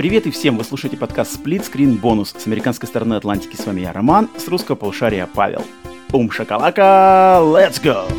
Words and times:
Привет 0.00 0.26
и 0.26 0.30
всем! 0.30 0.56
Вы 0.56 0.64
слушаете 0.64 0.96
подкаст 0.96 1.38
Split 1.38 1.70
Screen 1.70 2.00
Bonus 2.00 2.40
с 2.40 2.46
американской 2.46 2.88
стороны 2.88 3.12
Атлантики. 3.12 3.54
С 3.54 3.66
вами 3.66 3.82
я, 3.82 3.92
Роман, 3.92 4.30
с 4.38 4.48
русского 4.48 4.74
полушария 4.74 5.26
Павел. 5.26 5.62
Ум 6.10 6.30
шакалака, 6.30 7.40
let's 7.42 7.82
go! 7.82 8.10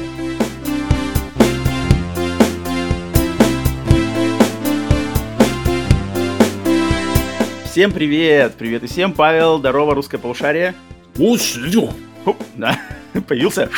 Всем 7.65 7.91
привет! 7.91 8.53
Привет 8.59 8.83
и 8.83 8.85
всем, 8.85 9.11
Павел, 9.11 9.57
здорово, 9.57 9.95
русское 9.95 10.19
полушарие. 10.19 10.75
Фу, 11.15 11.35
да, 12.57 12.79
появился. 13.27 13.71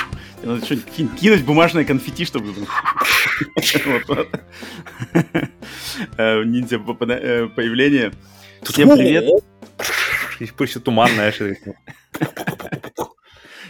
Надо 0.44 0.66
что-нибудь 0.66 1.16
кинуть 1.16 1.46
бумажное 1.46 1.86
конфетти, 1.86 2.26
чтобы... 2.26 2.54
Э, 6.18 6.44
Ниндзя 6.44 6.78
э, 6.78 7.48
появление. 7.50 8.12
Всем 8.64 8.90
привет. 8.90 9.26
Еще 10.40 10.80
туман, 10.80 11.10
знаешь. 11.12 11.40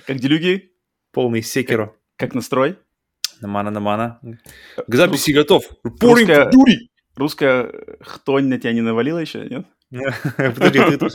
Как 0.06 0.18
делюги? 0.20 0.72
Полный 1.12 1.42
секеро. 1.42 1.96
Как 2.18 2.34
настрой? 2.34 2.78
Намана, 3.42 3.72
намана. 3.72 4.20
К 4.88 4.96
записи 4.96 5.32
готов. 5.32 5.64
Русская- 5.84 6.46
Pouring 6.46 6.52
дури. 6.52 6.90
Русская 7.16 7.72
хтонь 8.02 8.46
на 8.48 8.58
тебя 8.58 8.74
не 8.74 8.82
навалила 8.82 9.20
еще, 9.20 9.48
нет? 9.48 9.66
Подожди, 10.38 10.80
ты 10.80 10.98
ты 10.98 11.10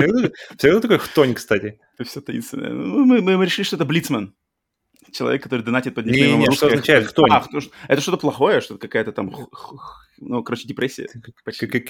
всегда 0.57 0.81
такой 0.81 0.99
хтонь, 0.99 1.35
кстати. 1.35 1.81
Это 1.95 2.09
все 2.09 2.21
таинственное. 2.21 2.71
Ну, 2.71 3.05
мы 3.05 3.45
решили, 3.45 3.65
что 3.65 3.75
это 3.77 3.85
Блицман. 3.85 4.35
Человек, 5.13 5.43
который 5.43 5.63
донатит 5.63 5.95
под 5.95 6.07
никнеймом 6.07 6.41
Не-не-не, 6.41 6.55
что 6.57 6.67
«Русская 6.67 6.79
означает 6.79 7.07
хтонь». 7.07 7.31
хтонь? 7.31 7.37
А, 7.37 7.41
хто- 7.41 7.73
это 7.89 8.01
что-то 8.03 8.17
плохое, 8.19 8.61
что-то 8.61 8.81
какая-то 8.81 9.13
там, 9.13 9.35
ну, 10.19 10.43
короче, 10.43 10.67
депрессия. 10.69 11.09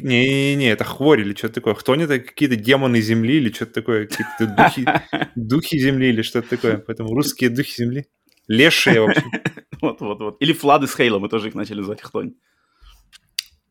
Не-не-не, 0.01 0.71
это 0.71 0.85
хворь 0.85 1.21
или 1.21 1.35
что-то 1.35 1.55
такое. 1.55 1.75
Хтонь 1.75 2.03
это 2.03 2.19
какие-то 2.21 2.57
демоны 2.57 3.01
земли 3.01 3.37
или 3.37 3.51
что-то 3.53 3.73
такое. 3.75 4.07
Какие-то 4.07 4.47
духи, 4.57 4.87
духи 5.35 5.79
земли 5.79 6.09
или 6.11 6.23
что-то 6.23 6.49
такое. 6.49 6.79
Поэтому 6.79 7.15
русские 7.15 7.51
духи 7.51 7.75
земли. 7.83 8.07
Лешие 8.47 9.01
вообще. 9.01 9.23
Вот, 9.81 10.01
вот, 10.01 10.19
вот. 10.21 10.37
Или 10.41 10.53
Флады 10.53 10.89
с 10.89 10.97
Хейлом, 10.97 11.23
мы 11.23 11.29
тоже 11.29 11.49
их 11.49 11.55
начали 11.55 11.83
звать 11.83 12.03
хтонь. 12.03 12.33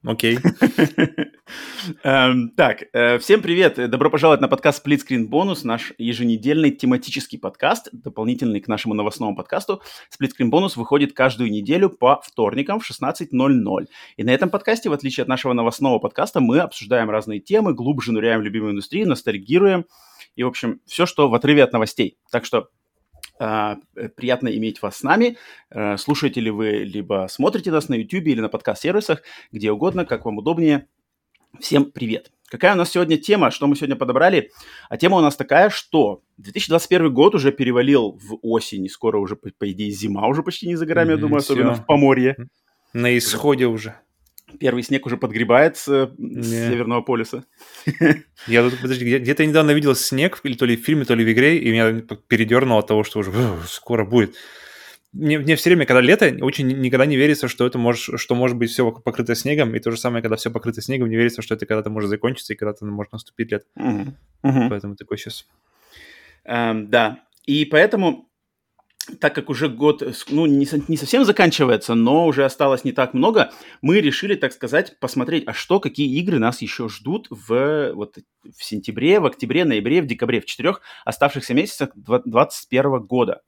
Окей. 0.08 0.40
Эм, 2.04 2.52
Так, 2.56 2.86
э, 2.94 3.18
всем 3.20 3.42
привет. 3.42 3.76
Добро 3.90 4.10
пожаловать 4.10 4.40
на 4.40 4.48
подкаст 4.48 4.86
Split 4.86 5.02
Screen 5.06 5.28
Bonus, 5.28 5.60
наш 5.66 5.92
еженедельный 5.98 6.72
тематический 6.72 7.38
подкаст, 7.38 7.90
дополнительный 7.92 8.62
к 8.62 8.70
нашему 8.70 8.94
новостному 8.94 9.36
подкасту. 9.36 9.82
Split 10.10 10.30
Screen 10.40 10.50
Bonus 10.50 10.78
выходит 10.78 11.12
каждую 11.12 11.52
неделю 11.52 11.90
по 11.90 12.22
вторникам 12.24 12.80
в 12.80 12.90
16.00. 12.90 13.88
И 14.16 14.24
на 14.24 14.30
этом 14.30 14.50
подкасте, 14.50 14.90
в 14.90 14.94
отличие 14.94 15.24
от 15.24 15.28
нашего 15.28 15.52
новостного 15.52 16.00
подкаста, 16.00 16.40
мы 16.40 16.60
обсуждаем 16.60 17.10
разные 17.10 17.42
темы, 17.42 17.74
глубже 17.74 18.14
ныряем 18.14 18.40
в 18.40 18.44
любимую 18.44 18.72
индустрию, 18.72 19.10
ностальгируем 19.10 19.88
и, 20.38 20.44
в 20.44 20.48
общем, 20.48 20.80
все, 20.86 21.06
что 21.06 21.28
в 21.30 21.34
отрыве 21.34 21.66
от 21.66 21.74
новостей. 21.74 22.18
Так 22.32 22.46
что 22.46 22.70
приятно 23.38 24.48
иметь 24.50 24.82
вас 24.82 24.98
с 24.98 25.04
нами. 25.04 25.38
Э, 25.70 25.98
Слушаете 25.98 26.42
ли 26.42 26.50
вы, 26.52 26.70
либо 26.84 27.28
смотрите 27.30 27.72
нас 27.72 27.90
на 27.90 27.96
YouTube 27.96 28.26
или 28.26 28.42
на 28.42 28.50
подкаст-сервисах, 28.50 29.22
где 29.52 29.72
угодно, 29.72 30.06
как 30.06 30.26
вам 30.26 30.38
удобнее. 30.40 30.88
Всем 31.60 31.86
привет! 31.92 32.32
Какая 32.50 32.74
у 32.74 32.78
нас 32.78 32.92
сегодня 32.92 33.18
тема, 33.18 33.52
что 33.52 33.68
мы 33.68 33.76
сегодня 33.76 33.96
подобрали? 33.98 34.52
А 34.90 34.96
тема 34.98 35.18
у 35.18 35.22
нас 35.22 35.36
такая, 35.36 35.70
что 35.70 36.22
2021 36.38 37.14
год 37.14 37.36
уже 37.36 37.52
перевалил 37.52 38.12
в 38.24 38.38
осень, 38.42 38.86
и 38.86 38.90
скоро 38.90 39.18
уже, 39.18 39.36
по, 39.36 39.50
по 39.58 39.70
идее, 39.72 39.92
зима 39.92 40.28
уже 40.28 40.44
почти 40.44 40.68
не 40.68 40.76
за 40.78 40.86
горами, 40.86 41.10
я 41.10 41.14
Мгм, 41.16 41.22
думаю, 41.22 41.38
особенно 41.40 41.74
всё. 41.74 41.84
в 41.84 41.86
Поморье. 41.86 42.38
На 42.94 43.18
исходе 43.18 43.66
уже. 43.68 43.96
Первый 44.60 44.82
снег 44.84 45.06
уже 45.06 45.18
подгребает 45.18 45.76
с, 45.78 45.88
э, 45.90 46.08
с. 46.18 46.48
Северного 46.70 47.02
полюса. 47.02 47.44
Я 48.48 48.64
тут, 48.70 48.80
подожди, 48.82 49.06
где- 49.06 49.20
где-то 49.20 49.44
я 49.44 49.50
недавно 49.50 49.72
видел 49.72 49.94
снег, 49.96 50.40
или 50.44 50.56
то 50.56 50.66
ли 50.66 50.78
в 50.78 50.84
фильме, 50.86 51.04
то 51.06 51.16
ли 51.16 51.26
в 51.26 51.32
игре, 51.32 51.58
и 51.58 51.70
меня 51.72 52.02
передернуло 52.28 52.80
от 52.80 52.88
того, 52.88 53.04
что 53.04 53.20
уже 53.20 53.32
«Ух, 53.32 53.68
скоро 53.68 54.06
будет. 54.06 54.36
Мне, 55.14 55.40
мне 55.40 55.56
все 55.56 55.70
время, 55.70 55.86
когда 55.86 56.02
лето, 56.02 56.34
очень 56.42 56.68
никогда 56.68 57.06
не 57.06 57.18
верится, 57.18 57.48
что 57.48 57.66
это 57.66 57.78
может, 57.78 58.20
что 58.20 58.36
может 58.36 58.56
быть 58.58 58.70
все 58.70 58.90
покрыто 58.92 59.36
снегом, 59.36 59.76
и 59.76 59.80
то 59.80 59.92
же 59.92 59.98
самое, 59.98 60.22
когда 60.22 60.36
все 60.38 60.50
покрыто 60.52 60.82
снегом, 60.82 61.10
не 61.10 61.16
верится, 61.18 61.42
что 61.42 61.56
это 61.56 61.66
когда-то 61.66 61.90
может 61.90 62.10
закончиться, 62.10 62.54
и 62.54 62.56
когда-то 62.56 62.86
может 62.86 63.12
наступить 63.14 63.52
лето. 63.52 63.66
Мгм. 63.76 64.16
Мгм. 64.44 64.70
Поэтому 64.70 64.96
такой 64.96 65.18
сейчас. 65.18 65.46
Эм, 66.46 66.90
да, 66.90 67.20
и 67.46 67.66
поэтому, 67.66 68.27
так 69.20 69.36
как 69.36 69.50
уже 69.50 69.70
год, 69.70 70.02
э, 70.02 70.14
ну, 70.30 70.46
не, 70.46 70.68
не 70.88 70.98
совсем 70.98 71.26
заканчивается, 71.26 71.96
но 71.96 72.26
уже 72.26 72.46
осталось 72.46 72.84
не 72.84 72.92
так 72.92 73.14
много, 73.14 73.52
мы 73.82 74.00
решили, 74.00 74.36
так 74.36 74.52
сказать, 74.54 75.00
посмотреть, 75.00 75.44
а 75.48 75.54
что, 75.54 75.80
какие 75.80 76.18
игры 76.20 76.40
нас 76.40 76.62
еще 76.62 76.90
ждут 76.90 77.28
в, 77.30 77.94
вот, 77.94 78.18
в 78.44 78.64
сентябре, 78.64 79.20
в 79.20 79.26
октябре, 79.26 79.66
ноябре, 79.66 80.02
в 80.02 80.08
декабре, 80.08 80.42
в 80.42 80.46
четырех 80.46 80.82
оставшихся 81.06 81.54
месяцах 81.54 81.90
2021 81.96 83.00
года. 83.06 83.42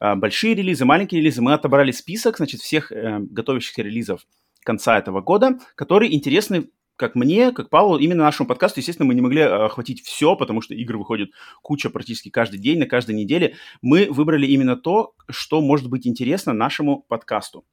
А, 0.00 0.16
Большие 0.16 0.54
релизы, 0.54 0.84
маленькие 0.84 1.20
релизы. 1.20 1.42
Мы 1.42 1.54
отобрали 1.54 1.90
список, 1.90 2.36
значит, 2.36 2.60
всех 2.60 2.92
э, 2.92 3.18
готовящихся 3.20 3.82
релизов 3.82 4.26
конца 4.64 4.98
этого 4.98 5.20
года, 5.20 5.58
которые 5.74 6.14
интересны 6.14 6.70
как 6.96 7.14
мне, 7.14 7.52
как 7.52 7.70
Павлу, 7.70 7.98
именно 7.98 8.24
нашему 8.24 8.48
подкасту. 8.48 8.80
Естественно, 8.80 9.06
мы 9.06 9.14
не 9.14 9.20
могли 9.20 9.40
э, 9.40 9.46
охватить 9.46 10.02
все, 10.02 10.36
потому 10.36 10.60
что 10.60 10.74
игры 10.74 10.98
выходят 10.98 11.30
куча 11.62 11.90
практически 11.90 12.30
каждый 12.30 12.58
день, 12.58 12.78
на 12.78 12.86
каждой 12.86 13.14
неделе. 13.14 13.56
Мы 13.82 14.08
выбрали 14.10 14.46
именно 14.46 14.76
то, 14.76 15.14
что 15.28 15.60
может 15.60 15.88
быть 15.88 16.06
интересно 16.06 16.52
нашему 16.52 17.04
подкасту. 17.08 17.64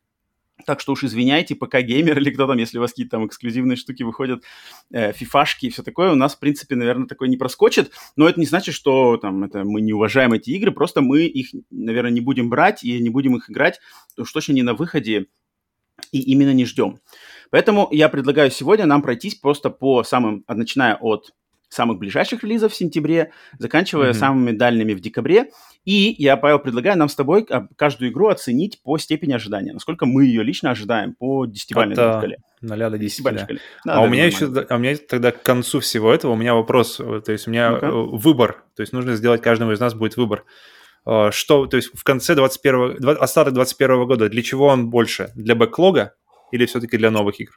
Так 0.65 0.79
что 0.79 0.93
уж 0.93 1.03
извиняйте, 1.03 1.55
пока 1.55 1.81
геймер 1.81 2.19
или 2.19 2.29
кто 2.29 2.47
там, 2.47 2.57
если 2.57 2.77
у 2.77 2.81
вас 2.81 2.91
какие-то 2.91 3.11
там 3.11 3.25
эксклюзивные 3.25 3.75
штуки 3.75 4.03
выходят, 4.03 4.43
э, 4.91 5.11
фифашки 5.13 5.67
и 5.67 5.69
все 5.69 5.83
такое, 5.83 6.11
у 6.11 6.15
нас, 6.15 6.35
в 6.35 6.39
принципе, 6.39 6.75
наверное, 6.75 7.07
такое 7.07 7.29
не 7.29 7.37
проскочит. 7.37 7.91
Но 8.15 8.27
это 8.27 8.39
не 8.39 8.45
значит, 8.45 8.75
что 8.75 9.17
там 9.17 9.43
это 9.43 9.63
мы 9.63 9.81
не 9.81 9.93
уважаем 9.93 10.33
эти 10.33 10.51
игры, 10.51 10.71
просто 10.71 11.01
мы 11.01 11.21
их, 11.21 11.49
наверное, 11.69 12.11
не 12.11 12.21
будем 12.21 12.49
брать 12.49 12.83
и 12.83 12.99
не 12.99 13.09
будем 13.09 13.35
их 13.35 13.49
играть, 13.49 13.79
уж 14.17 14.31
точно 14.31 14.53
не 14.53 14.63
на 14.63 14.73
выходе 14.73 15.27
и 16.11 16.19
именно 16.19 16.53
не 16.53 16.65
ждем. 16.65 16.99
Поэтому 17.51 17.87
я 17.91 18.09
предлагаю 18.09 18.49
сегодня 18.49 18.85
нам 18.85 19.01
пройтись 19.03 19.35
просто 19.35 19.69
по 19.69 20.03
самым, 20.03 20.43
а, 20.47 20.55
начиная 20.55 20.95
от 20.95 21.31
самых 21.69 21.99
ближайших 21.99 22.43
релизов 22.43 22.73
в 22.73 22.75
сентябре, 22.75 23.31
заканчивая 23.57 24.09
Мгм. 24.09 24.19
самыми 24.19 24.51
дальними 24.51 24.93
в 24.93 24.99
декабре. 24.99 25.51
И 25.85 26.13
я, 26.17 26.35
Павел, 26.35 26.59
предлагаю 26.59 26.97
нам 26.97 27.07
с 27.07 27.15
тобой 27.15 27.45
а, 27.49 27.67
каждую 27.77 28.11
игру 28.11 28.27
оценить 28.27 28.81
по 28.83 28.97
степени 28.97 29.33
ожидания. 29.33 29.71
Насколько 29.71 30.05
мы 30.05 30.25
ее 30.25 30.43
лично 30.43 30.71
ожидаем 30.71 31.13
по 31.13 31.45
десятибалльной 31.45 31.93
От, 31.93 31.99
а, 31.99 32.17
шкале. 32.19 32.37
0 32.61 32.77
до 32.89 32.97
10. 32.97 32.99
Десятибалльной 32.99 33.39
да. 33.39 33.43
шкале. 33.45 33.59
А 33.85 33.87
Да, 33.95 34.01
у 34.01 34.07
меня 34.09 34.25
еще, 34.25 34.45
а 34.69 34.75
у 34.75 34.79
меня 34.79 34.97
тогда 34.97 35.31
к 35.31 35.43
концу 35.43 35.79
всего 35.79 36.11
этого 36.13 36.33
у 36.33 36.35
меня 36.35 36.55
вопрос, 36.55 36.99
э, 36.99 37.21
то 37.25 37.31
есть 37.31 37.47
у 37.47 37.51
меня 37.51 37.71
э, 37.81 37.89
выбор, 37.89 38.63
то 38.75 38.81
есть 38.81 38.91
нужно 38.91 39.15
сделать 39.15 39.41
каждому 39.41 39.71
из 39.71 39.79
нас 39.79 39.93
будет 39.93 40.17
выбор. 40.17 40.43
Э, 41.05 41.31
Что, 41.31 41.65
то 41.67 41.77
есть 41.77 41.89
в 41.97 42.03
конце 42.03 42.35
21 42.35 42.97
два- 42.99 43.13
остаток 43.13 43.53
21 43.53 44.05
года, 44.05 44.27
для 44.29 44.41
чего 44.43 44.67
он 44.67 44.89
больше? 44.89 45.31
Для 45.35 45.55
бэклога 45.55 46.13
или 46.51 46.65
все-таки 46.65 46.97
для 46.97 47.11
новых 47.11 47.39
игр? 47.39 47.53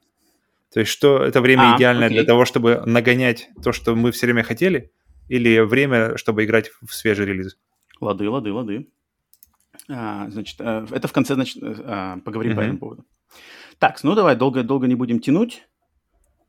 То 0.72 0.80
есть 0.80 0.90
что 0.92 1.22
это 1.22 1.40
время 1.40 1.74
А, 1.74 1.76
идеальное 1.76 2.08
для 2.08 2.20
окей. 2.22 2.26
того, 2.26 2.44
чтобы 2.44 2.82
нагонять 2.84 3.48
то, 3.62 3.72
что 3.72 3.94
мы 3.94 4.10
все 4.12 4.26
время 4.26 4.42
хотели, 4.42 4.90
или 5.28 5.60
время, 5.60 6.16
чтобы 6.16 6.44
играть 6.44 6.70
в 6.84 6.92
свежий 6.94 7.26
релиз? 7.26 7.56
Лады, 8.00 8.28
лады, 8.28 8.52
лады. 8.52 8.88
А, 9.88 10.28
значит, 10.30 10.56
э, 10.60 10.86
это 10.90 11.08
в 11.08 11.12
конце 11.12 11.34
значит, 11.34 11.62
э, 11.62 11.74
а, 11.84 12.18
поговорим 12.24 12.52
по 12.54 12.60
Мгм. 12.60 12.64
этому 12.64 12.78
поводу. 12.78 13.04
Так, 13.78 14.02
ну 14.02 14.14
давай, 14.14 14.36
долго-долго 14.36 14.86
не 14.86 14.94
будем 14.94 15.20
тянуть. 15.20 15.66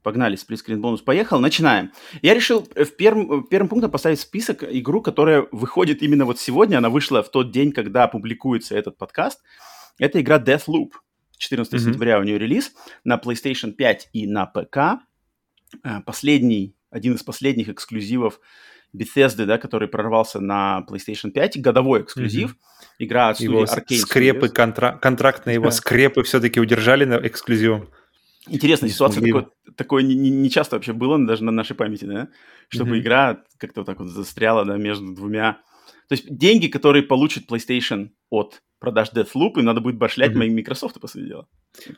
Погнали, 0.04 0.36
сплитскрин 0.36 0.80
бонус 0.82 1.02
поехал. 1.02 1.40
Начинаем. 1.40 1.92
Я 2.22 2.34
решил 2.36 2.68
э, 2.76 2.84
в 2.84 2.96
первым, 2.96 3.44
первым 3.48 3.70
пунктом 3.70 3.92
поставить 3.92 4.20
список 4.20 4.64
игру, 4.64 5.02
которая 5.02 5.48
выходит 5.52 6.02
именно 6.04 6.26
вот 6.26 6.40
сегодня. 6.40 6.78
Она 6.78 6.90
вышла 6.90 7.24
в 7.24 7.30
тот 7.30 7.52
день, 7.52 7.72
когда 7.72 8.08
публикуется 8.08 8.76
этот 8.78 8.98
подкаст. 8.98 9.42
Это 9.98 10.22
игра 10.22 10.38
Deathloop. 10.40 10.92
14 11.38 11.74
Мгм. 11.74 11.84
сентября 11.84 12.20
у 12.20 12.24
нее 12.24 12.38
релиз 12.38 12.72
на 13.04 13.18
PlayStation 13.18 13.72
5 13.72 14.10
и 14.14 14.28
на 14.28 14.46
ПК. 14.46 15.00
Э, 15.84 16.02
Последний, 16.06 16.76
один 16.90 17.16
из 17.16 17.24
последних 17.24 17.70
эксклюзивов 17.70 18.40
Bethesda, 18.96 19.46
да, 19.46 19.58
который 19.58 19.88
прорвался 19.88 20.40
на 20.40 20.86
PlayStation 20.90 21.32
5, 21.32 21.58
годовой 21.62 22.04
эксклюзив. 22.04 22.56
Игра 22.98 23.30
от 23.30 23.36
студии 23.38 23.52
Его 23.52 23.64
Arcane 23.66 23.98
скрепы, 23.98 24.48
контра- 24.48 24.98
контрактные 24.98 25.56
его 25.56 25.70
скрепы 25.72 26.24
все-таки 26.24 26.60
удержали 26.62 27.04
на 27.04 27.16
эксклюзивом. 27.16 27.90
Интересная 28.48 28.90
ситуация, 28.90 29.22
такое, 29.24 29.48
такое 29.76 30.04
не, 30.04 30.14
не- 30.16 30.30
не 30.30 30.50
часто 30.50 30.76
вообще 30.76 30.94
было, 30.94 31.18
даже 31.26 31.44
на 31.44 31.52
нашей 31.52 31.76
памяти, 31.76 32.06
да? 32.06 32.30
Чтобы 32.70 32.92
Мгм. 32.92 33.00
игра 33.00 33.44
как-то 33.58 33.82
вот 33.82 33.88
так 33.88 34.00
вот 34.00 34.08
застряла, 34.10 34.64
да, 34.64 34.78
между 34.78 35.14
двумя. 35.14 35.54
То 36.08 36.14
есть 36.14 36.34
деньги, 36.34 36.68
которые 36.68 37.02
получит 37.04 37.52
PlayStation 37.52 38.12
от 38.30 38.62
продаж 38.86 39.10
Deathloop, 39.14 39.60
им 39.60 39.66
надо 39.66 39.82
будет 39.82 39.98
башлять 39.98 40.34
моим 40.36 40.56
Microsoft, 40.56 41.00
по 41.02 41.08
сути 41.08 41.26
дела. 41.28 41.48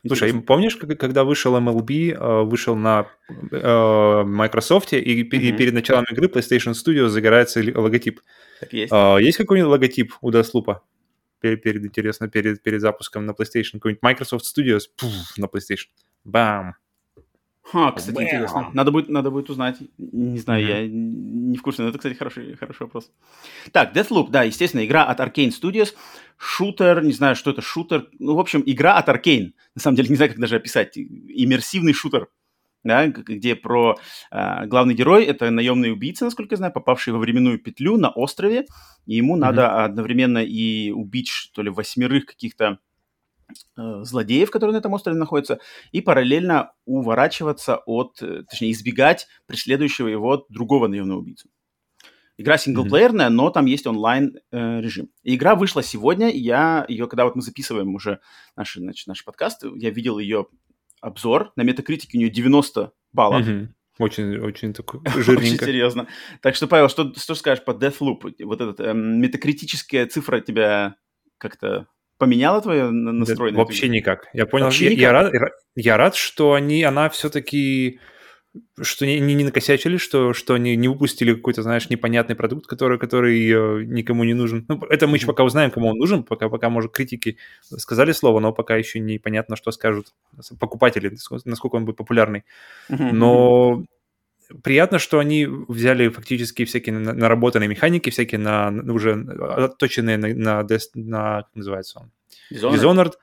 Слушай, 0.06 0.30
Интересно. 0.30 0.39
а 0.39 0.42
помнишь, 0.42 0.75
когда 0.75 1.24
вышел 1.24 1.56
MLB, 1.57 2.12
э, 2.13 2.44
вышел 2.44 2.75
на 2.75 3.07
э, 3.51 4.24
Microsoft, 4.25 4.94
и, 4.94 5.24
пе- 5.24 5.38
и 5.38 5.51
перед 5.51 5.74
началом 5.74 6.06
игры 6.12 6.28
PlayStation 6.28 6.74
Studios 6.74 7.10
загорается 7.10 7.62
логотип. 7.75 8.22
Так 8.60 8.74
и 8.74 8.78
есть. 8.80 8.94
А, 8.94 9.18
Есть 9.18 9.38
какой-нибудь 9.38 9.69
логотип 9.72 10.13
у 10.22 10.31
Deathloop? 10.31 10.78
Перед, 11.39 11.62
перед, 11.62 11.86
интересно, 11.86 12.28
перед, 12.28 12.63
перед 12.63 12.81
запуском 12.81 13.25
на 13.25 13.31
PlayStation. 13.31 13.74
Какой-нибудь 13.74 14.01
Microsoft 14.01 14.45
Studios 14.45 14.81
пуф, 14.98 15.38
на 15.38 15.45
PlayStation. 15.45 15.88
Бам! 16.24 16.74
Ха, 17.71 17.91
кстати, 17.91 18.23
интересно. 18.23 18.69
Надо 18.73 18.91
будет, 18.91 19.09
надо 19.09 19.29
будет 19.29 19.49
узнать. 19.49 19.77
Не 19.97 20.39
знаю, 20.39 20.65
mm-hmm. 20.65 20.81
я 20.83 20.87
не 20.87 21.57
в 21.57 21.61
курсе. 21.61 21.81
Но 21.81 21.89
это, 21.89 21.97
кстати, 21.97 22.13
хороший, 22.15 22.55
хороший 22.55 22.83
вопрос. 22.83 23.11
Так, 23.73 23.95
Deathloop, 23.95 24.29
да, 24.29 24.43
естественно, 24.43 24.85
игра 24.85 25.03
от 25.03 25.19
Arkane 25.19 25.51
Studios. 25.51 25.93
Шутер, 26.37 27.03
не 27.03 27.11
знаю, 27.11 27.35
что 27.35 27.51
это 27.51 27.61
шутер. 27.61 28.07
Ну, 28.19 28.35
в 28.35 28.39
общем, 28.39 28.63
игра 28.65 28.95
от 28.95 29.09
Arkane. 29.09 29.51
На 29.75 29.81
самом 29.81 29.97
деле, 29.97 30.07
не 30.09 30.15
знаю, 30.15 30.31
как 30.31 30.39
даже 30.39 30.55
описать. 30.55 30.97
Иммерсивный 30.97 31.93
шутер 31.93 32.29
да, 32.83 33.07
где 33.07 33.55
про 33.55 33.97
э, 34.31 34.65
главный 34.65 34.93
герой 34.93 35.25
это 35.25 35.51
наемный 35.51 35.91
убийца, 35.91 36.25
насколько 36.25 36.53
я 36.53 36.57
знаю, 36.57 36.73
попавший 36.73 37.11
во 37.11 37.19
временную 37.19 37.59
петлю 37.59 37.97
на 37.97 38.09
острове, 38.09 38.65
и 39.05 39.15
ему 39.15 39.35
mm-hmm. 39.35 39.39
надо 39.39 39.83
одновременно 39.83 40.39
и 40.39 40.91
убить 40.91 41.27
что 41.27 41.61
ли 41.61 41.69
восьмерых 41.69 42.25
каких-то 42.25 42.79
злодеев, 43.75 44.51
которые 44.51 44.73
на 44.73 44.79
этом 44.79 44.94
острове 44.94 45.17
находятся, 45.17 45.59
и 45.91 46.01
параллельно 46.01 46.73
уворачиваться 46.85 47.77
от, 47.85 48.21
э, 48.21 48.44
точнее, 48.49 48.71
избегать 48.71 49.27
преследующего 49.45 50.07
его 50.07 50.45
другого 50.49 50.88
наемного 50.88 51.19
убийцу. 51.19 51.49
Игра 52.39 52.57
синглплеерная, 52.57 53.27
mm-hmm. 53.27 53.33
но 53.33 53.49
там 53.49 53.65
есть 53.65 53.88
онлайн 53.88 54.38
э, 54.51 54.81
режим. 54.81 55.09
И 55.23 55.35
игра 55.35 55.55
вышла 55.55 55.81
сегодня, 55.81 56.29
я 56.29 56.85
ее, 56.88 57.07
когда 57.07 57.25
вот 57.25 57.35
мы 57.35 57.41
записываем 57.41 57.95
уже 57.95 58.19
наши, 58.55 58.79
значит, 58.79 59.07
наши 59.07 59.25
подкасты, 59.25 59.71
я 59.75 59.89
видел 59.89 60.19
ее 60.19 60.45
обзор. 61.01 61.51
На 61.55 61.63
метакритике 61.63 62.17
у 62.17 62.21
нее 62.21 62.29
90 62.29 62.91
баллов. 63.11 63.47
Угу. 63.47 63.69
Очень, 64.00 64.38
очень 64.38 64.73
такой 64.73 65.01
жирненько. 65.15 65.63
Очень 65.63 65.65
серьезно. 65.65 66.07
Так 66.41 66.55
что, 66.55 66.67
Павел, 66.67 66.89
что, 66.89 67.11
что 67.15 67.33
скажешь 67.33 67.65
по 67.65 67.71
Deathloop? 67.71 68.35
Вот 68.43 68.61
эта 68.61 68.83
э, 68.83 68.93
метакритическая 68.93 70.05
цифра 70.05 70.39
тебя 70.39 70.95
как-то 71.39 71.88
поменяла 72.17 72.61
твое 72.61 72.89
настроение? 72.89 73.57
Да, 73.57 73.63
вообще 73.63 73.89
никак. 73.89 74.27
Я 74.33 74.45
понял. 74.45 74.69
я, 74.71 74.89
никак? 74.89 75.01
Я, 75.01 75.11
рад, 75.11 75.33
я 75.75 75.97
рад, 75.97 76.15
что 76.15 76.53
они, 76.53 76.83
она 76.83 77.09
все-таки 77.09 77.99
что 78.81 79.05
не, 79.05 79.19
не, 79.19 79.33
не 79.33 79.43
накосячили, 79.43 79.97
что, 79.97 80.33
что 80.33 80.53
они 80.53 80.75
не 80.75 80.87
выпустили 80.87 81.33
какой-то, 81.33 81.63
знаешь, 81.63 81.89
непонятный 81.89 82.35
продукт, 82.35 82.67
который, 82.67 82.97
который 82.97 83.47
э, 83.49 83.83
никому 83.83 84.23
не 84.23 84.33
нужен. 84.33 84.65
Ну, 84.67 84.81
это 84.89 85.07
мы 85.07 85.17
еще 85.17 85.27
пока 85.27 85.43
узнаем, 85.43 85.71
кому 85.71 85.89
он 85.89 85.97
нужен, 85.97 86.23
пока, 86.23 86.49
пока, 86.49 86.69
может, 86.69 86.91
критики 86.91 87.37
сказали 87.61 88.11
слово, 88.11 88.39
но 88.39 88.53
пока 88.53 88.75
еще 88.75 88.99
непонятно, 88.99 89.55
что 89.55 89.71
скажут 89.71 90.13
покупатели, 90.59 91.15
насколько 91.45 91.75
он 91.75 91.85
будет 91.85 91.97
популярный. 91.97 92.45
Но 92.89 93.83
приятно, 94.63 94.99
что 94.99 95.19
они 95.19 95.45
взяли 95.45 96.09
фактически 96.09 96.65
всякие 96.65 96.97
наработанные 96.97 97.67
механики, 97.67 98.09
всякие 98.09 98.39
на, 98.39 98.69
уже 98.69 99.13
отточенные 99.13 100.17
на, 100.17 100.27
на, 100.27 100.63
на, 100.63 100.77
на 100.95 101.41
как 101.44 101.55
называется 101.55 101.99
он? 101.99 102.11
Dishonored. 102.51 102.73
Dishonored 102.73 103.13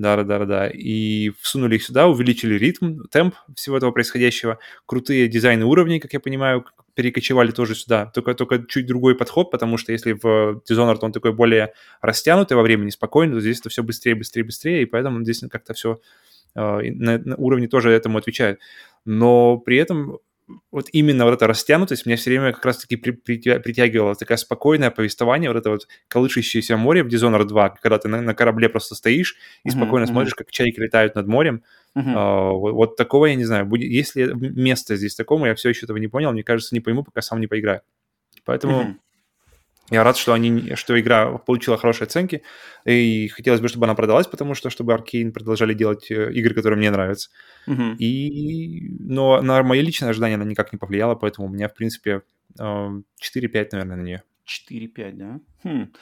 да, 0.00 0.16
да, 0.16 0.24
да, 0.24 0.44
да. 0.46 0.68
И 0.68 1.30
всунули 1.40 1.76
их 1.76 1.82
сюда, 1.82 2.08
увеличили 2.08 2.54
ритм, 2.54 3.02
темп 3.10 3.34
всего 3.54 3.76
этого 3.76 3.90
происходящего. 3.90 4.58
Крутые 4.86 5.28
дизайны 5.28 5.66
уровней, 5.66 6.00
как 6.00 6.14
я 6.14 6.20
понимаю, 6.20 6.64
перекочевали 6.94 7.50
тоже 7.50 7.74
сюда. 7.74 8.06
Только, 8.06 8.32
только 8.32 8.64
чуть 8.66 8.86
другой 8.86 9.14
подход, 9.14 9.50
потому 9.50 9.76
что 9.76 9.92
если 9.92 10.12
в 10.12 10.62
Dishonored 10.66 11.00
он 11.02 11.12
такой 11.12 11.34
более 11.34 11.74
растянутый 12.00 12.56
во 12.56 12.62
времени, 12.62 12.88
спокойный, 12.88 13.34
то 13.34 13.40
здесь 13.40 13.60
это 13.60 13.68
все 13.68 13.82
быстрее, 13.82 14.14
быстрее, 14.14 14.44
быстрее, 14.44 14.82
и 14.82 14.86
поэтому 14.86 15.22
здесь 15.22 15.44
как-то 15.50 15.74
все 15.74 16.00
э, 16.54 16.60
на, 16.92 17.18
на 17.18 17.36
уровне 17.36 17.68
тоже 17.68 17.90
этому 17.90 18.16
отвечает. 18.16 18.58
Но 19.04 19.58
при 19.58 19.76
этом 19.76 20.18
вот 20.70 20.88
именно 20.92 21.24
вот 21.24 21.34
эта 21.34 21.46
растянутость 21.46 22.06
меня 22.06 22.16
все 22.16 22.30
время 22.30 22.52
как 22.52 22.64
раз-таки 22.64 22.96
при, 22.96 23.12
притягивала 23.12 24.14
такая 24.14 24.38
спокойное 24.38 24.90
повествование, 24.90 25.50
вот 25.50 25.58
это 25.58 25.70
вот 25.70 25.88
колышущееся 26.08 26.76
море 26.76 27.02
в 27.02 27.08
Dishonored 27.08 27.44
2, 27.44 27.70
когда 27.70 27.98
ты 27.98 28.08
на, 28.08 28.20
на 28.20 28.34
корабле 28.34 28.68
просто 28.68 28.94
стоишь 28.94 29.36
и 29.64 29.70
спокойно 29.70 30.04
uh-huh, 30.04 30.08
смотришь, 30.08 30.34
как 30.34 30.50
чайки 30.50 30.80
летают 30.80 31.14
над 31.14 31.26
морем. 31.26 31.62
Uh-huh. 31.96 32.12
А, 32.14 32.50
вот, 32.50 32.72
вот 32.72 32.96
такого 32.96 33.26
я 33.26 33.34
не 33.34 33.44
знаю. 33.44 33.66
Будет, 33.66 33.90
если 33.90 34.32
место 34.32 34.96
здесь 34.96 35.14
такому, 35.14 35.46
я 35.46 35.54
все 35.54 35.70
еще 35.70 35.86
этого 35.86 35.98
не 35.98 36.08
понял, 36.08 36.32
мне 36.32 36.42
кажется, 36.42 36.74
не 36.74 36.80
пойму, 36.80 37.04
пока 37.04 37.22
сам 37.22 37.40
не 37.40 37.46
поиграю. 37.46 37.82
Поэтому... 38.44 38.82
Uh-huh. 38.82 38.94
Я 39.90 40.04
рад, 40.04 40.16
что, 40.16 40.32
они, 40.32 40.74
что 40.76 40.98
игра 40.98 41.38
получила 41.38 41.76
хорошие 41.76 42.06
оценки, 42.06 42.42
и 42.84 43.28
хотелось 43.28 43.60
бы, 43.60 43.68
чтобы 43.68 43.86
она 43.86 43.94
продалась, 43.94 44.28
потому 44.28 44.54
что, 44.54 44.70
чтобы 44.70 44.94
Arkane 44.94 45.32
продолжали 45.32 45.74
делать 45.74 46.10
э, 46.10 46.32
игры, 46.32 46.54
которые 46.54 46.78
мне 46.78 46.90
нравятся. 46.90 47.30
Uh-huh. 47.66 47.96
И... 47.96 48.88
Но 49.00 49.42
на 49.42 49.62
мои 49.64 49.80
личные 49.80 50.10
ожидания 50.10 50.36
она 50.36 50.44
никак 50.44 50.72
не 50.72 50.78
повлияла, 50.78 51.16
поэтому 51.16 51.48
у 51.48 51.50
меня, 51.50 51.68
в 51.68 51.74
принципе, 51.74 52.22
4-5, 52.58 53.08
э, 53.18 53.68
наверное, 53.72 53.96
на 53.96 54.02
нее. 54.02 54.22
4-5, 54.46 55.12
да? 55.12 55.40
Хм. 55.64 55.92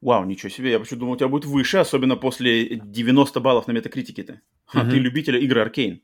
Вау, 0.00 0.24
ничего 0.24 0.48
себе, 0.48 0.72
я 0.72 0.78
почему 0.78 1.00
думал, 1.00 1.12
у 1.14 1.16
тебя 1.16 1.28
будет 1.28 1.44
выше, 1.44 1.78
особенно 1.78 2.16
после 2.16 2.76
90 2.76 3.40
баллов 3.40 3.66
на 3.66 3.72
метакритике-то. 3.72 4.40
Uh-huh. 4.74 4.90
ты 4.90 4.96
любитель 4.96 5.36
игры 5.36 5.62
Arkane. 5.62 6.00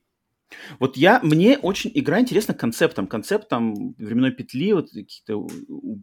Вот 0.79 0.97
я, 0.97 1.21
мне 1.23 1.59
очень 1.59 1.91
игра 1.95 2.21
интересна 2.21 2.55
концептом, 2.55 3.07
концептом 3.07 3.95
временной 3.99 4.33
петли, 4.33 4.73
вот 4.73 4.91
каких-то 4.91 5.37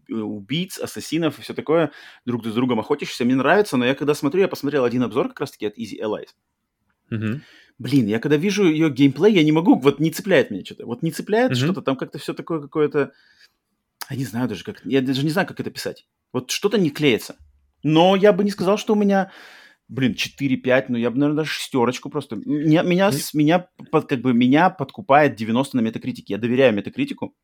убийц, 0.08 0.80
ассасинов 0.80 1.40
и 1.40 1.42
все 1.42 1.54
такое, 1.54 1.92
друг 2.26 2.46
с 2.46 2.54
другом 2.54 2.80
охотишься, 2.80 3.26
мне 3.26 3.36
нравится, 3.36 3.78
но 3.78 3.86
я 3.86 3.96
когда 3.96 4.14
смотрю, 4.14 4.42
я 4.42 4.48
посмотрел 4.48 4.84
один 4.84 5.04
обзор 5.04 5.30
как 5.30 5.42
раз-таки 5.42 5.66
от 5.66 5.78
Easy 5.78 6.00
Allies. 6.02 6.30
Mm-hmm. 7.12 7.42
Блин, 7.80 8.08
я 8.08 8.20
когда 8.20 8.38
вижу 8.38 8.66
ее 8.66 8.90
геймплей, 8.90 9.34
я 9.34 9.44
не 9.44 9.52
могу, 9.52 9.78
вот 9.78 10.00
не 10.00 10.12
цепляет 10.12 10.50
меня 10.50 10.66
что-то, 10.66 10.86
вот 10.86 11.04
не 11.04 11.12
цепляет 11.12 11.52
mm-hmm. 11.52 11.56
что-то, 11.56 11.82
там 11.82 11.96
как-то 11.96 12.18
все 12.18 12.34
такое 12.34 12.62
какое-то, 12.62 13.12
я 14.10 14.16
не 14.16 14.26
знаю 14.26 14.48
даже 14.48 14.64
как, 14.64 14.82
я 14.86 15.02
даже 15.02 15.24
не 15.24 15.30
знаю, 15.30 15.48
как 15.48 15.60
это 15.60 15.70
писать. 15.70 16.08
Вот 16.34 16.52
что-то 16.52 16.78
не 16.78 16.90
клеится. 16.90 17.36
Но 17.84 18.16
я 18.16 18.34
бы 18.34 18.44
не 18.44 18.52
сказал, 18.52 18.78
что 18.78 18.94
у 18.94 18.96
меня 18.98 19.32
блин, 19.88 20.14
4-5, 20.14 20.86
ну 20.90 20.98
я 20.98 21.12
бы, 21.12 21.18
наверное, 21.18 21.44
даже 21.44 21.52
шестерочку 21.52 22.10
просто. 22.10 22.36
Меня, 22.36 22.84
меня, 22.84 23.12
с, 23.12 23.34
меня, 23.34 23.68
под, 23.92 24.08
как 24.08 24.22
бы, 24.22 24.34
меня 24.34 24.70
подкупает 24.70 25.36
90 25.36 25.78
на 25.78 25.82
метакритике. 25.82 26.34
Я 26.34 26.38
доверяю 26.38 26.74
метакритику, 26.74 27.36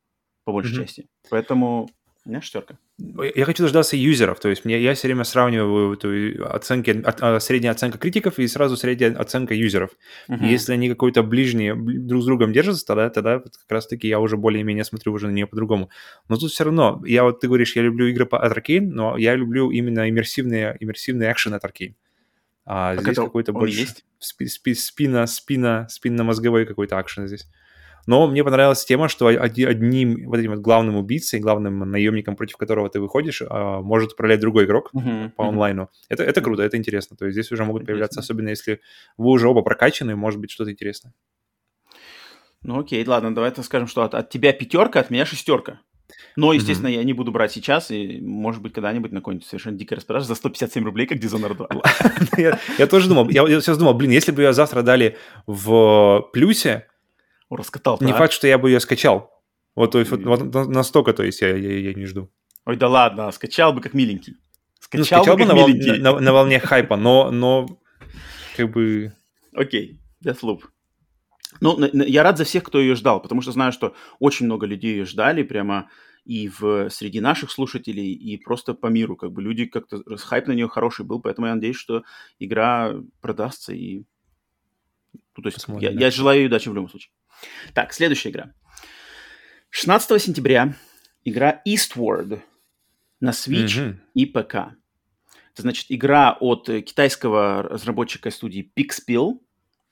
по 0.44 0.51
большей 0.51 0.78
mm-hmm. 0.78 0.81
части. 0.81 1.07
Поэтому 1.30 1.90
у 2.25 2.30
меня 2.30 2.42
шестерка. 2.42 2.78
Я 3.36 3.44
хочу 3.44 3.63
дождаться 3.63 3.98
юзеров, 3.98 4.40
то 4.40 4.48
есть 4.48 4.63
мне, 4.63 4.80
я 4.80 4.94
все 4.94 5.07
время 5.07 5.25
сравниваю 5.25 5.94
эту 5.94 6.45
оценки, 6.45 6.92
от, 7.04 7.22
а, 7.22 7.40
средняя 7.42 7.74
оценка 7.74 7.98
критиков 7.98 8.40
и 8.40 8.48
сразу 8.48 8.78
средняя 8.78 9.13
оценка 9.16 9.54
юзеров. 9.54 9.89
Uh-huh. 10.30 10.46
если 10.46 10.72
они 10.74 10.88
какой-то 10.88 11.22
ближние 11.22 11.75
друг 11.75 12.22
с 12.22 12.25
другом 12.25 12.54
держатся, 12.54 12.86
тогда, 12.86 13.10
тогда 13.10 13.39
как 13.39 13.51
раз-таки 13.68 14.07
я 14.07 14.22
уже 14.22 14.38
более-менее 14.38 14.86
смотрю 14.86 15.12
уже 15.12 15.28
на 15.28 15.31
нее 15.31 15.48
по-другому. 15.48 15.89
Но 16.30 16.38
тут 16.38 16.51
все 16.51 16.63
равно, 16.63 17.01
я 17.06 17.24
вот, 17.24 17.42
ты 17.42 17.48
говоришь, 17.48 17.75
я 17.75 17.81
люблю 17.81 18.07
игры 18.07 18.25
по 18.25 18.39
от 18.39 18.57
Arkane, 18.57 18.88
но 18.88 19.18
я 19.18 19.36
люблю 19.36 19.72
именно 19.72 20.10
иммерсивные, 20.10 20.78
иммерсивные 20.80 21.30
экшены 21.30 21.56
от 21.56 21.66
Arkane. 21.66 21.96
А, 22.65 22.92
а 22.92 22.95
здесь 22.98 23.15
какой-то 23.15 23.54
больше 23.54 23.81
есть? 23.81 24.06
Спи, 24.20 24.48
спи, 24.48 24.74
спина, 24.74 25.27
спина, 25.27 25.88
спинно-мозговой 25.89 26.65
какой-то 26.65 26.98
акшен 26.98 27.27
здесь. 27.27 27.48
Но 28.05 28.27
мне 28.27 28.43
понравилась 28.43 28.84
тема, 28.84 29.08
что 29.08 29.27
одним 29.27 30.27
вот 30.27 30.38
этим 30.38 30.51
вот 30.51 30.60
главным 30.60 30.98
убийцей, 30.98 31.39
главным 31.39 31.79
наемником, 31.89 32.36
против 32.36 32.58
которого 32.58 32.89
ты 32.89 33.00
выходишь, 33.00 33.41
а, 33.50 33.82
может 33.82 34.13
управлять 34.13 34.41
другой 34.41 34.65
игрок 34.65 34.91
uh-huh, 34.93 35.32
по 35.32 35.48
онлайну. 35.48 35.84
Uh-huh. 35.84 36.05
Это, 36.10 36.24
это 36.24 36.41
круто, 36.41 36.63
это 36.63 36.75
интересно. 36.75 37.15
То 37.15 37.25
есть 37.25 37.36
здесь 37.36 37.51
уже 37.51 37.63
могут 37.63 37.86
появляться, 37.86 38.20
особенно 38.20 38.50
если 38.50 38.82
вы 39.17 39.29
уже 39.29 39.48
оба 39.48 39.62
прокачаны, 39.62 40.15
может 40.15 40.39
быть 40.39 40.51
что-то 40.51 40.72
интересное. 40.72 41.13
Ну 42.62 42.79
окей, 42.79 43.05
ладно, 43.05 43.34
давай 43.34 43.51
так 43.51 43.63
скажем, 43.63 43.88
что 43.88 44.03
от, 44.03 44.13
от 44.15 44.29
тебя 44.29 44.51
пятерка, 44.51 45.00
от 45.00 45.10
меня 45.10 45.25
шестерка. 45.25 45.79
Но, 46.36 46.53
естественно, 46.53 46.88
mm-hmm. 46.88 46.96
я 46.96 47.03
не 47.03 47.13
буду 47.13 47.32
брать 47.32 47.51
сейчас, 47.51 47.91
и, 47.91 48.20
может 48.22 48.62
быть, 48.62 48.74
когда-нибудь 48.74 49.12
на 49.12 49.20
какой-нибудь 49.20 49.48
совершенно 49.48 49.77
дикой 49.77 49.96
распродаже 49.96 50.25
за 50.25 50.36
157 50.36 50.84
рублей, 50.84 51.05
как 51.05 51.20
Dishonored 51.20 51.55
2. 52.36 52.58
я, 52.77 52.88
тоже 52.88 53.08
думал, 53.08 53.29
я, 53.29 53.46
сейчас 53.62 53.77
думал, 53.77 53.93
блин, 53.93 54.12
если 54.12 54.32
бы 54.32 54.41
ее 54.41 54.53
завтра 54.53 54.82
дали 54.82 55.17
в 55.46 56.29
плюсе, 56.34 56.88
раскатал 57.50 57.98
не 58.01 58.13
факт, 58.13 58.34
что 58.34 58.48
я 58.48 58.58
бы 58.58 58.70
ее 58.70 58.79
скачал. 58.79 59.32
Вот, 59.75 59.91
то 59.91 60.00
есть, 60.00 60.12
вот, 60.12 60.53
настолько, 60.67 61.13
то 61.13 61.24
есть, 61.24 61.41
я, 61.41 61.53
не 61.53 62.05
жду. 62.05 62.29
Ой, 62.65 62.77
да 62.77 62.88
ладно, 62.88 63.32
скачал 63.32 63.74
бы 63.74 63.82
как 63.82 63.93
миленький. 63.93 64.36
Скачал, 64.79 65.20
ну, 65.20 65.24
скачал 65.24 65.38
бы, 65.38 65.43
бы 65.43 65.48
на, 65.48 65.55
вол... 65.55 65.70
на, 65.70 66.20
на 66.20 66.34
волне 66.34 66.60
хайпа, 66.60 66.96
но, 66.98 67.32
но 67.32 67.67
как 68.55 68.72
бы... 68.72 69.13
Окей, 69.53 70.00
okay. 70.24 70.34
Deathloop. 70.34 70.62
Ну, 71.63 72.03
я 72.03 72.24
рад 72.24 72.38
за 72.38 72.43
всех, 72.43 72.63
кто 72.63 72.79
ее 72.79 72.96
ждал, 72.96 73.22
потому 73.22 73.41
что 73.41 73.51
знаю, 73.51 73.72
что 73.72 73.96
очень 74.20 74.46
много 74.46 74.65
людей 74.65 74.91
ее 74.91 75.05
ждали, 75.05 75.43
прямо 75.43 75.89
и 76.25 76.50
в 76.50 76.89
среди 76.89 77.20
наших 77.20 77.51
слушателей, 77.51 78.13
и 78.13 78.38
просто 78.38 78.74
по 78.74 78.88
миру, 78.88 79.15
как 79.15 79.32
бы 79.32 79.41
люди 79.41 79.65
как-то 79.65 80.03
хайп 80.17 80.48
на 80.48 80.53
нее 80.53 80.67
хороший 80.67 81.05
был, 81.05 81.22
поэтому 81.22 81.48
я 81.48 81.55
надеюсь, 81.55 81.75
что 81.75 82.03
игра 82.39 82.93
продастся 83.22 83.74
и 83.74 84.03
ну, 85.36 85.43
то 85.43 85.48
есть 85.48 85.58
Посмотрим, 85.58 85.89
я, 85.89 85.96
да. 85.96 86.05
я 86.05 86.12
желаю 86.12 86.41
ей 86.41 86.48
удачи 86.48 86.70
в 86.70 86.74
любом 86.74 86.89
случае. 86.89 87.12
Так, 87.74 87.93
следующая 87.93 88.29
игра. 88.29 88.53
16 89.70 90.22
сентября 90.22 90.75
игра 91.24 91.62
Eastward 91.67 92.41
на 93.20 93.32
Switch 93.32 93.79
mm-hmm. 93.79 93.96
и 94.13 94.25
ПК. 94.25 94.55
Это 95.53 95.62
значит 95.62 95.88
игра 95.89 96.38
от 96.39 96.65
китайского 96.65 97.63
разработчика 97.63 98.32
студии 98.32 98.72
Pixpil, 98.75 99.39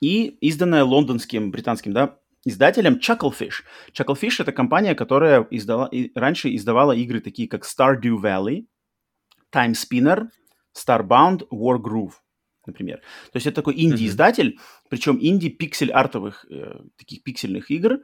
и 0.02 0.36
изданная 0.40 0.84
лондонским, 0.84 1.50
британским, 1.52 1.92
да, 1.92 2.18
издателем 2.44 2.98
Chucklefish. 2.98 3.62
Chucklefish— 3.92 4.36
это 4.40 4.52
компания, 4.52 4.94
которая 4.94 5.46
издала, 5.50 5.86
и, 5.86 6.10
раньше 6.14 6.54
издавала 6.54 6.92
игры 6.92 7.20
такие, 7.20 7.48
как 7.48 7.64
Stardew 7.64 8.20
Valley, 8.20 8.66
Time 9.54 9.74
Spinner, 9.74 10.28
Starbound, 10.76 11.46
War 11.52 11.78
Groove. 11.78 12.14
например. 12.66 12.98
То 13.32 13.36
есть 13.36 13.46
это 13.46 13.56
такой 13.56 13.74
инди-издатель, 13.76 14.56
mm-hmm. 14.56 14.86
причем 14.88 15.18
инди-пиксель-артовых, 15.20 16.46
э, 16.50 16.80
таких 16.96 17.22
пиксельных 17.22 17.70
игр, 17.70 17.98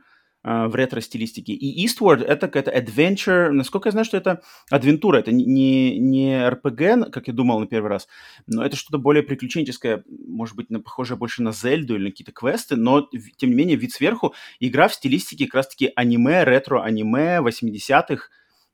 в 0.45 0.75
ретро-стилистике. 0.75 1.52
И 1.52 1.85
Eastward— 1.85 2.25
это 2.25 2.49
какая-то 2.49 2.71
adventure, 2.71 3.50
насколько 3.50 3.88
я 3.88 3.92
знаю, 3.92 4.04
что 4.04 4.16
это 4.16 4.42
адвентура, 4.71 5.18
это 5.18 5.33
не, 5.33 5.99
не 5.99 6.49
RPG, 6.49 7.11
как 7.11 7.26
я 7.26 7.35
думал 7.35 7.59
на 7.59 7.66
первый 7.66 7.88
раз, 7.88 8.07
но 8.47 8.64
это 8.64 8.76
что-то 8.76 8.99
более 8.99 9.25
приключенческое, 9.25 10.04
может 10.07 10.54
быть, 10.54 10.71
на, 10.71 10.80
похожее 10.80 11.18
больше 11.18 11.42
на 11.42 11.52
Зельду 11.52 11.97
или 11.97 12.04
на 12.04 12.11
какие-то 12.11 12.33
квесты, 12.33 12.76
но, 12.76 13.09
тем 13.37 13.50
не 13.50 13.57
менее, 13.57 13.76
вид 13.76 13.92
сверху, 13.92 14.33
игра 14.61 14.87
в 14.88 14.95
стилистике 14.95 15.47
как 15.47 15.57
раз-таки 15.57 15.90
аниме, 15.97 16.45
ретро-аниме 16.45 17.40
80-х, 17.40 18.28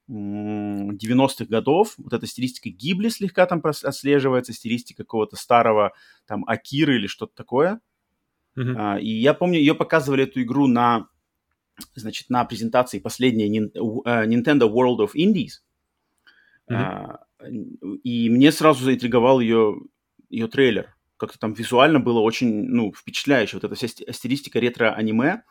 90-х 0.06 1.46
годов. 1.46 1.94
Вот 1.96 2.12
эта 2.12 2.26
стилистика 2.26 2.68
Гибли 2.68 3.08
слегка 3.08 3.46
там 3.46 3.62
отслеживается, 3.64 4.52
стилистика 4.52 5.02
какого-то 5.02 5.36
старого 5.36 5.92
там 6.26 6.44
Акиры 6.46 6.96
или 6.96 7.06
что-то 7.06 7.34
такое. 7.34 7.80
Uh-huh. 8.56 8.74
А, 8.76 8.98
и 9.00 9.08
я 9.08 9.34
помню, 9.34 9.58
ее 9.58 9.74
показывали 9.74 10.24
эту 10.24 10.42
игру 10.42 10.66
на, 10.66 11.08
значит, 11.94 12.30
на 12.30 12.44
презентации 12.44 12.98
последней 12.98 13.48
э, 13.58 14.26
Nintendo 14.26 14.70
World 14.70 14.98
of 14.98 15.10
Indies. 15.14 15.60
А, 16.70 17.20
и 18.02 18.30
мне 18.30 18.52
сразу 18.52 18.84
заинтриговал 18.84 19.40
ее, 19.40 19.76
ее 20.30 20.48
трейлер. 20.48 20.94
Как-то 21.16 21.38
там 21.38 21.52
визуально 21.52 22.00
было 22.00 22.20
очень, 22.20 22.64
ну, 22.64 22.92
впечатляюще. 22.92 23.56
Вот 23.56 23.64
эта 23.64 23.74
вся 23.74 23.88
стилистика 23.88 24.58
ретро-аниме 24.58 25.42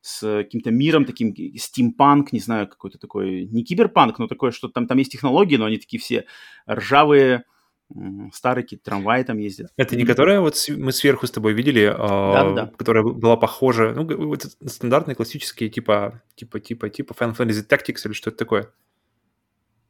с 0.00 0.42
каким-то 0.42 0.70
миром 0.70 1.04
таким, 1.04 1.34
стимпанк, 1.56 2.32
не 2.32 2.40
знаю, 2.40 2.68
какой-то 2.68 2.98
такой, 2.98 3.46
не 3.46 3.62
киберпанк, 3.62 4.18
но 4.18 4.26
такое, 4.26 4.50
что 4.50 4.68
там, 4.68 4.86
там 4.86 4.98
есть 4.98 5.12
технологии, 5.12 5.56
но 5.56 5.66
они 5.66 5.78
такие 5.78 6.00
все 6.00 6.26
ржавые, 6.68 7.44
старые 8.32 8.64
какие-то 8.64 8.84
трамваи 8.84 9.22
там 9.22 9.38
ездят. 9.38 9.72
Это 9.76 9.96
не 9.96 10.04
которая 10.04 10.40
вот 10.40 10.56
мы 10.68 10.92
сверху 10.92 11.26
с 11.26 11.30
тобой 11.30 11.52
видели, 11.52 11.86
да, 11.86 12.50
э, 12.50 12.54
да. 12.54 12.72
которая 12.76 13.02
была 13.02 13.36
похожа, 13.36 13.92
ну, 13.92 14.04
вот 14.26 14.46
стандартные 14.66 15.14
классические 15.14 15.68
типа, 15.70 16.22
типа, 16.34 16.60
типа, 16.60 16.88
типа 16.88 17.12
Final 17.12 17.36
Fantasy 17.36 17.66
Tactics 17.68 18.06
или 18.06 18.12
что 18.12 18.30
это 18.30 18.38
такое? 18.38 18.70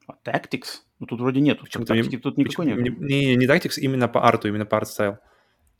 А, 0.06 0.14
Tactics? 0.24 0.82
Ну, 0.98 1.06
тут 1.06 1.20
вроде 1.20 1.40
нет. 1.40 1.60
Почему-то 1.60 1.94
не, 1.94 2.02
тут 2.18 2.38
никакой 2.38 2.66
нет. 2.66 2.78
Не, 2.78 2.90
не, 2.90 3.36
не 3.36 3.46
Tactics, 3.46 3.78
именно 3.78 4.08
по 4.08 4.26
арту, 4.26 4.48
именно 4.48 4.66
по 4.66 4.76
art 4.76 4.90
style. 4.90 5.18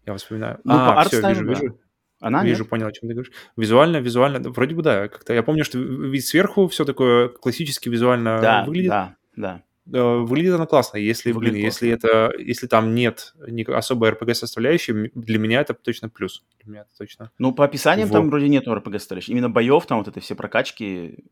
Я 0.07 0.17
вспоминаю. 0.17 0.61
Ну, 0.64 0.75
а, 0.75 0.93
по 0.95 1.00
art 1.00 1.12
style 1.12 1.33
у, 1.33 1.41
вижу, 1.41 1.45
да. 1.47 1.61
вижу. 1.61 1.79
Она 2.23 2.45
Вижу, 2.45 2.62
нет? 2.62 2.71
понял, 2.71 2.87
о 2.87 2.93
чем 2.93 3.09
ты 3.09 3.14
говоришь. 3.14 3.33
Визуально, 3.57 3.97
визуально, 3.97 4.38
вроде 4.50 4.76
бы 4.76 4.83
да. 4.83 5.09
Как-то 5.09 5.35
я 5.35 5.43
помню, 5.43 5.64
что 5.64 5.79
вид 5.79 6.25
сверху 6.25 6.69
все 6.69 6.85
такое 6.85 7.29
классически 7.29 7.88
визуально 7.88 8.41
да, 8.41 8.64
выглядит. 8.64 8.91
Да, 8.91 9.17
да. 9.35 9.62
Э, 9.91 10.19
выглядит 10.19 10.55
она 10.55 10.67
классно. 10.67 10.99
Если, 10.99 11.33
выглядит 11.33 11.55
блин, 11.55 11.65
классно. 11.67 11.87
если 11.87 11.97
это, 11.97 12.33
если 12.39 12.67
там 12.67 12.95
нет 12.95 13.35
особой 13.69 14.11
RPG 14.12 14.35
составляющей, 14.35 15.11
для 15.15 15.39
меня 15.39 15.61
это 15.61 15.75
точно 15.75 16.09
плюс. 16.09 16.45
Для 16.62 16.73
меня 16.73 16.81
это 16.83 16.91
точно. 16.97 17.31
Ну, 17.39 17.53
по 17.53 17.65
описаниям 17.65 18.09
в... 18.09 18.12
там 18.12 18.29
вроде 18.29 18.49
нет 18.49 18.67
RPG 18.67 18.99
составляющей. 18.99 19.33
Именно 19.33 19.51
боев, 19.51 19.87
там 19.87 19.99
вот 19.99 20.09
это 20.09 20.21
все 20.21 20.35
прокачки, 20.35 21.25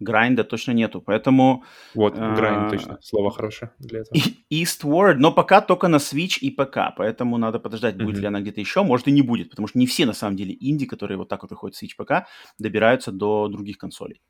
грайнда 0.00 0.44
точно 0.44 0.72
нету, 0.72 1.00
поэтому... 1.00 1.64
Вот, 1.94 2.14
грайнд 2.14 2.66
а, 2.66 2.70
точно, 2.70 2.98
слово 3.02 3.30
хорошее 3.30 3.70
для 3.78 4.00
этого. 4.00 4.18
Eastward, 4.50 5.14
но 5.14 5.32
пока 5.32 5.60
только 5.60 5.88
на 5.88 5.96
Switch 5.96 6.38
и 6.40 6.50
ПК, 6.50 6.94
поэтому 6.96 7.36
надо 7.38 7.60
подождать, 7.60 7.96
будет 7.96 8.16
mm-hmm. 8.16 8.20
ли 8.20 8.26
она 8.26 8.40
где-то 8.40 8.60
еще, 8.60 8.82
может 8.82 9.08
и 9.08 9.12
не 9.12 9.22
будет, 9.22 9.50
потому 9.50 9.68
что 9.68 9.78
не 9.78 9.86
все, 9.86 10.06
на 10.06 10.14
самом 10.14 10.36
деле, 10.36 10.56
инди, 10.58 10.86
которые 10.86 11.18
вот 11.18 11.28
так 11.28 11.42
вот 11.42 11.50
выходят 11.50 11.76
в 11.76 11.82
Switch 11.82 11.96
ПК, 11.96 12.26
добираются 12.58 13.12
до 13.12 13.48
других 13.48 13.78
консолей. 13.78 14.22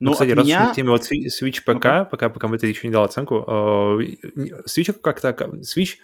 Ну, 0.00 0.10
ну 0.10 0.12
кстати, 0.12 0.30
раз 0.30 0.46
меня... 0.46 0.72
в 0.72 0.74
теме 0.74 0.90
вот 0.90 1.02
Switch 1.02 1.60
ПК, 1.60 1.84
ну 1.84 2.06
пока, 2.10 2.28
пока 2.28 2.48
мы 2.48 2.56
это 2.56 2.66
еще 2.66 2.86
не 2.86 2.92
дал 2.92 3.04
оценку, 3.04 3.44
э, 3.46 4.40
Switch 4.66 4.92
как-то... 5.00 5.28
Switch 5.62 5.96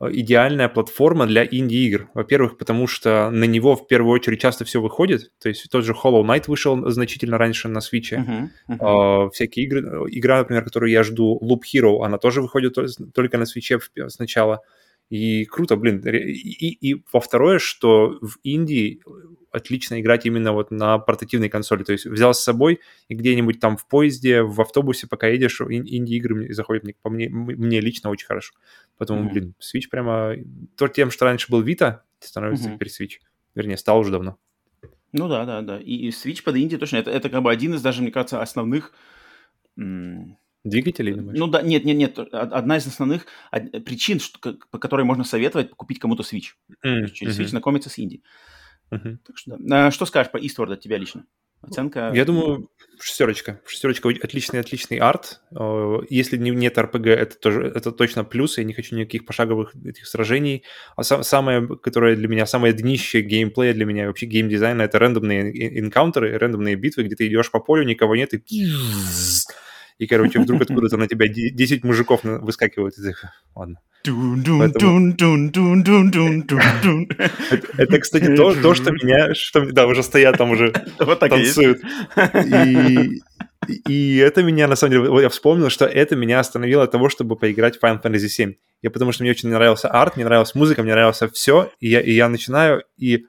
идеальная 0.00 0.68
платформа 0.68 1.26
для 1.26 1.44
инди-игр. 1.44 2.08
Во-первых, 2.14 2.56
потому 2.56 2.86
что 2.86 3.30
на 3.30 3.44
него 3.44 3.74
в 3.74 3.88
первую 3.88 4.12
очередь 4.12 4.40
часто 4.40 4.64
все 4.64 4.80
выходит. 4.80 5.32
То 5.40 5.48
есть 5.48 5.68
тот 5.70 5.84
же 5.84 5.92
Hollow 5.92 6.22
Knight 6.22 6.44
вышел 6.46 6.88
значительно 6.90 7.36
раньше 7.36 7.68
на 7.68 7.78
Switch. 7.78 8.12
Uh-huh, 8.12 8.48
uh-huh. 8.68 8.78
Uh, 8.78 9.30
всякие 9.30 9.66
игры. 9.66 9.80
Игра, 10.10 10.38
например, 10.38 10.64
которую 10.64 10.92
я 10.92 11.02
жду, 11.02 11.40
Loop 11.42 11.62
Hero, 11.74 12.04
она 12.04 12.18
тоже 12.18 12.42
выходит 12.42 12.76
только 13.12 13.38
на 13.38 13.42
Switch 13.42 13.80
сначала. 14.08 14.60
И 15.10 15.46
круто, 15.46 15.76
блин. 15.76 16.00
И, 16.06 16.90
и, 16.90 17.02
во 17.12 17.20
второе, 17.20 17.58
что 17.58 18.18
в 18.20 18.36
Индии 18.42 19.00
отлично 19.50 20.00
играть 20.00 20.26
именно 20.26 20.52
вот 20.52 20.70
на 20.70 20.98
портативной 20.98 21.48
консоли. 21.48 21.82
То 21.82 21.92
есть 21.92 22.06
взял 22.06 22.34
с 22.34 22.40
собой 22.40 22.80
и 23.08 23.14
где-нибудь 23.14 23.60
там 23.60 23.76
в 23.76 23.86
поезде, 23.88 24.42
в 24.42 24.60
автобусе, 24.60 25.06
пока 25.06 25.28
едешь, 25.28 25.60
инди-игры 25.60 26.52
заходят 26.52 26.84
мне, 26.84 26.94
по 27.00 27.08
мне, 27.08 27.28
мне 27.30 27.80
лично 27.80 28.10
очень 28.10 28.26
хорошо. 28.26 28.52
Поэтому, 28.98 29.24
mm-hmm. 29.24 29.32
блин, 29.32 29.54
Switch 29.58 29.88
прямо... 29.90 30.34
То 30.76 30.88
тем, 30.88 31.10
что 31.10 31.24
раньше 31.24 31.50
был 31.50 31.64
Vita, 31.64 32.00
становится 32.20 32.68
mm-hmm. 32.68 32.74
теперь 32.74 32.88
Switch. 32.88 33.20
Вернее, 33.54 33.78
стал 33.78 34.00
уже 34.00 34.10
давно. 34.10 34.36
Ну 35.12 35.28
да, 35.28 35.46
да, 35.46 35.62
да. 35.62 35.78
И, 35.78 35.94
и 35.94 36.10
Switch 36.10 36.42
под 36.42 36.56
инди 36.56 36.76
точно. 36.76 36.98
Это, 36.98 37.10
это 37.10 37.30
как 37.30 37.42
бы 37.42 37.50
один 37.50 37.74
из 37.74 37.80
даже, 37.80 38.02
мне 38.02 38.10
кажется, 38.10 38.42
основных... 38.42 38.92
М- 39.78 40.36
Двигателей, 40.68 41.14
думаешь? 41.14 41.38
Ну 41.38 41.46
да, 41.46 41.62
нет, 41.62 41.84
нет, 41.84 41.96
нет. 41.96 42.18
Одна 42.32 42.76
из 42.76 42.86
основных 42.86 43.26
причин, 43.84 44.20
что, 44.20 44.56
по 44.70 44.78
которой 44.78 45.04
можно 45.04 45.24
советовать 45.24 45.70
купить 45.70 45.98
кому-то 45.98 46.22
Switch. 46.22 46.54
Mm-hmm. 46.84 47.08
Через 47.08 47.38
Switch 47.38 47.48
знакомиться 47.48 47.90
с 47.90 47.98
инди. 47.98 48.22
Uh-huh. 48.90 49.18
Так 49.26 49.36
что, 49.36 49.56
да. 49.58 49.88
А, 49.88 49.90
что 49.90 50.06
скажешь 50.06 50.32
по 50.32 50.38
Eastward 50.38 50.72
от 50.72 50.80
тебя 50.80 50.96
лично? 50.96 51.26
Оценка? 51.60 52.12
Я 52.14 52.24
думаю, 52.24 52.70
шестерочка. 53.00 53.60
Шестерочка 53.66 54.08
отличный, 54.08 54.60
отличный 54.60 54.98
арт. 54.98 55.40
Если 56.08 56.36
нет 56.36 56.78
RPG, 56.78 57.08
это 57.08 57.36
тоже 57.36 57.66
это 57.66 57.90
точно 57.90 58.24
плюс. 58.24 58.58
Я 58.58 58.64
не 58.64 58.72
хочу 58.72 58.94
никаких 58.94 59.26
пошаговых 59.26 59.74
этих 59.84 60.06
сражений. 60.06 60.64
А 60.96 61.02
сам, 61.02 61.24
самое, 61.24 61.66
которое 61.78 62.14
для 62.14 62.28
меня, 62.28 62.46
самое 62.46 62.72
днище 62.72 63.22
геймплея 63.22 63.74
для 63.74 63.86
меня, 63.86 64.06
вообще 64.06 64.26
геймдизайна, 64.26 64.82
это 64.82 64.98
рандомные 65.00 65.80
инкаунтеры, 65.80 66.38
рандомные 66.38 66.76
битвы, 66.76 67.02
где 67.02 67.16
ты 67.16 67.26
идешь 67.26 67.50
по 67.50 67.58
полю, 67.58 67.84
никого 67.84 68.14
нет, 68.14 68.32
и 68.34 68.66
и, 69.98 70.06
короче, 70.06 70.38
вдруг 70.38 70.62
откуда-то 70.62 70.96
на 70.96 71.08
тебя 71.08 71.26
10 71.28 71.84
мужиков 71.84 72.20
выскакивают. 72.22 72.96
И 72.98 73.02
ты, 73.02 73.14
ладно. 73.54 73.80
Это, 77.76 77.98
кстати, 77.98 78.36
то, 78.36 78.54
то, 78.54 78.74
что 78.74 78.92
меня, 78.92 79.34
что, 79.34 79.66
да, 79.72 79.86
уже 79.86 80.04
стоят 80.04 80.38
там 80.38 80.52
уже, 80.52 80.72
вот 81.00 81.18
так 81.18 81.30
танцуют. 81.30 81.80
И, 82.44 83.20
и 83.88 84.16
это 84.18 84.44
меня, 84.44 84.68
на 84.68 84.76
самом 84.76 84.92
деле, 84.92 85.22
я 85.22 85.28
вспомнил, 85.28 85.68
что 85.68 85.84
это 85.84 86.14
меня 86.14 86.38
остановило 86.38 86.84
от 86.84 86.92
того, 86.92 87.08
чтобы 87.08 87.34
поиграть 87.36 87.76
в 87.76 87.82
Final 87.82 88.00
Fantasy 88.00 88.28
7. 88.28 88.54
Я 88.82 88.90
потому 88.90 89.10
что 89.10 89.24
мне 89.24 89.32
очень 89.32 89.48
нравился 89.48 89.88
арт, 89.88 90.14
мне 90.14 90.24
нравилась 90.24 90.54
музыка, 90.54 90.84
мне 90.84 90.92
нравилось 90.92 91.20
все, 91.32 91.72
и 91.80 91.88
я, 91.88 92.00
и 92.00 92.12
я 92.12 92.28
начинаю, 92.28 92.84
и 92.96 93.26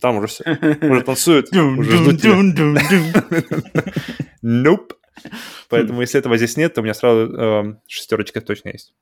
там 0.00 0.16
уже 0.16 0.26
все, 0.26 0.44
уже 0.82 1.00
танцуют, 1.02 1.52
уже 1.52 1.96
ждут 1.96 2.24
Nope. 4.42 4.92
Поэтому, 5.68 6.00
если 6.02 6.18
этого 6.18 6.36
здесь 6.36 6.56
нет, 6.56 6.74
то 6.74 6.80
у 6.80 6.84
меня 6.84 6.94
сразу 6.94 7.32
э, 7.32 7.74
шестерочка 7.88 8.40
точно 8.40 8.70
есть. 8.70 8.94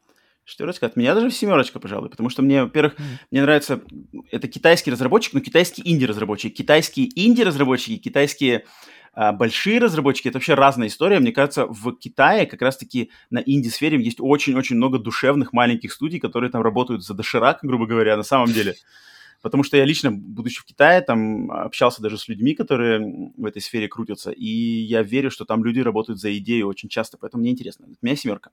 Шестерочка. 0.44 0.86
От 0.86 0.96
меня 0.96 1.14
даже 1.14 1.30
семерочка, 1.30 1.80
пожалуй. 1.80 2.10
Потому 2.10 2.30
что 2.30 2.42
мне, 2.42 2.62
во-первых, 2.62 2.94
мне 3.30 3.42
нравится... 3.42 3.80
Это 4.30 4.46
китайский 4.46 4.90
разработчик, 4.90 5.32
но 5.32 5.40
китайский 5.40 5.82
инди-разработчик. 5.84 6.54
Китайские 6.54 7.08
инди-разработчики, 7.14 7.96
китайские 7.96 8.64
а, 9.14 9.32
большие 9.32 9.78
разработчики, 9.78 10.28
это 10.28 10.38
вообще 10.38 10.54
разная 10.54 10.88
история. 10.88 11.20
Мне 11.20 11.32
кажется, 11.32 11.66
в 11.66 11.92
Китае 11.92 12.46
как 12.46 12.60
раз-таки 12.62 13.10
на 13.30 13.38
инди-сфере 13.38 14.02
есть 14.02 14.18
очень-очень 14.20 14.76
много 14.76 14.98
душевных 14.98 15.52
маленьких 15.52 15.92
студий, 15.92 16.18
которые 16.18 16.50
там 16.50 16.62
работают 16.62 17.04
за 17.04 17.14
доширак, 17.14 17.60
грубо 17.62 17.86
говоря, 17.86 18.16
на 18.16 18.22
самом 18.22 18.52
деле. 18.52 18.74
Потому 19.44 19.62
что 19.62 19.76
я 19.76 19.84
лично, 19.84 20.10
будучи 20.10 20.58
в 20.58 20.64
Китае, 20.64 21.02
там 21.02 21.50
общался 21.50 22.00
даже 22.00 22.16
с 22.16 22.28
людьми, 22.28 22.54
которые 22.54 23.32
в 23.36 23.44
этой 23.44 23.60
сфере 23.60 23.88
крутятся, 23.88 24.30
и 24.30 24.46
я 24.46 25.02
верю, 25.02 25.30
что 25.30 25.44
там 25.44 25.62
люди 25.62 25.80
работают 25.80 26.18
за 26.18 26.34
идею 26.38 26.66
очень 26.66 26.88
часто, 26.88 27.18
поэтому 27.18 27.42
мне 27.42 27.50
интересно. 27.50 27.86
У 27.86 28.06
меня 28.06 28.16
семерка. 28.16 28.52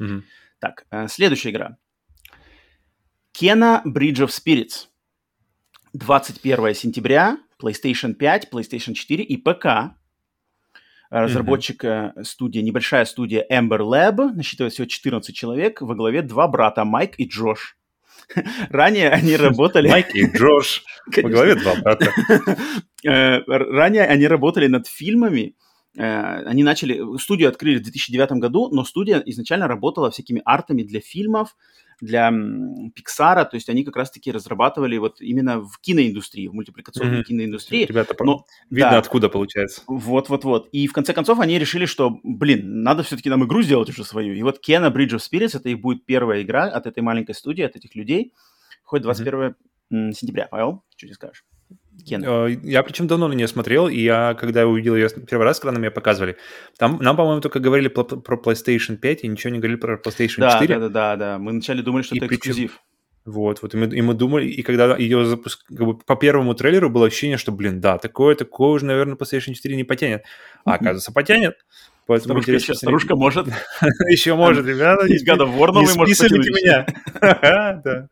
Mm-hmm. 0.00 0.22
Так, 0.58 0.86
э, 0.90 1.06
следующая 1.06 1.50
игра. 1.50 1.76
Kena 3.32 3.80
Bridge 3.84 4.26
of 4.26 4.30
Spirits. 4.30 4.88
21 5.92 6.74
сентября, 6.74 7.38
PlayStation 7.62 8.12
5, 8.14 8.48
PlayStation 8.52 8.94
4 8.94 9.22
и 9.22 9.36
ПК. 9.36 9.94
Разработчик 11.10 11.84
mm-hmm. 11.84 12.24
студия, 12.24 12.62
небольшая 12.62 13.04
студия 13.04 13.46
Ember 13.48 13.82
Lab, 13.82 14.32
насчитывает 14.32 14.72
всего 14.72 14.88
14 14.88 15.32
человек, 15.32 15.80
во 15.80 15.94
главе 15.94 16.22
два 16.22 16.48
брата, 16.48 16.84
Майк 16.84 17.14
и 17.20 17.28
Джош. 17.28 17.77
Ранее 18.70 19.10
они 19.10 19.36
работали... 19.36 19.88
Майк 19.88 20.14
и 20.14 20.26
Джош. 20.26 20.84
Во 21.22 21.28
главе 21.28 21.54
два 21.54 21.74
брата. 21.76 22.12
Э, 23.04 23.38
ранее 23.46 24.04
они 24.04 24.26
работали 24.26 24.66
над 24.66 24.86
фильмами 24.86 25.54
Э, 25.98 26.44
они 26.44 26.62
начали, 26.62 27.18
студию 27.18 27.48
открыли 27.48 27.78
в 27.78 27.82
2009 27.82 28.32
году, 28.32 28.68
но 28.70 28.84
студия 28.84 29.20
изначально 29.26 29.66
работала 29.66 30.10
всякими 30.10 30.40
артами 30.44 30.82
для 30.82 31.00
фильмов, 31.00 31.56
для 32.00 32.30
Pixar, 32.30 33.44
то 33.44 33.54
есть 33.54 33.68
они 33.68 33.84
как 33.84 33.96
раз-таки 33.96 34.30
разрабатывали 34.30 34.96
вот 34.98 35.20
именно 35.20 35.60
в 35.60 35.78
киноиндустрии, 35.80 36.48
в 36.48 36.54
мультипликационной 36.54 37.20
mm-hmm. 37.20 37.24
киноиндустрии. 37.24 37.86
Ребята, 37.86 38.14
но, 38.20 38.44
видно 38.70 38.92
да, 38.92 38.98
откуда 38.98 39.28
получается. 39.28 39.82
Вот-вот-вот. 39.86 40.68
И 40.72 40.86
в 40.86 40.92
конце 40.92 41.12
концов 41.12 41.40
они 41.40 41.58
решили, 41.58 41.86
что, 41.86 42.20
блин, 42.22 42.82
надо 42.82 43.02
все-таки 43.02 43.30
нам 43.30 43.44
игру 43.44 43.62
сделать 43.62 43.88
уже 43.88 44.04
свою. 44.04 44.34
И 44.34 44.42
вот 44.42 44.60
Kena 44.66 44.92
Bridge 44.92 45.16
of 45.16 45.20
Spirits, 45.20 45.56
это 45.56 45.68
их 45.68 45.80
будет 45.80 46.04
первая 46.04 46.42
игра 46.42 46.64
от 46.64 46.86
этой 46.86 47.02
маленькой 47.02 47.34
студии, 47.34 47.62
от 47.62 47.76
этих 47.76 47.94
людей. 47.94 48.32
Ходит 48.84 49.04
21 49.04 49.54
mm-hmm. 49.92 50.12
сентября. 50.12 50.48
Павел, 50.50 50.84
что 50.96 51.08
ты 51.08 51.14
скажешь? 51.14 51.44
Кен. 52.06 52.24
Э, 52.24 52.50
я 52.62 52.82
причем 52.82 53.06
давно 53.06 53.28
на 53.28 53.32
нее 53.32 53.48
смотрел, 53.48 53.88
и 53.88 53.98
я, 53.98 54.34
когда 54.34 54.66
увидел 54.66 54.96
ее 54.96 55.08
первый 55.08 55.44
раз, 55.44 55.60
когда 55.60 55.72
нам 55.72 55.82
ее 55.82 55.90
показывали, 55.90 56.36
там 56.78 56.98
нам, 57.00 57.16
по-моему, 57.16 57.40
только 57.40 57.60
говорили 57.60 57.88
про, 57.88 58.04
про 58.04 58.36
PlayStation 58.36 58.96
5 58.96 59.24
и 59.24 59.28
ничего 59.28 59.52
не 59.52 59.58
говорили 59.58 59.78
про 59.78 59.96
PlayStation 59.96 60.38
да, 60.38 60.52
4. 60.52 60.74
Да, 60.74 60.80
да, 60.80 60.88
да, 60.88 61.16
да. 61.16 61.38
Мы 61.38 61.52
вначале 61.52 61.82
думали, 61.82 62.02
что 62.02 62.14
и 62.14 62.18
это 62.18 62.26
эксклюзив. 62.34 62.70
Причем... 62.70 62.82
Вот, 63.24 63.60
вот, 63.60 63.74
и 63.74 63.76
мы, 63.76 63.86
и 63.94 64.00
мы 64.00 64.14
думали, 64.14 64.46
и 64.46 64.62
когда 64.62 64.96
ее 64.96 65.26
запуск... 65.26 65.66
как 65.66 65.86
бы 65.86 65.98
по 65.98 66.16
первому 66.16 66.54
трейлеру 66.54 66.88
было 66.88 67.06
ощущение, 67.08 67.36
что, 67.36 67.52
блин, 67.52 67.78
да, 67.78 67.98
такое, 67.98 68.34
такое 68.34 68.70
уже, 68.70 68.86
наверное, 68.86 69.16
PlayStation 69.16 69.52
4 69.52 69.76
не 69.76 69.84
потянет. 69.84 70.24
А, 70.64 70.74
оказывается, 70.74 71.12
потянет. 71.12 71.56
Поэтому 72.06 72.40
старушка, 72.40 72.52
еще, 72.52 72.74
старушка 72.74 73.16
может. 73.16 73.48
Еще 74.08 74.34
может, 74.34 74.64
ребята. 74.64 75.04
Из 75.06 75.22
года 75.24 75.44
War 75.44 75.72
новый 75.72 75.94
может 75.94 76.18
меня. 76.30 76.86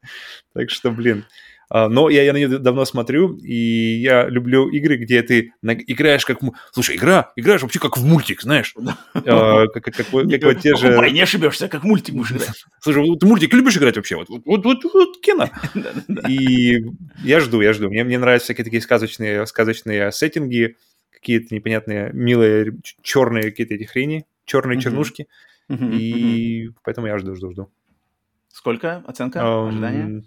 Так 0.52 0.70
что, 0.70 0.90
блин. 0.90 1.24
А, 1.68 1.88
но 1.88 2.08
я, 2.08 2.22
я 2.22 2.32
на 2.32 2.36
нее 2.36 2.58
давно 2.58 2.84
смотрю, 2.84 3.36
и 3.38 3.96
я 3.98 4.28
люблю 4.28 4.68
игры, 4.68 4.96
где 4.96 5.22
ты 5.22 5.52
играешь 5.62 6.24
как... 6.24 6.38
Слушай, 6.72 6.96
игра, 6.96 7.32
играешь 7.34 7.62
вообще 7.62 7.80
как 7.80 7.96
в 7.96 8.04
мультик, 8.06 8.42
знаешь. 8.42 8.74
А, 9.14 9.66
как, 9.68 10.12
вот 10.12 10.60
те 10.60 10.76
же... 10.76 11.10
Не 11.10 11.22
ошибешься, 11.22 11.68
как 11.68 11.82
мультик 11.82 12.14
будешь 12.14 12.32
играть. 12.32 12.64
Слушай, 12.80 13.04
ты 13.18 13.26
мультик 13.26 13.52
любишь 13.52 13.76
играть 13.76 13.96
вообще? 13.96 14.16
Вот, 14.16 14.28
вот, 14.44 15.20
кино. 15.20 15.50
И 16.28 16.84
я 17.24 17.40
жду, 17.40 17.60
я 17.60 17.72
жду. 17.72 17.88
Мне 17.88 18.18
нравятся 18.18 18.46
всякие 18.46 18.64
такие 18.64 18.82
сказочные, 18.82 19.46
сказочные 19.46 20.12
сеттинги, 20.12 20.76
какие-то 21.10 21.52
непонятные, 21.54 22.10
милые, 22.12 22.74
черные 23.02 23.44
какие-то 23.44 23.74
эти 23.74 23.84
хрени, 23.84 24.26
черные 24.44 24.80
чернушки. 24.80 25.26
И 25.68 26.68
поэтому 26.84 27.08
я 27.08 27.18
жду, 27.18 27.34
жду, 27.34 27.50
жду. 27.50 27.72
Сколько 28.52 29.02
оценка, 29.06 29.66
ожидания? 29.68 30.22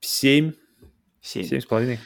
Семь. 0.00 0.52
Семь. 1.20 1.44
Семь 1.44 1.60
с 1.60 1.66
половиной. 1.66 1.98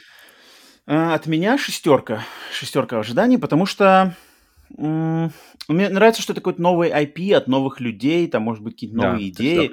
А, 0.85 1.13
от 1.13 1.27
меня 1.27 1.57
шестерка. 1.57 2.25
Шестерка 2.51 2.99
ожиданий, 2.99 3.37
потому 3.37 3.65
что 3.65 4.15
мне 4.75 5.31
нравится, 5.67 6.21
что 6.21 6.33
это 6.33 6.41
какой-то 6.41 6.61
новый 6.61 6.89
IP 6.89 7.33
от 7.33 7.47
новых 7.47 7.79
людей, 7.79 8.27
там, 8.27 8.43
может 8.43 8.63
быть, 8.63 8.73
какие-то 8.73 8.95
новые 8.95 9.31
да, 9.31 9.43
идеи. 9.43 9.71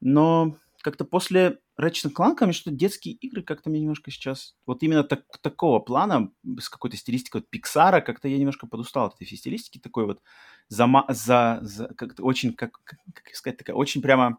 Но 0.00 0.56
как-то 0.82 1.04
после 1.04 1.60
Ratchet 1.80 2.12
Clank, 2.12 2.36
конечно, 2.36 2.60
что 2.60 2.70
детские 2.70 3.14
игры 3.14 3.42
как-то 3.42 3.70
мне 3.70 3.80
немножко 3.80 4.10
сейчас... 4.10 4.54
Вот 4.66 4.82
именно 4.82 5.02
так, 5.02 5.22
такого 5.40 5.78
плана, 5.78 6.30
с 6.58 6.68
какой-то 6.68 6.96
стилистикой 6.96 7.40
вот 7.40 7.48
Pixar, 7.50 8.02
как-то 8.02 8.28
я 8.28 8.38
немножко 8.38 8.66
подустал 8.66 9.06
от 9.06 9.14
этой 9.14 9.26
стилистики, 9.36 9.78
такой 9.78 10.04
вот 10.04 10.20
за... 10.68 10.86
за, 11.08 11.58
за 11.62 11.88
как-то 11.94 12.22
очень, 12.22 12.52
как, 12.52 12.82
как 12.84 13.34
сказать, 13.34 13.56
такая 13.56 13.76
очень 13.76 14.02
прямо 14.02 14.38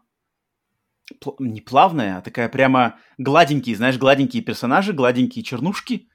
не 1.38 1.60
плавная, 1.60 2.18
а 2.18 2.20
такая 2.20 2.48
прямо 2.48 2.98
гладенькие, 3.18 3.76
знаешь, 3.76 3.98
гладенькие 3.98 4.42
персонажи, 4.42 4.92
гладенькие 4.92 5.44
чернушки, 5.44 6.08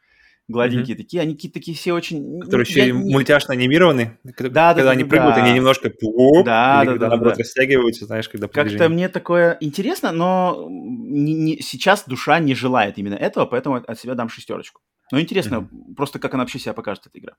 гладенькие 0.48 0.96
mm-hmm. 0.96 1.02
такие, 1.02 1.22
они 1.22 1.36
какие-то 1.36 1.60
такие 1.60 1.78
все 1.78 1.94
очень... 1.94 2.42
Которые 2.42 2.68
еще 2.68 2.90
и 2.90 2.92
не... 2.92 3.14
мультяшно 3.14 3.54
анимированы, 3.54 4.20
когда, 4.36 4.70
да, 4.70 4.74
когда 4.74 4.84
да, 4.86 4.92
они 4.92 5.04
да, 5.04 5.10
прыгают, 5.10 5.36
да. 5.36 5.44
они 5.44 5.54
немножко 5.54 5.90
пуп, 5.90 6.46
да, 6.46 6.82
или 6.82 6.88
да, 6.88 6.92
когда, 6.92 7.06
да, 7.06 7.10
наоборот, 7.10 7.36
да. 7.36 7.40
растягиваются, 7.40 8.06
знаешь, 8.06 8.28
когда 8.30 8.48
Как-то 8.48 8.90
мне 8.90 9.10
такое 9.10 9.58
интересно, 9.62 10.12
но 10.12 10.68
не, 10.70 11.34
не, 11.34 11.62
сейчас 11.62 12.04
душа 12.06 12.40
не 12.40 12.54
желает 12.54 12.98
именно 12.98 13.16
этого, 13.16 13.46
поэтому 13.46 13.76
от 13.76 14.00
себя 14.00 14.16
дам 14.16 14.30
шестерочку. 14.30 14.82
Но 15.12 15.20
интересно, 15.20 15.56
mm-hmm. 15.56 15.96
просто 15.96 16.20
как 16.20 16.34
она 16.34 16.44
вообще 16.44 16.60
себя 16.60 16.74
покажет, 16.74 17.08
эта 17.08 17.18
игра. 17.18 17.34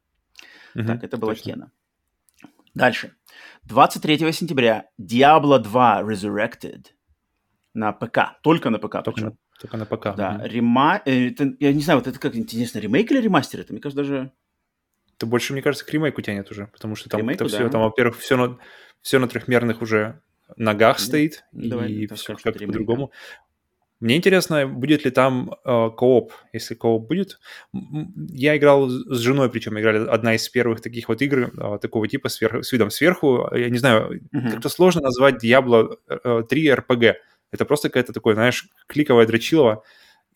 Mm-hmm. 0.74 0.86
Так, 0.86 1.04
это 1.04 1.16
была 1.18 1.34
Точно. 1.34 1.52
Кена. 1.52 1.72
Дальше. 2.74 3.12
23 3.64 4.32
сентября 4.32 4.86
Diablo 4.98 5.58
2 5.58 6.02
Resurrected 6.02 6.86
на 7.74 7.92
ПК, 7.92 8.40
только 8.42 8.70
на 8.70 8.78
ПК. 8.78 9.02
Только, 9.04 9.20
на, 9.20 9.36
только 9.60 9.76
на 9.76 9.86
ПК. 9.86 10.14
Да, 10.16 10.40
mm 10.42 10.48
рема... 10.48 11.02
Э, 11.04 11.28
это, 11.28 11.54
я 11.58 11.72
не 11.72 11.82
знаю, 11.82 12.00
вот 12.00 12.08
это 12.08 12.18
как 12.18 12.36
интересно, 12.36 12.78
ремейк 12.78 13.10
или 13.10 13.20
ремастер? 13.20 13.60
Это, 13.60 13.72
мне 13.72 13.80
кажется, 13.80 14.02
даже... 14.02 14.32
Это 15.16 15.26
больше, 15.26 15.52
мне 15.52 15.62
кажется, 15.62 15.84
к 15.84 15.90
ремейку 15.90 16.20
тянет 16.20 16.50
уже, 16.50 16.66
потому 16.66 16.96
что 16.96 17.08
там 17.08 17.20
ремейку, 17.20 17.44
это 17.44 17.54
все, 17.54 17.64
да. 17.64 17.70
там, 17.70 17.82
во-первых, 17.82 18.18
все 18.18 18.36
на, 18.36 18.58
все 19.00 19.18
на 19.18 19.28
трехмерных 19.28 19.82
уже 19.82 20.20
ногах 20.56 20.98
mm 20.98 21.00
стоит, 21.00 21.44
Давай, 21.52 21.90
и 21.92 22.06
все 22.14 22.34
как-то 22.34 22.66
по-другому. 22.66 23.12
Мне 24.02 24.16
интересно, 24.16 24.66
будет 24.66 25.04
ли 25.04 25.12
там 25.12 25.54
э, 25.64 25.90
кооп, 25.96 26.32
если 26.52 26.74
кооп 26.74 27.06
будет. 27.06 27.38
Я 27.72 28.56
играл 28.56 28.90
с 28.90 29.18
женой, 29.20 29.48
причем 29.48 29.78
играли 29.78 30.08
одна 30.08 30.34
из 30.34 30.48
первых 30.48 30.80
таких 30.80 31.08
вот 31.08 31.22
игр 31.22 31.52
э, 31.56 31.78
такого 31.80 32.08
типа 32.08 32.28
сверх, 32.28 32.64
с 32.64 32.72
видом 32.72 32.90
сверху. 32.90 33.48
Я 33.54 33.70
не 33.70 33.78
знаю, 33.78 34.20
mm-hmm. 34.20 34.50
как-то 34.50 34.68
сложно 34.70 35.02
назвать 35.02 35.44
Diablo 35.44 35.98
э, 36.08 36.42
3 36.48 36.68
RPG. 36.70 37.14
Это 37.52 37.64
просто 37.64 37.88
какая-то 37.88 38.12
такое, 38.12 38.34
знаешь, 38.34 38.68
кликовая 38.88 39.26
дрочилова. 39.26 39.84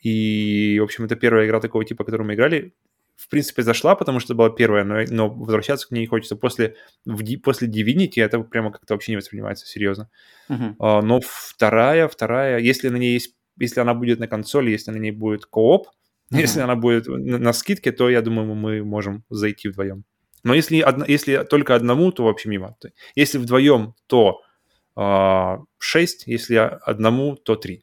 И, 0.00 0.78
в 0.78 0.84
общем, 0.84 1.04
это 1.04 1.16
первая 1.16 1.46
игра 1.46 1.60
такого 1.60 1.84
типа, 1.84 2.04
которую 2.04 2.28
мы 2.28 2.34
играли. 2.34 2.74
В 3.16 3.30
принципе, 3.30 3.62
зашла, 3.62 3.94
потому 3.96 4.20
что 4.20 4.34
была 4.34 4.50
первая, 4.50 4.84
но, 4.84 5.02
но 5.08 5.30
возвращаться 5.30 5.88
к 5.88 5.90
ней 5.90 6.00
не 6.00 6.06
хочется. 6.06 6.36
После, 6.36 6.76
в, 7.06 7.38
после 7.38 7.66
Divinity 7.66 8.22
это 8.22 8.40
прямо 8.40 8.70
как-то 8.70 8.92
вообще 8.92 9.12
не 9.12 9.16
воспринимается 9.16 9.66
серьезно. 9.66 10.10
Uh-huh. 10.50 10.74
А, 10.78 11.00
но 11.00 11.20
вторая, 11.24 12.08
вторая, 12.08 12.58
если 12.58 12.90
на 12.90 12.98
ней 12.98 13.14
есть, 13.14 13.34
если 13.58 13.80
она 13.80 13.94
будет 13.94 14.20
на 14.20 14.28
консоли, 14.28 14.70
если 14.70 14.90
на 14.90 14.98
ней 14.98 15.12
будет 15.12 15.46
кооп, 15.46 15.86
uh-huh. 15.86 16.38
если 16.38 16.60
она 16.60 16.76
будет 16.76 17.06
на, 17.06 17.38
на 17.38 17.52
скидке, 17.54 17.90
то 17.90 18.10
я 18.10 18.20
думаю, 18.20 18.54
мы 18.54 18.84
можем 18.84 19.24
зайти 19.30 19.68
вдвоем. 19.68 20.04
Но 20.44 20.54
если, 20.54 20.80
одна, 20.80 21.06
если 21.08 21.42
только 21.42 21.74
одному, 21.74 22.12
то 22.12 22.24
вообще 22.24 22.50
мимо. 22.50 22.76
Если 23.14 23.38
вдвоем, 23.38 23.94
то 24.06 24.42
6, 24.96 26.24
а, 26.26 26.30
если 26.30 26.54
одному, 26.54 27.36
то 27.36 27.56
3. 27.56 27.82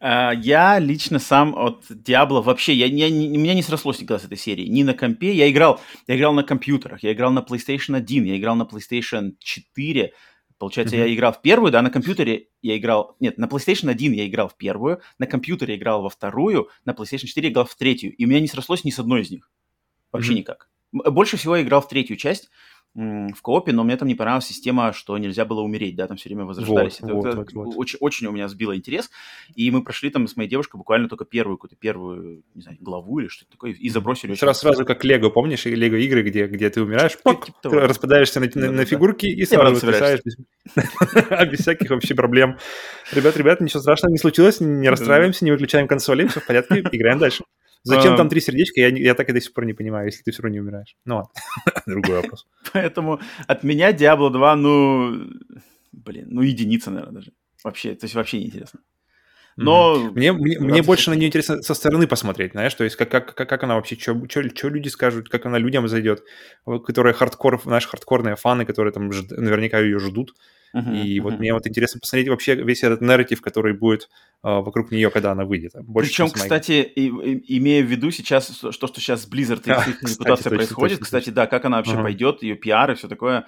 А, 0.00 0.32
я 0.42 0.78
лично 0.78 1.18
сам 1.18 1.54
от 1.56 1.84
Diablo 1.90 2.42
вообще, 2.42 2.74
я, 2.74 2.86
я, 2.86 3.10
меня 3.10 3.54
не 3.54 3.62
срослось 3.62 4.00
никогда 4.00 4.18
с 4.18 4.24
этой 4.24 4.38
серией. 4.38 4.68
Ни 4.68 4.82
на 4.82 4.94
компе, 4.94 5.32
я 5.32 5.50
играл, 5.50 5.80
я 6.06 6.16
играл 6.16 6.32
на 6.32 6.42
компьютерах, 6.42 7.02
я 7.02 7.12
играл 7.12 7.30
на 7.30 7.40
PlayStation 7.40 7.96
1, 7.96 8.24
я 8.24 8.36
играл 8.36 8.56
на 8.56 8.64
PlayStation 8.64 9.32
4, 9.38 10.12
Получается, 10.56 10.96
mm-hmm. 10.96 11.08
я 11.08 11.14
играл 11.14 11.32
в 11.32 11.42
первую, 11.42 11.72
да, 11.72 11.82
на 11.82 11.90
компьютере 11.90 12.48
я 12.62 12.78
играл... 12.78 13.16
Нет, 13.20 13.38
на 13.38 13.46
PlayStation 13.46 13.90
1 13.90 14.12
я 14.12 14.26
играл 14.26 14.48
в 14.48 14.56
первую, 14.56 15.00
на 15.18 15.26
компьютере 15.26 15.74
я 15.74 15.80
играл 15.80 16.00
во 16.00 16.08
вторую, 16.08 16.68
на 16.84 16.92
PlayStation 16.92 17.26
4 17.26 17.48
я 17.48 17.52
играл 17.52 17.66
в 17.66 17.74
третью. 17.74 18.14
И 18.14 18.24
у 18.24 18.28
меня 18.28 18.40
не 18.40 18.46
срослось 18.46 18.84
ни 18.84 18.90
с 18.90 18.98
одной 18.98 19.22
из 19.22 19.30
них. 19.30 19.50
Вообще 20.12 20.32
mm-hmm. 20.32 20.36
никак. 20.36 20.70
Больше 20.92 21.36
всего 21.36 21.56
я 21.56 21.62
играл 21.64 21.80
в 21.80 21.88
третью 21.88 22.16
часть, 22.16 22.50
в 22.94 23.42
коопе, 23.42 23.72
но 23.72 23.82
мне 23.82 23.96
там 23.96 24.06
не 24.06 24.14
понравилась 24.14 24.46
система, 24.46 24.92
что 24.92 25.18
нельзя 25.18 25.44
было 25.44 25.62
умереть, 25.62 25.96
да, 25.96 26.06
там 26.06 26.16
все 26.16 26.28
время 26.28 26.44
возрождались. 26.44 27.00
Вот, 27.00 27.08
это, 27.08 27.14
вот, 27.14 27.26
это 27.26 27.36
вот, 27.38 27.52
вот. 27.52 27.74
Очень, 27.76 27.98
очень 28.00 28.26
у 28.28 28.30
меня 28.30 28.46
сбило 28.48 28.76
интерес, 28.76 29.10
и 29.56 29.68
мы 29.72 29.82
прошли 29.82 30.10
там 30.10 30.28
с 30.28 30.36
моей 30.36 30.48
девушкой 30.48 30.76
буквально 30.76 31.08
только 31.08 31.24
первую 31.24 31.56
какую-то 31.56 31.76
первую, 31.76 32.44
не 32.54 32.62
знаю, 32.62 32.78
главу 32.80 33.18
или 33.18 33.26
что-то 33.26 33.50
такое, 33.50 33.72
и 33.72 33.88
забросили. 33.88 34.34
Сразу, 34.34 34.60
сразу 34.60 34.84
как 34.84 35.04
Лего, 35.04 35.28
помнишь, 35.30 35.64
Лего 35.64 35.96
игры, 35.96 36.22
где, 36.22 36.46
где 36.46 36.70
ты 36.70 36.82
умираешь, 36.82 37.18
пок, 37.20 37.46
типа 37.46 37.58
ты 37.62 37.68
распадаешься 37.70 38.38
на, 38.38 38.48
на, 38.54 38.70
на 38.70 38.84
фигурки 38.84 39.26
и 39.26 39.44
сразу 39.44 39.74
воскресаешь 39.74 40.20
без, 40.24 40.36
без 41.50 41.58
всяких 41.58 41.90
вообще 41.90 42.14
проблем. 42.14 42.58
Ребят, 43.12 43.36
ребят, 43.36 43.60
ничего 43.60 43.80
страшного 43.80 44.12
не 44.12 44.18
случилось, 44.18 44.60
не 44.60 44.88
расстраиваемся, 44.88 45.44
не 45.44 45.50
выключаем 45.50 45.88
консоли, 45.88 46.28
все 46.28 46.38
в 46.38 46.46
порядке, 46.46 46.80
играем 46.92 47.18
дальше. 47.18 47.42
Зачем 47.84 48.16
там 48.16 48.28
три 48.28 48.40
сердечка, 48.40 48.80
я, 48.80 48.88
я 48.88 49.14
так 49.14 49.28
и 49.28 49.32
до 49.32 49.40
сих 49.40 49.52
пор 49.52 49.66
не 49.66 49.74
понимаю, 49.74 50.06
если 50.06 50.22
ты 50.22 50.32
все 50.32 50.42
равно 50.42 50.54
не 50.54 50.60
умираешь. 50.60 50.96
Ну 51.04 51.16
ладно, 51.16 51.30
другой 51.86 52.16
вопрос. 52.16 52.46
Поэтому 52.72 53.20
от 53.46 53.62
меня 53.62 53.92
Diablo 53.92 54.30
2, 54.30 54.56
ну, 54.56 55.30
блин, 55.92 56.26
ну 56.30 56.42
единица, 56.42 56.90
наверное, 56.90 57.14
даже. 57.14 57.32
Вообще, 57.62 57.94
то 57.94 58.04
есть 58.04 58.14
вообще 58.14 58.40
неинтересно. 58.40 58.80
Но 59.56 59.96
mm-hmm. 59.96 60.10
мне, 60.14 60.32
мне, 60.32 60.58
мне 60.58 60.82
больше 60.82 61.10
на 61.10 61.14
нее 61.14 61.28
интересно 61.28 61.62
со 61.62 61.74
стороны 61.74 62.08
посмотреть, 62.08 62.52
знаешь, 62.52 62.74
то 62.74 62.82
есть 62.82 62.96
как, 62.96 63.10
как, 63.10 63.34
как, 63.34 63.48
как 63.48 63.62
она 63.62 63.76
вообще, 63.76 63.96
что 63.96 64.68
люди 64.68 64.88
скажут, 64.88 65.28
как 65.28 65.46
она 65.46 65.58
людям 65.58 65.86
зайдет, 65.86 66.24
которые 66.64 67.14
хардкор, 67.14 67.64
наши 67.66 67.88
хардкорные 67.88 68.34
фаны, 68.34 68.64
которые 68.64 68.92
там 68.92 69.12
жд, 69.12 69.30
наверняка 69.30 69.78
ее 69.78 70.00
ждут. 70.00 70.34
Uh-huh, 70.74 71.02
и 71.02 71.18
uh-huh. 71.18 71.22
вот 71.22 71.38
мне 71.38 71.52
вот 71.52 71.66
интересно 71.68 72.00
посмотреть 72.00 72.28
вообще 72.28 72.56
весь 72.56 72.82
этот 72.82 73.00
нарратив, 73.00 73.40
который 73.40 73.74
будет 73.74 74.08
uh, 74.42 74.60
вокруг 74.60 74.90
нее, 74.90 75.08
когда 75.10 75.30
она 75.30 75.44
выйдет. 75.44 75.72
Больше, 75.82 76.10
Причем, 76.10 76.30
кстати, 76.30 76.82
и, 76.82 77.06
и, 77.06 77.58
имея 77.58 77.82
в 77.84 77.86
виду 77.86 78.10
сейчас, 78.10 78.56
что, 78.56 78.72
что 78.72 79.00
сейчас 79.00 79.28
Blizzard 79.30 79.62
и 79.66 79.90
их 79.90 80.02
репутация 80.02 80.50
происходит, 80.50 80.98
точно, 80.98 81.04
кстати, 81.04 81.24
точно. 81.26 81.34
да, 81.34 81.46
как 81.46 81.64
она 81.64 81.76
вообще 81.76 81.92
uh-huh. 81.92 82.02
пойдет, 82.02 82.42
ее 82.42 82.56
пиар 82.56 82.90
и 82.90 82.94
все 82.96 83.06
такое. 83.06 83.46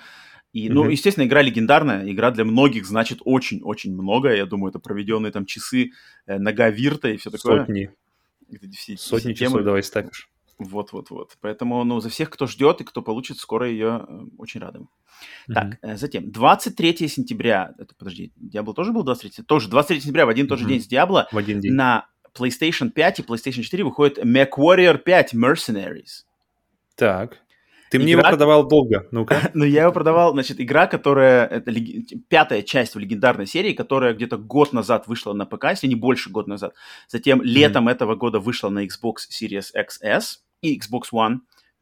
И, 0.52 0.70
ну, 0.70 0.86
mm-hmm. 0.86 0.92
естественно, 0.92 1.24
игра 1.26 1.42
легендарная, 1.42 2.10
игра 2.10 2.30
для 2.30 2.44
многих 2.44 2.86
значит 2.86 3.18
очень-очень 3.24 3.92
много. 3.92 4.34
Я 4.34 4.46
думаю, 4.46 4.70
это 4.70 4.78
проведенные 4.78 5.30
там 5.30 5.44
часы, 5.44 5.90
э, 6.26 6.38
нога 6.38 6.70
Вирта 6.70 7.08
и 7.08 7.18
все 7.18 7.30
такое. 7.30 7.66
Сотни. 7.66 7.90
Все, 8.72 8.96
Сотни 8.96 9.34
все 9.34 9.46
часов 9.46 9.64
давай 9.64 9.82
ставишь. 9.82 10.30
Вот-вот-вот. 10.58 11.36
Поэтому, 11.40 11.84
ну, 11.84 12.00
за 12.00 12.08
всех, 12.08 12.30
кто 12.30 12.46
ждет 12.46 12.80
и 12.80 12.84
кто 12.84 13.02
получит, 13.02 13.38
скоро 13.38 13.68
ее 13.68 14.06
э, 14.08 14.20
очень 14.38 14.60
рады. 14.60 14.80
Mm-hmm. 14.80 15.52
Так, 15.54 15.78
э, 15.82 15.96
затем, 15.96 16.30
23 16.32 17.08
сентября, 17.08 17.74
это, 17.78 17.94
подожди, 17.94 18.32
Diablo 18.40 18.72
тоже 18.72 18.92
был 18.92 19.02
23? 19.02 19.44
Тоже 19.44 19.68
23 19.68 20.00
сентября, 20.00 20.24
в 20.24 20.30
один 20.30 20.46
mm-hmm. 20.46 20.48
тот 20.48 20.58
же 20.58 20.66
день 20.66 20.80
с 20.80 20.90
Diablo. 20.90 21.26
В 21.30 21.36
один 21.36 21.60
день. 21.60 21.72
На 21.72 22.06
PlayStation 22.38 22.90
5 22.90 23.20
и 23.20 23.22
PlayStation 23.22 23.62
4 23.62 23.84
выходит 23.84 24.18
MechWarrior 24.18 24.98
5 24.98 25.34
Mercenaries. 25.34 26.24
Так. 26.94 27.38
Ты 27.90 27.98
мне 27.98 28.14
игра... 28.14 28.22
его 28.22 28.30
продавал 28.30 28.66
долго, 28.66 29.06
ну-ка. 29.10 29.50
ну, 29.54 29.64
я 29.64 29.82
его 29.82 29.92
продавал, 29.92 30.32
значит, 30.32 30.60
игра, 30.60 30.86
которая, 30.86 31.46
это 31.46 31.70
лег... 31.70 32.06
пятая 32.28 32.62
часть 32.62 32.94
в 32.94 32.98
легендарной 32.98 33.46
серии, 33.46 33.74
которая 33.74 34.14
где-то 34.14 34.38
год 34.38 34.72
назад 34.72 35.06
вышла 35.06 35.32
на 35.34 35.46
ПК, 35.46 35.66
если 35.70 35.86
не 35.86 35.94
больше 35.94 36.30
год 36.30 36.48
назад. 36.48 36.74
Затем 37.08 37.40
mm-hmm. 37.40 37.44
летом 37.44 37.88
этого 37.88 38.16
года 38.16 38.40
вышла 38.40 38.70
на 38.70 38.84
Xbox 38.84 39.28
Series 39.30 39.66
XS 39.76 40.45
и 40.60 40.78
Xbox 40.78 41.04
One 41.12 41.38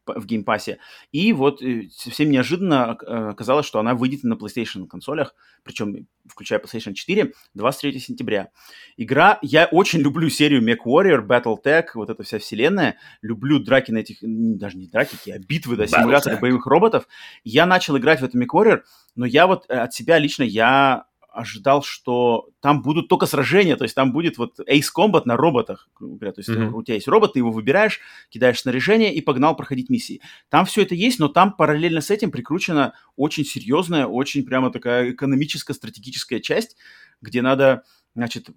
в 0.07 0.27
Game 0.27 0.48
Pass 0.48 0.68
е. 0.68 0.79
И 1.13 1.33
вот 1.33 1.63
э, 1.63 1.89
совсем 1.91 2.31
неожиданно 2.31 2.97
э, 3.01 3.29
оказалось, 3.31 3.67
что 3.67 3.79
она 3.79 3.95
выйдет 3.95 4.23
на 4.25 4.35
PlayStation 4.35 4.87
консолях, 4.87 5.35
причем 5.63 6.07
включая 6.27 6.59
PlayStation 6.59 6.95
4, 6.95 7.33
23 7.55 7.99
сентября. 7.99 8.49
Игра, 8.97 9.39
я 9.43 9.67
очень 9.67 10.01
люблю 10.01 10.29
серию 10.29 10.63
MechWarrior, 10.63 11.27
Battletech, 11.27 11.87
вот 11.95 12.11
эта 12.11 12.23
вся 12.23 12.39
вселенная. 12.39 12.99
Люблю 13.23 13.59
драки 13.59 13.91
на 13.91 13.99
этих, 13.99 14.19
даже 14.21 14.77
не 14.77 14.89
драки, 14.89 15.17
а 15.31 15.39
битвы, 15.39 15.77
да, 15.77 15.87
симуляторы 15.87 16.37
боевых 16.39 16.67
роботов. 16.67 17.07
Я 17.43 17.67
начал 17.67 17.97
играть 17.97 18.21
в 18.21 18.25
эту 18.25 18.39
MechWarrior, 18.39 18.83
но 19.15 19.27
я 19.27 19.47
вот 19.47 19.65
э, 19.69 19.75
от 19.75 19.95
себя 19.95 20.19
лично, 20.19 20.43
я 20.43 21.07
ожидал, 21.35 21.83
что 21.83 22.49
там 22.61 22.83
будут 22.83 23.09
только 23.09 23.27
сражения, 23.27 23.77
то 23.77 23.85
есть 23.85 23.95
там 23.95 24.13
будет 24.13 24.39
вот 24.39 24.61
Ace 24.61 24.89
Combat 24.97 25.23
на 25.25 25.37
роботах, 25.37 25.89
говоря, 25.99 26.33
то 26.33 26.41
есть 26.41 26.49
mm-hmm. 26.49 26.71
у 26.73 26.83
тебя 26.83 26.95
есть 26.95 27.09
робот, 27.09 27.35
ты 27.35 27.41
его 27.41 27.51
выбираешь, 27.51 28.01
кидаешь 28.31 28.61
снаряжение 28.61 29.13
и 29.13 29.21
погнал 29.21 29.57
проходить 29.57 29.91
миссии. 29.91 30.21
Там 30.49 30.65
все 30.65 30.83
это 30.83 30.95
есть, 30.95 31.19
но 31.19 31.29
там 31.29 31.53
параллельно 31.53 32.01
с 32.01 32.11
этим 32.11 32.31
прикручена 32.31 32.95
очень 33.17 33.45
серьезная, 33.45 34.07
очень 34.07 34.45
прямо 34.45 34.71
такая 34.71 35.11
экономическая, 35.11 35.75
стратегическая 35.75 36.41
часть, 36.41 36.77
где 37.21 37.43
надо 37.43 37.83
значит, 38.15 38.49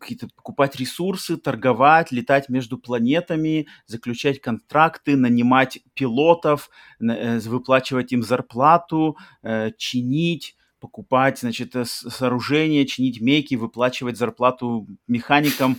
какие-то 0.00 0.28
покупать 0.34 0.76
ресурсы, 0.76 1.36
торговать, 1.36 2.10
летать 2.10 2.48
между 2.48 2.78
планетами, 2.78 3.66
заключать 3.86 4.40
контракты, 4.40 5.16
нанимать 5.16 5.80
пилотов, 5.92 6.70
э, 7.00 7.38
выплачивать 7.40 8.12
им 8.12 8.22
зарплату, 8.22 9.18
э, 9.42 9.72
чинить, 9.76 10.56
покупать, 10.84 11.38
значит, 11.38 11.74
э, 11.76 11.86
сооружения, 11.86 12.84
чинить 12.84 13.18
мейки, 13.18 13.54
выплачивать 13.54 14.18
зарплату 14.18 14.86
механикам. 15.08 15.78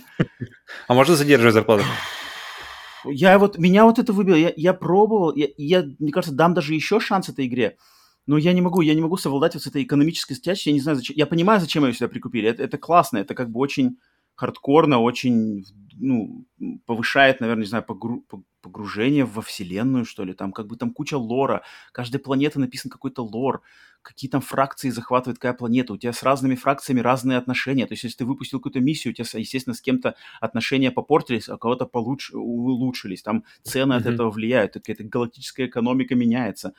А 0.88 0.94
можно 0.94 1.14
задерживать 1.14 1.54
зарплату? 1.54 1.84
Я 3.04 3.38
вот, 3.38 3.56
меня 3.56 3.84
вот 3.84 4.00
это 4.00 4.12
выбило, 4.12 4.34
я, 4.34 4.52
я 4.56 4.74
пробовал, 4.74 5.32
я, 5.36 5.46
я, 5.56 5.84
мне 6.00 6.10
кажется, 6.10 6.34
дам 6.34 6.54
даже 6.54 6.74
еще 6.74 6.98
шанс 6.98 7.28
этой 7.28 7.46
игре, 7.46 7.76
но 8.26 8.36
я 8.36 8.52
не 8.52 8.60
могу, 8.62 8.80
я 8.80 8.94
не 8.94 9.00
могу 9.00 9.16
совладать 9.16 9.54
вот 9.54 9.62
с 9.62 9.68
этой 9.68 9.84
экономической 9.84 10.34
стячей, 10.34 10.70
я 10.70 10.74
не 10.74 10.80
знаю, 10.80 10.96
зачем, 10.96 11.16
я 11.16 11.26
понимаю, 11.26 11.60
зачем 11.60 11.84
ее 11.84 11.92
сюда 11.92 12.08
прикупили, 12.08 12.48
это, 12.48 12.64
это 12.64 12.76
классно, 12.76 13.18
это 13.18 13.36
как 13.36 13.52
бы 13.52 13.60
очень 13.60 13.98
хардкорно, 14.34 14.98
очень, 14.98 15.64
ну, 15.94 16.46
повышает, 16.84 17.40
наверное, 17.40 17.62
не 17.62 17.68
знаю, 17.68 17.84
погружение 18.60 19.24
во 19.24 19.40
вселенную, 19.40 20.04
что 20.04 20.24
ли, 20.24 20.34
там 20.34 20.50
как 20.50 20.66
бы 20.66 20.76
там 20.76 20.90
куча 20.90 21.16
лора, 21.16 21.62
каждая 21.92 22.20
планета 22.20 22.58
написан 22.58 22.90
какой-то 22.90 23.22
лор, 23.22 23.62
какие 24.06 24.30
там 24.30 24.40
фракции 24.40 24.90
захватывает 24.90 25.38
какая 25.38 25.52
планета, 25.52 25.92
у 25.92 25.96
тебя 25.96 26.12
с 26.12 26.22
разными 26.22 26.54
фракциями 26.54 27.00
разные 27.00 27.38
отношения, 27.38 27.86
то 27.86 27.94
есть 27.94 28.04
если 28.04 28.18
ты 28.18 28.24
выпустил 28.24 28.60
какую-то 28.60 28.80
миссию, 28.80 29.12
у 29.12 29.14
тебя, 29.14 29.26
естественно, 29.38 29.74
с 29.74 29.80
кем-то 29.80 30.14
отношения 30.40 30.90
попортились, 30.90 31.48
а 31.48 31.56
у 31.56 31.58
кого-то 31.58 31.86
получше, 31.86 32.36
улучшились, 32.36 33.22
там 33.22 33.44
цены 33.62 33.94
mm-hmm. 33.94 33.96
от 33.96 34.06
этого 34.06 34.30
влияют, 34.30 34.74
какая-то 34.74 35.04
галактическая 35.04 35.66
экономика 35.66 36.14
меняется. 36.14 36.72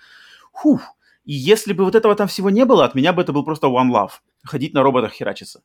Фух, 0.54 0.82
и 1.26 1.34
если 1.34 1.74
бы 1.74 1.84
вот 1.84 1.96
этого 1.96 2.16
там 2.16 2.28
всего 2.28 2.50
не 2.50 2.66
было, 2.66 2.86
от 2.86 2.96
меня 2.96 3.12
бы 3.12 3.22
это 3.22 3.34
был 3.34 3.44
просто 3.44 3.68
one 3.68 3.92
love, 3.92 4.12
ходить 4.44 4.74
на 4.74 4.82
роботах 4.82 5.12
херачиться. 5.12 5.62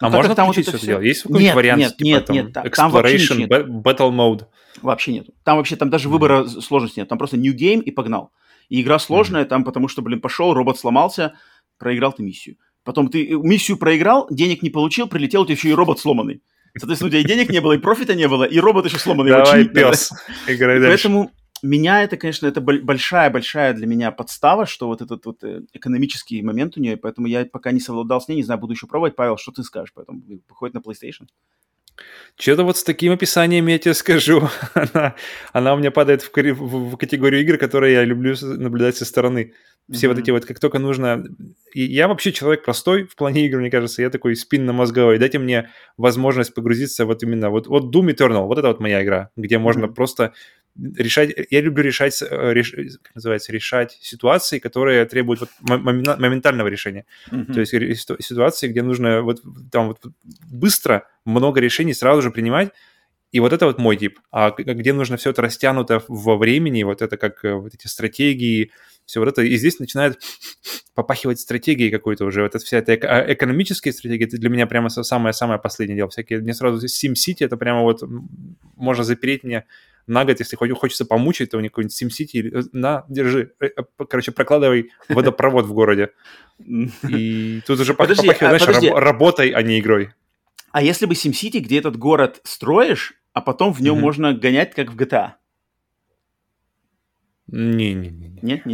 А 0.00 0.10
ну, 0.10 0.16
можно 0.16 0.34
там 0.34 0.48
вот 0.48 0.58
это 0.58 0.76
все 0.76 0.86
делать? 0.86 1.04
Есть 1.06 1.22
какой-нибудь 1.22 1.44
нет, 1.44 1.54
вариант? 1.54 1.80
Нет, 1.80 1.96
типа, 1.96 2.06
нет, 2.06 2.26
там, 2.26 2.36
нет. 2.36 2.56
Exploration, 2.56 2.74
там 2.74 2.90
вообще 2.90 3.36
нет. 3.36 3.50
Battle 3.50 4.10
Mode? 4.10 4.46
Вообще 4.82 5.12
нет. 5.12 5.26
Там 5.44 5.56
вообще 5.56 5.76
там 5.76 5.88
даже 5.88 6.08
выбора 6.08 6.42
mm-hmm. 6.42 6.60
сложности 6.60 6.98
нет. 6.98 7.08
Там 7.08 7.16
просто 7.16 7.36
New 7.36 7.54
Game 7.54 7.80
и 7.80 7.92
погнал. 7.92 8.32
И 8.68 8.80
игра 8.80 8.98
сложная 8.98 9.44
mm-hmm. 9.44 9.48
там, 9.48 9.64
потому 9.64 9.88
что, 9.88 10.02
блин, 10.02 10.20
пошел, 10.20 10.54
робот 10.54 10.78
сломался, 10.78 11.34
проиграл 11.78 12.12
ты 12.12 12.22
миссию. 12.22 12.56
Потом 12.84 13.08
ты 13.08 13.26
э, 13.26 13.34
миссию 13.34 13.76
проиграл, 13.76 14.26
денег 14.30 14.62
не 14.62 14.70
получил, 14.70 15.08
прилетел, 15.08 15.42
у 15.42 15.44
тебя 15.44 15.54
еще 15.54 15.70
и 15.70 15.74
робот 15.74 15.98
сломанный. 15.98 16.42
Соответственно, 16.76 17.08
у 17.08 17.10
тебя 17.10 17.20
и 17.20 17.24
денег 17.24 17.50
не 17.50 17.60
было, 17.60 17.72
и 17.72 17.78
профита 17.78 18.14
не 18.14 18.26
было, 18.26 18.44
и 18.44 18.58
робот 18.58 18.86
еще 18.86 18.98
сломанный. 18.98 19.30
Давай, 19.30 19.64
пес, 19.64 20.10
играй 20.48 20.80
дальше. 20.80 20.88
Поэтому 20.88 21.30
меня 21.62 22.02
это, 22.02 22.16
конечно, 22.16 22.46
это 22.46 22.60
большая-большая 22.60 23.72
для 23.74 23.86
меня 23.86 24.10
подстава, 24.10 24.66
что 24.66 24.88
вот 24.88 25.00
этот 25.00 25.24
вот 25.24 25.42
э, 25.44 25.62
экономический 25.72 26.42
момент 26.42 26.76
у 26.76 26.80
нее, 26.80 26.96
поэтому 26.96 27.26
я 27.26 27.46
пока 27.46 27.70
не 27.72 27.80
совладал 27.80 28.20
с 28.20 28.28
ней, 28.28 28.36
не 28.36 28.42
знаю, 28.42 28.60
буду 28.60 28.74
еще 28.74 28.86
пробовать. 28.86 29.16
Павел, 29.16 29.38
что 29.38 29.52
ты 29.52 29.62
скажешь 29.62 29.92
поэтому? 29.94 30.22
Выходит 30.48 30.74
на 30.74 30.80
PlayStation? 30.80 31.26
Что-то 32.36 32.64
вот 32.64 32.76
с 32.76 32.84
таким 32.84 33.12
описанием 33.12 33.66
я 33.68 33.78
тебе 33.78 33.94
скажу. 33.94 34.48
она, 34.74 35.14
она 35.52 35.74
у 35.74 35.78
меня 35.78 35.90
падает 35.90 36.22
в, 36.22 36.32
в, 36.34 36.90
в 36.90 36.96
категорию 36.96 37.40
игр, 37.42 37.58
которые 37.58 37.94
я 37.94 38.04
люблю 38.04 38.34
наблюдать 38.42 38.96
со 38.96 39.04
стороны. 39.04 39.52
Все 39.90 40.06
mm-hmm. 40.06 40.08
вот 40.10 40.18
эти 40.18 40.30
вот, 40.30 40.44
как 40.44 40.58
только 40.58 40.78
нужно... 40.78 41.24
И 41.74 41.82
я 41.82 42.08
вообще 42.08 42.32
человек 42.32 42.64
простой 42.64 43.04
в 43.04 43.14
плане 43.16 43.46
игр, 43.46 43.58
мне 43.58 43.70
кажется. 43.70 44.02
Я 44.02 44.10
такой 44.10 44.34
спинно-мозговой. 44.34 45.18
Дайте 45.18 45.38
мне 45.38 45.70
возможность 45.96 46.54
погрузиться 46.54 47.04
вот 47.04 47.22
именно... 47.22 47.50
Вот, 47.50 47.66
вот 47.68 47.94
Doom 47.94 48.14
Eternal, 48.14 48.46
вот 48.46 48.58
это 48.58 48.68
вот 48.68 48.80
моя 48.80 49.02
игра, 49.04 49.30
где 49.36 49.58
можно 49.58 49.84
mm-hmm. 49.84 49.94
просто 49.94 50.32
решать, 50.76 51.32
я 51.50 51.60
люблю 51.60 51.82
решать, 51.84 52.20
э, 52.22 52.52
реш, 52.52 52.72
как 53.02 53.14
называется, 53.14 53.52
решать 53.52 53.98
ситуации, 54.00 54.58
которые 54.58 55.04
требуют 55.04 55.40
вот 55.40 55.50
моментального 55.60 56.68
решения. 56.68 57.06
Mm-hmm. 57.30 57.52
То 57.52 57.60
есть 57.60 58.26
ситуации, 58.26 58.68
где 58.68 58.82
нужно 58.82 59.22
вот 59.22 59.42
там 59.70 59.88
вот 59.88 59.98
быстро 60.50 61.06
много 61.24 61.60
решений 61.60 61.94
сразу 61.94 62.22
же 62.22 62.30
принимать, 62.30 62.72
и 63.34 63.40
вот 63.40 63.52
это 63.52 63.66
вот 63.66 63.78
мой 63.78 63.96
тип. 63.96 64.20
А 64.30 64.52
где 64.52 64.92
нужно 64.92 65.16
все 65.16 65.30
это 65.30 65.42
растянуто 65.42 66.04
во 66.06 66.36
времени, 66.36 66.84
вот 66.84 67.02
это 67.02 67.16
как 67.16 67.44
э, 67.44 67.54
вот 67.54 67.74
эти 67.74 67.88
стратегии, 67.88 68.70
все 69.06 69.18
вот 69.18 69.28
это. 69.28 69.42
И 69.42 69.56
здесь 69.56 69.80
начинает 69.80 70.20
попахивать 70.94 71.40
стратегией 71.40 71.90
какой-то 71.90 72.26
уже. 72.26 72.42
Вот 72.42 72.54
эта 72.54 72.64
вся 72.64 72.78
эта 72.78 72.94
эко- 72.94 73.24
экономическая 73.26 73.92
стратегия, 73.92 74.26
это 74.26 74.38
для 74.38 74.48
меня 74.50 74.68
прямо 74.68 74.88
самое-самое 74.88 75.58
последнее 75.58 75.96
дело. 75.96 76.10
Всякие, 76.10 76.38
мне 76.38 76.54
сразу 76.54 76.86
SimCity, 76.86 77.44
это 77.44 77.56
прямо 77.56 77.82
вот 77.82 78.04
можно 78.76 79.02
запереть 79.02 79.42
мне 79.42 79.64
на 80.06 80.24
год, 80.24 80.38
если 80.38 80.56
хочется 80.56 81.04
помучить, 81.04 81.50
то 81.50 81.58
у 81.58 81.60
них 81.60 81.72
какой-нибудь 81.72 82.02
SimCity, 82.02 82.60
э, 82.60 82.62
на, 82.72 83.04
держи, 83.08 83.52
э, 83.60 83.66
э, 83.66 84.04
короче, 84.08 84.32
прокладывай 84.32 84.90
водопровод 85.08 85.66
в 85.66 85.72
городе. 85.72 86.10
И 87.08 87.62
тут 87.66 87.80
уже 87.80 87.94
попахивает, 87.94 88.42
а, 88.42 88.58
знаешь, 88.58 88.92
работой, 88.94 89.50
а 89.50 89.62
не 89.62 89.80
игрой. 89.80 90.10
А 90.72 90.82
если 90.82 91.06
бы 91.06 91.14
SimCity, 91.14 91.60
где 91.60 91.78
этот 91.78 91.96
город 91.96 92.40
строишь, 92.44 93.14
а 93.32 93.40
потом 93.40 93.72
в 93.72 93.80
нем 93.80 93.98
можно 94.00 94.32
гонять, 94.34 94.74
как 94.74 94.92
в 94.92 94.96
GTA? 94.96 95.32
Не-не-не. 97.46 98.40
Нет, 98.42 98.66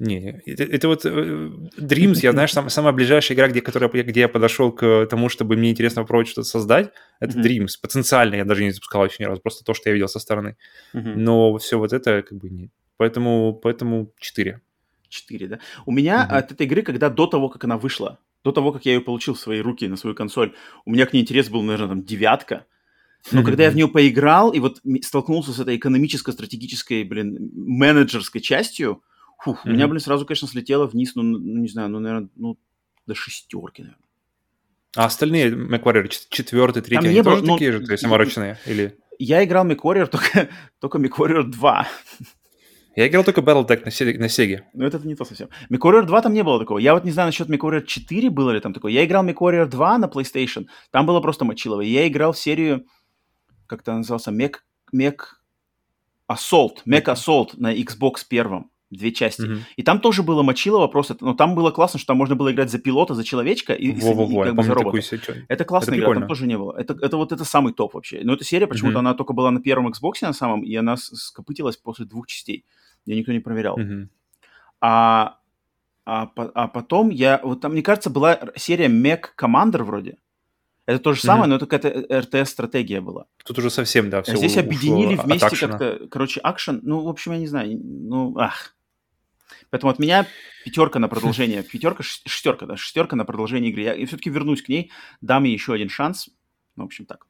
не. 0.00 0.20
Не, 0.20 0.40
это, 0.46 0.64
это 0.64 0.88
вот 0.88 1.04
э, 1.04 1.50
Dreams, 1.78 2.20
я, 2.22 2.32
знаешь, 2.32 2.52
сам, 2.52 2.70
самая 2.70 2.92
ближайшая 2.92 3.36
игра, 3.36 3.48
где, 3.48 3.60
которая, 3.60 3.90
где 3.90 4.20
я 4.20 4.28
подошел 4.28 4.72
к 4.72 5.06
тому, 5.10 5.28
чтобы 5.28 5.56
мне 5.56 5.70
интересно 5.70 6.02
попробовать 6.02 6.28
что-то 6.28 6.48
создать, 6.48 6.90
это 7.20 7.38
mm-hmm. 7.38 7.42
Dreams. 7.42 7.68
Потенциально 7.82 8.34
я 8.36 8.44
даже 8.44 8.64
не 8.64 8.70
запускал 8.70 9.04
еще 9.04 9.16
ни 9.20 9.24
разу, 9.26 9.42
просто 9.42 9.64
то, 9.64 9.74
что 9.74 9.90
я 9.90 9.92
видел 9.92 10.08
со 10.08 10.18
стороны. 10.18 10.56
Mm-hmm. 10.94 11.14
Но 11.16 11.58
все 11.58 11.78
вот 11.78 11.92
это 11.92 12.22
как 12.22 12.38
бы 12.38 12.48
нет. 12.48 12.70
Поэтому, 12.96 13.54
поэтому 13.62 14.12
4. 14.18 14.60
4, 15.10 15.48
да? 15.48 15.58
У 15.84 15.92
меня 15.92 16.26
mm-hmm. 16.26 16.36
от 16.36 16.52
этой 16.52 16.66
игры, 16.66 16.82
когда 16.82 17.10
до 17.10 17.26
того, 17.26 17.50
как 17.50 17.64
она 17.64 17.76
вышла, 17.76 18.18
до 18.42 18.52
того, 18.52 18.72
как 18.72 18.86
я 18.86 18.94
ее 18.94 19.00
получил 19.02 19.34
в 19.34 19.40
свои 19.40 19.60
руки 19.60 19.86
на 19.86 19.96
свою 19.96 20.16
консоль, 20.16 20.54
у 20.86 20.92
меня 20.92 21.04
к 21.04 21.12
ней 21.12 21.20
интерес 21.20 21.50
был, 21.50 21.62
наверное, 21.62 21.88
там 21.88 22.04
девятка. 22.04 22.64
Но 23.32 23.40
mm-hmm. 23.40 23.44
когда 23.44 23.64
я 23.64 23.70
в 23.70 23.76
нее 23.76 23.88
поиграл 23.88 24.50
и 24.52 24.60
вот 24.60 24.80
столкнулся 25.02 25.52
с 25.52 25.60
этой 25.60 25.76
экономической, 25.76 26.32
стратегической, 26.32 27.04
блин, 27.04 27.50
менеджерской 27.52 28.40
частью, 28.40 29.02
Фух, 29.42 29.64
mm-hmm. 29.64 29.70
у 29.70 29.72
меня, 29.72 29.88
блин, 29.88 30.00
сразу, 30.00 30.26
конечно, 30.26 30.48
слетело 30.48 30.86
вниз, 30.86 31.14
ну, 31.14 31.22
ну, 31.22 31.38
не 31.38 31.68
знаю, 31.68 31.88
ну, 31.88 31.98
наверное, 31.98 32.28
ну, 32.36 32.58
до 33.06 33.14
шестерки, 33.14 33.82
наверное. 33.82 34.06
А 34.96 35.04
остальные 35.04 35.50
MacWarrior, 35.52 36.10
четвертый, 36.28 36.82
третий, 36.82 37.08
они 37.08 37.22
было, 37.22 37.36
тоже 37.36 37.46
ну, 37.46 37.54
такие 37.54 37.72
же, 37.72 37.80
то 37.80 37.92
есть 37.92 38.02
замороченные? 38.02 38.58
Или... 38.66 38.98
Я 39.18 39.44
играл 39.44 39.66
MacWarrior 39.66 40.06
только, 40.06 40.48
только 40.80 40.98
MacWarrior 40.98 41.44
2. 41.44 41.88
Я 42.96 43.06
играл 43.06 43.22
только 43.22 43.40
Battletech 43.40 43.84
на, 43.84 43.90
Сеге, 43.90 44.18
на 44.18 44.28
Сеге. 44.28 44.66
Ну, 44.74 44.84
это 44.84 44.98
не 45.06 45.14
то 45.14 45.24
совсем. 45.24 45.48
MacWarrior 45.70 46.02
2 46.02 46.22
там 46.22 46.34
не 46.34 46.42
было 46.42 46.58
такого. 46.58 46.78
Я 46.78 46.94
вот 46.94 47.04
не 47.04 47.12
знаю 47.12 47.28
насчет 47.28 47.48
MacWarrior 47.48 47.82
4 47.82 48.30
было 48.30 48.50
ли 48.50 48.60
там 48.60 48.74
такое. 48.74 48.92
Я 48.92 49.04
играл 49.04 49.24
MacWarrior 49.24 49.66
2 49.66 49.98
на 49.98 50.06
PlayStation. 50.06 50.66
Там 50.90 51.06
было 51.06 51.20
просто 51.20 51.44
мочилово. 51.44 51.82
Я 51.82 52.08
играл 52.08 52.32
в 52.32 52.38
серию, 52.38 52.84
как 53.66 53.82
то 53.82 53.92
назывался, 53.92 54.32
Mac, 54.32 54.56
Mac 54.94 55.18
Assault. 56.30 56.78
Mac 56.86 57.04
Assault 57.04 57.50
на 57.56 57.74
Xbox 57.74 58.24
первом. 58.28 58.69
Две 58.90 59.12
части. 59.12 59.42
Мгм. 59.42 59.60
И 59.76 59.82
там 59.82 60.00
тоже 60.00 60.22
было 60.22 60.42
мочилово 60.42 60.88
просто, 60.88 61.16
но 61.20 61.34
там 61.34 61.54
было 61.54 61.70
классно, 61.70 61.98
что 62.00 62.08
там 62.08 62.16
можно 62.16 62.34
было 62.36 62.50
играть 62.52 62.70
за 62.70 62.78
пилота, 62.78 63.14
за 63.14 63.22
человечка 63.24 63.72
и, 63.72 63.86
и 63.92 64.00
с- 64.00 64.02
и 64.02 64.06
Во-во-во, 64.06 64.40
я 64.44 64.50
как 64.50 64.56
бы 64.56 64.62
за 64.64 64.68
робота. 64.70 64.84
такую 64.86 65.02
сеть. 65.02 65.20
Это 65.48 65.64
классная 65.64 65.94
Это 65.94 65.98
игра, 66.00 66.06
там 66.06 66.12
прикольно. 66.14 66.28
тоже 66.28 66.46
не 66.46 66.58
было. 66.58 66.76
Это, 66.76 66.96
это 67.00 67.16
вот 67.16 67.30
это 67.32 67.44
самый 67.44 67.72
топ 67.72 67.94
вообще. 67.94 68.20
Но 68.24 68.34
эта 68.34 68.44
серия 68.44 68.66
почему-то 68.66 68.98
Мгм. 68.98 69.06
она 69.06 69.14
только 69.14 69.32
была 69.32 69.50
на 69.52 69.60
первом 69.60 69.88
Xbox 69.88 70.14
на 70.22 70.32
самом, 70.32 70.62
и 70.64 70.74
она 70.74 70.96
скопытилась 70.96 71.76
после 71.76 72.04
двух 72.04 72.26
частей. 72.26 72.64
Ее 73.06 73.16
никто 73.18 73.32
не 73.32 73.40
проверял. 73.40 73.76
Мгм. 73.78 74.10
А, 74.80 75.36
а, 76.06 76.28
а 76.36 76.68
потом 76.68 77.10
я... 77.10 77.40
Вот 77.44 77.60
там, 77.60 77.72
мне 77.72 77.82
кажется, 77.82 78.10
была 78.10 78.40
серия 78.56 78.86
Mech 78.88 79.26
Commander 79.38 79.82
вроде. 79.84 80.16
Это 80.86 80.98
то 80.98 81.12
же 81.12 81.20
самое, 81.20 81.42
Мгм. 81.42 81.50
но 81.50 81.56
это 81.56 81.66
какая-то 81.66 82.20
РТС-стратегия 82.20 83.00
была. 83.00 83.26
Тут 83.44 83.58
уже 83.58 83.70
совсем, 83.70 84.10
да, 84.10 84.18
А 84.18 84.22
все 84.22 84.36
здесь 84.36 84.56
объединили 84.56 85.14
от 85.16 85.24
вместе 85.24 85.56
как-то, 85.68 86.08
короче, 86.10 86.40
акшен. 86.40 86.80
Ну, 86.82 87.00
в 87.04 87.08
общем, 87.08 87.32
я 87.32 87.38
не 87.38 87.46
знаю. 87.46 87.78
Ну, 87.80 88.36
ах. 88.38 88.74
Поэтому 89.70 89.92
от 89.92 89.98
меня 89.98 90.26
пятерка 90.64 90.98
на 90.98 91.08
продолжение. 91.08 91.62
Пятерка, 91.62 92.02
шестерка, 92.02 92.66
да, 92.66 92.76
шестерка 92.76 93.16
на 93.16 93.24
продолжение 93.24 93.70
игры. 93.70 93.82
Я, 93.82 94.06
все-таки 94.06 94.30
вернусь 94.30 94.62
к 94.62 94.68
ней, 94.68 94.90
дам 95.20 95.44
ей 95.44 95.52
еще 95.52 95.72
один 95.72 95.88
шанс. 95.88 96.28
Ну, 96.76 96.84
в 96.84 96.86
общем, 96.86 97.06
так. 97.06 97.26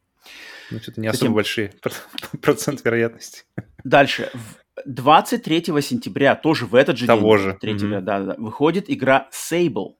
Ну, 0.70 0.79
что-то 0.81 1.00
не 1.00 1.09
Затем- 1.11 1.26
особо 1.26 1.35
большие 1.37 1.72
процент 2.42 2.85
вероятности. 2.85 3.44
Дальше. 3.85 4.31
В- 4.35 4.57
23 4.87 5.83
сентября, 5.83 6.35
тоже 6.35 6.64
в 6.64 6.74
этот 6.74 6.96
же 6.96 7.07
Того 7.07 7.37
день, 7.37 7.44
же. 7.44 7.59
3 7.61 7.72
Мгм. 7.74 8.05
да, 8.05 8.20
да, 8.20 8.35
выходит 8.38 8.87
игра 8.88 9.29
Sable 9.31 9.96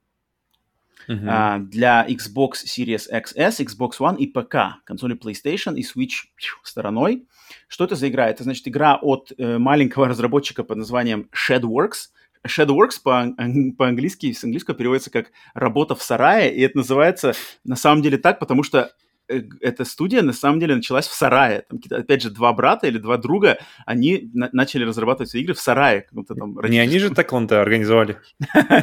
Мгм. 1.09 1.29
а, 1.29 1.59
для 1.59 2.07
Xbox 2.09 2.65
Series 2.67 3.11
XS, 3.13 3.61
Xbox 3.67 3.99
One 3.99 4.17
и 4.17 4.27
ПК, 4.27 4.83
консоли 4.87 5.17
PlayStation 5.19 5.75
и 5.77 5.83
Switch 5.83 6.29
стороной. 6.63 7.27
Что 7.69 7.85
это 7.85 7.95
за 7.97 8.09
игра? 8.09 8.31
Это, 8.31 8.45
значит, 8.45 8.67
игра 8.69 8.97
от 8.97 9.33
э, 9.37 9.59
маленького 9.59 10.07
разработчика 10.09 10.65
под 10.65 10.79
названием 10.79 11.29
Shadowworks. 11.35 12.11
Shadowworks 12.47 13.01
по- 13.03 13.35
по-английски, 13.77 14.33
с 14.33 14.45
английского 14.45 14.77
переводится 14.77 15.11
как 15.11 15.31
«работа 15.55 15.95
в 15.95 16.03
сарае», 16.03 16.55
и 16.55 16.61
это 16.63 16.79
называется 16.79 17.35
на 17.65 17.77
самом 17.77 18.03
деле 18.03 18.17
так, 18.19 18.39
потому 18.39 18.63
что 18.63 18.93
э, 19.29 19.43
эта 19.61 19.85
студия 19.85 20.23
на 20.23 20.33
самом 20.33 20.59
деле 20.59 20.75
началась 20.75 21.07
в 21.07 21.13
сарае. 21.13 21.65
Там, 21.69 21.81
опять 21.91 22.23
же, 22.23 22.31
два 22.31 22.53
брата 22.53 22.87
или 22.87 22.99
два 22.99 23.17
друга, 23.19 23.59
они 23.87 24.31
на- 24.33 24.49
начали 24.53 24.85
разрабатывать 24.85 25.35
игры 25.35 25.55
в 25.55 25.61
сарае. 25.61 26.07
там 26.27 26.59
Не 26.69 26.79
они 26.79 26.99
же 26.99 27.11
Теклон-то 27.15 27.61
организовали. 27.63 28.19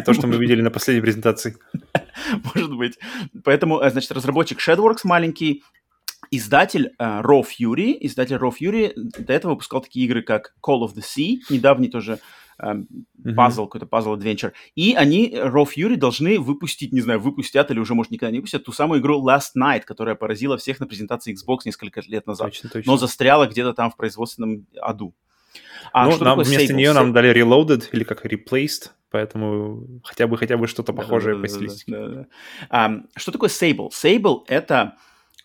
То, 0.06 0.14
что 0.14 0.28
мы 0.28 0.38
видели 0.38 0.62
на 0.62 0.70
последней 0.72 1.02
презентации. 1.02 1.58
Может 2.54 2.76
быть. 2.76 2.98
Поэтому, 3.44 3.80
э, 3.82 3.90
значит, 3.90 4.12
разработчик 4.12 4.60
Shadowworks 4.60 5.02
маленький, 5.04 5.64
издатель 6.32 6.92
э, 7.00 7.04
Raw 7.22 7.44
Fury, 7.44 7.98
издатель 8.02 8.36
Raw 8.36 8.52
Fury 8.52 8.92
до 8.96 9.34
этого 9.34 9.52
выпускал 9.54 9.82
такие 9.82 10.06
игры, 10.06 10.22
как 10.22 10.54
Call 10.66 10.82
of 10.82 10.94
the 10.96 11.02
Sea, 11.02 11.38
недавний 11.50 11.90
тоже 11.90 12.20
э, 12.60 12.74
Мгм. 12.74 13.36
пазл, 13.36 13.66
какой-то 13.66 13.86
пазл 13.86 14.16
adventure. 14.16 14.52
И 14.76 14.94
они, 14.96 15.32
Raw 15.36 15.66
Fury, 15.66 15.96
должны 15.96 16.40
выпустить, 16.40 16.92
не 16.94 17.02
знаю, 17.02 17.20
выпустят 17.20 17.70
или 17.72 17.80
уже, 17.80 17.94
может, 17.94 18.12
никогда 18.12 18.32
не 18.32 18.38
выпустят, 18.40 18.64
ту 18.66 18.72
самую 18.72 19.02
игру 19.02 19.22
Last 19.28 19.52
Night, 19.58 19.82
которая 19.82 20.16
поразила 20.16 20.58
всех 20.58 20.80
на 20.80 20.88
презентации 20.88 21.34
Xbox 21.36 21.60
несколько 21.66 22.02
лет 22.08 22.26
назад, 22.28 22.48
Точно, 22.52 22.70
точно. 22.70 22.92
но 22.92 22.98
застряла 22.98 23.48
где-то 23.48 23.74
там 23.74 23.92
в 23.92 23.96
производственном 23.96 24.66
аду. 24.82 25.14
А 25.94 26.08
ну, 26.10 26.18
нам 26.18 26.40
вместо 26.40 26.74
Sable? 26.74 26.76
нее 26.76 26.94
нам 26.94 27.14
дали 27.14 27.34
Reloaded 27.34 27.90
или 27.92 28.04
как 28.04 28.26
Replaced, 28.26 28.90
поэтому 29.10 30.02
хотя 30.04 30.28
бы 30.28 30.38
хотя 30.38 30.58
бы 30.58 30.68
что-то 30.68 30.94
похожее 30.94 31.38
по 31.38 31.48
стилистике. 31.48 32.28
что 33.16 33.32
такое 33.32 33.50
Sable? 33.50 33.90
Sable— 33.90 34.42
это 34.48 34.96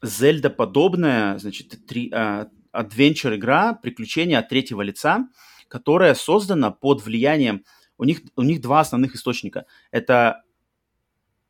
Зельда-подобная, 0.03 1.39
значит, 1.39 1.87
три, 1.87 2.11
а, 2.13 2.49
адвенчер-игра, 2.73 3.75
приключения 3.75 4.39
от 4.39 4.49
третьего 4.49 4.83
лица, 4.83 5.29
которая 5.73 6.13
создана 6.15 6.71
под 6.71 7.03
влиянием... 7.03 7.65
У 7.97 8.05
них, 8.05 8.21
у 8.37 8.43
них 8.43 8.61
два 8.61 8.81
основных 8.81 9.15
источника. 9.15 9.65
Это 9.91 10.43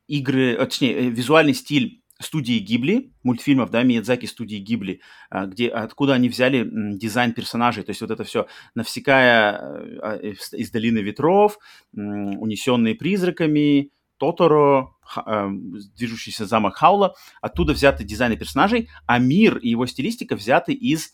игры, 0.06 0.54
а, 0.54 0.66
точнее, 0.66 0.94
э, 0.94 1.10
визуальный 1.10 1.54
стиль 1.54 2.02
студии 2.20 2.60
Гибли, 2.60 3.12
мультфильмов, 3.24 3.70
да, 3.70 3.82
Миядзаки 3.82 4.26
студии 4.26 4.58
Гибли, 4.58 5.00
а, 5.28 5.46
где, 5.46 5.68
откуда 5.70 6.14
они 6.14 6.28
взяли 6.28 6.68
дизайн 6.96 7.32
персонажей, 7.32 7.82
то 7.82 7.90
есть 7.90 8.00
вот 8.00 8.12
это 8.12 8.22
все 8.22 8.46
Навсекая 8.76 9.54
э, 9.54 9.98
а, 10.00 10.16
из, 10.52 10.70
долины 10.70 10.98
ветров, 10.98 11.58
унесенные 11.92 12.94
призраками, 12.94 13.90
Тоторо, 14.18 14.94
э, 15.16 15.48
движущийся 15.96 16.46
замок 16.46 16.76
Хаула, 16.76 17.16
оттуда 17.40 17.72
взяты 17.72 18.04
дизайны 18.04 18.36
персонажей, 18.36 18.88
а 19.06 19.18
мир 19.18 19.56
и 19.56 19.70
его 19.70 19.84
стилистика 19.86 20.36
взяты 20.36 20.74
из 20.74 21.12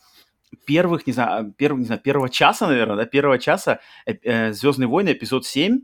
первых, 0.66 1.06
не 1.06 1.12
знаю, 1.12 1.52
первых, 1.56 1.80
не 1.80 1.86
знаю, 1.86 2.00
первого 2.00 2.28
часа, 2.28 2.66
наверное, 2.66 2.96
да, 2.96 3.04
первого 3.06 3.38
часа 3.38 3.80
э, 4.06 4.52
Звездные 4.52 4.88
войны, 4.88 5.12
эпизод 5.12 5.46
7, 5.46 5.80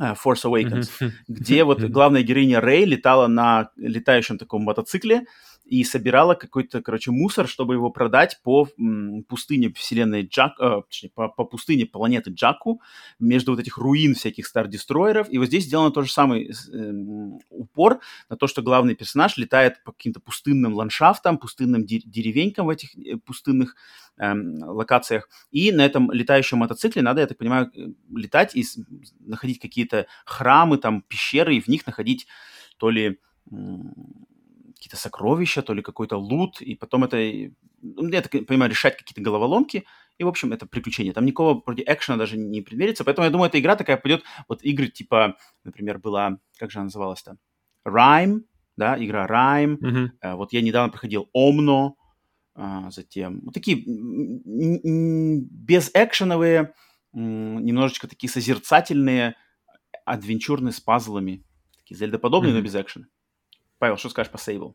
э, 0.00 0.14
Force 0.14 0.44
Awakens, 0.44 0.90
Мгм. 1.00 1.12
где 1.28 1.64
вот 1.64 1.80
главная 1.82 2.22
героиня 2.22 2.60
Рэй 2.60 2.84
летала 2.84 3.26
на 3.26 3.70
летающем 3.76 4.38
таком 4.38 4.62
мотоцикле 4.62 5.26
и 5.64 5.82
собирала 5.84 6.34
какой-то, 6.34 6.82
короче, 6.82 7.10
мусор, 7.10 7.48
чтобы 7.48 7.74
его 7.74 7.90
продать 7.90 8.40
по 8.42 8.68
пустыне 9.28 9.72
вселенной 9.72 10.22
Джак, 10.22 10.60
э, 10.60 10.82
точнее, 10.88 11.10
по, 11.14 11.28
по 11.28 11.44
пустыне 11.44 11.86
планеты 11.86 12.30
Джаку, 12.30 12.80
между 13.18 13.52
вот 13.52 13.60
этих 13.60 13.78
руин 13.78 14.14
всяких 14.14 14.46
стар-дестройеров. 14.46 15.28
И 15.30 15.38
вот 15.38 15.46
здесь 15.46 15.64
сделано 15.64 15.90
то 15.90 16.02
же 16.02 16.12
самое 16.12 16.52
с- 16.52 16.68
эм, 16.68 17.38
упор 17.50 18.00
на 18.28 18.36
то, 18.36 18.46
что 18.46 18.62
главный 18.62 18.94
персонаж 18.94 19.36
летает 19.36 19.82
по 19.84 19.92
каким-то 19.92 20.20
пустынным 20.20 20.74
ландшафтам, 20.74 21.38
пустынным 21.38 21.84
де- 21.84 22.02
деревенькам 22.04 22.66
в 22.66 22.70
этих 22.70 22.94
э, 22.96 23.16
пустынных 23.16 23.74
эм, 24.18 24.56
локациях. 24.62 25.28
И 25.50 25.72
на 25.72 25.84
этом 25.84 26.10
летающем 26.12 26.58
мотоцикле 26.58 27.02
надо, 27.02 27.22
я 27.22 27.26
так 27.26 27.38
понимаю, 27.38 27.70
э, 27.74 27.88
летать 28.14 28.54
и 28.54 28.64
находить 29.20 29.60
какие-то 29.60 30.06
храмы, 30.26 30.78
там, 30.78 31.02
пещеры, 31.02 31.56
и 31.56 31.60
в 31.60 31.68
них 31.68 31.86
находить 31.86 32.26
то 32.78 32.90
ли 32.90 33.18
какие-то 34.84 34.96
сокровища, 35.02 35.62
то 35.62 35.72
ли 35.72 35.80
какой-то 35.82 36.18
лут, 36.18 36.60
и 36.60 36.74
потом 36.74 37.04
это, 37.04 37.16
э, 37.16 37.50
ну, 37.80 38.06
я 38.08 38.20
так 38.20 38.46
понимаю, 38.46 38.70
решать 38.70 38.98
какие-то 38.98 39.22
головоломки, 39.22 39.84
и, 40.18 40.24
в 40.24 40.28
общем, 40.28 40.52
это 40.52 40.66
приключение. 40.66 41.14
Там 41.14 41.24
никакого 41.24 41.62
вроде 41.64 41.82
экшена 41.86 42.18
даже 42.18 42.36
не 42.36 42.60
предмерится, 42.60 43.02
поэтому 43.02 43.24
я 43.24 43.30
думаю, 43.30 43.48
эта 43.48 43.58
игра 43.58 43.76
такая 43.76 43.96
пойдет, 43.96 44.24
вот 44.46 44.62
игры 44.62 44.88
типа, 44.88 45.36
например, 45.64 45.98
была, 45.98 46.38
как 46.58 46.70
же 46.70 46.78
она 46.80 46.84
называлась-то? 46.84 47.38
Rhyme, 47.88 48.42
да, 48.76 49.02
игра 49.02 49.26
Rhyme, 49.26 49.78
Мгм. 49.80 50.12
Э, 50.20 50.34
Вот 50.34 50.52
я 50.52 50.60
недавно 50.60 50.90
проходил 50.90 51.30
Омно, 51.32 51.94
а, 52.54 52.90
затем 52.90 53.40
вот 53.44 53.54
такие 53.54 53.82
безэкшеновые, 55.50 56.74
м, 57.14 57.64
немножечко 57.64 58.06
такие 58.08 58.30
созерцательные, 58.30 59.34
адвенчурные 60.04 60.72
с 60.72 60.80
пазлами. 60.80 61.44
Такие 61.78 61.96
зельдоподобные, 61.98 62.52
но 62.52 62.58
Мгм. 62.58 62.66
без 62.66 62.74
экшена. 62.74 63.06
Павел, 63.84 63.98
что 63.98 64.08
скажешь 64.08 64.32
по 64.32 64.38
Сейбл? 64.38 64.74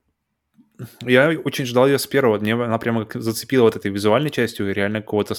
Я 1.01 1.31
очень 1.31 1.65
ждал 1.65 1.87
ее 1.87 1.97
с 1.97 2.05
первого 2.05 2.37
дня. 2.37 2.53
Она 2.63 2.77
прямо 2.77 3.05
как 3.05 3.23
зацепила 3.23 3.63
вот 3.63 3.75
этой 3.75 3.89
визуальной 3.89 4.29
частью 4.29 4.69
и 4.69 4.73
реально 4.73 5.01
какого-то... 5.01 5.33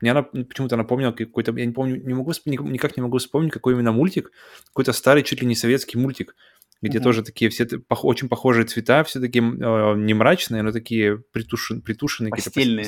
Мне 0.00 0.12
она 0.12 0.22
почему-то 0.22 0.76
напомнила 0.76 1.10
какой-то... 1.10 1.52
Я 1.56 1.66
не 1.66 1.72
помню, 1.72 2.00
не 2.00 2.14
могу, 2.14 2.32
никак 2.46 2.96
не 2.96 3.02
могу 3.02 3.18
вспомнить, 3.18 3.52
какой 3.52 3.74
именно 3.74 3.90
мультик. 3.90 4.30
Какой-то 4.68 4.92
старый, 4.92 5.24
чуть 5.24 5.40
ли 5.42 5.48
не 5.48 5.56
советский 5.56 5.98
мультик, 5.98 6.36
где 6.80 6.98
Мгм. 6.98 7.04
тоже 7.04 7.22
такие 7.24 7.50
все 7.50 7.66
очень 7.90 8.28
похожие 8.28 8.66
цвета, 8.66 9.02
все 9.02 9.18
такие 9.18 9.42
э, 9.42 9.96
не 9.96 10.14
мрачные, 10.14 10.62
но 10.62 10.70
такие 10.70 11.18
притушен, 11.18 11.82
притушенные, 11.82 12.30
пастельные. 12.30 12.84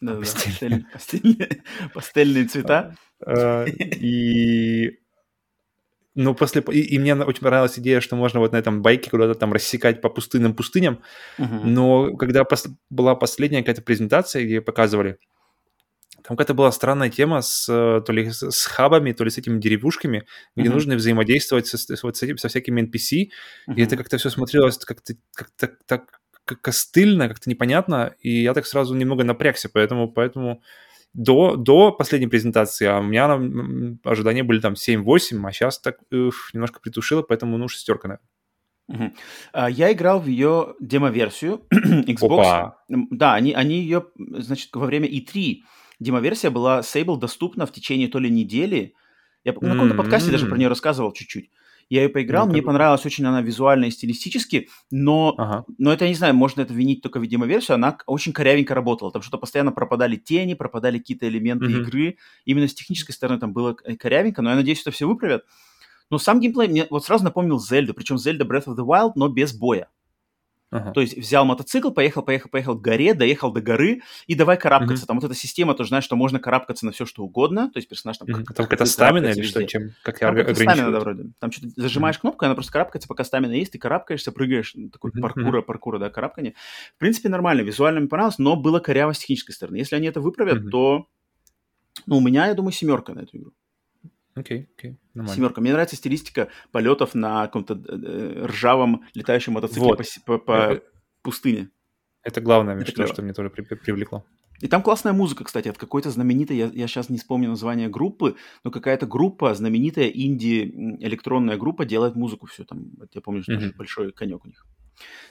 Да-да-да, 0.00 0.16
Пастельные. 0.18 0.86
пастель- 0.92 0.92
пастельные, 0.92 1.62
пастельные 1.94 2.44
цвета. 2.46 2.96
Э, 3.24 3.68
И... 3.70 4.98
Ну, 6.14 6.34
после... 6.34 6.62
И, 6.70 6.80
и 6.80 6.98
мне 6.98 7.14
очень 7.14 7.42
понравилась 7.42 7.78
идея, 7.78 8.00
что 8.00 8.16
можно 8.16 8.40
вот 8.40 8.52
на 8.52 8.56
этом 8.56 8.82
байке 8.82 9.10
куда-то 9.10 9.34
там 9.34 9.52
рассекать 9.52 10.00
по 10.00 10.08
пустынным 10.08 10.54
пустыням, 10.54 11.00
Мгм. 11.38 11.74
Но 11.74 12.16
когда 12.16 12.42
пос- 12.42 12.70
была 12.90 13.14
последняя 13.16 13.60
какая-то 13.60 13.82
презентация, 13.82 14.44
где 14.44 14.60
показывали, 14.60 15.18
там 16.22 16.36
какая-то 16.36 16.54
была 16.54 16.72
странная 16.72 17.10
тема 17.10 17.42
с 17.42 17.66
то 17.66 18.04
ли 18.12 18.30
с, 18.30 18.64
хабами, 18.66 19.12
то 19.12 19.24
ли 19.24 19.30
с 19.30 19.38
этими 19.38 19.58
деревушками, 19.58 20.24
где 20.56 20.68
Мгм. 20.68 20.74
нужно 20.74 20.94
взаимодействовать 20.96 21.66
со, 21.66 21.76
с- 21.76 22.02
вот 22.02 22.16
с 22.16 22.22
этим, 22.22 22.38
со 22.38 22.48
всякими 22.48 22.80
NPC, 22.82 23.30
и 23.76 23.82
это 23.82 23.96
как-то 23.96 24.16
все 24.16 24.30
смотрелось 24.30 24.78
как-то 24.78 25.14
как-то 25.34 25.70
так 25.86 26.20
как 26.46 26.60
костыльно, 26.60 27.26
как-то 27.28 27.48
непонятно, 27.48 28.14
и 28.20 28.42
я 28.42 28.52
так 28.52 28.66
сразу 28.66 28.94
немного 28.94 29.24
напрягся, 29.24 29.70
поэтому, 29.72 30.12
поэтому 30.12 30.62
до, 31.14 31.56
до 31.56 31.92
последней 31.92 32.26
презентации, 32.26 32.86
а 32.86 32.98
у 32.98 33.02
меня 33.02 33.26
м, 33.26 34.00
ожидания 34.04 34.42
были 34.42 34.60
там 34.60 34.74
7-8, 34.74 35.46
а 35.46 35.52
сейчас 35.52 35.78
так 35.78 35.98
уф, 36.12 36.50
немножко 36.52 36.80
притушило, 36.80 37.22
поэтому 37.22 37.56
ну 37.56 37.68
шестерка, 37.68 38.08
наверное. 38.08 39.14
А, 39.52 39.70
Я 39.70 39.92
играл 39.92 40.20
в 40.20 40.26
ее 40.26 40.74
демо-версию 40.80 41.62
Xbox. 41.72 42.40
Опа. 42.40 42.78
Да, 42.88 43.34
они, 43.34 43.52
они 43.52 43.76
ее, 43.76 44.06
значит, 44.16 44.70
во 44.74 44.86
время 44.86 45.08
E3 45.08 45.60
демо-версия 46.00 46.50
была 46.50 46.80
Sable 46.80 47.18
доступна 47.18 47.66
в 47.66 47.72
течение 47.72 48.08
то 48.08 48.18
ли 48.18 48.28
недели. 48.30 48.94
Я 49.44 49.52
на 49.52 49.72
каком-то 49.72 49.94
подкасте 49.94 50.30
даже 50.30 50.46
про 50.46 50.56
нее 50.56 50.68
рассказывал 50.68 51.12
чуть-чуть. 51.12 51.50
Я 51.94 52.02
ее 52.02 52.08
поиграл, 52.08 52.46
Ну, 52.46 52.52
мне 52.52 52.60
понравилась 52.60 53.06
очень 53.06 53.24
она 53.24 53.40
визуально 53.40 53.84
и 53.84 53.90
стилистически, 53.92 54.68
но, 54.90 55.32
Ага. 55.38 55.64
но 55.78 55.92
это, 55.92 56.06
я 56.06 56.08
не 56.08 56.16
знаю, 56.16 56.34
можно 56.34 56.62
это 56.62 56.74
винить 56.74 57.02
только 57.02 57.20
в 57.20 57.26
демоверсию, 57.28 57.76
она 57.76 57.96
очень 58.06 58.32
корявенько 58.32 58.74
работала, 58.74 59.12
там 59.12 59.22
что-то 59.22 59.38
постоянно 59.38 59.70
пропадали 59.70 60.16
тени, 60.16 60.54
пропадали 60.54 60.98
какие-то 60.98 61.28
элементы 61.28 61.66
Мгм. 61.66 61.82
игры, 61.82 62.16
именно 62.46 62.66
с 62.66 62.74
технической 62.74 63.14
стороны 63.14 63.38
там 63.38 63.52
было 63.52 63.74
к- 63.74 63.96
корявенько, 63.96 64.42
но 64.42 64.50
я 64.50 64.56
надеюсь, 64.56 64.80
это 64.80 64.90
все 64.90 65.06
выправят. 65.06 65.44
Но 66.10 66.18
сам 66.18 66.40
геймплей 66.40 66.66
мне 66.66 66.86
вот 66.90 67.04
сразу 67.04 67.22
напомнил 67.22 67.60
Зельду, 67.60 67.94
причем 67.94 68.18
Зельда 68.18 68.44
Breath 68.44 68.66
of 68.66 68.76
the 68.76 68.84
Wild, 68.84 69.12
но 69.14 69.28
без 69.28 69.52
боя. 69.56 69.88
Ага. 70.74 70.90
То 70.90 71.00
есть 71.00 71.16
взял 71.16 71.44
мотоцикл, 71.44 71.90
поехал, 71.90 72.22
поехал, 72.22 72.48
поехал 72.50 72.74
к 72.76 72.80
горе, 72.82 73.14
доехал 73.14 73.52
до 73.52 73.60
горы, 73.60 74.02
и 74.26 74.34
давай 74.34 74.56
карабкаться. 74.58 75.04
Мгм. 75.04 75.06
Там 75.06 75.20
вот 75.20 75.24
эта 75.30 75.34
система 75.38 75.74
тоже, 75.74 75.88
знаешь, 75.90 76.04
что 76.04 76.16
можно 76.16 76.40
карабкаться 76.40 76.84
на 76.84 76.90
все, 76.90 77.06
что 77.06 77.22
угодно. 77.22 77.70
То 77.70 77.78
есть 77.78 77.88
персонаж 77.88 78.18
там... 78.18 78.26
Как- 78.26 78.36
Там 78.38 78.44
как 78.46 78.56
какая-то 78.70 78.86
стамина 78.86 79.26
или 79.26 79.42
что, 79.42 79.64
чем, 79.64 79.90
как 80.02 80.18
тебя 80.18 80.34
как-то 80.34 80.54
стамина, 80.54 80.90
да, 80.90 80.98
вроде. 80.98 81.24
Там 81.38 81.52
что-то 81.52 81.68
зажимаешь 81.76 82.18
кнопку, 82.18 82.44
и 82.44 82.46
она 82.46 82.54
просто 82.56 82.72
карабкается, 82.72 83.08
пока 83.08 83.22
стамина 83.22 83.52
есть, 83.52 83.70
ты 83.72 83.78
карабкаешься, 83.78 84.32
прыгаешь. 84.32 84.72
ну, 84.74 84.90
Такой 84.90 85.12
Мгм, 85.14 85.22
паркура, 85.22 85.62
паркура, 85.62 85.98
да, 86.00 86.10
карабкание. 86.10 86.54
В 86.96 86.98
принципе, 86.98 87.28
нормально, 87.28 87.60
визуально 87.62 88.00
мне 88.00 88.08
понравилось, 88.08 88.38
но 88.38 88.56
было 88.56 88.80
коряво 88.80 89.12
с 89.12 89.18
технической 89.20 89.54
стороны. 89.54 89.76
Если 89.76 89.94
они 89.94 90.08
это 90.08 90.20
выправят, 90.20 90.62
Мгм. 90.62 90.70
то... 90.70 91.06
Ну, 92.06 92.16
у 92.16 92.20
меня, 92.20 92.48
я 92.48 92.54
думаю, 92.54 92.72
семерка 92.72 93.14
на 93.14 93.20
эту 93.20 93.36
игру. 93.38 93.52
Окей, 94.34 94.68
окей, 94.76 94.98
нормально. 95.14 95.36
Семерка. 95.36 95.60
Мне 95.60 95.72
нравится 95.72 95.96
стилистика 95.96 96.48
полетов 96.72 97.14
на 97.14 97.46
каком-то 97.46 97.74
э, 97.74 98.46
ржавом 98.46 99.04
летающем 99.14 99.52
мотоцикле 99.52 99.82
Вот. 99.84 99.98
по, 100.26 100.38
по- 100.38 100.38
по 100.38 100.52
Э, 100.74 100.80
пустыне. 101.22 101.70
Это 102.22 102.40
главное, 102.40 102.76
Это 102.76 102.90
клево. 102.92 103.12
что 103.12 103.22
мне 103.22 103.32
тоже 103.32 103.50
при- 103.50 103.62
при- 103.62 103.76
привлекло. 103.76 104.24
И 104.60 104.68
там 104.68 104.82
классная 104.82 105.12
музыка, 105.12 105.44
кстати, 105.44 105.68
от 105.68 105.76
какой-то 105.78 106.10
знаменитой, 106.10 106.56
я, 106.56 106.66
я 106.72 106.86
сейчас 106.86 107.10
не 107.10 107.18
вспомню 107.18 107.48
название 107.48 107.88
группы, 107.88 108.36
но 108.64 108.70
какая-то 108.70 109.04
группа, 109.06 109.52
знаменитая 109.54 110.08
инди-электронная 110.08 111.56
группа 111.56 111.84
делает 111.84 112.14
музыку 112.16 112.46
все 112.46 112.64
там. 112.64 112.90
Я 113.12 113.20
помню, 113.20 113.42
что 113.42 113.54
тоже 113.54 113.72
большой 113.76 114.12
конек 114.12 114.44
у 114.44 114.48
них. 114.48 114.66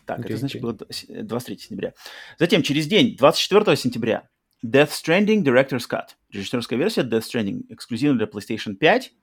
Так, 0.05 0.19
Окей, 0.19 0.31
это 0.31 0.37
значит 0.39 0.55
окей. 0.57 0.61
было 0.61 0.73
д- 0.73 0.85
с- 0.89 1.05
23 1.07 1.57
сентября. 1.57 1.93
Затем, 2.37 2.61
через 2.63 2.85
день, 2.87 3.15
24 3.17 3.75
сентября, 3.77 4.27
Death 4.63 4.89
Stranding 4.89 5.43
Director's 5.43 5.87
Cut. 5.89 6.09
Режиссерская 6.31 6.79
версия 6.79 7.01
Death 7.01 7.23
Stranding, 7.23 7.65
эксклюзивно 7.69 8.17
для 8.17 8.27
PlayStation 8.27 8.75
5. 8.75 9.13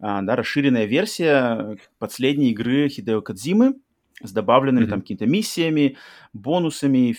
А, 0.00 0.22
да, 0.22 0.36
расширенная 0.36 0.84
версия 0.86 1.76
последней 1.98 2.50
игры 2.52 2.88
Хидео 2.88 3.20
Кадзимы 3.20 3.74
с 4.22 4.32
добавленными 4.32 4.84
Мгм. 4.84 4.90
там 4.90 5.00
какими-то 5.00 5.26
миссиями, 5.26 5.96
бонусами, 6.32 7.16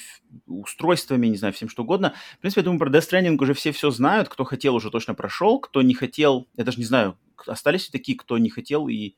устройствами, 0.48 1.28
не 1.28 1.38
знаю, 1.38 1.54
всем 1.54 1.68
что 1.68 1.84
угодно. 1.84 2.14
В 2.38 2.40
принципе, 2.40 2.62
я 2.62 2.66
думаю, 2.66 2.80
про 2.80 2.90
Death 2.90 3.10
Stranding 3.12 3.38
уже 3.42 3.54
все 3.54 3.72
все 3.72 3.92
знают. 3.92 4.30
Кто 4.30 4.44
хотел, 4.44 4.76
уже 4.76 4.90
точно 4.90 5.14
прошел. 5.14 5.60
Кто 5.60 5.82
не 5.82 5.94
хотел, 5.94 6.48
я 6.56 6.64
даже 6.64 6.78
не 6.78 6.86
знаю, 6.86 7.18
остались 7.48 7.88
ли 7.88 7.92
такие, 7.92 8.18
кто 8.18 8.38
не 8.38 8.50
хотел 8.50 8.88
и... 8.88 9.16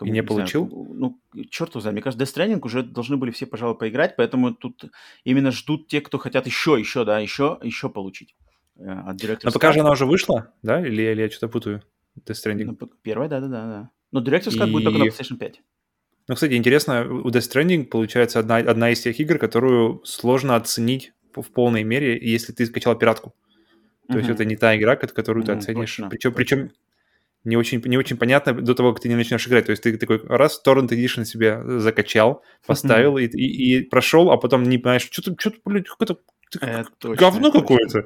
кому, 0.00 0.10
И 0.10 0.12
не 0.12 0.20
знаю, 0.20 0.26
получил? 0.26 0.66
ну, 0.94 1.20
черт 1.50 1.70
его 1.70 1.80
знает. 1.80 1.94
Мне 1.94 2.02
кажется, 2.02 2.24
Death 2.24 2.34
Stranding 2.48 2.60
уже 2.62 2.82
должны 2.82 3.16
были 3.16 3.30
все, 3.30 3.46
пожалуй, 3.46 3.76
поиграть, 3.78 4.16
поэтому 4.16 4.52
тут 4.54 4.84
именно 5.24 5.50
ждут 5.52 5.88
те, 5.88 6.00
кто 6.00 6.18
хотят 6.18 6.46
еще, 6.46 6.76
еще, 6.78 7.04
да, 7.04 7.18
еще, 7.20 7.58
еще 7.62 7.88
получить 7.88 8.34
э, 8.76 8.88
от 8.90 9.16
Director's 9.16 9.40
Но 9.44 9.52
пока 9.52 9.72
же 9.72 9.80
она 9.80 9.90
уже 9.92 10.06
вышла, 10.06 10.52
да? 10.62 10.84
Или, 10.84 11.02
или 11.02 11.22
я 11.22 11.30
что-то 11.30 11.48
путаю? 11.48 11.82
Death 12.26 12.34
Stranding. 12.44 12.64
Ну, 12.64 12.76
Первая, 13.02 13.28
да-да-да. 13.28 13.66
да. 13.66 13.90
Но 14.12 14.20
Director's 14.22 14.58
Cut 14.58 14.70
будет 14.72 14.84
только 14.84 14.98
на 14.98 15.04
И- 15.04 15.08
PlayStation 15.08 15.36
5. 15.36 15.60
Ну, 16.28 16.34
кстати, 16.34 16.54
интересно, 16.54 17.06
у 17.08 17.28
Death 17.28 17.48
Stranding 17.52 17.84
получается 17.84 18.38
одна, 18.40 18.56
одна 18.56 18.90
из 18.90 19.00
тех 19.00 19.18
игр, 19.20 19.38
которую 19.38 20.00
сложно 20.04 20.56
оценить 20.56 21.12
в 21.34 21.42
полной 21.52 21.82
мере, 21.84 22.18
если 22.20 22.52
ты 22.52 22.66
скачал 22.66 22.96
пиратку. 22.98 23.34
То 24.08 24.16
есть 24.18 24.28
Мгм. 24.28 24.34
это 24.34 24.44
не 24.44 24.56
та 24.56 24.76
игра, 24.76 24.96
ко- 24.96 25.06
которую 25.06 25.44
ты 25.44 25.52
Ну, 25.52 25.58
оценишь. 25.58 25.90
точно, 25.96 26.08
причем, 26.08 26.32
точно. 26.32 26.36
причем 26.36 26.72
не 27.44 27.56
очень, 27.56 27.80
не 27.84 27.96
очень 27.96 28.16
понятно 28.16 28.52
до 28.52 28.74
того, 28.74 28.92
как 28.92 29.02
ты 29.02 29.08
не 29.08 29.14
начнешь 29.14 29.46
играть. 29.46 29.66
То 29.66 29.70
есть 29.70 29.82
ты 29.82 29.96
такой 29.96 30.20
раз 30.26 30.60
Torrent 30.64 30.88
Edition 30.88 31.24
себе 31.24 31.62
закачал, 31.80 32.42
поставил 32.66 33.16
и, 33.16 33.24
и, 33.26 33.78
и 33.78 33.82
прошел, 33.82 34.30
а 34.30 34.36
потом 34.36 34.62
не 34.64 34.78
понимаешь, 34.78 35.08
что-то, 35.10 35.34
что-то, 35.38 35.56
блядь, 35.64 35.88
какое-то 35.88 36.18
Это 36.60 36.90
точно, 36.98 37.16
говно 37.16 37.50
какое-то. 37.50 38.04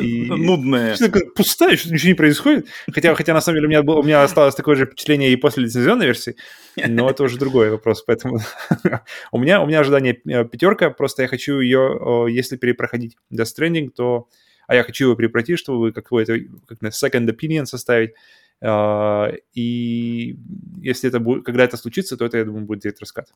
И- 0.00 0.26
Нудное. 0.30 0.96
Пустая, 1.34 1.76
что 1.76 1.92
ничего 1.92 2.08
не 2.08 2.14
происходит. 2.14 2.68
Хотя, 2.92 3.14
хотя 3.14 3.34
на 3.34 3.40
самом 3.40 3.56
деле 3.56 3.66
у 3.66 3.70
меня, 3.70 3.82
было, 3.82 3.98
у 3.98 4.02
меня 4.04 4.22
осталось 4.22 4.54
такое 4.54 4.76
же 4.76 4.86
впечатление 4.86 5.32
и 5.32 5.36
после 5.36 5.64
лицензионной 5.64 6.06
версии, 6.06 6.36
но 6.76 7.10
это 7.10 7.24
уже 7.24 7.38
другой 7.38 7.70
вопрос. 7.70 8.02
Поэтому 8.02 8.38
у, 9.32 9.38
меня, 9.38 9.60
у 9.60 9.66
меня 9.66 9.80
ожидание 9.80 10.20
э, 10.24 10.44
пятерка, 10.44 10.90
просто 10.90 11.22
я 11.22 11.28
хочу 11.28 11.58
ее, 11.58 12.26
если 12.30 12.56
перепроходить 12.56 13.16
Death 13.32 13.48
Stranding, 13.58 13.90
то... 13.90 14.28
А 14.66 14.74
я 14.74 14.82
хочу 14.84 15.04
его 15.06 15.14
перепройти, 15.16 15.56
чтобы 15.56 15.92
какой-то 15.92 16.38
как 16.66 16.80
на 16.82 16.88
second 16.88 17.26
opinion 17.28 17.66
составить. 17.66 18.12
Э, 18.60 19.32
И 19.54 20.36
если 20.80 21.08
это 21.08 21.20
будет, 21.20 21.44
когда 21.44 21.64
это 21.64 21.76
случится, 21.76 22.16
то 22.16 22.24
это, 22.24 22.38
я 22.38 22.44
думаю, 22.44 22.64
будет 22.66 22.80
директор 22.82 23.06
скат. 23.06 23.28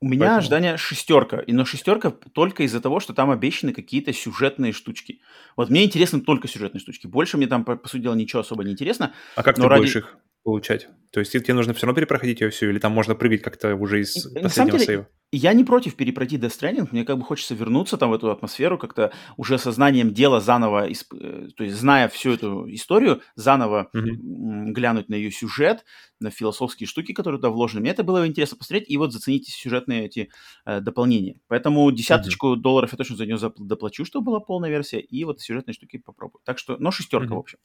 У 0.00 0.06
меня 0.08 0.20
Поэтому- 0.20 0.38
ожидание 0.38 0.76
шестерка. 0.76 1.42
Но 1.46 1.64
шестерка 1.64 2.10
только 2.10 2.62
из-за 2.64 2.80
того, 2.80 3.00
что 3.00 3.14
там 3.14 3.30
обещаны 3.30 3.72
какие-то 3.72 4.12
сюжетные 4.12 4.72
штучки. 4.72 5.20
Вот 5.56 5.70
мне 5.70 5.84
интересны 5.84 6.20
только 6.20 6.48
сюжетные 6.48 6.80
штучки. 6.80 7.06
Больше 7.06 7.36
мне 7.38 7.46
там, 7.46 7.64
по, 7.64 7.76
по 7.76 7.88
сути 7.88 8.02
дела, 8.02 8.14
ничего 8.14 8.40
особо 8.40 8.62
не 8.64 8.72
интересно. 8.72 9.12
А 9.36 9.42
как 9.42 9.56
Но 9.58 9.64
ты 9.64 9.68
ради- 9.70 9.80
будешь 9.80 9.96
их 9.96 10.16
получать? 10.46 10.88
То 11.10 11.20
есть 11.20 11.32
тебе 11.32 11.54
нужно 11.54 11.74
все 11.74 11.86
равно 11.86 11.96
перепроходить 11.96 12.40
ее 12.40 12.50
всю, 12.50 12.68
или 12.70 12.78
там 12.78 12.92
можно 12.92 13.14
прыгать 13.14 13.42
как-то 13.42 13.74
уже 13.74 14.00
из 14.00 14.26
И- 14.26 14.40
последнего 14.40 14.78
деле, 14.78 14.86
сейва? 14.86 15.08
Я 15.32 15.52
не 15.54 15.64
против 15.64 15.96
перепройти 15.96 16.36
Death 16.38 16.52
Stranding, 16.60 16.88
мне 16.92 17.04
как 17.04 17.18
бы 17.18 17.24
хочется 17.24 17.54
вернуться 17.54 17.96
там 17.96 18.10
в 18.10 18.14
эту 18.14 18.30
атмосферу, 18.30 18.78
как-то 18.78 19.12
уже 19.36 19.58
сознанием 19.58 20.14
дела 20.14 20.40
заново, 20.40 20.88
э, 20.88 21.48
то 21.56 21.64
есть 21.64 21.76
зная 21.76 22.08
всю 22.08 22.32
эту 22.34 22.72
историю, 22.72 23.22
заново 23.34 23.88
м, 23.92 24.72
глянуть 24.72 25.08
на 25.08 25.14
ее 25.16 25.30
сюжет, 25.32 25.84
на 26.20 26.30
философские 26.30 26.86
штуки, 26.86 27.12
которые 27.12 27.38
туда 27.38 27.50
вложены. 27.50 27.80
Мне 27.80 27.90
это 27.90 28.04
было 28.04 28.24
интересно 28.26 28.56
посмотреть, 28.56 28.88
и 28.88 28.96
вот 28.98 29.12
заценить 29.12 29.48
сюжетные 29.48 30.06
эти 30.06 30.30
э, 30.64 30.80
дополнения. 30.80 31.40
Поэтому 31.48 31.90
десяточку 31.90 32.54
долларов 32.56 32.92
я 32.92 32.96
точно 32.98 33.16
за 33.16 33.26
нее 33.26 33.38
доплачу, 33.58 34.04
чтобы 34.04 34.26
была 34.26 34.40
полная 34.40 34.70
версия, 34.70 35.00
и 35.00 35.24
вот 35.24 35.40
сюжетные 35.40 35.74
штуки 35.74 35.98
попробую. 35.98 36.40
Так 36.44 36.58
что, 36.58 36.76
но 36.78 36.90
шестерка, 36.92 37.26
Мгм. 37.26 37.34
в 37.36 37.38
общем. 37.40 37.58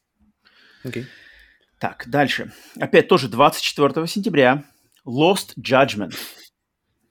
Окей. 0.84 1.06
Так, 1.82 2.04
дальше. 2.08 2.54
Опять 2.80 3.08
тоже 3.08 3.28
24 3.28 4.06
сентября. 4.06 4.66
Lost 5.04 5.56
Judgment. 5.60 6.14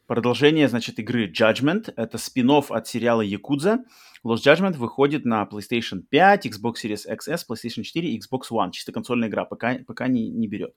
Продолжение, 0.06 0.68
значит, 0.68 1.00
игры 1.00 1.28
Judgment. 1.28 1.92
Это 1.96 2.18
спин 2.18 2.52
от 2.52 2.86
сериала 2.86 3.20
Якудза. 3.20 3.80
Lost 4.24 4.44
Judgment 4.46 4.76
выходит 4.76 5.24
на 5.24 5.42
PlayStation 5.42 6.02
5, 6.08 6.46
Xbox 6.46 6.74
Series 6.84 7.00
XS, 7.04 7.40
PlayStation 7.50 7.82
4 7.82 8.10
и 8.10 8.20
Xbox 8.20 8.42
One. 8.52 8.70
Чисто 8.70 8.92
консольная 8.92 9.28
игра, 9.28 9.44
пока, 9.44 9.74
пока 9.84 10.06
не, 10.06 10.28
не 10.28 10.46
берет. 10.46 10.72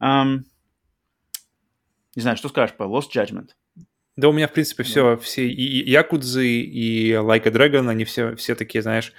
Ам, 0.00 0.44
не 2.16 2.22
знаю, 2.22 2.36
что 2.36 2.48
скажешь 2.48 2.76
по 2.76 2.82
Lost 2.82 3.12
Judgment? 3.14 3.50
Да, 4.16 4.30
у 4.30 4.32
меня, 4.32 4.48
в 4.48 4.52
принципе, 4.52 4.82
все, 4.82 5.16
все 5.18 5.46
и, 5.46 5.82
и 5.82 5.90
Якудзы, 5.92 6.44
и 6.48 7.12
Like 7.12 7.46
a 7.46 7.52
Dragon, 7.52 7.88
они 7.88 8.04
все, 8.04 8.34
все 8.34 8.56
такие, 8.56 8.82
знаешь, 8.82 9.12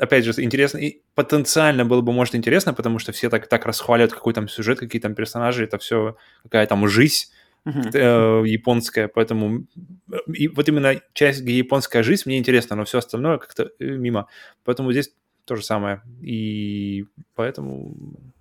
опять 0.00 0.24
же, 0.24 0.32
интересно, 0.42 0.78
и 0.78 1.00
потенциально 1.14 1.84
было 1.84 2.00
бы, 2.00 2.12
может, 2.12 2.34
интересно, 2.34 2.74
потому 2.74 2.98
что 2.98 3.12
все 3.12 3.30
так, 3.30 3.46
так 3.46 3.66
расхваливают, 3.66 4.12
какой 4.12 4.34
там 4.34 4.48
сюжет, 4.48 4.78
какие 4.78 5.00
там 5.00 5.14
персонажи, 5.14 5.64
это 5.64 5.78
все 5.78 6.16
какая 6.42 6.66
там 6.66 6.86
жизнь 6.88 7.30
э, 7.64 8.42
японская, 8.46 9.08
поэтому 9.08 9.66
э, 10.12 10.16
и 10.32 10.48
вот 10.48 10.68
именно 10.68 11.00
часть, 11.12 11.42
где 11.42 11.58
японская 11.58 12.02
жизнь, 12.02 12.22
мне 12.26 12.38
интересно, 12.38 12.76
но 12.76 12.84
все 12.84 12.98
остальное 12.98 13.38
как-то 13.38 13.70
э, 13.78 13.84
мимо. 13.84 14.26
Поэтому 14.64 14.92
здесь 14.92 15.12
то 15.44 15.56
же 15.56 15.64
самое. 15.64 16.02
И 16.22 17.06
поэтому 17.34 17.96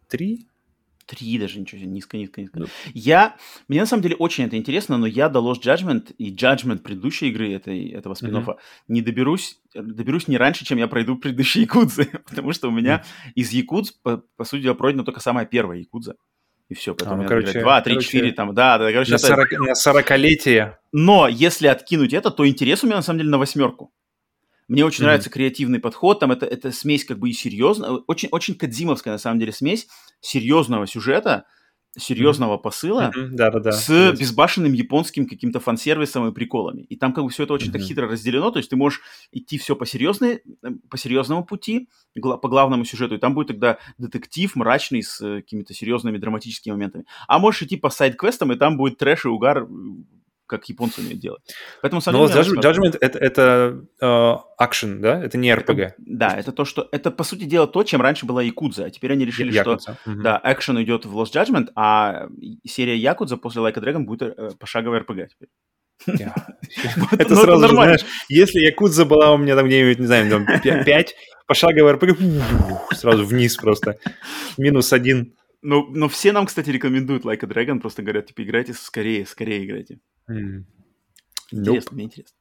три? 0.08 0.49
Три 1.10 1.40
даже, 1.40 1.60
ничего 1.60 1.80
себе, 1.82 1.90
низко, 1.90 2.18
низко, 2.18 2.40
низко. 2.40 2.60
Ну. 2.60 2.66
Я, 2.94 3.36
мне 3.68 3.80
на 3.80 3.88
самом 3.88 4.04
деле 4.04 4.16
очень 4.16 4.44
это 4.46 4.58
интересно, 4.58 5.00
но 5.00 5.08
я 5.08 5.28
до 5.28 5.40
Lost 5.40 5.64
Judgment 5.64 6.14
и 6.20 6.32
Judgment 6.32 6.80
предыдущей 6.80 7.30
игры 7.30 7.52
этой, 7.52 7.90
этого 7.90 8.14
спин 8.14 8.36
Мгм. 8.36 8.56
не 8.88 9.02
доберусь, 9.02 9.60
доберусь 9.74 10.28
не 10.28 10.38
раньше, 10.38 10.66
чем 10.66 10.78
я 10.78 10.88
пройду 10.88 11.18
предыдущие 11.18 11.64
Якудзы, 11.64 12.06
потому 12.28 12.54
что 12.54 12.68
у 12.68 12.72
меня 12.72 13.04
из 13.34 13.50
Якудз, 13.52 13.92
по, 14.04 14.24
по 14.38 14.44
сути 14.44 14.62
дела, 14.62 14.76
пройдена 14.76 15.04
только 15.04 15.20
самая 15.20 15.48
первая 15.48 15.80
Якудза. 15.80 16.16
И 16.70 16.76
все, 16.76 16.94
поэтому 16.94 17.14
А, 17.14 17.16
ну, 17.18 17.24
надо 17.24 17.30
короче, 17.34 17.50
играть 17.52 17.64
два, 17.64 17.82
три, 17.82 17.94
короче, 17.96 18.08
четыре, 18.08 18.32
там, 18.32 18.54
да, 18.54 18.78
да, 18.78 18.92
короче, 18.92 19.12
На, 19.12 19.16
это- 19.16 19.26
40, 19.26 19.52
на 19.54 19.72
40-летие. 19.74 20.74
но 20.92 21.28
если 21.28 21.66
откинуть 21.66 22.14
это, 22.14 22.30
то 22.30 22.48
интерес 22.48 22.84
у 22.84 22.86
меня 22.86 22.98
на 22.98 23.02
самом 23.02 23.18
деле 23.18 23.32
на 23.32 23.40
восьмерку. 23.40 23.92
Мне 24.70 24.86
очень 24.86 25.00
Мгм. 25.00 25.08
нравится 25.08 25.30
креативный 25.30 25.80
подход, 25.80 26.20
там 26.22 26.32
это, 26.32 26.46
это 26.46 26.72
смесь 26.72 27.04
как 27.04 27.20
бы 27.20 27.30
и 27.30 27.34
серьезно, 27.34 27.98
очень, 28.08 28.30
очень 28.32 28.56
кадзимовская 28.56 29.14
на 29.14 29.18
самом 29.18 29.40
деле 29.40 29.52
смесь 29.52 29.88
серьезного 30.22 30.88
сюжета, 30.88 31.46
серьезного 31.98 32.58
посыла, 32.58 33.12
Мгм, 33.16 33.36
Да-да-да. 33.36 33.72
с 33.72 33.86
Согласен. 33.86 34.20
безбашенным 34.20 34.74
японским 34.74 35.26
каким-то 35.28 35.60
фан-сервисом 35.60 36.28
и 36.28 36.32
приколами. 36.32 36.84
И 36.84 36.96
там 36.96 37.14
как 37.14 37.24
бы 37.24 37.32
все 37.32 37.44
это 37.44 37.54
очень 37.54 37.72
так 37.72 37.82
Мгм. 37.82 37.88
хитро 37.88 38.08
разделено, 38.08 38.52
то 38.52 38.60
есть 38.60 38.70
ты 38.70 38.76
можешь 38.76 39.02
идти 39.32 39.58
все 39.58 39.76
по, 39.76 39.88
серьезной, 39.88 40.44
по 40.90 40.98
серьезному 41.00 41.44
пути, 41.44 41.90
гла- 42.16 42.38
по 42.38 42.48
главному 42.48 42.86
сюжету, 42.86 43.16
и 43.16 43.18
там 43.18 43.34
будет 43.34 43.48
тогда 43.48 43.80
детектив 43.98 44.56
мрачный 44.56 45.02
с 45.02 45.20
э, 45.20 45.38
какими-то 45.42 45.74
серьезными 45.74 46.20
драматическими 46.20 46.74
моментами. 46.74 47.06
А 47.28 47.40
можешь 47.40 47.64
идти 47.64 47.76
по 47.76 47.90
сайд-квестам, 47.90 48.52
и 48.54 48.56
там 48.56 48.78
будет 48.78 49.00
трэш 49.00 49.26
и 49.26 49.30
угар, 49.30 49.68
как 50.50 50.66
японцы 50.66 51.02
умеют 51.02 51.20
делать. 51.20 51.42
Поэтому, 51.82 52.02
Но 52.08 52.26
Judgment, 52.26 52.62
Judgment 52.62 52.98
это, 53.00 53.20
это 53.20 53.86
uh, 54.02 55.00
да? 55.00 55.24
Это 55.24 55.38
не 55.38 55.50
RPG. 55.52 55.82
Это, 55.82 55.96
да, 55.98 56.36
это 56.38 56.52
то, 56.52 56.66
что... 56.66 56.90
Это, 56.92 57.12
по 57.12 57.24
сути 57.24 57.44
дела, 57.44 57.68
то, 57.68 57.84
чем 57.84 58.02
раньше 58.02 58.26
была 58.26 58.42
Якудза. 58.42 58.86
А 58.86 58.90
теперь 58.90 59.14
они 59.14 59.26
решили, 59.26 59.54
Якудза. 59.54 59.98
что... 60.04 60.12
Угу. 60.12 60.22
Да, 60.22 60.42
экшен 60.44 60.82
идет 60.82 61.06
в 61.06 61.18
Lost 61.18 61.34
Judgment, 61.34 61.70
а 61.76 62.28
серия 62.68 62.98
Якудза 62.98 63.38
после 63.38 63.62
Like 63.62 63.78
a 63.78 63.82
Dragon 63.82 64.00
будет 64.00 64.34
э, 64.38 64.50
пошаговый 64.60 65.00
RPG 65.00 65.28
теперь. 65.30 65.50
Это 66.08 67.34
ну, 67.34 67.42
сразу 67.42 67.68
же, 67.68 67.74
знаешь, 67.74 68.06
если 68.30 68.60
Якудза 68.60 69.06
была 69.06 69.34
у 69.34 69.38
меня 69.38 69.56
там 69.56 69.68
где-нибудь, 69.68 70.00
не 70.00 70.06
знаю, 70.06 70.30
там 70.30 70.46
5, 70.62 71.16
пошаговый 71.48 71.94
РПГ, 71.94 72.18
сразу 72.96 73.26
вниз 73.26 73.56
просто. 73.58 73.98
Минус 74.58 74.94
один. 74.94 75.36
Ну, 75.62 75.88
но 75.90 76.08
все 76.08 76.32
нам, 76.32 76.46
кстати, 76.46 76.70
рекомендуют 76.70 77.26
Like 77.26 77.44
a 77.44 77.48
Dragon, 77.48 77.80
просто 77.80 78.02
говорят, 78.02 78.28
типа, 78.28 78.44
играйте 78.44 78.74
скорее, 78.74 79.26
скорее 79.26 79.66
играйте. 79.66 80.00
Mm. 80.30 80.66
Интересно, 81.52 81.90
nope. 81.90 81.96
мне 81.96 82.04
интересно. 82.06 82.38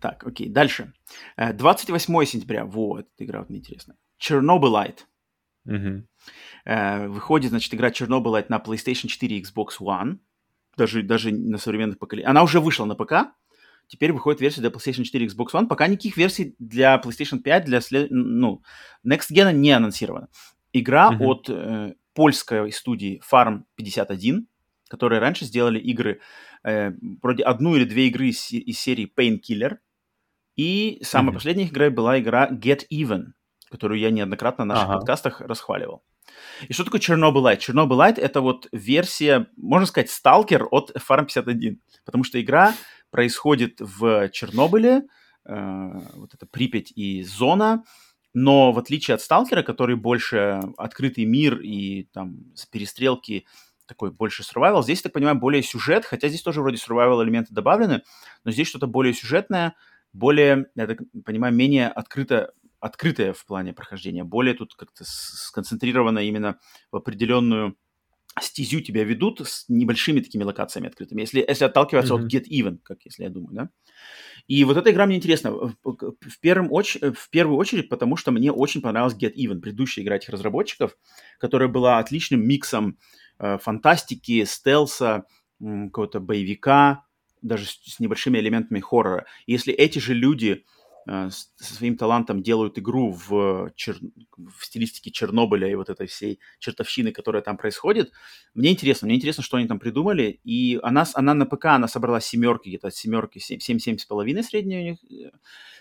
Так, 0.00 0.26
окей, 0.26 0.48
дальше. 0.48 0.92
28 1.36 2.22
э, 2.22 2.26
сентября, 2.26 2.64
вот, 2.64 3.06
эта 3.14 3.24
игра 3.24 3.40
вот 3.40 3.50
мне 3.50 3.58
интересна. 3.58 3.96
Chernobylite. 4.20 5.00
Mm-hmm. 5.68 7.08
Выходит, 7.08 7.50
значит, 7.50 7.74
игра 7.74 7.90
Chernobylite 7.90 8.46
на 8.48 8.58
PlayStation 8.58 9.08
4 9.08 9.36
и 9.36 9.42
Xbox 9.42 9.78
One. 9.80 10.18
Даже, 10.76 11.02
даже 11.02 11.32
на 11.32 11.58
современных 11.58 11.98
поколениях. 11.98 12.30
Она 12.30 12.42
уже 12.42 12.60
вышла 12.60 12.84
на 12.84 12.94
ПК, 12.94 13.32
теперь 13.88 14.12
выходит 14.12 14.40
версия 14.40 14.60
для 14.60 14.70
PlayStation 14.70 15.04
4 15.04 15.24
и 15.24 15.28
Xbox 15.28 15.48
One. 15.52 15.66
Пока 15.66 15.86
никаких 15.86 16.16
версий 16.16 16.54
для 16.58 16.96
PlayStation 16.96 17.38
5, 17.38 17.64
для 17.64 17.80
след... 17.80 18.10
ну, 18.10 18.62
Next 19.06 19.32
Gen 19.32 19.52
не 19.52 19.70
анонсировано. 19.72 20.28
Игра 20.72 21.10
mm-hmm. 21.10 21.24
от 21.24 21.48
э, 21.48 21.94
польской 22.14 22.72
студии 22.72 23.22
Farm 23.30 23.62
51, 23.76 24.46
которые 24.88 25.20
раньше 25.20 25.44
сделали 25.44 25.78
игры, 25.78 26.20
э, 26.66 26.92
вроде 27.22 27.44
одну 27.44 27.76
или 27.76 27.84
две 27.84 28.08
игры 28.08 28.28
из, 28.28 28.52
из 28.52 28.78
серии 28.78 29.10
Painkiller. 29.16 29.78
И 30.56 30.98
самая 31.02 31.30
mm-hmm. 31.30 31.34
последняя 31.34 31.66
игра 31.66 31.90
была 31.90 32.18
игра 32.18 32.48
Get 32.50 32.84
Even, 32.92 33.32
которую 33.70 34.00
я 34.00 34.10
неоднократно 34.10 34.64
в 34.64 34.68
наших 34.68 34.84
ага. 34.84 34.94
подкастах 34.94 35.40
расхваливал. 35.40 36.02
И 36.68 36.72
что 36.72 36.84
такое 36.84 37.00
Chernobylite? 37.00 37.60
Chernobylite— 37.60 38.18
это 38.20 38.40
вот 38.40 38.68
версия, 38.72 39.46
можно 39.56 39.86
сказать, 39.86 40.10
сталкер 40.10 40.66
от 40.70 40.90
Farm 40.96 41.26
51, 41.26 41.80
потому 42.04 42.24
что 42.24 42.40
игра 42.40 42.74
происходит 43.10 43.76
в 43.80 44.28
Чернобыле, 44.30 45.04
э, 45.44 45.90
вот 46.14 46.34
это 46.34 46.46
Припять 46.46 46.92
и 46.96 47.22
зона, 47.22 47.84
но 48.38 48.72
в 48.72 48.78
отличие 48.78 49.14
от 49.14 49.22
Сталкера, 49.22 49.62
который 49.62 49.96
больше 49.96 50.60
открытый 50.76 51.24
мир 51.24 51.58
и 51.58 52.02
там 52.12 52.52
перестрелки 52.70 53.46
такой 53.86 54.10
больше 54.10 54.42
survival, 54.42 54.82
здесь, 54.82 55.02
так 55.02 55.12
понимаю, 55.12 55.38
более 55.38 55.62
сюжет, 55.62 56.04
хотя 56.04 56.28
здесь 56.28 56.42
тоже 56.42 56.60
вроде 56.60 56.76
survival 56.76 57.22
элементы 57.22 57.54
добавлены, 57.54 58.02
но 58.44 58.50
здесь 58.50 58.68
что-то 58.68 58.86
более 58.86 59.14
сюжетное, 59.14 59.74
более, 60.12 60.66
я 60.74 60.86
так 60.86 60.98
понимаю, 61.24 61.54
менее 61.54 61.88
открыто, 61.88 62.52
открытое 62.80 63.32
в 63.32 63.44
плане 63.46 63.72
прохождения, 63.72 64.24
более 64.24 64.54
тут 64.54 64.74
как-то 64.74 65.04
сконцентрировано 65.06 66.20
именно 66.20 66.58
в 66.90 66.96
определенную 66.96 67.76
стезю 68.40 68.80
тебя 68.80 69.04
ведут 69.04 69.40
с 69.40 69.64
небольшими 69.68 70.20
такими 70.20 70.44
локациями 70.44 70.88
открытыми, 70.88 71.22
если, 71.22 71.44
если 71.46 71.64
отталкиваться 71.64 72.14
mm-hmm. 72.14 72.26
от 72.26 72.32
Get 72.32 72.44
Even, 72.50 72.78
как 72.82 72.98
если 73.04 73.24
я 73.24 73.30
думаю, 73.30 73.54
да. 73.54 73.70
И 74.46 74.62
вот 74.64 74.76
эта 74.76 74.90
игра 74.90 75.06
мне 75.06 75.16
интересна 75.16 75.52
в, 75.52 75.74
в, 75.82 76.40
первом 76.40 76.72
оч... 76.72 76.96
в 77.00 77.30
первую 77.30 77.56
очередь, 77.56 77.88
потому 77.88 78.16
что 78.16 78.32
мне 78.32 78.52
очень 78.52 78.82
понравилась 78.82 79.16
Get 79.16 79.34
Even, 79.34 79.60
предыдущая 79.60 80.04
игра 80.04 80.16
этих 80.16 80.28
разработчиков, 80.28 80.96
которая 81.38 81.68
была 81.68 81.98
отличным 81.98 82.46
миксом 82.46 82.98
фантастики, 83.38 84.44
стелса, 84.44 85.24
э, 85.60 85.86
какого-то 85.86 86.20
боевика, 86.20 87.04
даже 87.42 87.66
с, 87.66 87.94
с 87.94 88.00
небольшими 88.00 88.38
элементами 88.38 88.80
хоррора. 88.80 89.26
Если 89.46 89.72
эти 89.72 89.98
же 89.98 90.14
люди 90.14 90.64
Э, 91.08 91.30
со 91.30 91.74
своим 91.74 91.96
талантом 91.96 92.42
делают 92.42 92.78
игру 92.78 93.12
в, 93.12 93.70
чер... 93.76 93.96
в 94.36 94.64
стилистике 94.64 95.12
Чернобыля 95.12 95.70
и 95.70 95.74
вот 95.76 95.88
этой 95.88 96.08
всей 96.08 96.40
чертовщины, 96.58 97.12
которая 97.12 97.42
там 97.42 97.56
происходит. 97.56 98.10
Мне 98.54 98.72
интересно, 98.72 99.06
мне 99.06 99.16
интересно, 99.16 99.44
что 99.44 99.56
они 99.56 99.68
там 99.68 99.78
придумали. 99.78 100.40
И 100.42 100.80
она, 100.82 101.06
она 101.14 101.34
на 101.34 101.46
ПК, 101.46 101.66
она 101.66 101.86
собрала 101.86 102.20
семерки, 102.20 102.68
где-то 102.68 102.88
от 102.88 102.94
семерки, 102.96 103.38
7-7 103.38 103.98
с 103.98 104.04
половиной 104.04 104.42
средний 104.42 104.78
у 104.78 104.82
них 104.82 104.98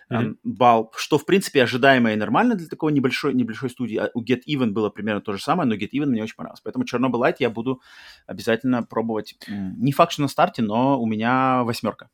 mm-hmm. 0.10 0.38
балл, 0.43 0.91
что, 0.95 1.18
в 1.18 1.26
принципе, 1.26 1.64
ожидаемо 1.64 2.14
и 2.14 2.16
нормально 2.16 2.56
для 2.56 2.68
такой 2.68 2.91
небольшой, 2.91 3.34
небольшой 3.34 3.70
студии. 3.70 3.97
А 3.97 4.10
у 4.14 4.24
Get 4.24 4.41
Even 4.47 4.72
было 4.72 4.89
примерно 4.89 5.22
то 5.22 5.34
же 5.34 5.41
самое, 5.41 5.68
но 5.68 5.76
Get 5.76 5.89
Even 5.93 6.08
мне 6.08 6.24
очень 6.24 6.36
понравилось. 6.36 6.62
Поэтому 6.62 6.86
Чернобыль 6.86 7.36
я 7.39 7.49
буду 7.49 7.82
обязательно 8.28 8.84
пробовать. 8.84 9.36
Не 9.47 9.91
факт, 9.91 10.14
что 10.14 10.22
на 10.22 10.28
старте, 10.28 10.62
но 10.62 11.01
у 11.01 11.06
меня 11.06 11.64
восьмерка. 11.64 12.10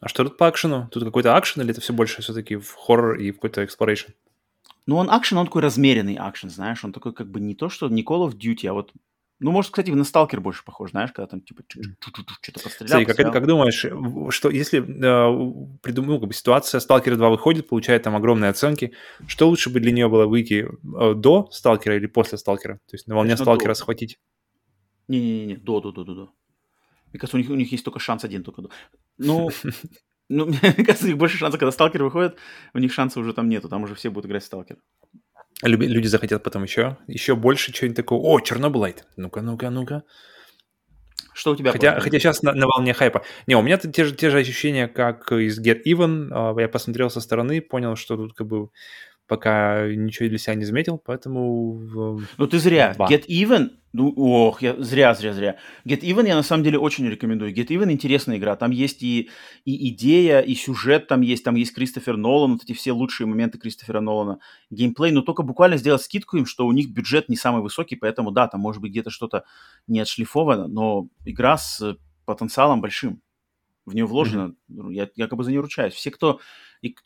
А 0.00 0.08
что 0.08 0.24
тут 0.24 0.38
по 0.38 0.46
акшену? 0.46 0.88
Тут 0.90 1.04
какой-то 1.04 1.36
акшен 1.36 1.62
или 1.62 1.72
это 1.72 1.80
все 1.80 1.92
больше 1.92 2.22
все-таки 2.22 2.56
в 2.56 2.74
хоррор 2.74 3.18
и 3.18 3.32
в 3.32 3.34
какой-то 3.34 3.62
exploration? 3.62 4.12
Ну, 4.86 4.96
он 4.96 5.10
акшен, 5.10 5.36
он 5.38 5.46
такой 5.46 5.62
размеренный 5.62 6.16
акшен, 6.16 6.48
знаешь, 6.48 6.84
он 6.84 6.92
такой 6.92 7.12
как 7.12 7.30
бы 7.30 7.38
не 7.38 7.54
то, 7.54 7.68
что 7.68 7.88
не 7.88 8.02
Call 8.02 8.26
of 8.26 8.36
Duty, 8.36 8.66
а 8.66 8.72
вот 8.72 8.92
ну, 9.40 9.52
может, 9.52 9.70
кстати, 9.70 9.90
на 9.90 10.04
Сталкер 10.04 10.40
больше 10.40 10.62
похож, 10.64 10.90
знаешь, 10.90 11.12
когда 11.12 11.26
там 11.26 11.40
типа 11.40 11.62
что-то 11.68 12.60
пострелял. 12.62 13.00
Смотри, 13.00 13.06
как, 13.06 13.32
как 13.32 13.46
думаешь, 13.46 13.86
что 14.34 14.50
если 14.50 14.80
э, 14.80 15.78
придумал, 15.82 16.10
ну, 16.10 16.20
как 16.20 16.28
бы 16.28 16.34
ситуация 16.34 16.78
Сталкера 16.78 17.16
2 17.16 17.30
выходит, 17.30 17.66
получает 17.66 18.02
там 18.02 18.14
огромные 18.14 18.50
оценки, 18.50 18.92
что 19.26 19.48
лучше 19.48 19.70
бы 19.70 19.80
для 19.80 19.92
нее 19.92 20.10
было 20.10 20.26
выйти 20.26 20.68
э, 20.68 21.14
до 21.14 21.48
Сталкера 21.52 21.96
или 21.96 22.06
после 22.06 22.36
Сталкера? 22.36 22.74
То 22.86 22.94
есть 22.94 23.06
на 23.06 23.14
волне 23.14 23.30
Конечно, 23.30 23.44
Сталкера 23.46 23.70
до. 23.70 23.74
схватить? 23.74 24.18
Не-не-не, 25.08 25.56
до, 25.56 25.80
до, 25.80 25.92
до, 25.92 26.04
до, 26.04 26.14
до. 26.14 26.32
Мне 27.12 27.18
кажется, 27.18 27.38
у 27.38 27.40
них, 27.40 27.48
у 27.48 27.54
них 27.54 27.72
есть 27.72 27.84
только 27.84 27.98
шанс 27.98 28.24
один 28.24 28.44
только. 28.44 28.64
Ну, 29.16 29.48
ну, 30.28 30.46
мне 30.62 30.84
кажется, 30.84 31.06
у 31.06 31.08
них 31.08 31.16
больше 31.16 31.38
шансов, 31.38 31.58
когда 31.58 31.72
сталкер 31.72 32.04
выходит, 32.04 32.36
у 32.74 32.78
них 32.78 32.92
шансов 32.92 33.22
уже 33.22 33.32
там 33.32 33.48
нету, 33.48 33.70
там 33.70 33.84
уже 33.84 33.94
все 33.94 34.10
будут 34.10 34.26
играть 34.26 34.42
в 34.42 34.46
сталкер. 34.46 34.76
Люди 35.62 36.06
захотят 36.06 36.42
потом 36.42 36.62
еще, 36.62 36.96
еще 37.06 37.36
больше 37.36 37.72
чего-нибудь 37.72 37.96
такого. 37.96 38.26
О, 38.26 38.40
Чернобылайт. 38.40 39.04
Ну-ка, 39.16 39.42
ну-ка, 39.42 39.70
ну-ка. 39.70 40.04
Что 41.34 41.52
у 41.52 41.56
тебя? 41.56 41.72
Хотя, 41.72 42.00
хотя 42.00 42.18
сейчас 42.18 42.42
на, 42.42 42.52
на 42.54 42.66
волне 42.66 42.92
хайпа. 42.92 43.22
Не, 43.46 43.56
у 43.56 43.62
меня 43.62 43.76
те 43.78 44.04
же, 44.04 44.14
те 44.14 44.30
же 44.30 44.38
ощущения, 44.38 44.88
как 44.88 45.30
из 45.32 45.60
Get 45.60 45.82
Even. 45.86 46.28
А, 46.32 46.58
я 46.60 46.68
посмотрел 46.68 47.10
со 47.10 47.20
стороны, 47.20 47.60
понял, 47.60 47.96
что 47.96 48.16
тут 48.16 48.34
как 48.34 48.46
бы 48.46 48.68
пока 49.30 49.86
ничего 49.86 50.28
для 50.28 50.38
себя 50.38 50.56
не 50.56 50.64
заметил, 50.64 50.98
поэтому... 50.98 52.18
Ну 52.36 52.46
ты 52.48 52.58
зря. 52.58 52.96
Ба. 52.98 53.06
Get 53.08 53.26
Even, 53.28 53.70
ну 53.92 54.12
ох, 54.16 54.60
я 54.60 54.74
зря, 54.82 55.14
зря, 55.14 55.32
зря. 55.32 55.56
Get 55.86 56.00
Even 56.00 56.26
я 56.26 56.34
на 56.34 56.42
самом 56.42 56.64
деле 56.64 56.80
очень 56.80 57.08
рекомендую. 57.08 57.54
Get 57.54 57.68
Even 57.68 57.92
интересная 57.92 58.38
игра. 58.38 58.56
Там 58.56 58.72
есть 58.72 59.04
и, 59.04 59.30
и 59.64 59.90
идея, 59.90 60.40
и 60.40 60.56
сюжет 60.56 61.06
там 61.06 61.20
есть, 61.20 61.44
там 61.44 61.54
есть 61.54 61.72
Кристофер 61.72 62.16
Нолан, 62.16 62.54
вот 62.54 62.64
эти 62.64 62.72
все 62.72 62.90
лучшие 62.90 63.28
моменты 63.28 63.58
Кристофера 63.58 64.00
Нолана. 64.00 64.40
Геймплей, 64.68 65.12
но 65.12 65.22
только 65.22 65.44
буквально 65.44 65.76
сделать 65.76 66.02
скидку 66.02 66.36
им, 66.36 66.44
что 66.44 66.66
у 66.66 66.72
них 66.72 66.90
бюджет 66.92 67.28
не 67.28 67.36
самый 67.36 67.62
высокий, 67.62 67.94
поэтому 67.94 68.32
да, 68.32 68.48
там 68.48 68.60
может 68.60 68.82
быть 68.82 68.90
где-то 68.90 69.10
что-то 69.10 69.44
не 69.86 70.00
отшлифовано, 70.00 70.66
но 70.66 71.06
игра 71.24 71.56
с 71.56 71.96
потенциалом 72.24 72.80
большим. 72.80 73.22
В 73.86 73.94
нее 73.94 74.04
вложено, 74.04 74.54
mm-hmm. 74.70 74.92
я, 74.92 75.08
я 75.16 75.26
как 75.26 75.36
бы 75.36 75.44
за 75.44 75.50
нее 75.50 75.60
ручаюсь. 75.60 75.94
Все, 75.94 76.10
кто 76.10 76.40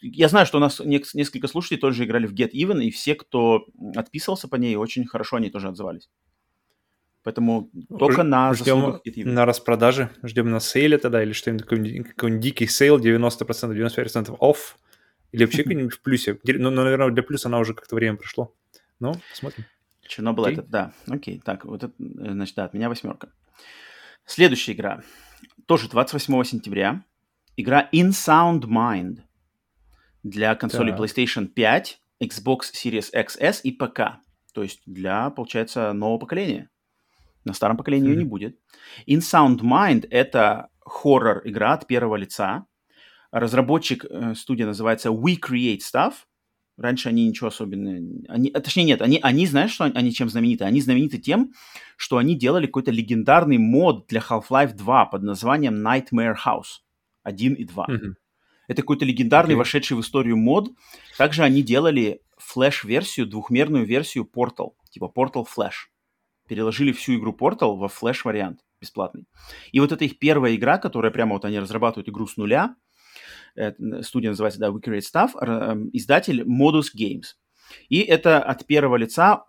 я 0.00 0.28
знаю, 0.28 0.46
что 0.46 0.58
у 0.58 0.60
нас 0.60 0.80
несколько 0.80 1.48
слушателей 1.48 1.80
тоже 1.80 2.04
играли 2.04 2.26
в 2.26 2.34
Get 2.34 2.52
Even, 2.52 2.82
и 2.82 2.90
все, 2.90 3.14
кто 3.14 3.66
отписывался 3.96 4.48
по 4.48 4.56
ней, 4.56 4.76
очень 4.76 5.06
хорошо 5.06 5.36
они 5.36 5.50
тоже 5.50 5.68
отзывались. 5.68 6.08
Поэтому 7.24 7.70
только 7.98 8.22
Ж- 8.22 8.26
на 8.26 8.54
Ждем 8.54 9.00
на 9.16 9.46
распродаже, 9.46 10.10
ждем 10.22 10.50
на 10.50 10.60
sale 10.60 10.91
е 10.91 10.98
тогда, 10.98 11.22
или 11.22 11.32
что-нибудь, 11.32 11.62
какой-нибудь, 11.62 12.08
какой-нибудь 12.08 12.42
дикий 12.42 12.66
sale, 12.66 12.98
90%, 12.98 13.38
95% 13.40 14.38
off, 14.38 14.76
или 15.32 15.44
вообще 15.44 15.62
какой-нибудь 15.64 15.94
в 15.94 16.00
плюсе. 16.02 16.38
Ну, 16.44 16.70
наверное, 16.70 17.10
для 17.10 17.22
плюса 17.22 17.48
она 17.48 17.58
уже 17.58 17.72
как-то 17.74 17.96
время 17.96 18.18
прошло. 18.18 18.54
Ну, 19.00 19.14
посмотрим. 19.30 19.64
Чернобыль 20.06 20.52
okay. 20.52 20.52
это, 20.52 20.62
да. 20.64 20.92
Окей, 21.06 21.40
так, 21.42 21.64
вот 21.64 21.82
это, 21.82 21.94
значит, 21.98 22.54
да, 22.56 22.66
от 22.66 22.74
меня 22.74 22.90
восьмерка. 22.90 23.32
Следующая 24.26 24.72
игра. 24.72 25.02
Тоже 25.66 25.88
28 25.88 26.44
сентября. 26.44 27.04
Игра 27.56 27.88
In 27.90 28.10
Sound 28.10 28.64
Mind 28.64 29.22
для 30.22 30.54
консоли 30.56 30.90
да. 30.90 30.98
PlayStation 30.98 31.46
5, 31.46 32.00
Xbox 32.22 32.58
Series 32.74 33.06
XS 33.14 33.60
и 33.62 33.72
ПК. 33.72 34.20
То 34.52 34.62
есть 34.62 34.82
для, 34.84 35.30
получается, 35.30 35.94
нового 35.94 36.18
поколения. 36.18 36.68
На 37.44 37.54
старом 37.54 37.78
поколении 37.78 38.10
mm-hmm. 38.10 38.12
ее 38.12 38.18
не 38.18 38.28
будет. 38.28 38.58
In 39.06 39.20
Sound 39.20 39.60
Mind— 39.60 40.06
это 40.10 40.68
хоррор-игра 40.84 41.72
от 41.72 41.86
первого 41.86 42.16
лица. 42.16 42.66
Разработчик 43.30 44.04
э, 44.04 44.34
студия 44.34 44.66
называется 44.66 45.08
We 45.08 45.38
Create 45.40 45.78
Stuff. 45.78 46.14
Раньше 46.76 47.08
они 47.08 47.26
ничего 47.26 47.48
особенного... 47.48 47.96
Они, 48.28 48.50
а, 48.50 48.60
точнее, 48.60 48.84
нет, 48.84 49.00
они, 49.00 49.20
они, 49.22 49.46
знаешь, 49.46 49.72
что 49.72 49.84
они 49.84 50.12
чем 50.12 50.28
знамениты? 50.28 50.64
Они 50.64 50.80
знамениты 50.80 51.18
тем, 51.18 51.52
что 51.96 52.16
они 52.16 52.36
делали 52.36 52.66
какой-то 52.66 52.90
легендарный 52.90 53.58
мод 53.58 54.06
для 54.08 54.20
Half-Life 54.20 54.74
2 54.74 55.06
под 55.06 55.22
названием 55.22 55.86
Nightmare 55.86 56.34
House 56.44 56.82
1 57.22 57.54
и 57.54 57.64
2. 57.64 57.86
Mm-hmm. 57.86 58.14
Это 58.66 58.82
какой-то 58.82 59.04
легендарный, 59.04 59.54
okay. 59.54 59.58
вошедший 59.58 59.96
в 59.96 60.00
историю 60.00 60.36
мод. 60.36 60.70
Также 61.16 61.44
они 61.44 61.62
делали 61.62 62.22
флеш-версию, 62.38 63.26
двухмерную 63.26 63.84
версию 63.84 64.28
Portal, 64.32 64.72
типа 64.90 65.12
Portal 65.14 65.46
Flash. 65.46 65.88
Переложили 66.48 66.92
всю 66.92 67.16
игру 67.16 67.36
Portal 67.38 67.76
во 67.76 67.88
флеш-вариант. 67.88 68.60
бесплатный. 68.80 69.26
И 69.72 69.80
вот 69.80 69.92
это 69.92 70.04
их 70.04 70.18
первая 70.18 70.54
игра, 70.56 70.78
которая 70.78 71.12
прямо 71.12 71.34
вот 71.34 71.44
они 71.44 71.58
разрабатывают 71.58 72.08
игру 72.08 72.26
с 72.26 72.36
нуля, 72.36 72.74
студия 74.02 74.30
называется, 74.30 74.60
да, 74.60 74.68
We 74.68 74.80
Create 74.82 75.02
Stuff, 75.02 75.30
эм, 75.40 75.90
издатель 75.92 76.42
Modus 76.42 76.88
Games. 76.96 77.34
И 77.88 78.00
это 78.00 78.42
от 78.42 78.66
первого 78.66 78.96
лица 78.96 79.44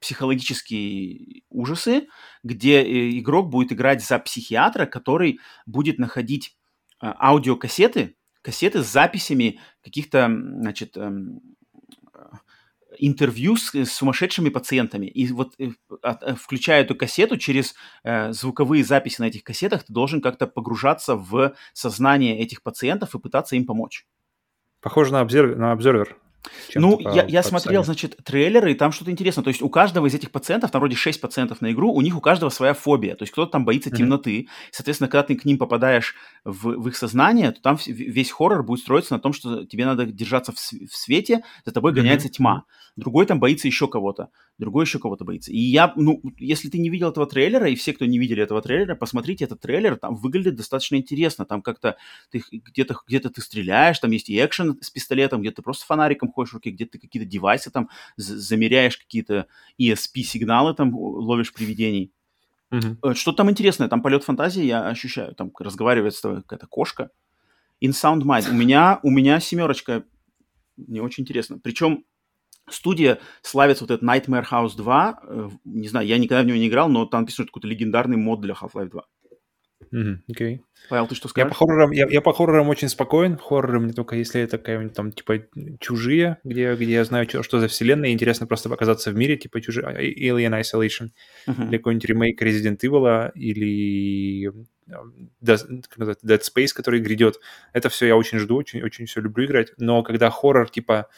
психологические 0.00 1.42
ужасы, 1.48 2.08
где 2.42 2.82
э, 2.82 3.18
игрок 3.18 3.50
будет 3.50 3.72
играть 3.72 4.04
за 4.04 4.18
психиатра, 4.18 4.84
который 4.84 5.38
будет 5.64 5.98
находить 5.98 6.56
а, 6.98 7.30
аудиокассеты, 7.30 8.16
кассеты 8.42 8.82
с 8.82 8.92
записями 8.92 9.60
каких-то, 9.82 10.26
значит, 10.26 10.96
эм, 10.96 11.40
интервью 12.98 13.56
с, 13.56 13.74
с 13.74 13.92
сумасшедшими 13.92 14.48
пациентами. 14.48 15.06
И 15.06 15.32
вот 15.32 15.54
э, 15.58 15.70
э, 16.02 16.34
включая 16.34 16.82
эту 16.82 16.94
кассету, 16.94 17.36
через 17.36 17.74
э, 18.04 18.32
звуковые 18.32 18.84
записи 18.84 19.20
на 19.20 19.26
этих 19.26 19.44
кассетах, 19.44 19.84
ты 19.84 19.92
должен 19.92 20.20
как-то 20.20 20.46
погружаться 20.46 21.16
в 21.16 21.54
сознание 21.72 22.38
этих 22.38 22.62
пациентов 22.62 23.14
и 23.14 23.18
пытаться 23.18 23.56
им 23.56 23.66
помочь. 23.66 24.06
Похоже 24.80 25.12
на 25.12 25.20
обзор, 25.20 25.56
на 25.56 25.72
обзорвер. 25.72 26.16
Ну, 26.74 26.98
я, 27.00 27.24
я 27.24 27.42
смотрел, 27.42 27.84
значит, 27.84 28.16
трейлеры, 28.24 28.72
и 28.72 28.74
там 28.74 28.92
что-то 28.92 29.10
интересно. 29.10 29.42
То 29.42 29.48
есть 29.48 29.62
у 29.62 29.68
каждого 29.68 30.06
из 30.06 30.14
этих 30.14 30.30
пациентов, 30.30 30.70
там 30.70 30.80
вроде 30.80 30.96
6 30.96 31.20
пациентов 31.20 31.60
на 31.60 31.72
игру, 31.72 31.92
у 31.92 32.00
них 32.00 32.16
у 32.16 32.20
каждого 32.20 32.50
своя 32.50 32.74
фобия. 32.74 33.14
То 33.14 33.22
есть 33.22 33.32
кто-то 33.32 33.52
там 33.52 33.64
боится 33.64 33.90
mm-hmm. 33.90 33.96
темноты. 33.96 34.48
Соответственно, 34.70 35.08
когда 35.08 35.22
ты 35.22 35.36
к 35.36 35.44
ним 35.44 35.58
попадаешь 35.58 36.14
в, 36.44 36.68
в 36.76 36.88
их 36.88 36.96
сознание, 36.96 37.52
то 37.52 37.60
там 37.60 37.78
весь 37.86 38.30
хоррор 38.30 38.64
будет 38.64 38.80
строиться 38.80 39.14
на 39.14 39.20
том, 39.20 39.32
что 39.32 39.64
тебе 39.64 39.86
надо 39.86 40.06
держаться 40.06 40.52
в, 40.52 40.56
в 40.56 40.96
свете, 40.96 41.44
за 41.64 41.72
тобой 41.72 41.92
гоняется 41.92 42.28
mm-hmm. 42.28 42.32
тьма. 42.32 42.64
Другой 42.96 43.24
там 43.24 43.40
боится 43.40 43.68
еще 43.68 43.88
кого-то, 43.88 44.28
другой 44.58 44.84
еще 44.84 44.98
кого-то 44.98 45.24
боится. 45.24 45.50
И 45.50 45.58
я, 45.58 45.92
ну, 45.96 46.20
если 46.36 46.68
ты 46.68 46.78
не 46.78 46.90
видел 46.90 47.08
этого 47.08 47.26
трейлера, 47.26 47.68
и 47.68 47.74
все, 47.74 47.94
кто 47.94 48.04
не 48.04 48.18
видели 48.18 48.42
этого 48.42 48.60
трейлера, 48.60 48.94
посмотрите 48.94 49.44
этот 49.44 49.60
трейлер, 49.60 49.96
там 49.96 50.14
выглядит 50.16 50.56
достаточно 50.56 50.96
интересно. 50.96 51.46
Там 51.46 51.62
как-то 51.62 51.96
ты 52.30 52.42
где-то 52.50 52.96
где 53.06 53.20
ты 53.20 53.40
стреляешь, 53.40 53.98
там 53.98 54.10
есть 54.10 54.28
и 54.28 54.44
экшен 54.44 54.78
с 54.82 54.90
пистолетом, 54.90 55.40
где-то 55.40 55.62
просто 55.62 55.86
фонариком 55.86 56.31
ходишь 56.32 56.50
в 56.50 56.54
руке, 56.54 56.70
где 56.70 56.86
ты 56.86 56.98
какие-то 56.98 57.28
девайсы 57.28 57.70
там 57.70 57.88
замеряешь, 58.16 58.96
какие-то 58.96 59.46
ESP-сигналы 59.78 60.74
там 60.74 60.94
ловишь 60.94 61.52
привидений. 61.52 62.12
Mm-hmm. 62.72 63.14
Что 63.14 63.32
там 63.32 63.50
интересное? 63.50 63.88
Там 63.88 64.02
полет 64.02 64.24
фантазии 64.24 64.64
я 64.64 64.86
ощущаю. 64.86 65.34
Там 65.34 65.52
разговаривает 65.58 66.14
с 66.14 66.20
тобой 66.20 66.42
какая-то 66.42 66.66
кошка. 66.66 67.10
In 67.82 67.90
Sound 67.90 68.22
Mind. 68.22 68.50
У 68.50 68.54
меня, 68.54 68.98
у 69.02 69.10
меня 69.10 69.40
семерочка. 69.40 70.04
Мне 70.76 71.02
очень 71.02 71.22
интересно. 71.22 71.58
Причем 71.58 72.04
студия 72.70 73.18
славится 73.42 73.84
вот 73.84 73.90
этот 73.90 74.08
Nightmare 74.08 74.46
House 74.50 74.76
2. 74.76 75.20
Э, 75.22 75.50
не 75.64 75.88
знаю, 75.88 76.06
я 76.06 76.18
никогда 76.18 76.42
в 76.42 76.46
него 76.46 76.56
не 76.56 76.68
играл, 76.68 76.88
но 76.88 77.06
там 77.06 77.28
что 77.28 77.44
какой-то 77.44 77.68
легендарный 77.68 78.16
мод 78.16 78.40
для 78.40 78.54
Half-Life 78.54 78.88
2. 78.88 79.02
Okay. 79.92 80.60
Павел, 80.88 81.06
ты 81.06 81.14
что 81.14 81.28
скажешь? 81.28 81.46
Я 81.46 81.50
по 81.50 81.54
хоррорам, 81.54 81.90
я, 81.90 82.06
я 82.08 82.20
по 82.22 82.32
хоррорам 82.32 82.68
очень 82.68 82.88
спокоен. 82.88 83.36
Хорроры 83.36 83.78
мне 83.78 83.92
только 83.92 84.16
если 84.16 84.40
это 84.40 84.58
какая-нибудь 84.58 84.94
там 84.94 85.12
типа 85.12 85.44
чужие, 85.80 86.38
где, 86.44 86.74
где 86.74 86.92
я 86.92 87.04
знаю, 87.04 87.28
что, 87.28 87.42
что 87.42 87.60
за 87.60 87.68
вселенная, 87.68 88.10
интересно 88.10 88.46
просто 88.46 88.72
оказаться 88.72 89.10
в 89.10 89.14
мире, 89.14 89.36
типа 89.36 89.60
чужие, 89.60 89.86
а, 89.86 89.92
Alien 89.92 90.60
Isolation, 90.60 91.10
uh-huh. 91.46 91.68
или 91.68 91.76
какой-нибудь 91.76 92.08
ремейк 92.08 92.42
Resident 92.42 92.78
Evil, 92.80 93.32
или 93.34 94.50
Dead, 95.42 95.84
Dead 95.98 96.40
Space, 96.40 96.72
который 96.74 97.00
грядет. 97.00 97.38
Это 97.72 97.88
все 97.88 98.06
я 98.06 98.16
очень 98.16 98.38
жду, 98.38 98.56
очень, 98.56 98.82
очень 98.82 99.06
все 99.06 99.20
люблю 99.20 99.44
играть. 99.44 99.72
Но 99.78 100.02
когда 100.02 100.30
хоррор 100.30 100.70
типа 100.70 101.08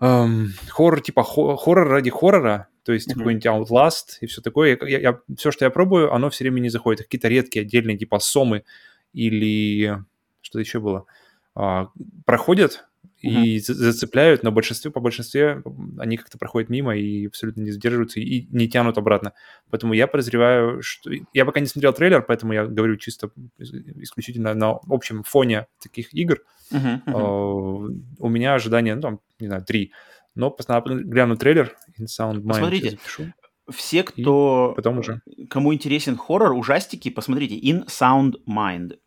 эм, 0.00 0.48
хоррор 0.68 1.00
типа 1.00 1.22
хо- 1.22 1.56
хоррор 1.56 1.88
ради 1.88 2.10
хоррора, 2.10 2.68
то 2.84 2.92
есть 2.92 3.10
mm-hmm. 3.10 3.14
какой-нибудь 3.14 3.46
Outlast 3.46 4.18
и 4.20 4.26
все 4.26 4.42
такое. 4.42 4.78
Я, 4.82 4.98
я, 4.98 5.20
все, 5.36 5.50
что 5.50 5.64
я 5.64 5.70
пробую, 5.70 6.12
оно 6.12 6.30
все 6.30 6.44
время 6.44 6.60
не 6.60 6.68
заходит. 6.68 7.02
Какие-то 7.02 7.28
редкие 7.28 7.62
отдельные 7.62 7.96
типа 7.96 8.18
Сомы 8.18 8.64
или 9.12 9.98
что-то 10.42 10.60
еще 10.60 10.80
было. 10.80 11.06
А, 11.54 11.88
проходят 12.26 12.86
mm-hmm. 13.04 13.42
и 13.42 13.58
зацепляют, 13.58 14.42
но 14.42 14.52
большинстве, 14.52 14.90
по 14.90 15.00
большинстве 15.00 15.62
они 15.98 16.18
как-то 16.18 16.36
проходят 16.36 16.68
мимо 16.68 16.94
и 16.94 17.26
абсолютно 17.26 17.62
не 17.62 17.70
задерживаются 17.70 18.20
и 18.20 18.46
не 18.50 18.68
тянут 18.68 18.98
обратно. 18.98 19.32
Поэтому 19.70 19.94
я 19.94 20.06
подозреваю, 20.06 20.82
что... 20.82 21.10
Я 21.32 21.46
пока 21.46 21.60
не 21.60 21.66
смотрел 21.66 21.94
трейлер, 21.94 22.22
поэтому 22.22 22.52
я 22.52 22.66
говорю 22.66 22.96
чисто 22.96 23.30
исключительно 23.58 24.52
на 24.52 24.78
общем 24.88 25.22
фоне 25.22 25.68
таких 25.80 26.12
игр. 26.12 26.40
Uh-huh, 26.72 27.02
uh-huh. 27.06 28.02
У 28.18 28.28
меня 28.28 28.54
ожидания, 28.54 28.94
ну, 28.94 29.00
там, 29.00 29.20
не 29.38 29.46
знаю, 29.46 29.64
три. 29.64 29.92
Но 30.34 30.54
гляну 30.58 31.36
трейлер 31.36 31.76
In 31.98 32.06
Sound 32.06 32.40
Mind. 32.40 32.48
Посмотрите, 32.48 32.98
все, 33.70 34.02
кто... 34.02 34.74
потом 34.76 34.98
уже. 34.98 35.22
Кому 35.48 35.72
интересен 35.72 36.16
хоррор, 36.16 36.52
ужастики, 36.52 37.08
посмотрите 37.08 37.58
In 37.58 37.86
Sound 37.86 38.34
Mind. 38.48 38.98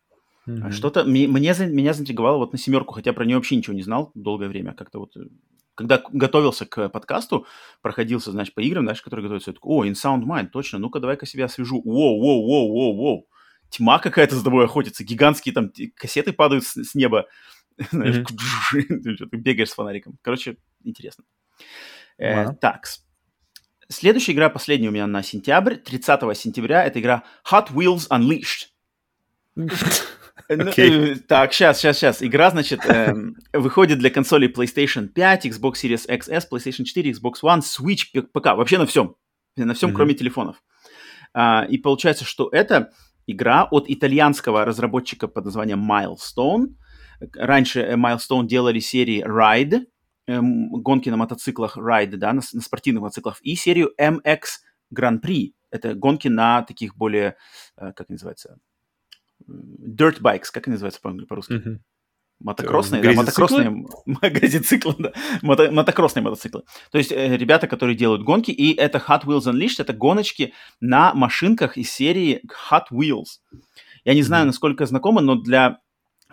Mm-hmm. 0.47 0.71
Что-то 0.71 1.03
мне, 1.03 1.27
меня 1.27 1.53
заинтриговало 1.53 2.37
вот 2.37 2.53
на 2.53 2.57
семерку, 2.57 2.93
хотя 2.93 3.11
про 3.11 3.25
нее 3.25 3.35
вообще 3.35 3.57
ничего 3.57 3.75
не 3.75 3.83
знал 3.83 4.11
долгое 4.15 4.47
время. 4.47 4.73
Как-то 4.73 4.99
вот, 4.99 5.13
когда 5.75 6.01
готовился 6.11 6.65
к 6.65 6.89
подкасту, 6.89 7.45
проходился, 7.81 8.31
значит, 8.31 8.55
по 8.55 8.61
играм, 8.61 8.85
знаешь, 8.85 9.01
которые 9.01 9.25
готовятся, 9.25 9.51
я 9.51 9.55
такой, 9.55 9.75
о, 9.75 9.85
In 9.85 9.93
Sound 9.93 10.23
Mind, 10.23 10.47
точно, 10.47 10.79
ну-ка 10.79 10.99
давай-ка 10.99 11.25
себя 11.25 11.45
освежу. 11.45 11.81
Воу, 11.83 12.19
воу, 12.19 12.47
воу, 12.47 12.71
воу, 12.71 12.95
воу. 12.95 13.27
Тьма 13.69 13.99
какая-то 13.99 14.35
за 14.35 14.43
тобой 14.45 14.63
охотится, 14.63 15.03
гигантские 15.03 15.53
там 15.53 15.71
кассеты 15.97 16.31
падают 16.31 16.63
с, 16.63 16.81
с 16.81 16.95
неба. 16.95 17.25
Знаешь, 17.91 18.23
бегаешь 19.31 19.69
с 19.69 19.73
фонариком. 19.73 20.17
Короче, 20.21 20.57
интересно. 20.83 21.23
Э, 22.17 22.53
так, 22.53 22.85
следующая 23.89 24.33
игра, 24.33 24.49
последняя 24.49 24.89
у 24.89 24.91
меня 24.91 25.07
на 25.07 25.23
сентябрь, 25.23 25.75
30 25.75 26.37
сентября, 26.37 26.83
это 26.85 26.99
игра 26.99 27.23
Hot 27.51 27.71
Wheels 27.71 28.09
Unleashed. 28.09 28.67
Okay. 30.49 31.13
Э, 31.13 31.15
так, 31.27 31.51
сейчас, 31.51 31.79
сейчас, 31.79 31.97
сейчас. 31.97 32.23
Игра, 32.23 32.51
значит, 32.51 32.85
э, 32.85 33.13
выходит 33.53 33.99
для 33.99 34.09
консолей 34.09 34.49
PlayStation 34.49 35.07
5, 35.07 35.47
Xbox 35.47 35.73
Series 35.73 36.07
XS, 36.07 36.43
PlayStation 36.49 36.83
4, 36.83 37.11
Xbox 37.11 37.33
One, 37.43 37.59
Switch, 37.59 38.21
ПК. 38.21 38.55
Вообще 38.55 38.77
на 38.77 38.85
всем. 38.85 39.15
На 39.57 39.73
всем, 39.73 39.89
mm-hmm. 39.89 39.93
кроме 39.93 40.13
телефонов. 40.13 40.63
А, 41.33 41.65
и 41.67 41.77
получается, 41.77 42.23
что 42.23 42.49
это 42.51 42.91
игра 43.25 43.67
от 43.69 43.89
итальянского 43.89 44.63
разработчика 44.63 45.27
под 45.27 45.45
названием 45.45 45.91
Milestone. 45.91 46.75
Раньше 47.35 47.81
э, 47.81 47.95
Milestone 47.95 48.45
делали 48.47 48.79
серии 48.79 49.25
Ride, 49.25 49.85
эм, 50.27 50.69
гонки 50.81 51.09
на 51.09 51.17
мотоциклах 51.17 51.77
Ride, 51.77 52.17
да, 52.17 52.33
на, 52.33 52.41
на 52.53 52.61
спортивных 52.61 53.03
мотоциклах, 53.03 53.39
и 53.41 53.55
серию 53.55 53.93
MX 53.99 54.41
Grand 54.95 55.21
Prix. 55.21 55.53
Это 55.71 55.95
гонки 55.95 56.27
на 56.27 56.61
таких 56.63 56.95
более, 56.95 57.35
э, 57.77 57.91
как 57.93 58.09
называется, 58.09 58.57
dirt 59.47 60.21
bikes, 60.21 60.47
как 60.51 60.67
они 60.67 60.73
называются 60.73 61.01
по-русски? 61.01 61.53
Mm-hmm. 61.53 61.79
Мотокроссные, 62.39 63.01
да, 63.01 63.13
мотокроссные 63.13 63.85
газициклы, 64.21 64.93
да, 64.99 65.13
мото, 65.41 65.71
мотокроссные 65.71 66.21
мотоциклы. 66.21 66.63
То 66.91 66.99
есть 66.99 67.11
э, 67.11 67.35
ребята, 67.35 67.67
которые 67.67 67.95
делают 67.97 68.21
гонки, 68.21 68.51
и 68.51 68.75
это 68.75 68.99
Hot 68.99 69.25
Wheels 69.25 69.51
Unleashed, 69.51 69.79
это 69.79 69.93
гоночки 69.93 70.53
на 70.79 71.15
машинках 71.15 71.77
из 71.77 71.91
серии 71.91 72.43
Hot 72.69 72.85
Wheels. 72.91 73.39
Я 74.05 74.13
не 74.13 74.21
знаю, 74.21 74.45
насколько 74.45 74.85
знакомо, 74.85 75.21
но 75.21 75.35
для 75.35 75.79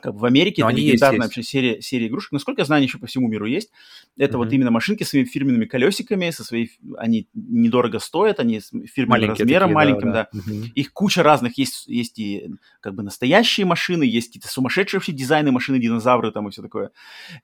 как 0.05 0.13
бы 0.13 0.21
в 0.21 0.25
Америке 0.27 0.63
Но 0.63 0.69
это 0.69 0.79
легендарная 0.79 1.23
вообще 1.23 1.43
серия, 1.43 1.81
серия 1.81 2.09
игрушек. 2.09 2.33
Насколько 2.33 2.61
я 2.61 2.67
знаю, 2.67 2.81
они 2.81 2.89
еще 2.89 2.99
по 2.99 3.07
всему 3.07 3.27
миру 3.27 3.47
есть. 3.47 3.71
Это 4.19 4.35
mm-hmm. 4.35 4.37
вот 4.37 4.53
именно 4.53 4.71
машинки 4.71 5.03
с 5.03 5.09
своими 5.09 5.25
фирменными 5.25 5.65
колесиками, 5.65 6.29
со 6.29 6.45
своей... 6.45 6.73
Они 6.99 7.27
недорого 7.33 7.99
стоят, 8.01 8.39
они 8.39 8.61
с 8.61 8.69
фирменным 8.69 9.09
Маленькие 9.09 9.45
размером 9.45 9.69
такие, 9.69 9.75
маленьким, 9.75 10.13
да. 10.13 10.29
да. 10.31 10.39
Mm-hmm. 10.39 10.73
Их 10.75 10.93
куча 10.93 11.23
разных. 11.23 11.57
Есть, 11.57 11.87
есть 11.87 12.19
и 12.19 12.51
как 12.81 12.95
бы 12.95 13.03
настоящие 13.03 13.65
машины, 13.65 14.03
есть 14.03 14.27
какие-то 14.27 14.49
сумасшедшие 14.49 14.99
вообще 14.99 15.13
дизайны 15.13 15.53
машины, 15.53 15.79
динозавры 15.79 16.31
там 16.33 16.49
и 16.49 16.51
все 16.51 16.61
такое. 16.61 16.91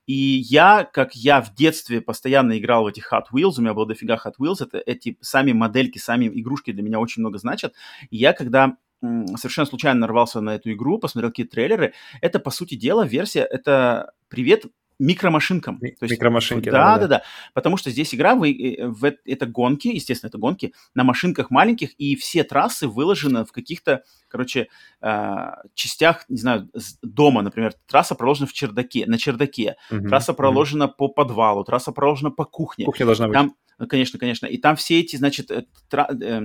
И 0.05 0.13
я, 0.13 0.83
как 0.83 1.15
я 1.15 1.41
в 1.41 1.55
детстве 1.55 1.99
постоянно 1.99 2.59
играл 2.59 2.83
в 2.83 2.87
эти 2.87 2.99
Hot 3.11 3.23
Wheels, 3.33 3.53
у 3.57 3.61
меня 3.61 3.73
было 3.73 3.87
дофига 3.87 4.21
Hot 4.23 4.33
Wheels, 4.39 4.57
это 4.59 4.77
эти 4.85 5.17
сами 5.21 5.51
модельки, 5.51 5.97
сами 5.97 6.27
игрушки 6.27 6.71
для 6.71 6.83
меня 6.83 6.99
очень 6.99 7.21
много 7.23 7.39
значат. 7.39 7.73
И 8.11 8.17
я, 8.17 8.33
когда 8.33 8.77
совершенно 9.01 9.65
случайно 9.65 10.01
нарвался 10.01 10.41
на 10.41 10.55
эту 10.55 10.71
игру, 10.71 10.99
посмотрел 10.99 11.31
какие-то 11.31 11.53
трейлеры. 11.53 11.93
Это, 12.21 12.39
по 12.39 12.51
сути 12.51 12.75
дела, 12.75 13.05
версия, 13.05 13.41
это 13.41 14.13
привет 14.29 14.65
микромашинкам. 15.01 15.79
Ми- 15.81 15.91
То 15.91 16.05
есть, 16.05 16.13
микромашинки, 16.13 16.69
да, 16.69 16.95
да, 16.95 16.99
да, 16.99 17.07
да. 17.07 17.23
Потому 17.53 17.75
что 17.75 17.89
здесь 17.89 18.13
игра, 18.13 18.35
вы, 18.35 18.51
э, 18.53 18.87
в, 18.87 19.11
это 19.25 19.45
гонки, 19.47 19.87
естественно, 19.87 20.29
это 20.29 20.37
гонки 20.37 20.73
на 20.93 21.03
машинках 21.03 21.49
маленьких, 21.49 21.93
и 21.93 22.15
все 22.15 22.43
трассы 22.43 22.87
выложены 22.87 23.43
в 23.43 23.51
каких-то, 23.51 24.03
короче, 24.27 24.67
э, 25.01 25.35
частях, 25.73 26.25
не 26.29 26.37
знаю, 26.37 26.69
дома, 27.01 27.41
например, 27.41 27.73
трасса 27.87 28.13
проложена 28.13 28.47
в 28.47 28.53
чердаке, 28.53 29.05
на 29.07 29.17
чердаке, 29.17 29.75
угу, 29.89 30.07
трасса 30.07 30.33
проложена 30.33 30.85
угу. 30.85 30.93
по 30.97 31.07
подвалу, 31.07 31.63
трасса 31.63 31.91
проложена 31.91 32.29
по 32.29 32.45
кухне. 32.45 32.85
Кухня 32.85 33.07
должна 33.07 33.27
быть. 33.27 33.33
Там, 33.33 33.55
конечно, 33.87 34.19
конечно. 34.19 34.45
И 34.45 34.57
там 34.57 34.75
все 34.75 34.99
эти, 34.99 35.15
значит, 35.15 35.51
э, 35.51 35.65
тра- 35.89 36.09
э, 36.09 36.39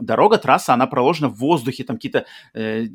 дорога, 0.00 0.38
трасса, 0.38 0.74
она 0.74 0.86
проложена 0.86 1.28
в 1.28 1.36
воздухе, 1.36 1.84
там 1.84 1.96
какие-то, 1.96 2.26
э, 2.54 2.86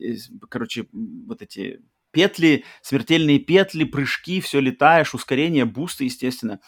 короче, 0.49 0.87
вот 0.91 1.41
эти 1.41 1.81
петли, 2.11 2.65
смертельные 2.81 3.39
петли, 3.39 3.83
прыжки, 3.85 4.41
все 4.41 4.59
летаешь, 4.59 5.13
ускорение, 5.13 5.65
бусты, 5.65 6.05
естественно. 6.05 6.59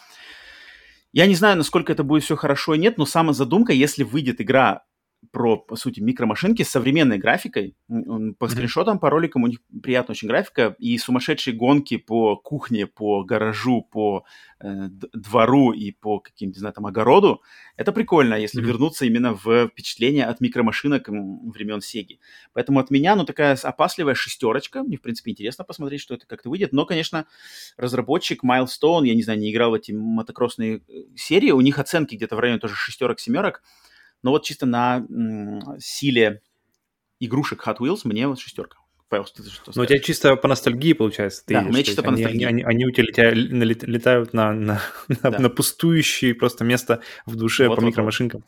Я 1.12 1.26
не 1.26 1.34
знаю, 1.34 1.56
насколько 1.56 1.92
это 1.92 2.02
будет 2.04 2.24
все 2.24 2.36
хорошо 2.36 2.74
и 2.74 2.78
нет, 2.78 2.98
но 2.98 3.06
сама 3.06 3.32
задумка, 3.32 3.72
если 3.72 4.02
выйдет 4.02 4.40
игра 4.40 4.85
про, 5.32 5.56
по 5.56 5.76
сути, 5.76 6.00
микромашинки 6.00 6.62
с 6.62 6.70
современной 6.70 7.18
графикой. 7.18 7.76
По 8.38 8.48
скриншотам, 8.48 8.98
по 8.98 9.10
роликам 9.10 9.44
у 9.44 9.46
них 9.46 9.58
приятная 9.82 10.14
очень 10.14 10.28
графика 10.28 10.74
и 10.78 10.96
сумасшедшие 10.98 11.54
гонки 11.54 11.96
по 11.96 12.36
кухне, 12.36 12.86
по 12.86 13.24
гаражу, 13.24 13.82
по 13.82 14.24
э, 14.60 14.88
двору 15.12 15.72
и 15.72 15.90
по 15.92 16.20
каким-то, 16.20 16.56
не 16.56 16.60
знаю, 16.60 16.74
там, 16.74 16.86
огороду. 16.86 17.42
Это 17.76 17.92
прикольно, 17.92 18.34
если 18.34 18.62
mm-hmm. 18.62 18.66
вернуться 18.66 19.04
именно 19.06 19.34
в 19.34 19.68
впечатление 19.68 20.24
от 20.26 20.40
микромашинок 20.40 21.08
времен 21.08 21.80
Сеги. 21.80 22.20
Поэтому 22.52 22.78
от 22.78 22.90
меня, 22.90 23.16
ну, 23.16 23.24
такая 23.24 23.56
опасливая 23.62 24.14
шестерочка. 24.14 24.82
Мне, 24.82 24.96
в 24.96 25.02
принципе, 25.02 25.32
интересно 25.32 25.64
посмотреть, 25.64 26.00
что 26.00 26.14
это 26.14 26.26
как-то 26.26 26.48
выйдет. 26.50 26.72
Но, 26.72 26.86
конечно, 26.86 27.26
разработчик 27.76 28.44
Milestone, 28.44 29.06
я 29.06 29.14
не 29.14 29.22
знаю, 29.22 29.38
не 29.38 29.52
играл 29.52 29.72
в 29.72 29.74
эти 29.74 29.92
мотокроссные 29.92 30.76
э, 30.76 30.80
серии, 31.16 31.50
у 31.50 31.60
них 31.60 31.78
оценки 31.78 32.14
где-то 32.14 32.36
в 32.36 32.38
районе 32.38 32.60
тоже 32.60 32.74
шестерок-семерок. 32.74 33.62
Но 34.26 34.32
вот 34.32 34.42
чисто 34.42 34.66
на 34.66 35.06
м- 35.08 35.78
силе 35.78 36.40
игрушек 37.20 37.62
Hot 37.64 37.76
Wheels 37.78 38.00
мне 38.02 38.26
вот 38.26 38.40
шестерка. 38.40 38.76
Павел, 39.08 39.24
что 39.24 39.40
что 39.44 39.70
Ну, 39.72 39.82
у 39.82 39.86
тебя 39.86 40.00
чисто 40.00 40.34
по 40.34 40.48
ностальгии, 40.48 40.94
получается. 40.94 41.44
Ты 41.46 41.54
да, 41.54 41.60
у 41.60 41.68
меня 41.68 41.84
чисто 41.84 42.02
по 42.02 42.10
ностальгии. 42.10 42.44
Они, 42.44 42.62
они, 42.62 42.62
они 42.64 42.86
у 42.86 42.90
тебя 42.90 43.30
летают 43.30 44.32
на, 44.32 44.52
на, 44.52 44.82
да. 45.08 45.30
на, 45.30 45.38
на 45.38 45.48
пустующее 45.48 46.34
просто 46.34 46.64
место 46.64 47.02
в 47.24 47.36
душе 47.36 47.68
вот, 47.68 47.76
по 47.76 47.82
вот, 47.82 47.86
микромашинкам. 47.86 48.44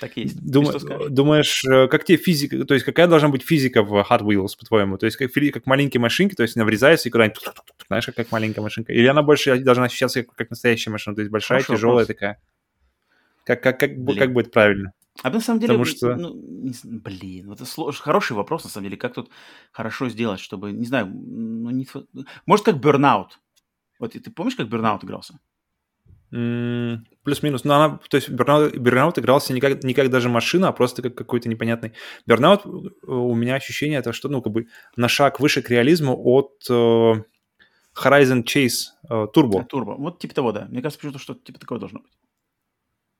Так 0.00 0.16
есть. 0.16 0.36
Дум, 0.44 0.68
думаешь, 1.10 1.62
э, 1.64 1.86
как 1.86 2.02
тебе 2.02 2.18
физика, 2.18 2.64
то 2.64 2.74
есть 2.74 2.84
какая 2.84 3.06
должна 3.06 3.28
быть 3.28 3.46
физика 3.46 3.84
в 3.84 4.04
Hot 4.10 4.22
Wheels, 4.22 4.58
по-твоему? 4.58 4.98
То 4.98 5.06
есть 5.06 5.16
как, 5.16 5.30
как 5.32 5.66
маленькие 5.66 6.00
машинки, 6.00 6.34
то 6.34 6.42
есть 6.42 6.56
она 6.56 6.64
врезается 6.64 7.08
и 7.08 7.12
куда-нибудь, 7.12 7.38
знаешь, 7.86 8.06
как 8.16 8.32
маленькая 8.32 8.62
машинка? 8.62 8.92
Или 8.92 9.06
она 9.06 9.22
больше 9.22 9.60
должна 9.60 9.84
ощущаться 9.84 10.24
как, 10.24 10.34
как 10.34 10.50
настоящая 10.50 10.90
машина, 10.90 11.14
то 11.14 11.20
есть 11.20 11.30
большая, 11.30 11.60
Хорошо, 11.60 11.76
тяжелая 11.76 11.98
вопрос. 11.98 12.16
такая? 12.16 12.40
Как, 13.44 13.62
как, 13.62 13.80
как, 13.80 13.90
как 14.18 14.32
будет 14.32 14.52
правильно? 14.52 14.92
А 15.22 15.30
на 15.30 15.40
самом 15.40 15.60
деле, 15.60 15.74
Потому 15.74 15.84
что... 15.84 16.16
ну, 16.16 16.34
не, 16.34 16.72
блин, 16.82 17.52
это 17.52 17.64
слож... 17.64 18.00
хороший 18.00 18.36
вопрос, 18.36 18.64
на 18.64 18.70
самом 18.70 18.86
деле, 18.86 18.96
как 18.96 19.14
тут 19.14 19.30
хорошо 19.72 20.08
сделать, 20.08 20.40
чтобы, 20.40 20.72
не 20.72 20.86
знаю, 20.86 21.06
ну, 21.06 21.70
не... 21.70 21.86
может, 22.46 22.64
как 22.64 22.76
Burnout. 22.76 23.28
Вот 23.98 24.12
ты 24.12 24.30
помнишь, 24.30 24.56
как 24.56 24.68
Burnout 24.68 25.04
игрался? 25.04 25.38
Mm, 26.32 26.98
плюс-минус. 27.24 27.64
Но 27.64 27.74
она, 27.74 28.00
то 28.08 28.16
есть 28.16 28.30
Burnout, 28.30 28.74
Burnout 28.74 29.18
игрался 29.18 29.52
не 29.52 29.60
как, 29.60 29.82
не 29.82 29.94
как 29.94 30.10
даже 30.10 30.28
машина, 30.28 30.68
а 30.68 30.72
просто 30.72 31.02
как 31.02 31.14
какой-то 31.14 31.48
непонятный. 31.48 31.92
Burnout, 32.28 32.62
э, 32.64 33.10
у 33.10 33.34
меня 33.34 33.56
ощущение, 33.56 33.98
это 33.98 34.12
что, 34.12 34.28
ну, 34.28 34.40
как 34.40 34.52
бы 34.52 34.68
на 34.96 35.08
шаг 35.08 35.40
выше 35.40 35.60
к 35.60 35.70
реализму 35.70 36.16
от 36.16 36.64
э, 36.70 36.72
Horizon 36.72 38.44
Chase 38.44 38.92
э, 39.08 39.26
Turbo. 39.34 39.66
Turbo. 39.68 39.96
Вот 39.96 40.18
типа 40.20 40.34
того, 40.34 40.52
да. 40.52 40.66
Мне 40.70 40.82
кажется, 40.82 40.98
почему-то 40.98 41.18
что-то 41.18 41.44
типа 41.44 41.58
такого 41.58 41.80
должно 41.80 42.00
быть. 42.00 42.12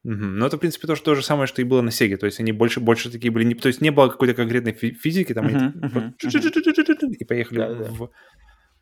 Угу. 0.02 0.14
Ну, 0.14 0.46
это, 0.46 0.56
в 0.56 0.60
принципе, 0.60 0.86
то, 0.86 0.96
то 0.96 1.14
же 1.14 1.22
самое, 1.22 1.46
что 1.46 1.60
и 1.60 1.64
было 1.64 1.82
на 1.82 1.90
Сеге. 1.90 2.16
То 2.16 2.26
есть 2.26 2.40
они 2.40 2.52
больше, 2.52 2.80
больше 2.80 3.10
такие 3.10 3.30
были... 3.30 3.44
Не, 3.44 3.54
то 3.54 3.68
есть 3.68 3.80
не 3.80 3.90
было 3.90 4.08
какой-то 4.08 4.34
конкретной 4.34 4.72
физики, 4.72 5.34
там, 5.34 5.48
и 5.48 7.24
поехали 7.24 7.88
в... 7.90 8.10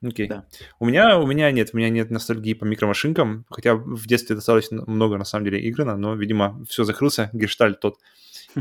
Окей. 0.00 0.28
Да. 0.28 0.46
У 0.78 0.86
меня, 0.86 1.18
у 1.18 1.26
меня 1.26 1.50
нет, 1.50 1.70
у 1.72 1.76
меня 1.76 1.88
нет 1.88 2.10
ностальгии 2.10 2.54
по 2.54 2.64
микромашинкам, 2.64 3.46
хотя 3.50 3.74
в 3.74 4.06
детстве 4.06 4.36
достаточно 4.36 4.84
много, 4.86 5.18
на 5.18 5.24
самом 5.24 5.46
деле, 5.46 5.68
играно, 5.68 5.96
но, 5.96 6.14
видимо, 6.14 6.64
все 6.68 6.84
закрылся, 6.84 7.30
гештальт 7.32 7.80
тот. 7.80 7.96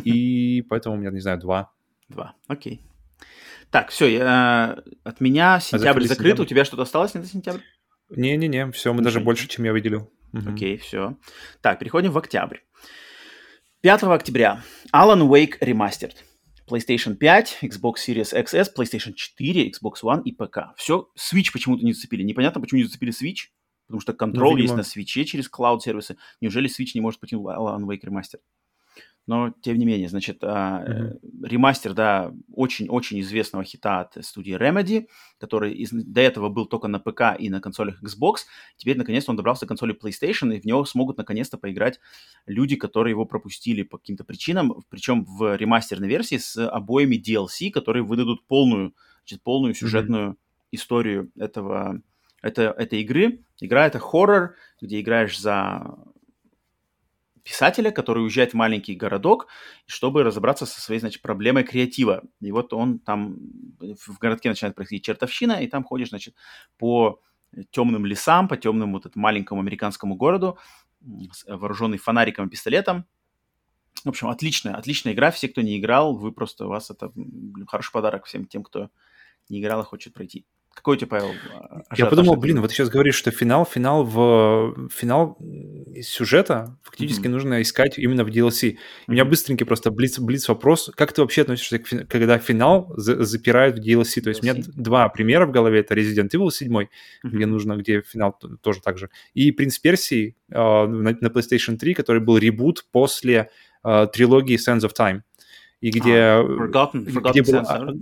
И 0.03 0.63
поэтому 0.69 0.95
у 0.95 0.97
меня, 0.97 1.11
не 1.11 1.19
знаю, 1.19 1.39
два. 1.39 1.71
Два, 2.09 2.33
окей. 2.47 2.81
Так, 3.69 3.89
все, 3.89 4.07
я, 4.07 4.79
от 5.03 5.21
меня 5.21 5.55
а 5.55 5.59
сентябрь 5.59 6.05
закрыт, 6.05 6.39
у 6.39 6.45
тебя 6.45 6.65
что-то 6.65 6.83
осталось 6.83 7.13
на 7.13 7.23
сентябрь? 7.23 7.59
Не-не-не, 8.09 8.71
все, 8.71 8.93
мы 8.93 9.03
даже 9.03 9.19
больше, 9.19 9.47
чем 9.47 9.65
я 9.65 9.73
выделил. 9.73 10.09
Угу. 10.33 10.53
Окей, 10.53 10.77
все. 10.77 11.17
Так, 11.61 11.79
переходим 11.79 12.11
в 12.11 12.17
октябрь. 12.17 12.57
5 13.81 14.03
октября 14.03 14.63
Alan 14.93 15.27
Wake 15.27 15.59
Remastered. 15.61 16.15
PlayStation 16.69 17.15
5, 17.15 17.59
Xbox 17.61 17.95
Series 18.05 18.33
XS, 18.33 18.67
PlayStation 18.75 19.13
4, 19.13 19.69
Xbox 19.69 20.03
One 20.03 20.21
и 20.23 20.33
ПК. 20.33 20.75
Все, 20.75 21.07
Switch 21.17 21.51
почему-то 21.53 21.85
не 21.85 21.93
зацепили. 21.93 22.23
Непонятно, 22.23 22.59
почему 22.59 22.79
не 22.79 22.85
зацепили 22.85 23.13
Switch, 23.13 23.49
потому 23.87 24.01
что 24.01 24.13
контроль 24.13 24.55
ну, 24.55 24.61
есть 24.63 24.75
на 24.75 24.81
Switch 24.81 25.23
через 25.23 25.47
клауд-сервисы. 25.47 26.17
Неужели 26.41 26.69
Switch 26.69 26.91
не 26.93 27.01
может 27.01 27.21
потянуть 27.21 27.45
Alan 27.45 27.85
Wake 27.85 28.03
Remastered? 28.03 28.41
Но 29.27 29.53
тем 29.61 29.77
не 29.77 29.85
менее, 29.85 30.07
значит, 30.07 30.41
mm-hmm. 30.41 31.19
ремастер, 31.43 31.93
да, 31.93 32.33
очень-очень 32.53 33.19
известного 33.19 33.65
хита 33.65 33.99
от 33.99 34.25
студии 34.25 34.57
Remedy, 34.57 35.07
который 35.37 35.73
из, 35.73 35.91
до 35.91 36.21
этого 36.21 36.47
был 36.47 36.65
только 36.65 36.87
на 36.87 36.99
ПК 36.99 37.37
и 37.37 37.49
на 37.49 37.59
консолях 37.59 38.01
Xbox, 38.01 38.45
теперь 38.77 38.97
наконец-то 38.97 39.31
он 39.31 39.37
добрался 39.37 39.65
до 39.65 39.67
консоли 39.67 39.93
PlayStation, 39.93 40.55
и 40.55 40.61
в 40.61 40.65
него 40.65 40.85
смогут 40.85 41.17
наконец-то 41.17 41.57
поиграть 41.57 41.99
люди, 42.45 42.77
которые 42.77 43.11
его 43.11 43.25
пропустили 43.25 43.83
по 43.83 43.97
каким-то 43.97 44.23
причинам, 44.23 44.81
причем 44.89 45.25
в 45.25 45.57
ремастерной 45.57 46.07
версии 46.07 46.37
с 46.37 46.65
обоими 46.65 47.17
DLC, 47.17 47.69
которые 47.69 48.03
выдадут 48.03 48.47
полную, 48.47 48.95
значит, 49.19 49.43
полную 49.43 49.73
сюжетную 49.73 50.31
mm-hmm. 50.31 50.67
историю 50.71 51.31
этого, 51.37 52.01
это, 52.41 52.73
этой 52.77 53.01
игры. 53.01 53.43
Игра 53.59 53.87
это 53.87 53.99
хоррор, 53.99 54.55
где 54.79 55.01
играешь 55.01 55.37
за 55.37 55.97
писателя, 57.47 57.91
который 57.91 58.23
уезжает 58.23 58.51
в 58.51 58.55
маленький 58.55 58.93
городок, 58.93 59.47
чтобы 59.85 60.23
разобраться 60.23 60.65
со 60.65 60.81
своей, 60.81 60.99
значит, 60.99 61.21
проблемой 61.21 61.63
креатива. 61.63 62.23
И 62.41 62.51
вот 62.51 62.73
он 62.73 62.99
там 62.99 63.37
в 63.79 64.19
городке 64.19 64.49
начинает 64.49 64.75
происходить 64.75 65.05
чертовщина, 65.05 65.63
и 65.63 65.67
там 65.67 65.85
ходишь, 65.85 66.09
значит, 66.09 66.35
по 66.77 67.21
темным 67.71 68.05
лесам, 68.05 68.49
по 68.49 68.57
темному 68.57 68.93
вот 68.97 69.05
этому 69.05 69.23
маленькому 69.23 69.61
американскому 69.61 70.15
городу, 70.15 70.57
вооруженный 71.47 71.97
фонариком 71.97 72.47
и 72.47 72.49
пистолетом. 72.49 73.05
В 74.03 74.09
общем, 74.09 74.27
отличная, 74.27 74.75
отличная 74.75 75.13
игра. 75.13 75.31
Все, 75.31 75.47
кто 75.47 75.61
не 75.61 75.77
играл, 75.77 76.17
вы 76.17 76.33
просто, 76.33 76.65
у 76.65 76.69
вас 76.69 76.91
это 76.91 77.13
хороший 77.67 77.93
подарок 77.93 78.25
всем 78.25 78.45
тем, 78.45 78.61
кто 78.61 78.89
не 79.47 79.61
играл 79.61 79.81
и 79.81 79.85
хочет 79.85 80.13
пройти. 80.13 80.45
Какой 80.77 80.95
у 80.95 80.99
тебя, 80.99 81.07
Павел, 81.07 81.33
Я 81.97 82.05
подумал, 82.05 82.35
блин, 82.35 82.61
вот 82.61 82.71
сейчас 82.71 82.89
говоришь, 82.89 83.15
что 83.15 83.31
финал, 83.31 83.65
финал 83.65 84.03
в 84.03 84.87
финал 84.91 85.35
сюжета 86.03 86.77
фактически 86.83 87.25
mm-hmm. 87.25 87.29
нужно 87.29 87.61
искать 87.63 87.97
именно 87.97 88.23
в 88.23 88.27
DLC. 88.27 88.73
Mm-hmm. 88.73 88.77
У 89.07 89.11
меня 89.11 89.25
быстренький 89.25 89.65
просто 89.65 89.89
блиц, 89.89 90.19
блиц 90.19 90.47
вопрос. 90.47 90.91
Как 90.95 91.13
ты 91.13 91.21
вообще 91.21 91.41
относишься, 91.41 91.79
к, 91.79 92.07
когда 92.07 92.37
финал 92.37 92.93
за, 92.95 93.23
запирают 93.23 93.79
в 93.79 93.81
DLC? 93.81 94.21
То 94.21 94.29
есть 94.29 94.43
DLC. 94.43 94.51
у 94.51 94.53
меня 94.53 94.63
два 94.75 95.09
примера 95.09 95.47
в 95.47 95.51
голове. 95.51 95.79
Это 95.79 95.95
Resident 95.95 96.29
Evil 96.29 96.51
7, 96.51 96.71
mm-hmm. 96.71 96.87
где 97.23 97.45
нужно, 97.47 97.77
где 97.77 98.03
финал 98.03 98.39
тоже 98.61 98.79
так 98.81 98.99
же. 98.99 99.09
И 99.33 99.51
Принц 99.51 99.79
Персии 99.79 100.35
э, 100.51 100.55
на, 100.55 101.17
на 101.19 101.27
PlayStation 101.27 101.77
3, 101.77 101.95
который 101.95 102.21
был 102.21 102.37
ребут 102.37 102.85
после 102.91 103.49
э, 103.83 104.07
трилогии 104.13 104.57
Sands 104.57 104.87
of 104.87 104.93
Time. 104.95 105.21
И 105.81 105.89
где... 105.89 106.17
Ah, 106.17 106.43
forgotten, 106.43 107.05
forgotten 107.07 107.31
где 107.31 107.41
был, 107.41 107.61
Sense, 107.61 107.99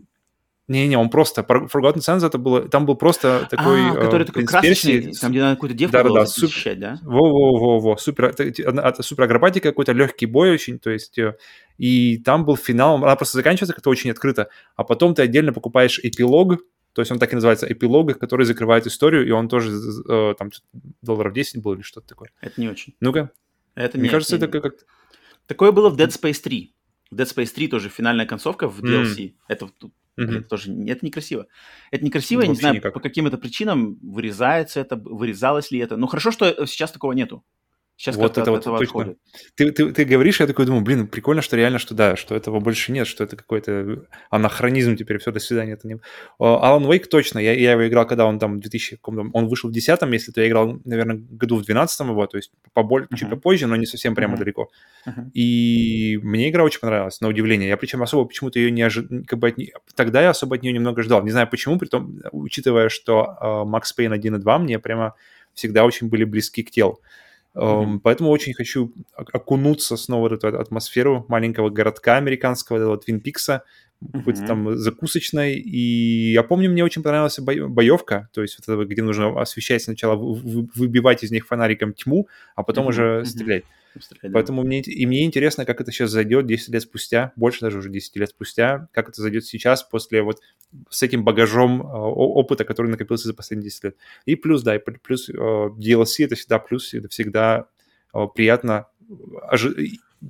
не-не, 0.67 0.97
он 0.97 1.09
просто... 1.09 1.41
Forgotten 1.41 1.97
Sands 1.97 2.25
это 2.25 2.37
было... 2.37 2.67
Там 2.67 2.85
был 2.85 2.95
просто 2.95 3.47
такой... 3.51 3.91
А, 3.91 3.93
который 3.93 4.23
э, 4.23 4.25
такой 4.25 4.45
красочный, 4.45 5.13
там, 5.13 5.31
где 5.31 5.41
надо 5.41 5.55
какую-то 5.55 5.75
девку 5.75 5.93
да, 5.93 6.03
было 6.03 6.19
да, 6.21 6.25
защищать, 6.25 6.79
да? 6.79 6.99
Во-во-во-во. 7.03 7.97
Супер, 7.97 8.33
супер 9.01 9.23
акробатика, 9.23 9.69
какой-то 9.69 9.91
легкий 9.91 10.25
бой 10.25 10.51
очень, 10.51 10.79
то 10.79 10.89
есть... 10.89 11.19
Э, 11.19 11.35
и 11.77 12.17
там 12.19 12.45
был 12.45 12.55
финал, 12.55 12.95
она 12.95 13.15
просто 13.15 13.37
заканчивается 13.37 13.73
как-то 13.73 13.89
очень 13.89 14.09
открыто, 14.09 14.49
а 14.75 14.83
потом 14.83 15.13
ты 15.13 15.21
отдельно 15.21 15.53
покупаешь 15.53 15.99
эпилог, 16.01 16.61
то 16.93 17.01
есть 17.01 17.11
он 17.11 17.19
так 17.19 17.31
и 17.33 17.35
называется 17.35 17.71
эпилог, 17.71 18.17
который 18.17 18.45
закрывает 18.45 18.87
историю, 18.87 19.27
и 19.27 19.31
он 19.31 19.49
тоже 19.49 19.71
э, 20.07 20.33
там 20.37 20.49
долларов 21.01 21.33
10 21.33 21.61
был 21.61 21.73
или 21.73 21.81
что-то 21.81 22.07
такое. 22.07 22.31
Это 22.39 22.59
не 22.61 22.69
очень. 22.69 22.95
Ну-ка. 23.01 23.31
Это 23.75 23.97
Мне 23.97 24.07
не, 24.07 24.09
кажется, 24.09 24.37
не, 24.37 24.43
это 24.43 24.61
как-то... 24.61 24.85
Такое 25.45 25.73
было 25.73 25.89
в 25.89 25.97
Dead 25.97 26.07
Space 26.07 26.41
3. 26.41 26.73
В 27.11 27.15
Dead 27.15 27.25
Space 27.25 27.53
3 27.53 27.67
тоже 27.67 27.89
финальная 27.89 28.25
концовка 28.25 28.69
в 28.69 28.81
DLC. 28.81 29.17
Mm. 29.17 29.33
Это 29.49 29.69
Mm-hmm. 30.19 30.39
Это 30.39 30.47
тоже 30.47 30.71
это 30.87 31.05
некрасиво. 31.05 31.47
Это 31.91 32.05
некрасиво, 32.05 32.41
я 32.41 32.47
не 32.47 32.55
знаю, 32.55 32.75
никак. 32.75 32.93
по 32.93 32.99
каким-то 32.99 33.37
причинам 33.37 33.97
вырезается 34.01 34.79
это, 34.79 34.95
вырезалось 34.95 35.71
ли 35.71 35.79
это. 35.79 35.97
Ну, 35.97 36.07
хорошо, 36.07 36.31
что 36.31 36.65
сейчас 36.65 36.91
такого 36.91 37.11
нету. 37.11 37.43
Сейчас 37.97 38.17
вот 38.17 38.37
это 38.37 38.51
вот 38.51 38.63
точно. 38.63 38.83
Отходит. 38.83 39.17
Ты, 39.55 39.71
ты, 39.71 39.91
ты 39.93 40.03
говоришь, 40.03 40.41
я 40.41 40.47
такой 40.47 40.65
думаю, 40.65 40.83
блин, 40.83 41.07
прикольно, 41.07 41.41
что 41.41 41.55
реально, 41.55 41.79
что 41.79 41.95
да, 41.95 42.17
что 42.17 42.35
этого 42.35 42.59
больше 42.59 42.91
нет, 42.91 43.07
что 43.07 43.23
это 43.23 43.37
какой-то 43.37 44.05
анахронизм 44.29 44.97
теперь, 44.97 45.17
все, 45.19 45.31
до 45.31 45.39
свидания. 45.39 45.73
Это 45.73 45.87
не... 45.87 45.95
Alan 46.39 46.85
Wake 46.85 47.05
точно, 47.05 47.39
я, 47.39 47.53
я 47.53 47.71
его 47.71 47.87
играл, 47.87 48.05
когда 48.05 48.25
он 48.25 48.37
там 48.37 48.57
в 48.57 48.59
2000, 48.59 48.99
он 49.01 49.47
вышел 49.47 49.69
в 49.69 49.73
10 49.73 50.01
если 50.11 50.31
то 50.33 50.41
я 50.41 50.47
играл, 50.47 50.81
наверное, 50.83 51.15
году 51.15 51.55
в 51.55 51.63
12 51.63 51.99
его, 52.01 52.27
то 52.27 52.35
есть 52.37 52.51
поболь, 52.73 53.03
uh-huh. 53.03 53.15
чуть 53.15 53.29
попозже, 53.29 53.67
но 53.67 53.77
не 53.77 53.85
совсем 53.85 54.13
прямо 54.13 54.35
uh-huh. 54.35 54.39
далеко. 54.39 54.69
Uh-huh. 55.07 55.31
И 55.33 56.19
мне 56.21 56.49
игра 56.49 56.65
очень 56.65 56.81
понравилась, 56.81 57.21
на 57.21 57.29
удивление. 57.29 57.69
Я 57.69 57.77
причем 57.77 58.03
особо 58.03 58.25
почему-то 58.25 58.59
ее 58.59 58.71
не 58.71 58.81
ожидал, 58.81 59.23
как 59.25 59.39
бы 59.39 59.47
от 59.47 59.57
тогда 59.95 60.21
я 60.21 60.31
особо 60.31 60.57
от 60.57 60.63
нее 60.63 60.73
немного 60.73 61.01
ждал. 61.01 61.23
Не 61.23 61.31
знаю 61.31 61.49
почему, 61.49 61.79
при 61.79 61.87
том, 61.87 62.19
учитывая, 62.33 62.89
что 62.89 63.37
uh, 63.41 63.63
Max 63.63 63.83
Payne 63.97 64.13
1 64.13 64.35
и 64.35 64.39
2 64.39 64.59
мне 64.59 64.79
прямо 64.79 65.15
всегда 65.53 65.85
очень 65.85 66.09
были 66.09 66.25
близки 66.25 66.61
к 66.63 66.71
телу. 66.71 66.99
Mm-hmm. 67.55 67.99
Поэтому 68.03 68.29
очень 68.29 68.53
хочу 68.53 68.93
окунуться 69.15 69.95
снова 69.97 70.29
в 70.29 70.33
эту 70.33 70.47
атмосферу 70.59 71.25
маленького 71.29 71.69
городка 71.69 72.17
американского, 72.17 72.77
этого 72.77 72.97
Твин 72.97 73.21
Пикса, 73.21 73.63
какой-то 74.11 74.41
mm-hmm. 74.41 74.47
там 74.47 74.77
закусочной. 74.77 75.55
И 75.55 76.33
я 76.33 76.43
помню, 76.43 76.69
мне 76.69 76.83
очень 76.83 77.03
понравилась 77.03 77.39
бо- 77.39 77.67
боевка, 77.67 78.29
то 78.33 78.41
есть 78.41 78.57
вот 78.59 78.73
это, 78.73 78.85
где 78.85 79.01
нужно 79.01 79.39
освещать 79.39 79.83
сначала, 79.83 80.15
выбивать 80.15 81.23
из 81.23 81.31
них 81.31 81.47
фонариком 81.47 81.93
тьму, 81.93 82.27
а 82.55 82.63
потом 82.63 82.85
mm-hmm. 82.85 82.89
уже 82.89 83.25
стрелять. 83.25 83.63
Mm-hmm. 83.63 84.31
Поэтому 84.33 84.63
мне, 84.63 84.81
и 84.81 85.05
мне 85.05 85.23
интересно, 85.23 85.65
как 85.65 85.79
это 85.79 85.91
сейчас 85.91 86.11
зайдет 86.11 86.45
10 86.45 86.69
лет 86.69 86.81
спустя, 86.81 87.31
больше 87.35 87.61
даже 87.61 87.77
уже 87.77 87.89
10 87.89 88.15
лет 88.17 88.29
спустя, 88.29 88.89
как 88.91 89.09
это 89.09 89.21
зайдет 89.21 89.45
сейчас 89.45 89.83
после 89.83 90.21
вот 90.21 90.41
с 90.89 91.01
этим 91.01 91.23
багажом 91.23 91.81
э, 91.81 91.85
опыта, 91.85 92.65
который 92.65 92.91
накопился 92.91 93.27
за 93.27 93.33
последние 93.33 93.69
10 93.69 93.83
лет. 93.85 93.97
И 94.25 94.35
плюс, 94.35 94.63
да, 94.63 94.75
и 94.75 94.79
плюс 94.79 95.29
э, 95.29 95.33
DLC 95.33 96.25
это 96.25 96.35
всегда 96.35 96.59
плюс, 96.59 96.93
это 96.93 97.07
всегда 97.07 97.67
э, 98.13 98.25
приятно 98.35 98.87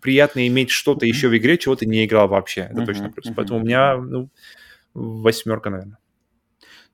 приятно 0.02 0.48
иметь 0.48 0.70
что-то 0.70 1.06
еще 1.06 1.28
в 1.30 1.38
игре, 1.38 1.58
чего 1.58 1.76
ты 1.76 1.86
не 1.86 2.06
играл 2.06 2.28
вообще. 2.28 2.62
Это 2.62 2.82
uh-huh, 2.82 2.86
точно 2.86 3.10
плюс. 3.12 3.28
Uh-huh. 3.28 3.34
Поэтому 3.36 3.60
у 3.60 3.64
меня 3.64 3.98
ну, 3.98 4.30
восьмерка, 4.94 5.70
наверное. 5.70 5.98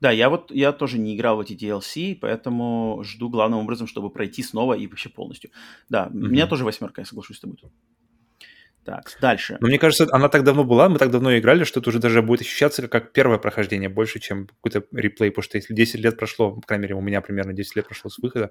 Да, 0.02 0.10
я 0.10 0.30
вот 0.30 0.50
я 0.50 0.72
тоже 0.72 0.98
не 0.98 1.14
играл 1.14 1.36
в 1.36 1.40
эти 1.40 1.52
DLC, 1.52 2.18
поэтому 2.20 3.02
жду 3.04 3.28
главным 3.28 3.60
образом, 3.60 3.86
чтобы 3.86 4.10
пройти 4.10 4.42
снова 4.42 4.74
и 4.74 4.88
вообще 4.88 5.08
полностью. 5.08 5.50
Да, 5.88 6.08
mm-hmm. 6.08 6.26
у 6.26 6.28
меня 6.28 6.46
тоже 6.48 6.64
восьмерка, 6.64 7.02
я 7.02 7.04
соглашусь 7.04 7.36
с 7.36 7.40
тобой. 7.40 7.58
Так, 8.84 9.16
дальше. 9.20 9.58
Но 9.60 9.68
мне 9.68 9.78
кажется, 9.78 10.08
она 10.10 10.28
так 10.28 10.42
давно 10.42 10.64
была, 10.64 10.88
мы 10.88 10.98
так 10.98 11.12
давно 11.12 11.38
играли, 11.38 11.62
что 11.62 11.78
это 11.78 11.90
уже 11.90 12.00
даже 12.00 12.20
будет 12.20 12.40
ощущаться 12.40 12.88
как 12.88 13.12
первое 13.12 13.38
прохождение 13.38 13.88
больше, 13.88 14.18
чем 14.18 14.48
какой-то 14.48 14.84
реплей, 14.90 15.30
потому 15.30 15.44
что 15.44 15.56
если 15.56 15.72
10 15.72 16.00
лет 16.00 16.16
прошло, 16.16 16.50
по 16.50 16.66
крайней 16.66 16.82
мере, 16.82 16.94
у 16.96 17.00
меня 17.00 17.20
примерно 17.20 17.52
10 17.52 17.76
лет 17.76 17.86
прошло 17.86 18.10
с 18.10 18.18
выхода, 18.18 18.50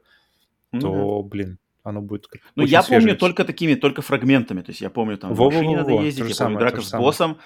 mm-hmm. 0.74 0.80
то, 0.80 1.22
блин, 1.24 1.60
оно 1.84 2.02
будет 2.02 2.28
Ну, 2.56 2.64
я 2.64 2.84
свежее. 2.84 3.02
помню 3.02 3.18
только 3.18 3.44
такими, 3.44 3.76
только 3.76 4.02
фрагментами. 4.02 4.62
То 4.62 4.72
есть 4.72 4.82
я 4.82 4.90
помню, 4.90 5.18
там 5.18 5.34
во, 5.34 5.50
в 5.50 5.54
машине 5.54 5.78
во, 5.78 5.84
во, 5.84 5.90
надо 5.90 6.04
ездить, 6.04 6.30
я 6.30 6.36
самое, 6.36 6.58
помню 6.58 6.72
драка 6.72 6.86
с 6.86 6.92
боссом 6.92 7.38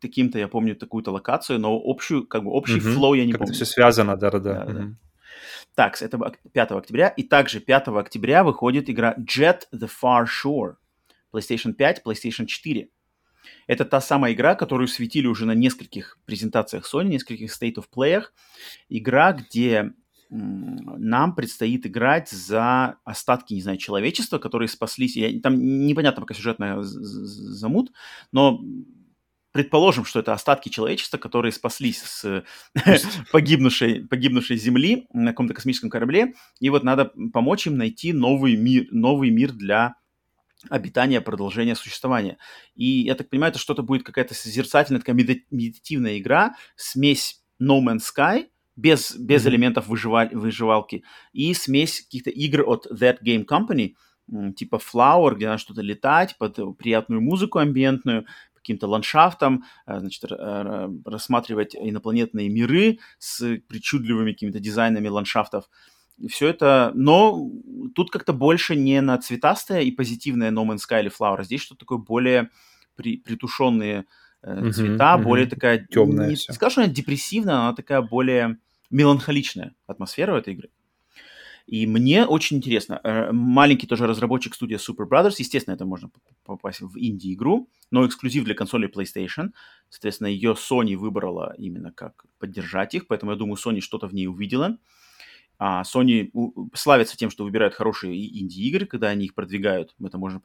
таким-то, 0.00 0.38
я 0.38 0.48
помню 0.48 0.74
такую-то 0.74 1.12
локацию, 1.12 1.58
но 1.58 1.80
общую, 1.84 2.26
как 2.26 2.44
бы 2.44 2.50
общий 2.50 2.78
угу. 2.78 2.90
флоу 2.90 3.14
я 3.14 3.24
не 3.24 3.32
как 3.32 3.40
помню. 3.40 3.54
Все 3.54 3.64
связано, 3.64 4.16
да-да-да. 4.16 4.64
Угу. 4.64 4.96
Так, 5.74 6.00
это 6.00 6.18
5 6.52 6.70
октября. 6.72 7.08
И 7.08 7.22
также 7.22 7.60
5 7.60 7.88
октября 7.88 8.44
выходит 8.44 8.90
игра 8.90 9.14
Jet 9.18 9.62
the 9.74 9.90
Far 10.02 10.26
Shore. 10.26 10.74
PlayStation 11.34 11.72
5, 11.72 12.02
PlayStation 12.04 12.46
4. 12.46 12.88
Это 13.66 13.84
та 13.84 14.00
самая 14.00 14.34
игра, 14.34 14.54
которую 14.54 14.88
светили 14.88 15.26
уже 15.26 15.46
на 15.46 15.52
нескольких 15.54 16.18
презентациях 16.26 16.84
Sony, 16.92 17.04
нескольких 17.04 17.50
State 17.50 17.76
of 17.76 17.84
Play. 17.94 18.24
Игра, 18.88 19.32
где 19.32 19.92
нам 20.34 21.34
предстоит 21.34 21.86
играть 21.86 22.30
за 22.30 22.96
остатки, 23.04 23.52
не 23.52 23.60
знаю, 23.60 23.76
человечества, 23.76 24.38
которые 24.38 24.68
спаслись. 24.68 25.14
Я, 25.14 25.38
там 25.40 25.58
непонятно 25.86 26.22
пока 26.22 26.32
сюжетная 26.34 26.78
замут, 26.80 27.92
но 28.32 28.58
предположим, 29.52 30.06
что 30.06 30.20
это 30.20 30.32
остатки 30.32 30.70
человечества, 30.70 31.18
которые 31.18 31.52
спаслись 31.52 32.00
с 32.02 32.44
погибнувшей, 33.32 34.06
погибнувшей 34.06 34.56
Земли 34.56 35.06
на 35.12 35.32
каком-то 35.32 35.52
космическом 35.52 35.90
корабле, 35.90 36.32
и 36.60 36.70
вот 36.70 36.82
надо 36.82 37.12
помочь 37.32 37.66
им 37.66 37.76
найти 37.76 38.14
новый 38.14 38.56
мир, 38.56 38.86
новый 38.90 39.28
мир 39.28 39.52
для 39.52 39.96
обитания, 40.70 41.20
продолжения 41.20 41.74
существования. 41.74 42.38
И 42.74 42.86
я 42.86 43.16
так 43.16 43.28
понимаю, 43.28 43.50
это 43.50 43.58
что-то 43.58 43.82
будет 43.82 44.02
какая-то 44.02 44.34
созерцательная, 44.34 45.00
такая 45.00 45.14
медитативная 45.14 46.18
игра, 46.18 46.54
смесь 46.76 47.42
No 47.60 47.80
Man's 47.84 48.00
Sky 48.16 48.46
без, 48.76 49.16
без 49.16 49.44
mm-hmm. 49.44 49.48
элементов 49.50 49.88
выживаль, 49.88 50.34
выживалки, 50.34 51.04
и 51.32 51.54
смесь 51.54 52.02
каких-то 52.02 52.30
игр 52.30 52.62
от 52.66 52.86
That 52.90 53.18
Game 53.24 53.44
Company, 53.44 53.94
типа 54.54 54.76
Flower, 54.76 55.34
где 55.34 55.46
надо 55.46 55.58
что-то 55.58 55.82
летать 55.82 56.36
под 56.38 56.58
приятную 56.78 57.20
музыку 57.20 57.58
амбиентную, 57.58 58.26
каким-то 58.54 58.86
ландшафтом, 58.86 59.64
э, 59.86 59.98
значит, 59.98 60.24
рассматривать 61.04 61.74
инопланетные 61.74 62.48
миры 62.48 63.00
с 63.18 63.58
причудливыми 63.68 64.32
какими-то 64.32 64.60
дизайнами 64.60 65.08
ландшафтов. 65.08 65.68
Все 66.28 66.48
это, 66.48 66.92
но 66.94 67.50
тут 67.94 68.10
как-то 68.10 68.32
больше 68.32 68.76
не 68.76 69.00
на 69.00 69.18
цветастое 69.18 69.80
и 69.80 69.90
позитивное 69.90 70.52
No 70.52 70.64
Man's 70.64 70.82
Sky 70.88 71.00
или 71.00 71.10
Flower, 71.10 71.42
здесь 71.42 71.62
что-то 71.62 71.80
такое 71.80 71.98
более 71.98 72.50
при, 72.94 73.16
притушенные 73.16 74.04
э, 74.42 74.70
цвета, 74.72 75.16
uh-huh, 75.16 75.22
более 75.22 75.46
такая... 75.46 75.86
Темная 75.90 76.28
не 76.28 76.34
все. 76.34 76.52
скажу, 76.52 76.80
она 76.80 76.90
депрессивная, 76.90 77.54
она 77.56 77.74
такая 77.74 78.02
более 78.02 78.58
меланхоличная 78.90 79.74
атмосфера 79.86 80.34
у 80.34 80.36
этой 80.36 80.54
игры. 80.54 80.70
И 81.66 81.86
мне 81.86 82.26
очень 82.26 82.56
интересно. 82.58 83.00
Э, 83.02 83.32
маленький 83.32 83.86
тоже 83.86 84.06
разработчик 84.06 84.54
студия 84.54 84.78
Super 84.78 85.08
Brothers. 85.08 85.36
Естественно, 85.38 85.74
это 85.74 85.84
можно 85.84 86.10
попасть 86.44 86.80
в 86.80 86.98
инди-игру, 86.98 87.68
но 87.90 88.06
эксклюзив 88.06 88.44
для 88.44 88.54
консоли 88.54 88.90
PlayStation. 88.90 89.50
Соответственно, 89.88 90.28
ее 90.28 90.52
Sony 90.52 90.96
выбрала 90.96 91.54
именно 91.58 91.92
как 91.92 92.24
поддержать 92.38 92.94
их, 92.94 93.06
поэтому 93.06 93.32
я 93.32 93.38
думаю, 93.38 93.56
Sony 93.56 93.80
что-то 93.80 94.06
в 94.06 94.14
ней 94.14 94.26
увидела. 94.26 94.78
А 95.64 95.82
Sony 95.82 96.32
славится 96.74 97.16
тем, 97.16 97.30
что 97.30 97.44
выбирают 97.44 97.74
хорошие 97.74 98.16
инди-игры, 98.40 98.84
когда 98.84 99.10
они 99.10 99.26
их 99.26 99.34
продвигают. 99.36 99.94
Это 100.04 100.18
можно 100.18 100.42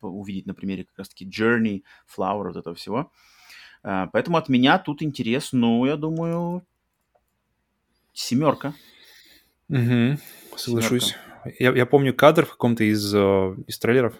увидеть 0.00 0.46
на 0.46 0.54
примере 0.54 0.86
как 0.86 0.98
раз-таки 0.98 1.24
Journey, 1.24 1.84
Flower, 2.04 2.48
вот 2.48 2.56
этого 2.56 2.74
всего. 2.74 3.12
А, 3.84 4.08
поэтому 4.08 4.36
от 4.36 4.48
меня 4.48 4.80
тут 4.80 5.02
интерес, 5.02 5.52
ну, 5.52 5.86
я 5.86 5.96
думаю, 5.96 6.66
семерка. 8.12 8.74
Угу, 9.68 10.18
соглашусь. 10.56 11.14
Я, 11.58 11.72
я 11.72 11.86
помню 11.86 12.14
кадр 12.14 12.46
в 12.46 12.50
каком-то 12.50 12.84
из, 12.84 13.14
э, 13.14 13.54
из 13.66 13.78
трейлеров. 13.78 14.14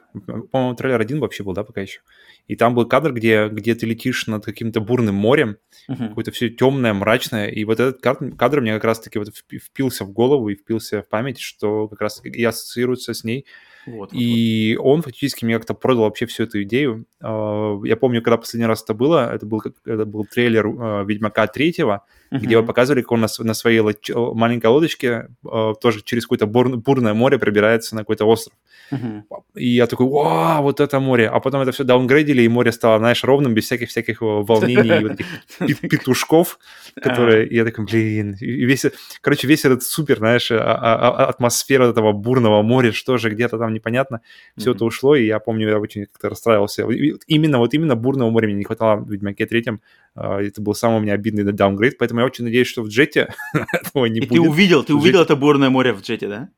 По-моему, 0.51 0.75
трейлер 0.75 1.01
один 1.01 1.20
вообще 1.20 1.43
был, 1.43 1.53
да, 1.53 1.64
пока 1.64 1.81
еще. 1.81 2.01
И 2.47 2.57
там 2.57 2.75
был 2.75 2.87
кадр, 2.87 3.12
где, 3.12 3.49
где 3.49 3.75
ты 3.75 3.87
летишь 3.87 4.27
над 4.27 4.45
каким-то 4.45 4.81
бурным 4.81 5.14
морем, 5.14 5.57
uh-huh. 5.89 6.09
какое-то 6.09 6.31
все 6.31 6.51
темное, 6.51 6.93
мрачное. 6.93 7.49
И 7.49 7.64
вот 7.64 7.81
этот 7.81 8.03
кадр, 8.03 8.37
кадр 8.37 8.61
мне 8.61 8.75
как 8.75 8.85
раз-таки 8.85 9.18
вот 9.18 9.29
впился 9.35 10.05
в 10.05 10.12
голову 10.12 10.49
и 10.49 10.55
впился 10.55 11.03
в 11.03 11.09
память, 11.09 11.41
что 11.41 11.89
как 11.89 12.01
раз 12.01 12.20
и 12.25 12.45
ассоциируется 12.45 13.14
с 13.14 13.25
ней. 13.25 13.47
Вот, 13.87 14.11
и 14.12 14.76
вот. 14.78 14.87
он 14.87 15.03
фактически 15.03 15.45
мне 15.45 15.57
как-то 15.57 15.74
продал 15.74 16.05
вообще 16.05 16.26
всю 16.26 16.45
эту 16.45 16.62
идею. 16.62 17.07
А, 17.20 17.78
я 17.85 17.97
помню, 17.97 18.22
когда 18.22 18.37
последний 18.37 18.66
раз 18.66 18.82
это 18.82 18.95
было, 18.95 19.32
это 19.32 19.47
был, 19.47 19.62
это 19.85 20.05
был 20.07 20.24
трейлер 20.24 20.66
а, 20.66 21.05
Ведьмака 21.05 21.47
третьего, 21.47 22.05
uh-huh. 22.32 22.39
где 22.39 22.59
вы 22.59 22.64
показывали, 22.64 23.03
как 23.03 23.12
он 23.12 23.20
на, 23.20 23.28
на 23.39 23.55
своей 23.55 23.80
лоч... 23.80 24.11
маленькой 24.14 24.66
лодочке 24.66 25.28
а, 25.45 25.74
тоже 25.74 26.03
через 26.03 26.24
какое-то 26.24 26.47
бур... 26.47 26.76
бурное 26.76 27.14
море 27.14 27.39
пробирается 27.39 27.95
на 27.95 28.03
какой-то 28.03 28.24
остров. 28.24 28.57
Uh-huh. 28.91 29.22
И 29.55 29.68
я 29.68 29.87
такой, 29.87 30.07
вау, 30.07 30.62
вот 30.62 30.80
это 30.80 30.99
море. 30.99 31.28
А 31.28 31.41
потом 31.41 31.61
это 31.61 31.72
все 31.72 31.85
даунгрейдили, 31.85 32.43
и 32.43 32.49
море 32.49 32.72
стало, 32.72 32.99
знаешь, 32.99 33.22
ровным, 33.22 33.53
без 33.53 33.64
всяких-всяких 33.64 34.20
волнений 34.20 35.01
и 35.01 35.05
вот 35.05 35.12
этих 35.61 35.80
петушков, 35.80 36.59
которые... 36.97 37.49
Я 37.51 37.64
такой, 37.64 37.85
блин, 37.85 38.37
весь... 38.41 38.87
Короче, 39.20 39.47
весь 39.47 39.64
этот 39.64 39.82
супер, 39.82 40.18
знаешь, 40.18 40.51
атмосфера 40.51 41.89
этого 41.89 42.12
бурного 42.12 42.62
моря, 42.62 42.93
что 42.93 43.18
же 43.18 43.28
где-то 43.28 43.59
там 43.59 43.74
непонятно, 43.75 44.20
все 44.57 44.70
mm-hmm. 44.70 44.75
это 44.75 44.85
ушло, 44.85 45.16
и 45.16 45.27
я 45.27 45.39
помню, 45.39 45.68
я 45.68 45.79
очень 45.79 46.07
как-то 46.07 46.31
расстраивался. 46.31 46.83
Именно, 47.27 47.59
вот 47.59 47.75
именно 47.75 47.97
бурного 47.97 48.31
моря 48.31 48.47
мне 48.47 48.57
не 48.57 48.64
хватало 48.64 48.97
в 49.01 49.11
Ведьмаке 49.11 49.47
третьем, 49.47 49.81
а, 50.14 50.41
это 50.41 50.62
был 50.62 50.75
самый 50.75 50.99
у 50.99 51.01
меня 51.01 51.14
обидный 51.14 51.45
даунгрейд, 51.45 51.99
поэтому 51.99 52.20
я 52.20 52.27
очень 52.27 52.45
надеюсь, 52.45 52.68
что 52.68 52.83
в 52.83 52.89
Джете 52.89 53.35
этого 53.72 54.07
не 54.07 54.20
и 54.20 54.27
будет. 54.27 54.43
ты 54.43 54.49
увидел, 54.49 54.85
ты 54.85 54.95
увидел 54.95 55.20
это 55.22 55.37
бурное 55.37 55.70
море 55.70 55.93
в 55.93 56.01
Джете, 56.01 56.29
да? 56.29 56.49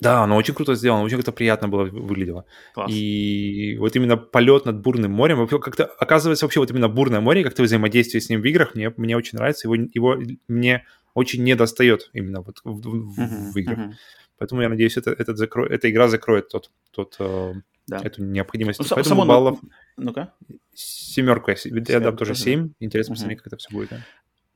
Да, 0.00 0.22
оно 0.22 0.36
очень 0.36 0.54
круто 0.54 0.76
сделано, 0.76 1.02
очень 1.02 1.16
как-то 1.16 1.32
приятно 1.32 1.68
было 1.68 1.84
выглядело. 1.84 2.44
Класс. 2.72 2.90
И 2.92 3.76
вот 3.80 3.96
именно 3.96 4.16
полет 4.16 4.64
над 4.64 4.80
бурным 4.80 5.10
морем, 5.10 5.48
как-то 5.48 5.86
оказывается 5.86 6.44
вообще 6.44 6.60
вот 6.60 6.70
именно 6.70 6.88
бурное 6.88 7.20
море, 7.20 7.42
как-то 7.42 7.64
взаимодействие 7.64 8.20
с 8.20 8.28
ним 8.28 8.40
в 8.40 8.44
играх, 8.44 8.76
мне, 8.76 8.92
мне 8.96 9.16
очень 9.16 9.38
нравится, 9.38 9.66
его, 9.66 9.74
его 9.74 10.16
мне 10.46 10.84
очень 11.14 11.42
не 11.42 11.56
достает 11.56 12.10
именно 12.12 12.42
вот 12.42 12.60
в, 12.62 12.80
в, 12.80 13.20
uh-huh, 13.20 13.52
в 13.52 13.56
играх. 13.56 13.78
Uh-huh. 13.78 13.92
Поэтому 14.38 14.62
я 14.62 14.68
надеюсь, 14.68 14.96
это, 14.96 15.10
этот 15.10 15.36
закро... 15.36 15.66
эта 15.66 15.90
игра 15.90 16.08
закроет 16.08 16.48
тот, 16.48 16.70
тот, 16.92 17.16
э, 17.18 17.54
да. 17.86 18.00
эту 18.02 18.22
необходимость. 18.22 18.78
Ну, 18.78 18.86
Поэтому 18.88 19.22
само... 19.22 19.26
баллов... 19.26 19.58
Ну-ка. 19.96 20.32
Семерку. 20.74 21.50
Я, 21.50 21.56
Семерка, 21.56 21.92
я 21.92 22.00
дам 22.00 22.16
тоже 22.16 22.34
семь. 22.34 22.70
Интересно 22.78 23.12
угу. 23.12 23.16
посмотреть, 23.16 23.38
как 23.38 23.48
это 23.48 23.56
все 23.56 23.70
будет. 23.70 23.90
Да. 23.90 24.00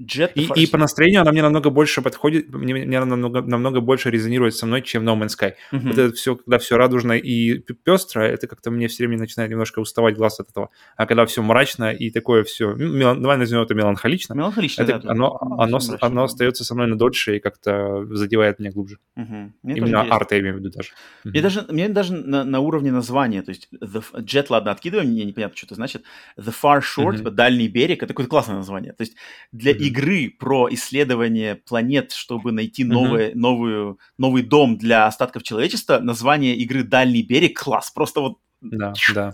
Jet 0.02 0.32
и, 0.34 0.48
и 0.62 0.66
по 0.66 0.78
настроению 0.78 1.22
она 1.22 1.32
мне 1.32 1.42
намного 1.42 1.70
больше 1.70 2.02
подходит, 2.02 2.52
мне, 2.52 2.74
мне 2.74 3.04
намного, 3.04 3.42
намного 3.42 3.80
больше 3.80 4.10
резонирует 4.10 4.54
со 4.54 4.66
мной, 4.66 4.82
чем 4.82 5.08
No 5.08 5.18
Man's 5.18 5.38
Sky. 5.38 5.52
Uh-huh. 5.72 5.80
Вот 5.88 5.98
это 5.98 6.12
все, 6.14 6.36
когда 6.36 6.58
все 6.58 6.76
радужно 6.76 7.12
и 7.12 7.58
пестро, 7.58 8.22
это 8.22 8.46
как-то 8.46 8.70
мне 8.70 8.88
все 8.88 9.06
время 9.06 9.18
начинает 9.20 9.50
немножко 9.50 9.80
уставать 9.80 10.16
глаз 10.16 10.40
от 10.40 10.50
этого. 10.50 10.70
А 10.96 11.06
когда 11.06 11.26
все 11.26 11.42
мрачно 11.42 11.92
и 11.92 12.10
такое 12.10 12.42
все, 12.44 12.74
ну, 12.74 12.92
мелан, 12.92 13.22
давай 13.22 13.36
назовем 13.36 13.62
это 13.62 13.74
меланхолично, 13.74 14.34
меланхолично 14.34 14.82
это, 14.82 14.98
да, 14.98 15.10
оно, 15.10 15.38
оно, 15.40 15.62
оно, 15.62 15.78
оно 16.00 16.24
остается 16.24 16.64
со 16.64 16.74
мной 16.74 16.86
на 16.86 16.96
дольше 16.96 17.36
и 17.36 17.40
как-то 17.40 18.04
задевает 18.10 18.58
меня 18.58 18.70
глубже. 18.72 18.98
Uh-huh. 19.16 19.50
Именно 19.62 20.02
арт 20.02 20.32
я 20.32 20.40
имею 20.40 20.56
в 20.56 20.58
виду 20.58 20.70
даже. 20.70 20.90
Мне 21.24 21.42
даже, 21.42 21.66
мне 21.68 21.88
даже 21.88 22.14
на, 22.14 22.44
на 22.44 22.60
уровне 22.60 22.90
названия, 22.90 23.42
то 23.42 23.50
есть 23.50 23.68
the, 23.80 24.02
Jet, 24.14 24.46
ладно, 24.48 24.70
откидываем, 24.70 25.10
мне 25.10 25.24
непонятно, 25.24 25.56
что 25.56 25.66
это 25.66 25.74
значит, 25.74 26.02
The 26.36 26.52
Far 26.62 26.80
Shore, 26.80 27.12
uh-huh. 27.12 27.18
типа 27.18 27.30
дальний 27.30 27.68
берег, 27.68 28.02
это 28.02 28.08
какое-то 28.08 28.30
классное 28.30 28.56
название. 28.56 28.92
То 28.92 29.02
есть 29.02 29.16
для 29.52 29.72
uh-huh 29.72 29.91
игры 29.92 30.30
про 30.30 30.68
исследование 30.72 31.54
планет, 31.54 32.12
чтобы 32.12 32.52
найти 32.52 32.84
новое, 32.84 33.30
mm-hmm. 33.30 33.36
новую, 33.36 33.98
новый 34.18 34.42
дом 34.42 34.78
для 34.78 35.06
остатков 35.06 35.42
человечества, 35.42 35.98
название 35.98 36.56
игры 36.56 36.82
«Дальний 36.82 37.22
берег» 37.22 37.60
класс, 37.60 37.90
просто 37.90 38.20
вот 38.20 38.38
да, 38.60 38.92
да. 39.14 39.32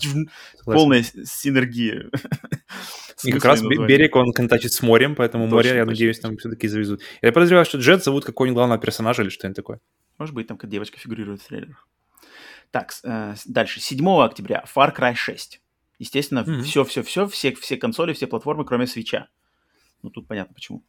полная 0.65 1.03
синергия. 1.03 2.11
И 3.25 3.33
как 3.33 3.45
раз 3.45 3.63
берег, 3.63 4.15
он 4.15 4.33
контачит 4.33 4.73
с 4.73 4.81
морем, 4.81 5.17
поэтому 5.17 5.45
точно, 5.45 5.57
море, 5.57 5.69
я 5.71 5.75
точно, 5.85 5.91
надеюсь, 5.91 6.21
там 6.21 6.37
все-таки 6.37 6.69
завезут. 6.69 7.03
Я 7.21 7.33
подозреваю, 7.33 7.67
что 7.67 7.79
Джет 7.79 8.05
зовут 8.05 8.25
какого-нибудь 8.25 8.55
главного 8.55 8.81
персонажа 8.81 9.23
или 9.23 9.29
что-нибудь 9.29 9.57
такое. 9.57 9.81
Может 10.19 10.35
быть, 10.35 10.47
там 10.47 10.57
как 10.57 10.71
девочка 10.71 10.99
фигурирует 10.99 11.43
в 11.43 11.47
трейлерах. 11.47 11.89
Так, 12.71 12.93
э, 13.03 13.35
дальше. 13.47 13.81
7 13.81 14.07
октября 14.23 14.65
Far 14.73 14.97
Cry 14.97 15.15
6. 15.15 15.61
Естественно, 15.99 16.45
mm-hmm. 16.47 16.63
все-все-все, 16.63 17.27
все, 17.27 17.55
все 17.55 17.77
консоли, 17.77 18.13
все 18.13 18.29
платформы, 18.29 18.65
кроме 18.65 18.87
свеча. 18.87 19.29
Ну, 20.03 20.11
тут 20.11 20.29
понятно 20.29 20.55
почему. 20.55 20.85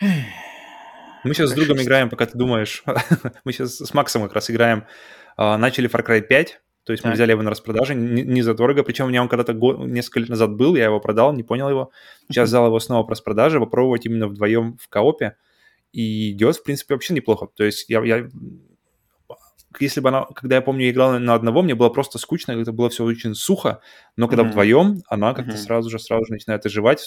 Мы 0.00 1.34
сейчас 1.34 1.50
с 1.50 1.54
другом 1.54 1.80
играем, 1.80 2.10
пока 2.10 2.26
ты 2.26 2.36
думаешь. 2.36 2.82
мы 3.44 3.52
сейчас 3.52 3.76
с 3.76 3.94
Максом 3.94 4.22
как 4.22 4.32
раз 4.32 4.50
играем. 4.50 4.86
А, 5.36 5.56
начали 5.56 5.88
Far 5.88 6.04
Cry 6.04 6.20
5, 6.20 6.60
то 6.84 6.92
есть 6.92 7.02
так. 7.02 7.10
мы 7.10 7.14
взяли 7.14 7.30
его 7.30 7.42
на 7.42 7.50
распродаже, 7.50 7.94
не, 7.94 8.22
не 8.22 8.42
задорого. 8.42 8.82
Причем 8.82 9.06
у 9.06 9.08
меня 9.08 9.22
он 9.22 9.28
когда-то 9.28 9.52
несколько 9.52 10.20
лет 10.20 10.28
назад 10.28 10.56
был, 10.56 10.74
я 10.74 10.84
его 10.84 11.00
продал, 11.00 11.32
не 11.32 11.44
понял 11.44 11.70
его. 11.70 11.92
Сейчас 12.28 12.48
взял 12.48 12.66
его 12.66 12.80
снова 12.80 13.04
по 13.04 13.12
распродаже, 13.12 13.60
попробовать 13.60 14.04
именно 14.06 14.26
вдвоем 14.26 14.76
в 14.78 14.88
коопе. 14.88 15.36
И 15.92 16.32
идет, 16.32 16.56
в 16.56 16.64
принципе, 16.64 16.94
вообще 16.94 17.14
неплохо. 17.14 17.48
То 17.54 17.64
есть 17.64 17.88
я, 17.88 18.02
я 18.02 18.28
если 19.80 20.00
бы 20.00 20.08
она, 20.08 20.24
когда 20.34 20.56
я 20.56 20.62
помню, 20.62 20.84
я 20.84 20.90
играл 20.90 21.18
на 21.18 21.34
одного, 21.34 21.62
мне 21.62 21.74
было 21.74 21.88
просто 21.88 22.18
скучно, 22.18 22.52
это 22.52 22.72
было 22.72 22.90
все 22.90 23.04
очень 23.04 23.34
сухо, 23.34 23.80
но 24.16 24.28
когда 24.28 24.42
mm-hmm. 24.44 24.48
вдвоем, 24.50 25.02
она 25.08 25.34
как-то 25.34 25.52
mm-hmm. 25.52 25.56
сразу 25.56 25.90
же, 25.90 25.98
сразу 25.98 26.26
же 26.26 26.32
начинает 26.32 26.64
оживать, 26.66 27.06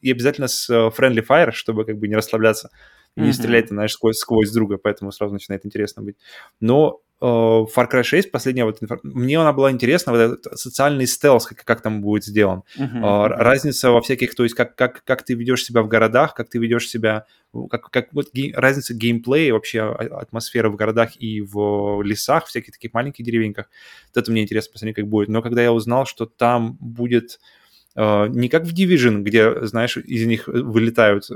и 0.00 0.10
обязательно 0.10 0.48
с 0.48 0.68
э, 0.70 0.90
friendly 0.96 1.24
fire, 1.26 1.52
чтобы 1.52 1.84
как 1.84 1.98
бы 1.98 2.08
не 2.08 2.14
расслабляться 2.14 2.70
и 3.16 3.20
не 3.20 3.28
mm-hmm. 3.28 3.32
стрелять, 3.32 3.68
знаешь, 3.68 3.92
сквозь, 3.92 4.18
сквозь 4.18 4.50
друга, 4.50 4.78
поэтому 4.78 5.12
сразу 5.12 5.32
начинает 5.32 5.64
интересно 5.64 6.02
быть. 6.02 6.16
Но 6.60 7.00
Far 7.20 7.90
Cry 7.90 8.02
6, 8.02 8.30
последняя 8.30 8.64
вот 8.64 8.78
мне 9.02 9.38
она 9.38 9.52
была 9.52 9.70
интересна, 9.70 10.12
вот 10.12 10.18
этот 10.18 10.58
социальный 10.58 11.06
стелс, 11.06 11.46
как, 11.46 11.64
как 11.64 11.80
там 11.80 12.02
будет 12.02 12.24
сделан. 12.24 12.62
Uh-huh. 12.78 13.28
Разница 13.28 13.90
во 13.90 14.02
всяких, 14.02 14.34
то 14.34 14.42
есть 14.42 14.54
как, 14.54 14.74
как, 14.74 15.02
как 15.04 15.22
ты 15.22 15.34
ведешь 15.34 15.64
себя 15.64 15.82
в 15.82 15.88
городах, 15.88 16.34
как 16.34 16.50
ты 16.50 16.58
ведешь 16.58 16.88
себя, 16.88 17.24
как, 17.70 17.90
как 17.90 18.12
вот 18.12 18.32
ге, 18.34 18.52
разница 18.54 18.92
геймплея, 18.92 19.54
вообще 19.54 19.80
а, 19.80 20.20
атмосфера 20.20 20.68
в 20.68 20.76
городах 20.76 21.12
и 21.18 21.40
в 21.40 22.02
лесах, 22.02 22.46
всяких 22.46 22.72
таких 22.72 22.92
маленьких 22.92 23.24
деревеньках. 23.24 23.70
Вот 24.08 24.22
это 24.22 24.30
мне 24.30 24.42
интересно 24.42 24.72
посмотреть, 24.72 24.96
как 24.96 25.08
будет. 25.08 25.28
Но 25.28 25.40
когда 25.40 25.62
я 25.62 25.72
узнал, 25.72 26.04
что 26.04 26.26
там 26.26 26.76
будет 26.80 27.38
а, 27.40 27.65
не 27.96 28.48
как 28.48 28.64
в 28.64 28.74
Division, 28.74 29.22
где, 29.22 29.64
знаешь, 29.64 29.96
из 29.96 30.26
них 30.26 30.48
вылетают, 30.48 31.28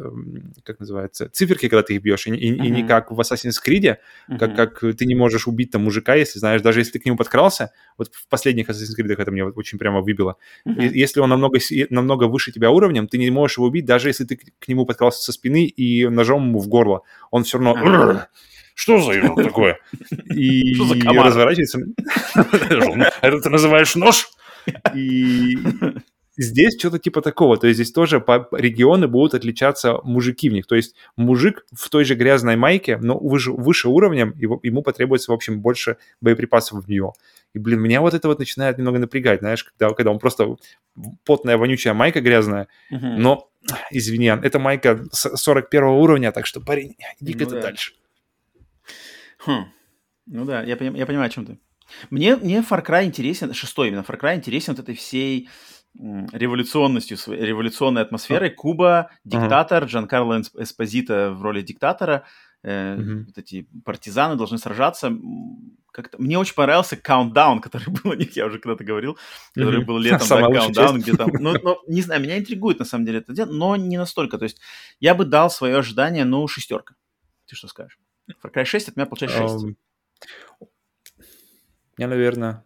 как 0.63 0.79
называется, 0.79 1.31
циферки, 1.33 1.69
когда 1.69 1.83
ты 1.83 1.95
их 1.95 2.03
бьешь, 2.03 2.27
и, 2.27 2.31
и, 2.31 2.53
uh-huh. 2.53 2.67
и 2.67 2.71
не 2.71 2.87
как 2.87 3.11
в 3.11 3.19
Assassin's 3.19 3.57
Creed, 3.67 3.97
uh-huh. 4.29 4.39
как, 4.39 4.57
как 4.57 4.97
ты 4.97 5.07
не 5.07 5.15
можешь 5.15 5.47
убить 5.49 5.71
там 5.71 5.85
мужика, 5.85 6.15
если, 6.15 6.39
знаешь, 6.39 6.61
даже 6.61 6.81
если 6.81 6.93
ты 6.93 6.99
к 6.99 7.07
нему 7.07 7.17
подкрался, 7.17 7.73
вот 7.97 8.15
в 8.15 8.29
последних 8.29 8.69
Assassin's 8.69 8.99
Creed 8.99 9.15
это 9.17 9.31
мне 9.31 9.45
очень 9.45 9.79
прямо 9.79 10.03
выбило. 10.03 10.37
Uh-huh. 10.67 10.87
Если 10.87 11.21
он 11.21 11.31
намного, 11.31 11.59
намного 11.89 12.25
выше 12.25 12.53
тебя 12.53 12.71
уровнем, 12.71 13.09
ты 13.09 13.17
не 13.17 13.31
можешь 13.31 13.57
его 13.57 13.67
убить, 13.67 13.87
даже 13.87 14.09
если 14.09 14.25
ты 14.25 14.37
к 14.37 14.69
нему 14.69 14.85
подкрался 14.85 15.23
со 15.23 15.33
спины 15.33 15.65
и 15.65 16.09
ножом 16.09 16.49
ему 16.49 16.59
в 16.59 16.69
горло. 16.69 17.03
Он 17.31 17.45
все 17.45 17.59
равно... 17.59 17.75
Uh-huh 17.75 18.27
что 18.81 18.99
за 18.99 19.13
такое? 19.45 19.79
И 20.35 20.75
разворачивается. 21.05 21.81
Это 23.21 23.41
ты 23.43 23.51
называешь 23.51 23.95
нож? 23.95 24.31
И 24.95 25.59
здесь 26.41 26.79
что-то 26.79 26.99
типа 26.99 27.21
такого. 27.21 27.57
То 27.57 27.67
есть 27.67 27.77
здесь 27.77 27.93
тоже 27.93 28.21
по 28.21 28.49
регионы 28.53 29.07
будут 29.07 29.35
отличаться 29.35 30.01
мужики 30.03 30.49
в 30.49 30.53
них. 30.53 30.67
То 30.67 30.75
есть 30.75 30.95
мужик 31.17 31.67
в 31.73 31.89
той 31.91 32.05
же 32.05 32.15
грязной 32.15 32.57
майке, 32.57 32.97
но 32.97 33.19
выше, 33.19 33.53
выше 33.53 33.89
уровнем, 33.89 34.35
его, 34.39 34.59
ему 34.63 34.83
потребуется, 34.83 35.31
в 35.31 35.35
общем, 35.35 35.61
больше 35.61 35.99
боеприпасов 36.21 36.85
в 36.85 36.89
нее. 36.89 37.13
И, 37.53 37.59
блин, 37.59 37.81
меня 37.81 38.01
вот 38.01 38.15
это 38.15 38.27
вот 38.29 38.39
начинает 38.39 38.79
немного 38.79 38.99
напрягать, 38.99 39.41
знаешь, 39.41 39.65
когда, 39.65 39.93
когда 39.93 40.11
он 40.13 40.19
просто 40.19 40.57
потная, 41.25 41.59
вонючая 41.59 41.95
майка 41.95 42.21
грязная, 42.21 42.69
uh-huh. 42.93 43.17
но, 43.17 43.51
извини, 43.91 44.27
это 44.29 44.59
майка 44.59 45.05
41 45.13 45.85
уровня, 45.85 46.33
так 46.33 46.47
что, 46.47 46.61
парень, 46.61 46.97
иди-ка 47.19 47.45
ну, 47.45 47.51
ты 47.51 47.57
да. 47.57 47.63
дальше. 47.63 47.93
Хм. 49.39 49.65
Ну 50.27 50.45
да, 50.45 50.63
я, 50.63 50.77
я 50.79 51.07
понимаю, 51.07 51.27
о 51.27 51.31
чем 51.31 51.45
ты. 51.45 51.59
Мне, 52.11 52.37
мне 52.37 52.61
Far 52.61 52.87
Cry 52.87 53.05
интересен, 53.05 53.53
шестой 53.53 53.89
именно 53.89 54.05
Far 54.07 54.19
Cry 54.21 54.37
интересен 54.37 54.75
вот 54.75 54.83
этой 54.83 54.95
всей 54.95 55.49
революционностью, 55.95 57.19
революционной 57.27 58.03
атмосферой. 58.03 58.51
Куба, 58.51 59.11
диктатор, 59.25 59.85
Джан 59.85 60.07
Карло 60.07 60.41
Эспозита 60.41 61.33
в 61.33 61.43
роли 61.43 61.63
диктатора, 61.63 62.25
э, 62.63 62.97
uh-huh. 62.97 63.25
вот 63.27 63.39
эти 63.39 63.69
партизаны 63.85 64.37
должны 64.37 64.59
сражаться. 64.59 65.13
Как-то... 65.93 66.23
Мне 66.23 66.39
очень 66.39 66.55
понравился 66.55 66.97
каунтдаун, 66.97 67.61
который 67.63 67.89
был 67.89 68.13
у 68.13 68.15
них, 68.15 68.37
я 68.37 68.47
уже 68.47 68.59
когда-то 68.59 68.85
говорил, 68.85 69.19
который 69.55 69.83
uh-huh. 69.83 69.87
был 69.87 69.99
летом, 69.99 70.29
да, 70.29 70.41
каунтдаун, 70.41 71.01
где 71.01 71.17
там... 71.17 71.31
Ну, 71.33 71.55
ну, 71.63 71.79
не 71.89 72.03
знаю, 72.03 72.23
меня 72.23 72.39
интригует 72.39 72.79
на 72.79 72.85
самом 72.85 73.05
деле 73.05 73.19
это 73.19 73.33
дело, 73.33 73.51
но 73.51 73.77
не 73.77 73.99
настолько. 73.99 74.39
То 74.39 74.45
есть 74.45 74.61
я 75.01 75.15
бы 75.15 75.25
дал 75.25 75.51
свое 75.51 75.77
ожидание, 75.79 76.25
ну, 76.25 76.47
шестерка. 76.47 76.95
Ты 77.47 77.57
что 77.57 77.69
скажешь? 77.69 77.99
Far 78.43 78.53
Cry 78.55 78.65
6 78.65 78.91
от 78.91 78.97
меня 78.97 79.07
получается 79.07 79.41
6. 79.41 79.65
Um, 79.65 79.77
я, 81.99 82.09
наверное, 82.09 82.65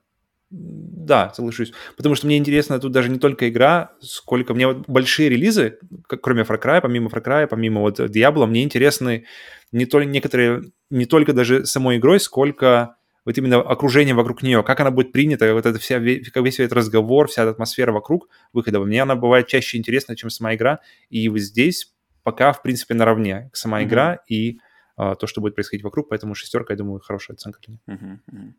да, 0.54 1.32
соглашусь. 1.34 1.72
Потому 1.96 2.14
что 2.14 2.26
мне 2.26 2.38
интересно 2.38 2.78
тут 2.78 2.92
даже 2.92 3.08
не 3.10 3.18
только 3.18 3.48
игра, 3.48 3.92
сколько 4.00 4.54
мне 4.54 4.68
вот 4.68 4.88
большие 4.88 5.28
релизы, 5.28 5.78
как, 6.06 6.20
кроме 6.20 6.42
Far 6.42 6.62
Cry, 6.62 6.80
помимо 6.80 7.08
Far 7.10 7.24
Cry, 7.24 7.46
помимо 7.46 7.80
вот 7.80 8.00
Diablo, 8.00 8.46
мне 8.46 8.62
интересны 8.62 9.26
не 9.72 9.86
только 9.86 10.08
некоторые, 10.08 10.62
не 10.90 11.06
только 11.06 11.32
даже 11.32 11.66
самой 11.66 11.98
игрой, 11.98 12.20
сколько 12.20 12.96
вот 13.24 13.38
именно 13.38 13.60
окружение 13.60 14.14
вокруг 14.14 14.42
нее, 14.42 14.62
как 14.62 14.80
она 14.80 14.90
будет 14.90 15.12
принята, 15.12 15.52
вот 15.54 15.66
эта 15.66 15.78
вся, 15.78 15.98
весь 15.98 16.60
этот 16.60 16.72
разговор, 16.74 17.28
вся 17.28 17.42
эта 17.42 17.52
атмосфера 17.52 17.90
вокруг 17.90 18.28
выхода. 18.52 18.80
Мне 18.80 19.02
она 19.02 19.16
бывает 19.16 19.46
чаще 19.46 19.78
интересна, 19.78 20.14
чем 20.14 20.30
сама 20.30 20.54
игра. 20.54 20.80
И 21.08 21.28
вот 21.28 21.40
здесь 21.40 21.92
пока, 22.22 22.52
в 22.52 22.62
принципе, 22.62 22.94
наравне 22.94 23.50
сама 23.52 23.80
mm-hmm. 23.80 23.84
игра 23.84 24.18
и 24.28 24.58
а, 24.96 25.14
то, 25.14 25.26
что 25.26 25.40
будет 25.40 25.54
происходить 25.54 25.82
вокруг. 25.82 26.08
Поэтому 26.08 26.34
шестерка, 26.34 26.74
я 26.74 26.78
думаю, 26.78 27.00
хорошая 27.00 27.34
оценка 27.34 27.60
для 27.66 27.78
нее. 27.86 28.20
Mm-hmm. 28.30 28.52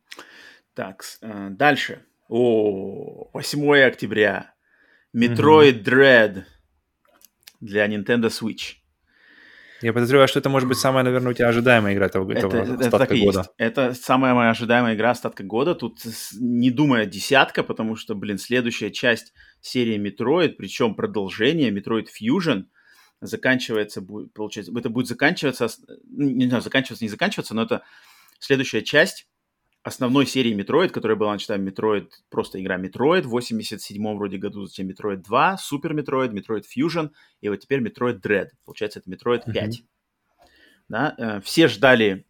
Так, 0.75 1.03
э, 1.21 1.47
дальше. 1.51 2.05
О, 2.27 3.29
8 3.33 3.87
октября. 3.87 4.53
Metroid 5.15 5.83
Dread 5.83 6.43
для 7.61 7.87
Nintendo 7.87 8.27
Switch. 8.27 8.75
Я 9.81 9.93
подозреваю, 9.93 10.27
что 10.27 10.39
это 10.39 10.49
может 10.49 10.67
быть 10.67 10.77
самая, 10.77 11.03
наверное, 11.03 11.31
у 11.31 11.33
тебя 11.33 11.47
ожидаемая 11.47 11.93
игра 11.93 12.07
этого, 12.07 12.29
это, 12.31 12.47
этого 12.47 12.61
это, 12.61 12.73
остатка 12.73 13.07
так 13.07 13.17
года. 13.17 13.39
Есть. 13.39 13.51
Это 13.57 13.93
самая 13.93 14.33
моя 14.33 14.49
ожидаемая 14.49 14.95
игра 14.95 15.11
остатка 15.11 15.43
года. 15.43 15.75
Тут 15.75 15.99
не 16.39 16.71
думая 16.71 17.05
десятка, 17.05 17.63
потому 17.63 17.95
что, 17.95 18.15
блин, 18.15 18.37
следующая 18.37 18.91
часть 18.91 19.33
серии 19.61 19.97
Metroid, 19.97 20.55
причем 20.57 20.95
продолжение 20.95 21.71
Metroid 21.71 22.07
Fusion, 22.07 22.65
заканчивается, 23.21 24.01
будет, 24.01 24.33
получается, 24.33 24.73
это 24.77 24.89
будет 24.89 25.07
заканчиваться, 25.07 25.67
ну, 26.09 26.29
не 26.29 26.47
знаю, 26.47 26.61
заканчиваться, 26.61 27.05
не 27.05 27.09
заканчиваться, 27.09 27.53
но 27.53 27.63
это 27.63 27.83
следующая 28.39 28.81
часть 28.81 29.27
основной 29.85 30.25
серии 30.25 30.55
Metroid, 30.55 30.89
которая 30.89 31.15
была 31.15 31.33
начата 31.33 31.55
Metroid, 31.55 32.09
просто 32.29 32.59
игра 32.59 32.79
Metroid, 32.79 33.21
в 33.21 33.29
87 33.29 34.17
вроде 34.17 34.37
году, 34.37 34.65
затем 34.65 34.89
Metroid 34.89 35.17
2, 35.17 35.57
Super 35.57 35.91
Metroid, 35.91 36.31
Metroid 36.31 36.63
Fusion, 36.65 37.11
и 37.41 37.49
вот 37.49 37.57
теперь 37.57 37.81
Metroid 37.81 38.19
Dread. 38.19 38.47
Получается, 38.65 38.99
это 38.99 39.11
Metroid 39.11 39.51
5. 39.51 39.53
Mm-hmm. 39.53 39.83
Да? 40.89 41.15
Э, 41.17 41.41
все 41.41 41.67
ждали 41.67 42.25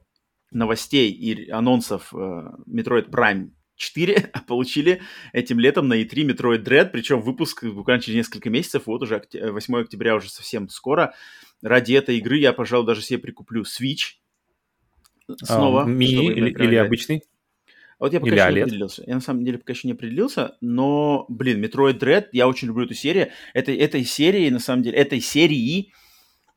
новостей 0.52 1.10
и 1.12 1.50
анонсов 1.50 2.14
э, 2.14 2.18
Metroid 2.18 3.10
Prime 3.10 3.52
4, 3.78 4.30
а 4.34 4.42
получили 4.42 5.02
этим 5.32 5.58
летом 5.58 5.88
на 5.88 6.02
E3 6.02 6.36
Metroid 6.36 6.62
Dread, 6.62 6.90
причем 6.90 7.22
выпуск 7.22 7.64
буквально 7.64 8.04
через 8.04 8.18
несколько 8.18 8.50
месяцев, 8.50 8.84
вот 8.86 9.02
уже 9.02 9.24
8 9.32 9.78
октября 9.78 10.16
уже 10.16 10.30
совсем 10.30 10.68
скоро. 10.68 11.14
Ради 11.62 11.94
этой 11.94 12.18
игры 12.18 12.36
я, 12.36 12.52
пожалуй, 12.52 12.86
даже 12.86 13.02
себе 13.02 13.18
прикуплю 13.18 13.64
Switch 13.64 14.18
снова. 15.42 15.84
А, 15.84 15.86
мини 15.86 16.34
или, 16.34 16.50
или 16.52 16.76
обычный? 16.76 17.24
Вот 18.00 18.14
я 18.14 18.20
пока 18.20 18.32
Или 18.32 18.40
еще 18.40 18.54
не 18.54 18.62
определился. 18.62 19.04
Я 19.08 19.16
на 19.16 19.22
самом 19.22 19.46
деле 19.46 19.58
пока 19.58 19.74
еще 19.74 19.88
не 19.88 19.94
определился, 19.94 20.58
но, 20.62 21.26
блин, 21.30 21.64
Metroid 21.64 22.00
Dread, 22.00 22.28
я 22.34 22.48
очень 22.48 22.68
люблю 22.68 22.86
эту 22.86 22.94
серию. 22.94 23.30
Это, 23.54 23.72
этой 23.72 24.04
серии, 24.04 24.50
на 24.50 24.60
самом 24.60 24.84
деле, 24.84 24.98
этой 24.98 25.22
серии 25.22 25.94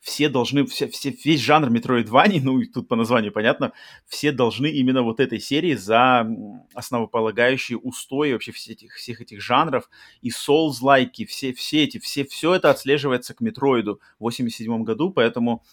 все 0.01 0.29
должны, 0.29 0.65
все, 0.67 0.89
все, 0.89 1.15
весь 1.25 1.41
жанр 1.41 1.69
Metroidvania, 1.71 2.41
ну, 2.43 2.61
и 2.61 2.67
тут 2.67 2.89
по 2.89 2.97
названию 2.97 3.33
понятно, 3.33 3.73
все 4.07 4.33
должны 4.33 4.69
именно 4.69 5.03
вот 5.03 5.21
этой 5.21 5.41
серии 5.41 5.75
за 5.75 6.27
основополагающие 6.75 7.79
устои 7.79 8.33
вообще 8.33 8.53
всех 8.53 8.77
этих, 8.77 8.95
всех 8.95 9.21
этих 9.21 9.41
жанров 9.41 9.89
и 10.23 10.31
Souls-лайки, 10.31 11.27
все, 11.27 11.53
все 11.53 11.85
эти, 11.85 11.99
все, 11.99 12.25
все 12.25 12.55
это 12.55 12.71
отслеживается 12.71 13.35
к 13.35 13.41
Метроиду 13.41 14.01
в 14.19 14.25
87 14.25 14.83
году, 14.83 15.11
поэтому 15.11 15.65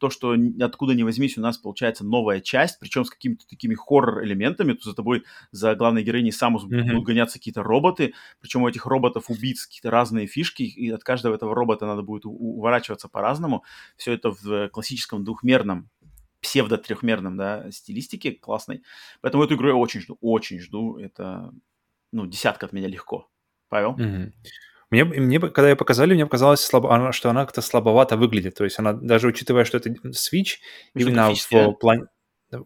то, 0.00 0.10
что 0.10 0.34
откуда 0.60 0.94
ни 0.94 1.02
возьмись, 1.02 1.38
у 1.38 1.40
нас 1.42 1.58
получается 1.58 2.04
новая 2.04 2.40
часть, 2.40 2.80
причем 2.80 3.04
с 3.04 3.10
какими-то 3.10 3.46
такими 3.46 3.74
хоррор-элементами, 3.74 4.72
то 4.72 4.88
за 4.88 4.96
тобой, 4.96 5.24
за 5.52 5.74
главной 5.74 6.02
героиней 6.02 6.32
Самус 6.32 6.64
mm-hmm. 6.64 6.90
будут 6.90 7.04
гоняться 7.04 7.38
какие-то 7.38 7.62
роботы, 7.62 8.14
причем 8.40 8.62
у 8.62 8.68
этих 8.68 8.86
роботов 8.86 9.26
убийц 9.28 9.66
какие-то 9.66 9.90
разные 9.90 10.26
фишки, 10.26 10.62
и 10.62 10.90
от 10.90 11.04
каждого 11.04 11.34
этого 11.34 11.54
робота 11.54 11.86
надо 11.86 12.02
будет 12.02 12.22
уворачиваться 12.24 13.08
по-разному. 13.08 13.62
Все 13.96 14.12
это 14.12 14.30
в 14.30 14.68
классическом 14.70 15.22
двухмерном 15.22 15.90
псевдо-трехмерном, 16.40 17.36
да, 17.36 17.70
стилистике 17.70 18.32
классной. 18.32 18.82
Поэтому 19.20 19.44
эту 19.44 19.54
игру 19.54 19.68
я 19.68 19.74
очень 19.74 20.00
жду, 20.00 20.16
очень 20.22 20.58
жду. 20.58 20.96
Это, 20.96 21.52
ну, 22.12 22.26
десятка 22.26 22.66
от 22.66 22.72
меня 22.72 22.88
легко. 22.88 23.28
Павел? 23.68 23.94
Mm-hmm. 23.96 24.32
Мне, 24.90 25.04
мне, 25.04 25.38
когда 25.38 25.70
ее 25.70 25.76
показали, 25.76 26.14
мне 26.14 26.24
показалось, 26.24 26.60
слабо, 26.60 27.12
что 27.12 27.30
она 27.30 27.44
как-то 27.44 27.62
слабовато 27.62 28.16
выглядит. 28.16 28.54
То 28.56 28.64
есть 28.64 28.78
она, 28.78 28.92
даже 28.92 29.28
учитывая, 29.28 29.64
что 29.64 29.78
это 29.78 29.90
Switch, 29.90 30.56
именно 30.94 31.32
в 31.32 31.72
плане... 31.74 32.06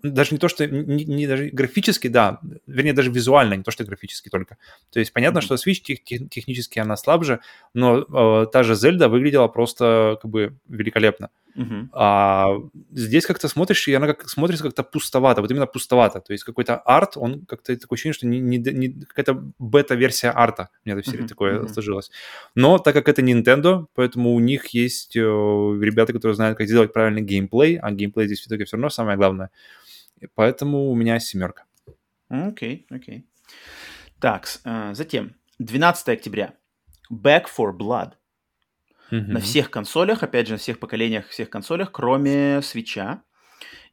Даже 0.03 0.31
не 0.33 0.39
то, 0.39 0.49
что... 0.49 0.67
Не, 0.67 1.05
не 1.05 1.27
даже 1.27 1.51
графически, 1.51 2.09
да. 2.09 2.41
Вернее, 2.67 2.95
даже 2.95 3.11
визуально, 3.11 3.55
не 3.55 3.63
то, 3.63 3.71
что 3.71 3.85
графически 3.85 4.31
только. 4.31 4.57
То 4.91 4.99
есть 4.99 5.13
понятно, 5.13 5.41
mm-hmm. 5.41 5.43
что 5.43 5.55
Switch 5.57 5.81
тех, 5.83 6.03
тех, 6.03 6.31
технически 6.31 6.79
она 6.79 6.97
слабже, 6.97 7.41
но 7.75 7.99
э, 7.99 8.47
та 8.51 8.63
же 8.63 8.73
Zelda 8.73 9.09
выглядела 9.09 9.49
просто 9.49 10.19
как 10.23 10.31
бы 10.31 10.57
великолепно. 10.67 11.29
Uh-huh. 11.57 11.89
А 11.93 12.49
здесь 12.91 13.27
как-то 13.27 13.49
смотришь, 13.49 13.87
и 13.89 13.95
она 13.95 14.07
как 14.09 14.29
смотрится 14.29 14.65
как-то 14.65 14.83
пустовато, 14.83 15.41
вот 15.41 15.51
именно 15.51 15.67
пустовато. 15.67 16.21
То 16.21 16.33
есть 16.33 16.45
какой-то 16.45 16.77
арт, 16.77 17.17
он 17.17 17.47
как-то 17.47 17.77
такое 17.77 17.97
ощущение, 17.97 18.15
что 18.15 18.27
не, 18.27 18.41
не, 18.41 18.59
не 18.59 19.05
какая-то 19.05 19.53
бета-версия 19.59 20.33
арта. 20.35 20.71
У 20.85 20.89
меня 20.89 20.99
uh-huh. 20.99 21.29
такое 21.29 21.61
uh-huh. 21.61 21.69
сложилось. 21.69 22.11
Но 22.55 22.79
так 22.79 22.95
как 22.95 23.09
это 23.09 23.23
Nintendo, 23.23 23.87
поэтому 23.95 24.35
у 24.35 24.41
них 24.41 24.69
есть 24.69 25.17
э, 25.17 25.21
ребята, 25.21 26.13
которые 26.13 26.35
знают, 26.35 26.59
как 26.59 26.67
сделать 26.67 26.93
правильный 26.93 27.23
геймплей, 27.23 27.79
а 27.79 27.91
геймплей 27.93 28.27
здесь 28.27 28.43
в 28.43 28.49
итоге 28.49 28.65
все 28.65 28.77
равно 28.77 28.91
самое 28.91 29.17
главное. 29.17 29.51
Поэтому 30.35 30.91
у 30.91 30.95
меня 30.95 31.21
семерка. 31.21 31.65
Окей, 32.29 32.87
okay, 32.91 32.97
окей. 32.97 33.19
Okay. 33.19 33.25
Так, 34.21 34.47
uh, 34.65 34.95
затем 34.95 35.37
12 35.59 36.09
октября. 36.09 36.55
Back 37.13 37.45
for 37.55 37.77
Blood 37.77 38.13
на 39.11 39.41
всех 39.41 39.71
консолях, 39.71 40.23
опять 40.23 40.47
же, 40.47 40.55
на 40.55 40.59
всех 40.59 40.79
поколениях, 40.79 41.29
всех 41.29 41.51
консолях, 41.51 41.93
кроме 41.93 42.63
свеча. 42.63 43.23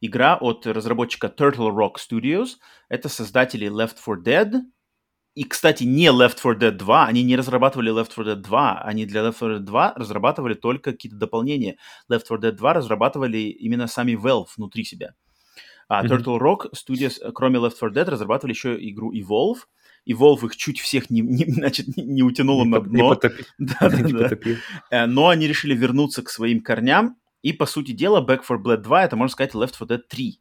Игра 0.00 0.36
от 0.36 0.66
разработчика 0.66 1.28
Turtle 1.28 1.70
Rock 1.70 1.94
Studios. 1.96 2.56
Это 2.88 3.08
создатели 3.08 3.68
Left 3.68 3.96
4 4.04 4.22
Dead. 4.22 4.60
И, 5.34 5.44
кстати, 5.44 5.84
не 5.84 6.06
Left 6.08 6.36
4 6.42 6.56
Dead 6.56 6.70
2. 6.72 7.06
Они 7.06 7.22
не 7.22 7.36
разрабатывали 7.36 7.92
Left 7.92 8.10
4 8.14 8.32
Dead 8.32 8.36
2. 8.36 8.82
Они 8.82 9.06
для 9.06 9.20
Left 9.22 9.38
4 9.38 9.56
Dead 9.56 9.60
2 9.60 9.94
разрабатывали 9.96 10.54
только 10.54 10.92
какие-то 10.92 11.16
дополнения. 11.16 11.76
Left 12.10 12.24
4 12.28 12.40
Dead 12.40 12.52
2 12.52 12.72
разрабатывали 12.74 13.38
именно 13.38 13.86
сами 13.86 14.12
Valve 14.12 14.46
внутри 14.56 14.84
себя. 14.84 15.14
А. 15.88 16.04
Turtle 16.04 16.38
Rock 16.38 16.72
Studios, 16.74 17.20
кроме 17.32 17.58
Left 17.58 17.78
4 17.78 17.92
Dead, 17.92 18.08
разрабатывали 18.10 18.52
еще 18.52 18.76
игру 18.80 19.12
Evolve– 19.14 19.58
и 20.04 20.14
Волф 20.14 20.44
их 20.44 20.56
чуть 20.56 20.80
всех 20.80 21.10
не, 21.10 21.20
не, 21.20 21.44
значит, 21.44 21.96
не, 21.96 22.02
не 22.02 22.22
утянуло 22.22 22.64
не 22.64 22.70
на 22.70 22.80
дно. 22.80 23.14
Не. 23.14 23.30
Да, 23.58 23.88
да, 23.88 24.00
не 24.00 24.12
да. 24.12 24.30
Э, 24.90 25.06
но 25.06 25.28
они 25.28 25.46
решили 25.46 25.74
вернуться 25.74 26.22
к 26.22 26.30
своим 26.30 26.60
корням, 26.60 27.16
и, 27.42 27.52
по 27.52 27.66
сути 27.66 27.92
дела, 27.92 28.24
Back 28.24 28.42
4 28.42 28.60
Blood 28.60 28.78
2— 28.78 29.04
это, 29.04 29.16
можно 29.16 29.32
сказать, 29.32 29.54
Left 29.54 29.72
4 29.78 29.98
Dead 29.98 30.02
3. 30.08 30.40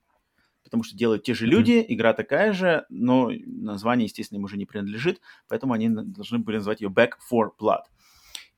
Потому 0.64 0.84
что 0.84 0.96
делают 0.96 1.24
те 1.24 1.34
же 1.34 1.48
люди, 1.48 1.72
mm-hmm. 1.72 1.86
игра 1.90 2.14
такая 2.14 2.54
же, 2.54 2.86
но 2.90 3.32
название, 3.46 4.06
естественно, 4.06 4.38
им 4.38 4.46
уже 4.46 4.58
не 4.58 4.66
принадлежит, 4.66 5.20
поэтому 5.50 5.74
они 5.74 5.90
должны 5.90 6.40
были 6.40 6.58
назвать 6.58 6.82
ее 6.82 6.90
Back 6.90 7.14
4 7.30 7.52
Blood. 7.60 7.82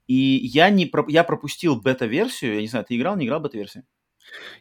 И 0.07 0.15
я, 0.15 0.69
не, 0.69 0.91
я 1.07 1.23
пропустил 1.23 1.79
бета-версию, 1.81 2.55
я 2.55 2.61
не 2.61 2.67
знаю, 2.67 2.85
ты 2.85 2.97
играл, 2.97 3.15
не 3.15 3.25
играл 3.25 3.39
бета-версию? 3.39 3.85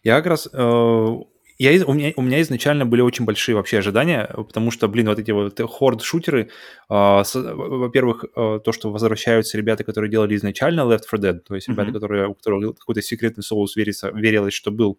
Я 0.02 0.16
как 0.16 0.26
раз 0.26 0.48
э, 0.52 1.16
я, 1.58 1.84
у, 1.86 1.92
меня, 1.92 2.12
у 2.16 2.22
меня 2.22 2.40
изначально 2.42 2.86
были 2.86 3.00
очень 3.00 3.24
большие 3.24 3.54
вообще 3.54 3.78
ожидания, 3.78 4.28
потому 4.36 4.70
что, 4.70 4.88
блин, 4.88 5.08
вот 5.08 5.18
эти 5.18 5.30
вот 5.30 5.60
хорд-шутеры, 5.60 6.48
э, 6.88 7.22
во-первых, 7.34 8.24
э, 8.24 8.60
то, 8.64 8.72
что 8.72 8.90
возвращаются 8.90 9.58
ребята, 9.58 9.84
которые 9.84 10.10
делали 10.10 10.36
изначально 10.36 10.80
Left 10.80 11.02
4 11.10 11.22
Dead, 11.22 11.38
то 11.40 11.54
есть 11.54 11.68
mm-hmm. 11.68 11.72
ребята, 11.72 11.92
которые, 11.92 12.28
у 12.28 12.34
которых 12.34 12.78
какой-то 12.78 13.02
секретный 13.02 13.42
соус 13.42 13.76
верится, 13.76 14.10
верилось, 14.10 14.54
что 14.54 14.70
был. 14.70 14.98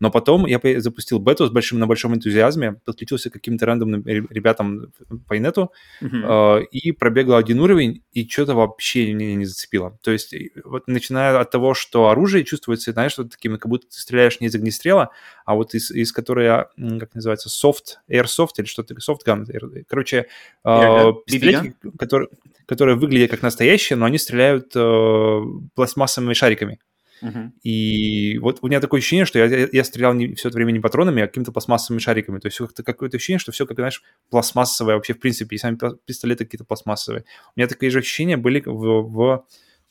Но 0.00 0.10
потом 0.10 0.46
я 0.46 0.60
запустил 0.80 1.18
бету 1.18 1.46
с 1.46 1.50
большим, 1.50 1.78
на 1.78 1.86
большом 1.86 2.14
энтузиазме, 2.14 2.74
подключился 2.84 3.30
к 3.30 3.34
каким-то 3.34 3.66
рандомным 3.66 4.04
ребятам 4.06 4.92
по 5.28 5.36
инету 5.36 5.72
mm-hmm. 6.02 6.62
э, 6.62 6.64
и 6.72 6.92
пробегал 6.92 7.36
один 7.36 7.60
уровень, 7.60 8.02
и 8.12 8.28
что-то 8.28 8.54
вообще 8.54 9.12
меня 9.12 9.34
не 9.36 9.44
зацепило. 9.44 9.98
То 10.02 10.10
есть 10.10 10.34
вот 10.64 10.88
начиная 10.88 11.38
от 11.38 11.50
того, 11.50 11.74
что 11.74 12.08
оружие 12.08 12.44
чувствуется, 12.44 12.92
знаешь, 12.92 13.16
вот 13.16 13.30
такими, 13.30 13.56
как 13.56 13.68
будто 13.68 13.86
ты 13.86 13.98
стреляешь 13.98 14.40
не 14.40 14.48
из 14.48 14.54
огнестрела, 14.54 15.10
а 15.44 15.54
вот 15.54 15.74
из, 15.74 15.90
из 15.90 16.01
которой, 16.10 16.48
а, 16.48 16.68
как 16.98 17.14
называется, 17.14 17.48
soft, 17.48 17.98
airsoft 18.10 18.54
или 18.58 18.64
что-то, 18.64 18.94
softgun. 18.94 19.46
Короче, 19.86 20.26
э, 20.64 21.12
пистолетики, 21.26 21.74
которые, 21.98 22.30
которые 22.66 22.96
выглядят 22.96 23.30
как 23.30 23.42
настоящие, 23.42 23.96
но 23.96 24.06
они 24.06 24.18
стреляют 24.18 24.72
э, 24.74 25.40
пластмассовыми 25.74 26.32
шариками. 26.32 26.80
Uh-huh. 27.22 27.50
И 27.62 28.38
вот 28.38 28.58
у 28.62 28.66
меня 28.66 28.80
такое 28.80 28.98
ощущение, 28.98 29.26
что 29.26 29.38
я, 29.38 29.44
я, 29.44 29.68
я 29.70 29.84
стрелял 29.84 30.12
не, 30.12 30.34
все 30.34 30.48
это 30.48 30.56
время 30.56 30.72
не 30.72 30.80
патронами, 30.80 31.22
а 31.22 31.28
какими-то 31.28 31.52
пластмассовыми 31.52 32.00
шариками. 32.00 32.40
То 32.40 32.46
есть 32.46 32.58
как-то 32.58 32.82
какое-то 32.82 33.16
ощущение, 33.16 33.38
что 33.38 33.52
все, 33.52 33.64
как, 33.64 33.76
знаешь, 33.76 34.02
пластмассовое 34.28 34.96
вообще, 34.96 35.14
в 35.14 35.20
принципе, 35.20 35.54
и 35.54 35.58
сами 35.58 35.78
пистолеты 36.04 36.44
какие-то 36.44 36.64
пластмассовые. 36.64 37.24
У 37.54 37.60
меня 37.60 37.68
такие 37.68 37.90
же 37.90 38.00
ощущения 38.00 38.36
были 38.36 38.60
в, 38.66 39.02
в 39.02 39.46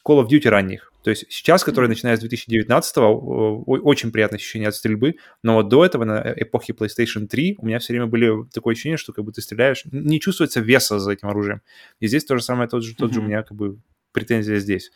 Call 0.06 0.24
of 0.24 0.30
Duty 0.30 0.50
ранних. 0.50 0.92
То 1.04 1.10
есть 1.10 1.26
сейчас, 1.30 1.64
который 1.64 1.88
начиная 1.88 2.16
с 2.16 2.24
2019-го, 2.24 3.64
очень 3.66 4.12
приятное 4.12 4.38
ощущение 4.38 4.70
от 4.70 4.76
стрельбы, 4.76 5.16
но 5.42 5.56
вот 5.56 5.68
до 5.68 5.84
этого, 5.84 6.04
на 6.04 6.34
эпохе 6.38 6.74
PlayStation 6.74 7.26
3, 7.26 7.56
у 7.58 7.66
меня 7.66 7.80
все 7.80 7.94
время 7.94 8.06
были 8.06 8.46
такое 8.54 8.74
ощущение, 8.74 8.98
что 8.98 9.12
как 9.12 9.26
бы 9.26 9.32
ты 9.32 9.42
стреляешь, 9.42 9.84
не 9.92 10.20
чувствуется 10.20 10.60
веса 10.60 11.00
за 11.00 11.12
этим 11.12 11.30
оружием. 11.30 11.62
И 12.00 12.08
здесь 12.08 12.24
то 12.24 12.38
же 12.38 12.44
самое, 12.44 12.70
тот 12.70 12.84
же, 12.84 12.96
тот 12.96 13.14
же 13.14 13.20
у 13.20 13.24
меня 13.24 13.42
как 13.42 13.58
бы 13.58 13.80
претензия 14.12 14.60
здесь. 14.60 14.92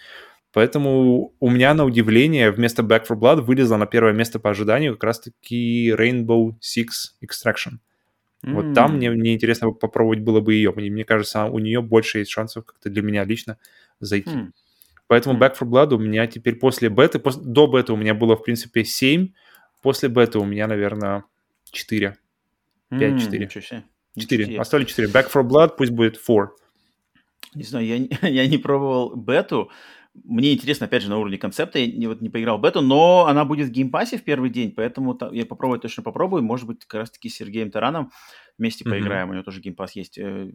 Поэтому 0.53 1.33
у 1.39 1.49
меня 1.49 1.73
на 1.73 1.83
удивление 1.83 2.49
вместо 2.49 2.81
Back 2.81 3.07
4 3.07 3.19
Blood 3.19 3.41
вылезла 3.41 3.75
на 3.75 3.87
первое 3.87 4.13
место 4.13 4.39
по 4.39 4.51
ожиданию 4.51 4.93
как 4.93 5.03
раз-таки 5.03 5.91
Rainbow 5.91 6.53
Six 6.61 6.87
Extraction. 7.21 7.79
Mm. 8.45 8.53
Вот 8.53 8.73
там 8.73 8.95
мне, 8.95 9.09
мне 9.09 9.33
интересно 9.33 9.71
попробовать 9.71 10.19
было 10.19 10.39
бы 10.39 10.53
ее. 10.53 10.71
Мне, 10.73 10.89
мне 10.89 11.03
кажется, 11.03 11.45
у 11.45 11.59
нее 11.59 11.81
больше 11.81 12.19
есть 12.19 12.31
шансов 12.31 12.63
как-то 12.63 12.89
для 12.89 13.01
меня 13.01 13.25
лично 13.25 13.57
зайти. 13.99 14.29
Mm. 14.29 14.51
Поэтому 15.07 15.39
Back 15.39 15.53
4 15.53 15.69
Blood 15.69 15.93
у 15.93 15.99
меня 15.99 16.27
теперь 16.27 16.55
после 16.55 16.89
беты, 16.89 17.19
после, 17.19 17.43
до 17.43 17.67
беты 17.67 17.93
у 17.93 17.95
меня 17.95 18.13
было, 18.13 18.35
в 18.35 18.43
принципе, 18.43 18.83
7, 18.83 19.33
после 19.81 20.09
беты 20.09 20.39
у 20.39 20.45
меня, 20.45 20.67
наверное, 20.67 21.25
4. 21.71 22.17
5-4. 22.91 23.83
4. 24.17 24.59
Оставили 24.59 24.85
4. 24.87 25.07
Back 25.09 25.27
4 25.27 25.45
Blood 25.45 25.75
пусть 25.77 25.91
будет 25.91 26.19
4. 26.19 26.49
Не 27.53 27.63
знаю, 27.63 27.85
я, 27.85 27.97
я 28.27 28.47
не 28.47 28.57
пробовал 28.57 29.15
бету. 29.15 29.71
Мне 30.23 30.53
интересно, 30.53 30.85
опять 30.85 31.03
же, 31.03 31.09
на 31.09 31.17
уровне 31.17 31.37
концепта. 31.37 31.79
Я 31.79 31.87
не, 31.87 32.07
вот, 32.07 32.21
не 32.21 32.29
поиграл 32.29 32.57
в 32.57 32.61
бету, 32.61 32.81
но 32.81 33.25
она 33.27 33.43
будет 33.43 33.67
в 33.67 33.71
Game 33.71 33.91
Pass 33.91 34.12
е 34.12 34.17
в 34.17 34.23
первый 34.23 34.49
день, 34.49 34.71
поэтому 34.71 35.17
я 35.31 35.45
попробую, 35.45 35.79
точно 35.79 36.03
попробую. 36.03 36.41
Может 36.43 36.67
быть, 36.67 36.85
как 36.85 37.01
раз-таки 37.01 37.29
с 37.29 37.35
Сергеем 37.35 37.69
Тараном 37.69 38.11
вместе 38.57 38.83
mm-hmm. 38.83 38.89
поиграем. 38.89 39.29
У 39.29 39.33
него 39.33 39.43
тоже 39.43 39.59
геймпасс 39.59 39.91
есть. 39.93 40.17
Э, 40.17 40.51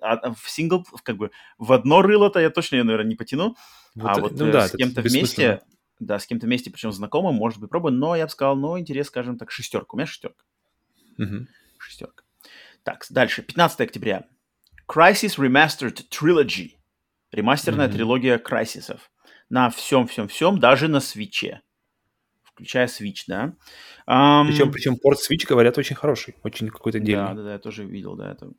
а, 0.00 0.14
а 0.14 0.34
в 0.34 0.48
сингл, 0.48 0.86
как 1.02 1.16
бы, 1.16 1.32
в 1.58 1.72
одно 1.72 2.02
рыло-то 2.02 2.38
я 2.38 2.50
точно, 2.50 2.76
я, 2.76 2.84
наверное, 2.84 3.08
не 3.08 3.16
потяну. 3.16 3.56
Вот, 3.94 4.10
а 4.10 4.20
вот 4.20 4.32
ну, 4.38 4.46
э, 4.46 4.52
да, 4.52 4.68
с 4.68 4.72
кем-то 4.72 5.02
вместе, 5.02 5.62
да, 5.98 6.18
с 6.18 6.26
кем-то 6.26 6.46
вместе, 6.46 6.70
причем 6.70 6.92
знакомым, 6.92 7.34
может 7.34 7.60
быть, 7.60 7.70
пробую. 7.70 7.94
Но 7.94 8.14
я 8.14 8.26
бы 8.26 8.30
сказал, 8.30 8.56
ну, 8.56 8.78
интерес, 8.78 9.08
скажем 9.08 9.38
так, 9.38 9.50
шестерка. 9.50 9.94
У 9.94 9.96
меня 9.96 10.06
шестерка. 10.06 10.44
Mm-hmm. 11.18 11.46
Шестерка. 11.78 12.22
Так, 12.84 13.04
дальше. 13.10 13.42
15 13.42 13.80
октября. 13.80 14.26
Crisis 14.88 15.38
Remastered 15.38 16.04
Trilogy. 16.10 16.72
Ремастерная 17.34 17.88
mm-hmm. 17.88 17.92
трилогия 17.92 18.38
Крайсисов. 18.38 19.10
На 19.50 19.68
всем-всем-всем, 19.68 20.60
даже 20.60 20.88
на 20.88 21.00
свече. 21.00 21.62
Включая 22.44 22.86
Switch, 22.86 23.24
да. 23.26 23.54
Um, 24.08 24.46
причем, 24.46 24.70
причем 24.70 24.96
порт 24.96 25.18
Switch, 25.18 25.44
говорят, 25.48 25.76
очень 25.76 25.96
хороший. 25.96 26.36
Очень 26.44 26.68
какой-то 26.68 27.00
дельный. 27.00 27.30
Да, 27.30 27.34
да, 27.34 27.42
да, 27.42 27.52
я 27.54 27.58
тоже 27.58 27.84
видел, 27.84 28.14
да. 28.14 28.30
Это... 28.30 28.52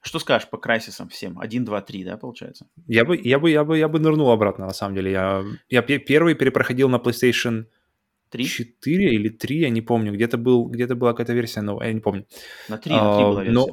Что 0.00 0.18
скажешь 0.18 0.48
по 0.48 0.56
Крайсисам 0.56 1.10
всем? 1.10 1.38
1, 1.38 1.64
2, 1.66 1.82
3, 1.82 2.04
да, 2.04 2.16
получается? 2.16 2.66
Я 2.86 3.04
бы, 3.04 3.20
я 3.22 3.38
бы, 3.38 3.50
я 3.50 3.64
бы, 3.64 3.76
я 3.76 3.88
бы 3.88 3.98
нырнул 4.00 4.30
обратно, 4.30 4.64
на 4.64 4.72
самом 4.72 4.94
деле. 4.94 5.12
Я, 5.12 5.44
я 5.68 5.82
первый 5.82 6.34
перепроходил 6.34 6.88
на 6.88 6.96
PlayStation 6.96 7.66
3? 8.30 8.44
4 8.46 9.10
или 9.10 9.28
3, 9.28 9.58
я 9.58 9.68
не 9.68 9.82
помню. 9.82 10.14
Где-то, 10.14 10.38
был, 10.38 10.64
где-то 10.68 10.94
была 10.94 11.12
какая-то 11.12 11.34
версия 11.34 11.60
новая, 11.60 11.88
я 11.88 11.92
не 11.92 12.00
помню. 12.00 12.26
На 12.70 12.78
3, 12.78 12.92
на 12.94 13.16
3 13.16 13.24
была 13.24 13.44
версия. 13.44 13.52
Но... 13.52 13.66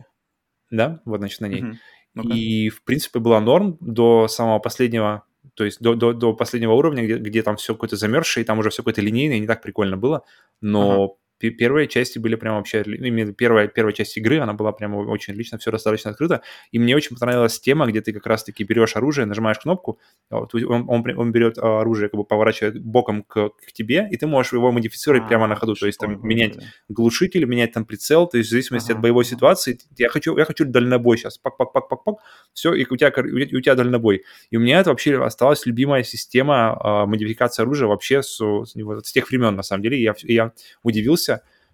Да, 0.72 1.02
вот, 1.06 1.20
значит, 1.20 1.40
на 1.40 1.46
ней. 1.46 1.64
Угу. 1.64 1.78
Ну-ка. 2.14 2.34
И, 2.34 2.70
в 2.70 2.84
принципе, 2.84 3.20
была 3.20 3.40
норм 3.40 3.78
до 3.80 4.28
самого 4.28 4.60
последнего, 4.60 5.24
то 5.54 5.64
есть 5.64 5.80
до, 5.82 5.96
до, 5.96 6.14
до 6.14 6.34
последнего 6.34 6.74
уровня, 6.74 7.04
где, 7.04 7.18
где 7.18 7.44
там 7.44 7.58
все 7.58 7.74
какое-то 7.74 7.96
замерзшее, 7.96 8.44
и 8.44 8.46
там 8.46 8.60
уже 8.60 8.70
все 8.70 8.82
какое-то 8.82 9.02
линейное, 9.02 9.40
не 9.40 9.48
так 9.48 9.62
прикольно 9.62 9.98
было. 9.98 10.24
Но 10.62 11.04
ага 11.04 11.14
первые 11.40 11.88
части 11.88 12.20
были 12.20 12.36
прям 12.36 12.56
вообще, 12.56 12.84
ну, 12.86 12.94
именно 12.94 13.34
первая, 13.34 13.68
первая 13.68 13.94
часть 13.94 14.18
игры, 14.18 14.40
она 14.40 14.54
была 14.54 14.72
прям 14.72 14.96
очень 14.96 15.34
отлично, 15.34 15.58
все 15.58 15.72
достаточно 15.72 16.12
открыто, 16.12 16.42
и 16.72 16.80
мне 16.80 16.96
очень 16.96 17.16
понравилась 17.16 17.60
тема, 17.60 17.88
где 17.88 18.02
ты 18.02 18.14
как 18.14 18.26
раз-таки 18.28 18.64
берешь 18.64 18.96
оружие, 18.96 19.26
нажимаешь 19.26 19.60
кнопку, 19.60 20.00
вот, 20.30 20.54
он, 20.54 20.86
он, 20.88 21.04
он 21.18 21.32
берет 21.32 21.58
а, 21.58 21.82
оружие, 21.82 22.10
как 22.10 22.18
бы 22.18 22.26
поворачивает 22.26 22.84
боком 22.84 23.24
к, 23.24 23.50
к 23.50 23.72
тебе, 23.74 24.08
и 24.12 24.18
ты 24.18 24.28
можешь 24.28 24.54
его 24.54 24.72
модифицировать 24.72 25.24
а, 25.24 25.28
прямо 25.28 25.48
на 25.48 25.56
ходу, 25.56 25.76
то 25.76 25.86
есть 25.86 26.00
там 26.00 26.20
менять 26.28 26.58
да. 26.58 26.64
глушитель, 26.90 27.46
менять 27.46 27.72
там 27.72 27.86
прицел, 27.86 28.28
то 28.28 28.38
есть 28.38 28.50
в 28.50 28.52
зависимости 28.52 28.92
ага. 28.92 28.98
от 28.98 29.02
боевой 29.02 29.26
ситуации, 29.26 29.80
я 29.98 30.10
хочу, 30.10 30.38
я 30.38 30.46
хочу 30.46 30.66
дальнобой 30.66 31.18
сейчас, 31.18 31.38
пак-пак-пак-пак-пак, 31.38 32.18
все, 32.54 32.74
и 32.74 32.86
у 32.90 32.98
тебя, 32.98 33.10
у 33.10 33.62
тебя 33.62 33.76
дальнобой. 33.76 34.24
И 34.50 34.58
у 34.58 34.60
меня 34.60 34.80
это 34.80 34.90
вообще 34.90 35.24
осталась 35.24 35.66
любимая 35.66 36.04
система 36.04 36.78
а, 36.80 37.06
модификации 37.06 37.62
оружия 37.62 37.88
вообще 37.88 38.22
с, 38.22 38.38
с, 38.38 38.74
с 38.74 39.12
тех 39.12 39.30
времен, 39.30 39.56
на 39.56 39.64
самом 39.64 39.84
деле, 39.84 40.02
я, 40.02 40.14
я 40.24 40.52
удивился, 40.84 41.29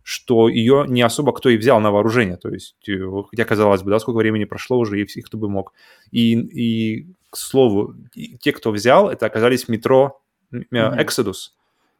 что 0.07 0.49
ее 0.49 0.85
не 0.87 1.01
особо 1.01 1.33
кто 1.33 1.49
и 1.49 1.57
взял 1.57 1.79
на 1.79 1.89
вооружение. 1.89 2.37
То 2.37 2.49
есть, 2.49 2.75
э, 2.87 2.99
хотя, 3.27 3.43
казалось 3.43 3.81
бы, 3.81 3.89
да, 3.89 3.97
сколько 3.97 4.17
времени 4.17 4.45
прошло 4.45 4.77
уже, 4.77 5.01
и 5.01 5.05
всех 5.05 5.25
кто 5.25 5.39
бы 5.39 5.49
мог. 5.49 5.73
И, 6.11 6.33
и 6.33 7.07
к 7.31 7.37
слову, 7.37 7.95
те, 8.39 8.51
кто 8.51 8.69
взял, 8.69 9.09
это 9.09 9.25
оказались 9.25 9.67
метро 9.67 10.21
mm-hmm. 10.53 11.03
Exodus. 11.03 11.53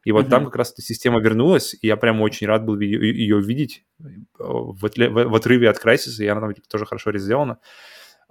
И 0.04 0.12
вот 0.12 0.26
mm-hmm. 0.26 0.30
там 0.30 0.44
как 0.44 0.54
раз 0.54 0.72
эта 0.72 0.82
система 0.82 1.18
вернулась, 1.18 1.74
и 1.82 1.88
я 1.88 1.96
прям 1.96 2.20
очень 2.20 2.46
рад 2.46 2.64
был 2.64 2.78
ее, 2.78 3.12
ее 3.12 3.40
видеть 3.40 3.82
в, 4.38 4.86
отле, 4.86 5.08
в, 5.08 5.24
в 5.24 5.34
отрыве 5.34 5.68
от 5.68 5.84
Crysis, 5.84 6.22
и 6.22 6.28
она 6.28 6.42
там 6.42 6.54
тоже 6.68 6.86
хорошо 6.86 7.10
сделана. 7.18 7.58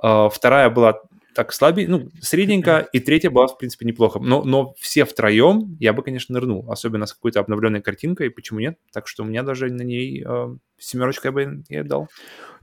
Uh, 0.01 0.29
вторая 0.29 0.69
была 0.69 1.01
так 1.35 1.51
слабее, 1.51 1.87
ну, 1.89 2.09
средненько, 2.21 2.87
и 2.93 2.99
третья 2.99 3.29
была, 3.29 3.47
в 3.47 3.57
принципе, 3.57 3.85
неплохо. 3.85 4.19
Но, 4.19 4.43
но 4.43 4.73
все 4.79 5.03
втроем 5.03 5.75
я 5.81 5.91
бы, 5.91 6.01
конечно, 6.01 6.33
нырнул, 6.33 6.71
особенно 6.71 7.05
с 7.05 7.13
какой-то 7.13 7.41
обновленной 7.41 7.81
картинкой, 7.81 8.31
почему 8.31 8.59
нет? 8.59 8.79
Так 8.93 9.07
что 9.07 9.23
у 9.23 9.25
меня 9.25 9.43
даже 9.43 9.69
на 9.69 9.81
ней 9.81 10.23
э, 10.25 10.55
семерочку 10.77 11.27
я 11.27 11.31
бы 11.33 11.63
и 11.67 11.83
дал. 11.83 12.07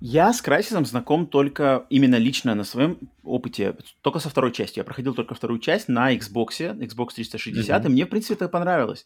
Я 0.01 0.33
с 0.33 0.41
Крайсисом 0.41 0.87
знаком 0.87 1.27
только 1.27 1.87
именно 1.91 2.17
лично 2.17 2.55
на 2.55 2.65
своем 2.65 2.99
опыте, 3.23 3.77
только 4.01 4.19
со 4.19 4.31
второй 4.31 4.53
частью. 4.53 4.81
Я 4.81 4.85
проходил 4.85 5.15
только 5.15 5.35
вторую 5.35 5.61
часть 5.61 5.89
на 5.89 6.15
Xbox, 6.15 6.59
Xbox 6.59 7.09
360, 7.15 7.83
mm-hmm. 7.83 7.87
и 7.87 7.91
мне, 7.91 8.07
в 8.07 8.09
принципе, 8.09 8.35
это 8.35 8.49
понравилось. 8.49 9.05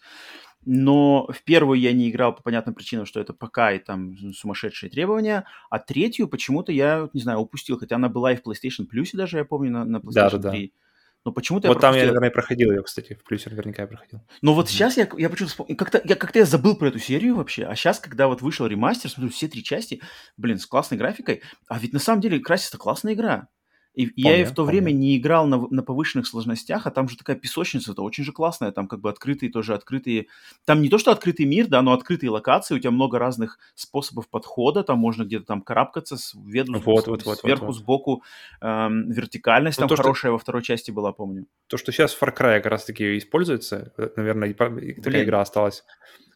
Но 0.69 1.29
в 1.33 1.45
первую 1.45 1.79
я 1.79 1.93
не 1.93 2.11
играл 2.11 2.35
по 2.35 2.43
понятным 2.43 2.75
причинам, 2.75 3.07
что 3.07 3.21
это 3.21 3.33
пока 3.33 3.73
и 3.73 3.79
там 3.79 4.17
сумасшедшие 4.35 4.91
требования, 4.91 5.47
а 5.71 5.79
третью 5.79 6.29
почему-то 6.29 6.73
я, 6.73 7.09
не 7.13 7.21
знаю, 7.21 7.39
упустил, 7.39 7.79
хотя 7.79 7.95
она 7.95 8.09
была 8.09 8.33
и 8.33 8.37
в 8.37 8.43
PlayStation 8.43 8.85
Plus 8.93 9.11
даже, 9.15 9.39
я 9.39 9.45
помню, 9.45 9.71
на, 9.71 9.85
на 9.85 9.97
PlayStation 9.99 10.39
да, 10.39 10.51
3. 10.51 10.67
Да. 10.67 10.87
Но 11.25 11.33
почему-то 11.33 11.69
вот 11.69 11.75
я 11.75 11.81
там 11.81 11.91
пропустил. 11.91 12.07
я, 12.07 12.07
наверное, 12.07 12.31
проходил 12.31 12.71
ее, 12.71 12.83
кстати, 12.83 13.15
в 13.15 13.25
плюсе 13.25 13.51
наверняка 13.51 13.83
я 13.83 13.89
проходил. 13.89 14.21
Но 14.43 14.55
вот 14.55 14.67
mm-hmm. 14.67 14.71
сейчас 14.71 14.97
я, 14.97 15.09
я 15.17 15.31
почему-то 15.31 15.51
вспомнил, 15.51 15.77
как-то 15.77 16.01
я, 16.05 16.15
как-то 16.17 16.39
я 16.41 16.45
забыл 16.45 16.77
про 16.77 16.89
эту 16.89 16.99
серию 16.99 17.37
вообще, 17.37 17.65
а 17.65 17.75
сейчас, 17.77 17.99
когда 18.01 18.27
вот 18.27 18.43
вышел 18.43 18.67
ремастер, 18.67 19.11
смотрю, 19.11 19.33
все 19.33 19.49
три 19.49 19.65
части, 19.65 20.01
блин, 20.37 20.59
с 20.59 20.67
классной 20.67 20.99
графикой, 20.99 21.43
а 21.69 21.79
ведь 21.79 21.93
на 21.93 21.99
самом 21.99 22.21
деле 22.21 22.39
Crysis 22.39 22.69
это 22.69 22.79
классная 22.79 23.15
игра. 23.15 23.49
И 23.97 24.05
вполне, 24.05 24.41
я 24.41 24.45
в 24.45 24.49
то 24.49 24.65
вполне. 24.65 24.73
время 24.73 24.93
не 24.93 25.17
играл 25.17 25.47
на, 25.47 25.67
на 25.71 25.83
повышенных 25.83 26.27
сложностях, 26.27 26.87
а 26.87 26.91
там 26.91 27.09
же 27.09 27.17
такая 27.17 27.35
песочница, 27.35 27.93
это 27.93 28.03
очень 28.03 28.25
же 28.25 28.33
классная, 28.33 28.71
там 28.71 28.89
как 28.89 29.01
бы 29.01 29.09
открытые 29.09 29.51
тоже 29.51 29.73
открытые, 29.73 30.27
там 30.67 30.83
не 30.83 30.91
то 30.91 30.99
что 30.99 31.13
открытый 31.13 31.47
мир, 31.47 31.67
да, 31.67 31.81
но 31.81 31.95
открытые 31.95 32.29
локации, 32.29 32.75
у 32.75 32.79
тебя 32.79 32.91
много 32.91 33.19
разных 33.19 33.59
способов 33.75 34.29
подхода, 34.29 34.83
там 34.83 34.99
можно 34.99 35.25
где-то 35.25 35.47
там 35.47 35.63
карабкаться 35.63 36.19
с 36.19 36.35
веду, 36.35 36.75
вот, 36.75 37.07
вот, 37.07 37.25
вот, 37.25 37.39
сверху, 37.39 37.65
вот, 37.65 37.75
вот. 37.75 37.81
сбоку, 37.81 38.23
эм, 38.61 39.11
вертикальность 39.11 39.79
ну, 39.79 39.89
там 39.89 39.97
то, 39.97 40.03
хорошая 40.03 40.29
что... 40.29 40.33
во 40.33 40.39
второй 40.39 40.63
части 40.63 40.91
была, 40.91 41.13
помню. 41.13 41.47
То, 41.67 41.79
что 41.79 41.91
сейчас 41.91 42.13
в 42.13 42.23
Far 42.23 42.37
Cry 42.37 42.59
как 42.59 42.67
раз-таки 42.67 43.17
используется, 43.17 43.95
э, 43.97 44.11
наверное, 44.17 44.53
такая 44.53 44.71
Блин. 44.71 45.25
игра 45.25 45.41
осталась 45.41 45.85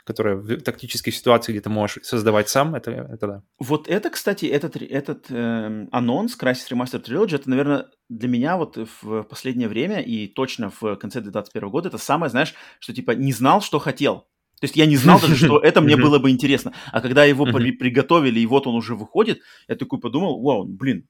которая 0.05 0.37
в 0.37 0.61
тактической 0.63 1.13
ситуации, 1.13 1.53
где 1.53 1.61
ты 1.61 1.71
можешь 1.71 1.99
создавать 2.03 2.49
сам, 2.49 2.75
это, 2.75 2.91
это 2.91 3.27
да. 3.27 3.43
Вот 3.59 3.89
это, 3.89 4.11
кстати, 4.11 4.47
этот, 4.47 4.77
этот 4.77 5.27
э, 5.31 5.87
анонс 5.91 6.37
Crysis 6.39 6.71
Remastered 6.71 7.05
Trilogy, 7.05 7.37
это, 7.37 7.51
наверное, 7.51 7.87
для 8.09 8.29
меня 8.29 8.57
вот 8.57 8.79
в 9.03 9.23
последнее 9.25 9.69
время 9.69 10.01
и 10.01 10.27
точно 10.27 10.71
в 10.81 10.97
конце 10.97 11.21
2021 11.21 11.69
года, 11.71 11.89
это 11.89 11.99
самое, 11.99 12.31
знаешь, 12.31 12.55
что 12.79 12.93
типа 12.93 13.13
не 13.13 13.33
знал, 13.33 13.61
что 13.61 13.79
хотел. 13.79 14.27
То 14.61 14.65
есть 14.65 14.77
я 14.77 14.85
не 14.87 14.97
знал 14.97 15.21
даже, 15.21 15.37
что 15.37 15.59
это 15.59 15.81
мне 15.81 15.97
было 15.97 16.19
бы 16.19 16.31
интересно. 16.31 16.75
А 16.93 17.01
когда 17.01 17.25
его 17.25 17.47
приготовили, 17.47 18.41
и 18.41 18.47
вот 18.47 18.67
он 18.67 18.75
уже 18.75 18.95
выходит, 18.95 19.41
я 19.69 19.77
такой 19.77 19.99
подумал, 20.01 20.41
вау, 20.43 20.65
блин, 20.65 21.09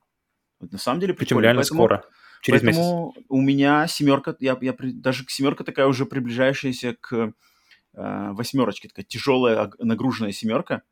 на 0.61 0.79
самом 0.79 1.01
деле 1.01 1.15
прикольно. 1.15 1.27
Причем 1.27 1.41
реально 1.41 1.63
Поэтому... 1.63 1.79
скоро. 1.79 2.05
Через 2.43 2.63
Поэтому 2.63 3.13
месяц. 3.15 3.27
у 3.29 3.41
меня 3.41 3.87
семерка, 3.87 4.35
я, 4.41 4.57
я 4.63 4.75
даже 4.79 5.25
семерка 5.29 5.63
такая 5.63 5.87
уже 5.87 6.07
приближающаяся 6.07 6.97
к 6.99 7.35
э, 7.95 8.33
восьмерочки, 8.33 8.89
такая 8.89 9.05
тяжелая 9.05 9.71
нагруженная 9.79 10.33
семерка. 10.33 10.83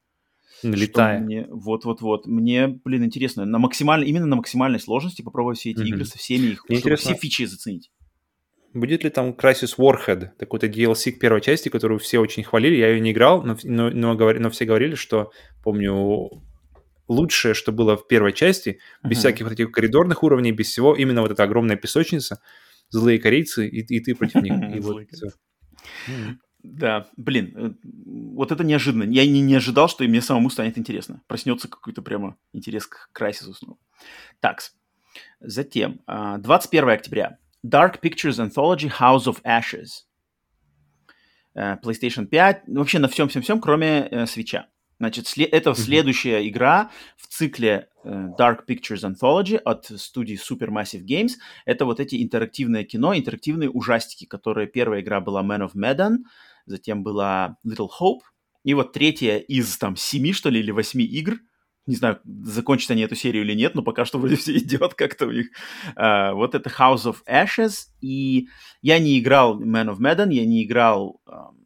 Налетая. 0.63 1.21
Мне, 1.21 1.47
вот-вот-вот. 1.51 2.27
Мне, 2.27 2.69
блин, 2.69 3.05
интересно, 3.05 3.45
на 3.45 3.59
максимальной, 3.59 4.09
именно 4.09 4.27
на 4.27 4.37
максимальной 4.37 4.81
сложности 4.81 5.23
попробовать 5.23 5.59
все 5.59 5.71
эти 5.71 5.81
mm-hmm. 5.81 5.87
игры 5.87 6.05
со 6.05 6.19
всеми 6.19 6.47
их, 6.49 6.59
чтобы 6.61 6.75
интересно. 6.75 7.13
все 7.13 7.21
фичи 7.21 7.45
заценить. 7.45 7.91
Будет 8.75 9.03
ли 9.03 9.11
там 9.11 9.31
Crisis 9.31 9.77
Warhead, 9.79 10.31
такой-то 10.39 10.67
DLC 10.67 11.13
к 11.13 11.21
первой 11.21 11.41
части, 11.41 11.69
которую 11.69 11.99
все 12.01 12.19
очень 12.19 12.43
хвалили, 12.43 12.77
я 12.77 12.91
ее 12.91 13.01
не 13.01 13.13
играл, 13.13 13.43
но, 13.43 13.57
но, 13.63 13.91
но, 13.91 14.15
говори, 14.15 14.41
но 14.41 14.51
все 14.51 14.67
говорили, 14.67 14.95
что, 14.95 15.31
помню, 15.63 16.31
лучшее, 17.09 17.55
что 17.55 17.73
было 17.73 17.97
в 17.97 18.07
первой 18.07 18.33
части, 18.33 18.79
без 19.03 19.17
uh-huh. 19.17 19.21
всяких 19.21 19.45
вот 19.45 19.53
этих 19.53 19.73
коридорных 19.73 20.23
уровней, 20.23 20.53
без 20.53 20.67
всего, 20.67 20.95
именно 20.95 21.23
вот 21.23 21.31
эта 21.31 21.45
огромная 21.45 21.77
песочница, 21.77 22.43
злые 22.91 23.19
корейцы, 23.19 23.67
и, 23.67 23.81
и 23.81 24.01
ты 24.01 24.15
против 24.15 24.43
них. 24.43 24.53
И 24.77 24.81
вот 24.81 25.03
да, 26.73 27.09
блин, 27.16 27.53
э, 27.57 27.71
вот 27.83 28.53
это 28.53 28.64
неожиданно. 28.64 29.05
Я 29.05 29.27
не, 29.27 29.41
не 29.41 29.55
ожидал, 29.55 29.89
что 29.89 30.05
и 30.05 30.09
мне 30.09 30.21
самому 30.21 30.51
станет 30.51 30.79
интересно. 30.79 31.23
Проснется 31.27 31.69
какой-то 31.69 32.03
прямо 32.03 32.37
интерес 32.53 32.87
к 32.87 33.11
Крайсису 33.12 33.55
снова. 33.55 33.79
Так, 34.41 34.61
затем, 35.41 36.01
21 36.07 36.89
а, 36.89 36.93
октября. 36.93 37.39
Dark 37.66 38.01
Pictures 38.01 38.39
Anthology 38.39 38.91
House 39.01 39.25
of 39.25 39.43
Ashes. 39.43 40.05
Э, 41.55 41.77
PlayStation 41.83 42.27
5. 42.27 42.64
Вообще 42.69 42.99
на 42.99 43.09
всем-всем-всем, 43.09 43.61
кроме 43.61 44.09
э, 44.11 44.27
свеча. 44.27 44.69
Значит, 45.01 45.27
это 45.37 45.75
следующая 45.75 46.41
mm-hmm. 46.41 46.49
игра 46.49 46.91
в 47.16 47.29
цикле 47.29 47.89
uh, 48.05 48.31
Dark 48.37 48.66
Pictures 48.69 49.09
Anthology 49.09 49.57
от 49.57 49.87
студии 49.87 50.37
Supermassive 50.37 51.05
Games. 51.07 51.35
Это 51.66 51.85
вот 51.85 52.01
эти 52.01 52.21
интерактивное 52.21 52.83
кино, 52.83 53.16
интерактивные 53.16 53.71
ужастики, 53.71 54.25
которые 54.25 54.66
первая 54.66 55.01
игра 55.01 55.21
была 55.21 55.43
Man 55.43 55.69
of 55.69 55.77
Medan, 55.77 56.25
затем 56.69 57.03
была 57.03 57.57
Little 57.66 57.89
Hope, 58.01 58.21
и 58.64 58.75
вот 58.75 58.93
третья 58.93 59.39
из 59.39 59.77
там 59.79 59.97
семи, 59.97 60.33
что 60.33 60.51
ли, 60.51 60.61
или 60.61 60.71
восьми 60.71 61.05
игр, 61.05 61.39
не 61.87 61.97
знаю, 61.97 62.21
закончат 62.25 62.91
они 62.91 63.03
эту 63.03 63.14
серию 63.14 63.45
или 63.45 63.55
нет, 63.55 63.75
но 63.75 63.83
пока 63.83 64.05
что 64.05 64.19
вроде 64.19 64.37
все 64.37 64.57
идет 64.59 64.95
как-то 64.95 65.27
у 65.27 65.31
них. 65.31 65.49
Uh, 65.97 66.35
вот 66.35 66.55
это 66.55 66.69
House 66.69 67.05
of 67.07 67.16
Ashes, 67.27 67.87
и 68.01 68.49
я 68.83 68.99
не 68.99 69.19
играл 69.19 69.61
Man 69.61 69.89
of 69.89 69.99
Medan, 69.99 70.31
я 70.31 70.45
не 70.45 70.64
играл 70.64 71.21
um, 71.27 71.57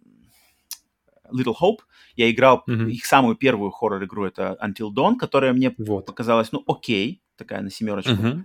Little 1.33 1.55
Hope, 1.61 1.79
я 2.15 2.31
играл 2.31 2.63
mm-hmm. 2.69 2.91
их 2.91 3.05
самую 3.05 3.35
первую 3.35 3.73
хоррор-игру, 3.73 4.25
это 4.25 4.57
Until 4.63 4.95
Dawn, 4.95 5.17
которая 5.17 5.53
мне 5.53 5.75
вот. 5.77 6.07
показалась, 6.07 6.53
ну, 6.53 6.63
окей, 6.67 7.23
такая 7.37 7.63
на 7.63 7.71
семерочку. 7.71 8.13
Mm-hmm. 8.13 8.45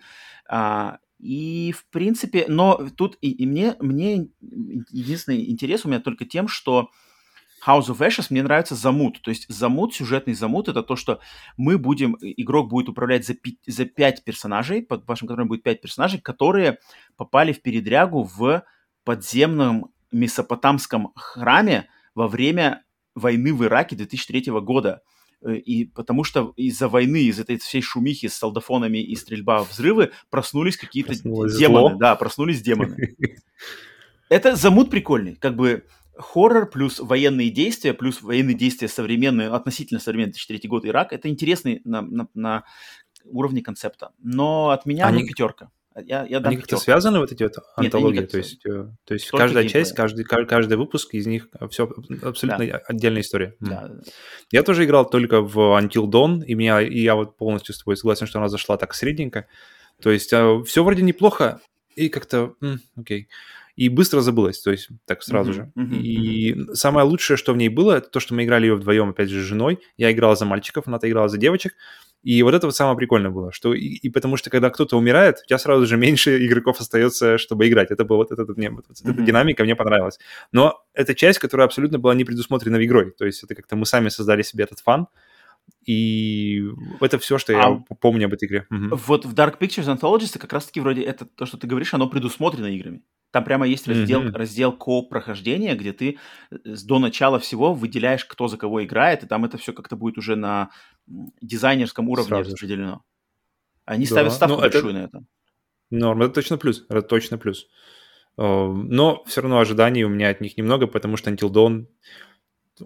А, 0.49 0.97
и, 1.19 1.73
в 1.75 1.89
принципе, 1.89 2.45
но 2.47 2.89
тут 2.95 3.17
и, 3.21 3.31
и 3.31 3.45
мне, 3.45 3.75
мне 3.79 4.29
единственный 4.39 5.49
интерес 5.49 5.85
у 5.85 5.89
меня 5.89 5.99
только 5.99 6.25
тем, 6.25 6.47
что 6.47 6.89
House 7.65 7.87
of 7.87 7.97
Ashes 7.99 8.27
мне 8.29 8.43
нравится 8.43 8.75
замут. 8.75 9.21
То 9.21 9.29
есть 9.29 9.45
замут, 9.49 9.95
сюжетный 9.95 10.33
замут, 10.33 10.67
это 10.67 10.83
то, 10.83 10.95
что 10.95 11.19
мы 11.57 11.77
будем, 11.77 12.17
игрок 12.21 12.69
будет 12.69 12.89
управлять 12.89 13.25
за, 13.25 13.33
пи, 13.33 13.59
за 13.65 13.85
5 13.85 14.23
персонажей, 14.23 14.83
под 14.83 15.07
вашим 15.07 15.27
которым 15.27 15.47
будет 15.47 15.63
5 15.63 15.81
персонажей, 15.81 16.21
которые 16.21 16.79
попали 17.15 17.51
в 17.51 17.61
передрягу 17.61 18.23
в 18.23 18.63
подземном 19.03 19.91
месопотамском 20.11 21.11
храме 21.15 21.89
во 22.13 22.27
время 22.27 22.83
войны 23.15 23.53
в 23.53 23.63
Ираке 23.63 23.95
2003 23.95 24.51
года. 24.61 25.01
Э, 25.41 25.55
и 25.55 25.85
потому 25.85 26.23
что 26.23 26.53
из-за 26.55 26.87
войны, 26.87 27.23
из 27.23 27.39
этой 27.39 27.57
всей 27.57 27.81
шумихи 27.81 28.27
с 28.27 28.35
солдафонами 28.35 28.99
и 28.99 29.15
стрельба 29.15 29.63
взрывы 29.63 30.11
проснулись 30.29 30.77
какие-то 30.77 31.13
демоны. 31.15 31.49
Зло. 31.49 31.95
Да, 31.95 32.15
проснулись 32.15 32.61
демоны. 32.61 33.15
Это 34.29 34.55
замут 34.55 34.89
прикольный. 34.89 35.35
Как 35.35 35.55
бы 35.55 35.85
хоррор 36.17 36.69
плюс 36.69 36.99
военные 36.99 37.49
действия, 37.49 37.93
плюс 37.93 38.21
военные 38.21 38.55
действия 38.55 38.87
современные, 38.87 39.49
относительно 39.49 39.99
современный 39.99 40.33
2003 40.33 40.67
год 40.67 40.85
Ирак. 40.85 41.13
Это 41.13 41.29
интересный 41.29 41.81
на, 41.85 42.01
на, 42.01 42.27
на 42.33 42.63
уровне 43.23 43.61
концепта. 43.61 44.11
Но 44.19 44.71
от 44.71 44.85
меня 44.85 45.05
Они... 45.05 45.25
пятерка. 45.25 45.69
Я, 46.05 46.25
я 46.25 46.37
Они 46.39 46.57
как-то 46.57 46.77
связаны, 46.77 47.19
вот 47.19 47.31
эти 47.31 47.43
вот 47.43 47.55
антологии? 47.75 48.19
Нет, 48.19 48.31
то 48.31 48.37
есть, 48.37 48.65
э, 48.65 48.87
то 49.05 49.13
есть 49.13 49.29
каждая 49.29 49.63
геймплей. 49.63 49.83
часть, 49.83 49.95
каждый, 49.95 50.25
каждый 50.25 50.77
выпуск 50.77 51.13
из 51.13 51.25
них 51.25 51.47
все 51.69 51.89
абсолютно 52.21 52.67
да. 52.67 52.81
отдельная 52.85 53.21
история. 53.21 53.55
Да. 53.59 53.91
Я 54.51 54.63
тоже 54.63 54.85
играл 54.85 55.09
только 55.09 55.41
в 55.41 55.57
Until 55.57 56.05
Dawn, 56.05 56.43
и, 56.45 56.53
меня, 56.53 56.81
и 56.81 56.99
я 56.99 57.15
вот 57.15 57.37
полностью 57.37 57.73
с 57.73 57.79
тобой 57.79 57.97
согласен, 57.97 58.27
что 58.27 58.39
она 58.39 58.47
зашла 58.47 58.77
так 58.77 58.93
средненько. 58.93 59.47
То 60.01 60.11
есть 60.11 60.31
э, 60.33 60.63
все 60.65 60.83
вроде 60.83 61.01
неплохо, 61.01 61.61
и 61.95 62.09
как-то, 62.09 62.53
окей. 62.95 63.27
И 63.77 63.89
быстро 63.89 64.21
забылось, 64.21 64.59
то 64.59 64.71
есть 64.71 64.89
так 65.05 65.21
сразу 65.21 65.51
uh-huh, 65.51 65.53
же. 65.53 65.71
Uh-huh, 65.77 66.01
и 66.01 66.53
uh-huh. 66.53 66.73
самое 66.73 67.05
лучшее, 67.05 67.37
что 67.37 67.53
в 67.53 67.57
ней 67.57 67.69
было, 67.69 67.93
это 67.93 68.09
то, 68.09 68.19
что 68.19 68.33
мы 68.33 68.43
играли 68.43 68.65
ее 68.65 68.75
вдвоем, 68.75 69.09
опять 69.09 69.29
же, 69.29 69.39
с 69.39 69.45
женой. 69.45 69.79
Я 69.97 70.11
играл 70.11 70.35
за 70.35 70.45
мальчиков, 70.45 70.87
она-то 70.87 71.07
играла 71.07 71.29
за 71.29 71.37
девочек. 71.37 71.73
И 72.23 72.41
вот 72.41 72.55
это 72.55 72.65
вот 72.65 72.75
самое 72.75 72.97
прикольное 72.97 73.29
было, 73.29 73.51
что 73.51 73.75
и, 73.75 73.85
и 73.85 74.09
потому 74.09 74.35
что 74.35 74.49
когда 74.49 74.71
кто-то 74.71 74.97
умирает, 74.97 75.37
у 75.43 75.47
тебя 75.47 75.59
сразу 75.59 75.85
же 75.85 75.95
меньше 75.95 76.43
игроков 76.43 76.81
остается, 76.81 77.37
чтобы 77.37 77.67
играть. 77.67 77.91
Это 77.91 78.03
было 78.03 78.17
вот, 78.17 78.31
это, 78.31 78.51
мне, 78.57 78.71
вот, 78.71 78.85
mm-hmm. 78.85 79.11
эта 79.13 79.21
динамика 79.21 79.63
мне 79.63 79.75
понравилась. 79.75 80.17
Но 80.51 80.83
это 80.93 81.13
часть, 81.13 81.37
которая 81.37 81.67
абсолютно 81.67 81.99
была 81.99 82.15
не 82.15 82.25
предусмотрена 82.25 82.83
игрой. 82.83 83.11
То 83.11 83.25
есть 83.25 83.43
это 83.43 83.53
как-то 83.53 83.75
мы 83.75 83.85
сами 83.85 84.09
создали 84.09 84.41
себе 84.41 84.63
этот 84.63 84.79
фан, 84.79 85.07
и 85.85 86.65
это 86.99 87.19
все, 87.19 87.37
что 87.37 87.53
я 87.53 87.63
а 87.63 87.83
помню 88.01 88.25
об 88.25 88.33
этой 88.33 88.47
игре. 88.47 88.65
Угу. 88.69 88.95
Вот 89.07 89.25
в 89.25 89.33
Dark 89.33 89.59
Pictures 89.59 89.87
Anthologies 89.87 90.37
как 90.37 90.51
раз-таки 90.51 90.79
вроде 90.79 91.03
это 91.03 91.25
то, 91.25 91.45
что 91.45 91.57
ты 91.57 91.67
говоришь, 91.67 91.93
оно 91.93 92.09
предусмотрено 92.09 92.65
играми. 92.65 93.03
Там 93.31 93.43
прямо 93.43 93.67
есть 93.67 93.87
раздел, 93.87 94.23
mm-hmm. 94.23 94.31
раздел 94.31 94.71
кооп 94.71 95.09
прохождения, 95.09 95.75
где 95.75 95.91
ты 95.91 96.17
э, 96.49 96.55
до 96.85 96.99
начала 96.99 97.39
всего 97.39 97.73
выделяешь, 97.73 98.25
кто 98.25 98.47
за 98.47 98.57
кого 98.57 98.83
играет, 98.83 99.23
и 99.23 99.27
там 99.27 99.45
это 99.45 99.57
все 99.57 99.73
как-то 99.73 99.95
будет 99.95 100.17
уже 100.17 100.35
на 100.35 100.69
дизайнерском 101.41 102.07
уровне 102.09 102.29
Сразу 102.29 102.51
распределено. 102.51 103.03
Они 103.85 104.05
да. 104.05 104.11
ставят 104.11 104.33
ставку 104.33 104.55
ну, 104.55 104.61
большую 104.61 104.89
это... 104.91 104.93
на 104.93 105.03
это. 105.05 105.25
Норм, 105.89 106.21
это 106.23 106.33
точно 106.33 106.57
плюс, 106.57 106.85
это 106.89 107.01
точно 107.01 107.37
плюс. 107.37 107.67
Э, 108.37 108.67
но 108.71 109.23
все 109.25 109.41
равно 109.41 109.59
ожиданий 109.59 110.03
у 110.03 110.09
меня 110.09 110.29
от 110.29 110.41
них 110.41 110.57
немного, 110.57 110.87
потому 110.87 111.17
что 111.17 111.29
Until 111.29 111.51
Dawn 111.51 111.87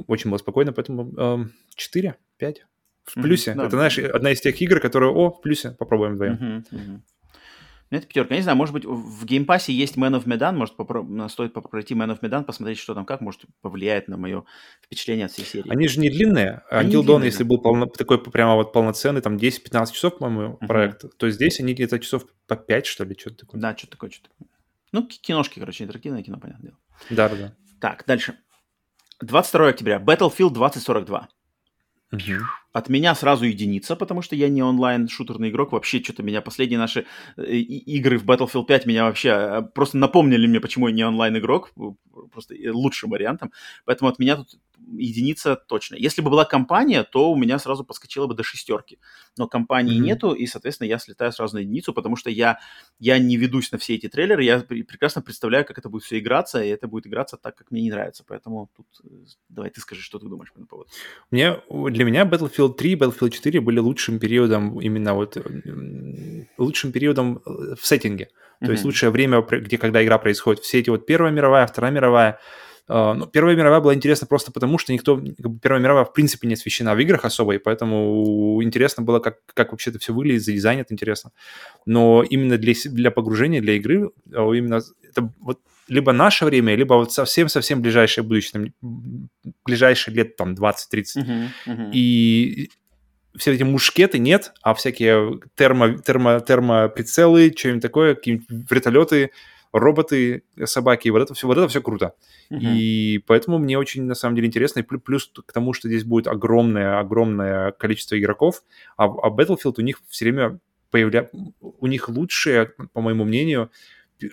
очень 0.08 0.30
было 0.30 0.38
спокойно, 0.38 0.74
поэтому 0.74 1.50
4, 1.76 2.16
5 2.38 2.66
в 3.04 3.14
плюсе. 3.22 3.52
Mm-hmm, 3.52 3.56
да. 3.56 3.64
Это, 3.64 3.72
знаешь, 3.72 3.98
одна 4.00 4.32
из 4.32 4.42
тех 4.42 4.60
игр, 4.62 4.80
которые, 4.80 5.12
о, 5.12 5.32
в 5.32 5.42
плюсе, 5.42 5.72
попробуем 5.72 6.14
вдвоем. 6.14 6.34
Mm-hmm, 6.34 6.66
mm-hmm. 6.72 7.00
Ну, 7.92 7.98
это 7.98 8.08
пятерка. 8.08 8.34
Я 8.36 8.40
не 8.40 8.44
знаю, 8.44 8.58
может 8.58 8.74
быть, 8.74 8.86
в 8.86 9.26
Game 9.26 9.47
Pass 9.47 9.68
е 9.68 9.74
есть 9.74 9.98
Man 9.98 10.18
of 10.18 10.24
Medan, 10.24 10.54
может, 10.54 10.78
попро... 10.78 11.06
стоит 11.28 11.54
пройти 11.54 11.94
Man 11.94 12.18
of 12.18 12.22
Medan, 12.22 12.46
посмотреть, 12.46 12.80
что 12.80 12.96
там 12.96 13.06
как, 13.06 13.20
может, 13.20 13.42
повлияет 13.62 14.08
на 14.08 14.16
мое 14.16 14.46
впечатление 14.82 15.26
от 15.26 15.34
всей 15.34 15.46
серии. 15.46 15.70
Они 15.70 15.90
же 15.90 16.00
не 16.00 16.10
длинные. 16.10 16.64
Они 16.70 16.96
Until 16.96 17.04
Dawn, 17.04 17.26
если 17.26 17.44
был 17.44 17.60
полно... 17.60 17.88
такой 17.88 18.18
прямо 18.24 18.56
вот 18.56 18.72
полноценный, 18.72 19.20
там 19.20 19.36
10-15 19.36 19.92
часов, 19.92 20.18
по-моему, 20.18 20.58
uh-huh. 20.62 20.68
проект, 20.68 21.18
то 21.18 21.30
здесь 21.30 21.60
они 21.60 21.74
где-то 21.74 22.00
часов 22.00 22.26
по 22.48 22.56
5, 22.56 22.86
что 22.86 23.04
ли, 23.04 23.16
что-то 23.20 23.40
такое. 23.40 23.60
Да, 23.60 23.76
что-то 23.78 23.92
такое, 23.92 24.10
что-то 24.10 24.30
такое. 24.30 24.48
Ну, 24.94 25.08
киношки, 25.08 25.60
короче, 25.60 25.84
интерактивное 25.84 26.24
кино, 26.24 26.40
понятное 26.40 26.72
дело. 26.72 26.78
Да, 27.10 27.28
да, 27.28 27.36
да. 27.36 27.56
Так, 27.82 28.06
дальше. 28.08 28.38
22 29.20 29.68
октября. 29.68 29.98
Battlefield 29.98 30.52
2042. 30.54 31.28
Угу. 32.14 32.22
От 32.74 32.90
меня 32.90 33.16
сразу 33.16 33.46
единица, 33.46 33.96
потому 33.96 34.22
что 34.22 34.36
я 34.36 34.50
не 34.50 34.64
онлайн-шутерный 34.64 35.50
игрок. 35.50 35.72
Вообще, 35.72 36.02
что-то 36.02 36.24
меня 36.24 36.42
последние 36.42 36.80
наши 36.80 37.06
э, 37.38 37.56
игры 37.56 38.18
в 38.18 38.26
Battlefield 38.26 38.66
5 38.66 38.86
меня 38.86 39.06
вообще 39.06 39.30
э, 39.30 39.62
просто 39.74 39.98
напомнили 39.98 40.48
мне, 40.48 40.60
почему 40.60 40.88
я 40.88 40.94
не 40.94 41.04
онлайн-игрок. 41.04 41.74
Просто 42.32 42.56
лучшим 42.72 43.10
вариантом. 43.10 43.52
Поэтому 43.86 44.10
от 44.10 44.20
меня 44.20 44.38
тут 44.38 44.60
единица 44.98 45.56
точно. 45.56 45.96
Если 45.96 46.22
бы 46.22 46.30
была 46.30 46.46
компания, 46.46 47.04
то 47.04 47.32
у 47.32 47.36
меня 47.36 47.60
сразу 47.60 47.84
подскочило 47.84 48.28
бы 48.28 48.34
до 48.34 48.44
шестерки. 48.44 49.00
Но 49.38 49.48
компании 49.48 49.98
mm-hmm. 49.98 50.04
нету, 50.04 50.34
и, 50.34 50.48
соответственно, 50.48 50.88
я 50.88 51.00
слетаю 51.00 51.32
сразу 51.32 51.56
на 51.56 51.60
единицу, 51.60 51.94
потому 51.94 52.16
что 52.16 52.30
я, 52.30 52.60
я 53.00 53.20
не 53.20 53.38
ведусь 53.38 53.72
на 53.72 53.78
все 53.78 53.96
эти 53.96 54.10
трейлеры, 54.10 54.44
я 54.44 54.60
прекрасно 54.60 55.22
представляю, 55.22 55.66
как 55.66 55.78
это 55.78 55.90
будет 55.90 56.04
все 56.04 56.20
играться, 56.20 56.64
и 56.64 56.70
это 56.70 56.88
будет 56.88 57.08
играться 57.08 57.38
так, 57.38 57.56
как 57.56 57.72
мне 57.72 57.82
не 57.82 57.92
нравится. 57.92 58.24
Поэтому 58.28 58.70
тут 58.76 58.88
э, 59.04 59.08
давай 59.50 59.70
ты 59.70 59.82
скажи, 59.82 60.02
что 60.02 60.20
ты 60.20 60.28
думаешь 60.28 60.52
по 60.52 60.56
этому 60.56 60.68
поводу. 60.68 60.90
Мне, 61.30 61.62
для 61.70 62.06
меня 62.06 62.26
Battlefield 62.26 62.61
3 62.70 62.92
и 62.92 62.96
Battlefield 62.96 63.30
4 63.30 63.60
были 63.62 63.80
лучшим 63.80 64.20
периодом 64.20 64.80
именно 64.80 65.14
вот 65.14 65.38
лучшим 66.58 66.92
периодом 66.92 67.42
э, 67.46 67.76
в 67.80 67.86
сеттинге. 67.86 68.30
То 68.60 68.66
mm-hmm. 68.66 68.72
есть 68.72 68.86
лучшее 68.86 69.10
время, 69.10 69.42
где 69.42 69.78
когда 69.78 70.04
игра 70.04 70.18
происходит. 70.18 70.64
Все 70.64 70.80
эти 70.80 70.90
вот 70.90 71.06
Первая 71.06 71.32
мировая, 71.32 71.66
Вторая 71.66 71.92
мировая, 71.92 72.40
а, 72.94 73.14
но 73.14 73.26
Первая 73.26 73.56
мировая 73.56 73.80
была 73.80 73.94
интересна 73.94 74.28
просто 74.28 74.52
потому, 74.52 74.78
что 74.78 74.92
никто... 74.92 75.16
Как 75.16 75.50
бы, 75.50 75.60
Первая 75.60 75.82
мировая 75.82 76.04
в 76.04 76.12
принципе 76.12 76.46
не 76.50 76.56
освещена 76.56 76.94
в 76.94 77.00
играх 77.00 77.24
особо, 77.24 77.56
и 77.56 77.58
поэтому 77.58 78.62
интересно 78.62 79.02
было, 79.02 79.20
как, 79.20 79.38
как 79.54 79.72
вообще 79.72 79.92
это 79.92 80.00
все 80.00 80.14
выглядит, 80.14 80.44
за 80.44 80.52
дизайн 80.52 80.80
это 80.80 80.94
интересно. 80.94 81.32
Но 81.86 82.22
именно 82.22 82.58
для, 82.58 82.74
для 82.86 83.10
погружения, 83.10 83.62
для 83.62 83.76
игры, 83.76 84.12
а, 84.34 84.52
именно 84.52 84.82
это 85.10 85.32
вот 85.40 85.60
либо 85.88 86.12
наше 86.12 86.44
время, 86.44 86.76
либо 86.76 86.96
вот 86.96 87.14
совсем-совсем 87.14 87.82
ближайшее 87.82 88.26
будущее, 88.26 88.74
там, 88.82 89.30
ближайшие 89.66 90.14
лет 90.14 90.36
там 90.36 90.54
20-30. 90.54 90.76
Uh-huh, 90.94 91.48
uh-huh. 91.68 91.92
И 91.94 92.72
все 93.38 93.54
эти 93.54 93.64
мушкеты 93.64 94.20
нет, 94.20 94.52
а 94.62 94.74
всякие 94.74 95.40
термо, 95.56 95.98
термо, 95.98 96.42
термоприцелы, 96.42 97.54
что-нибудь 97.58 97.82
такое, 97.82 98.16
какие-нибудь 98.16 98.70
вертолеты, 98.70 99.32
роботы, 99.74 100.44
собаки, 100.66 101.10
вот 101.10 101.22
это 101.22 101.34
все, 101.34 101.48
вот 101.48 101.58
это 101.58 101.68
все 101.68 101.82
круто. 101.82 102.14
Uh-huh. 102.50 102.60
И 102.62 103.24
поэтому 103.26 103.58
мне 103.58 103.78
очень, 103.78 104.04
на 104.04 104.16
самом 104.16 104.36
деле, 104.36 104.48
интересно. 104.48 104.80
И 104.80 104.84
плюс 104.84 105.32
к 105.46 105.52
тому, 105.52 105.74
что 105.74 105.88
здесь 105.88 106.04
будет 106.04 106.28
огромное-огромное 106.28 107.72
количество 107.72 108.20
игроков, 108.20 108.64
а, 108.98 109.06
а 109.06 109.30
Battlefield 109.30 109.76
у 109.78 109.82
них 109.82 110.02
все 110.08 110.26
время 110.26 110.60
появляется... 110.90 111.32
У 111.62 111.88
них 111.88 112.10
лучшие, 112.10 112.74
по 112.94 113.02
моему 113.02 113.24
мнению, 113.24 113.72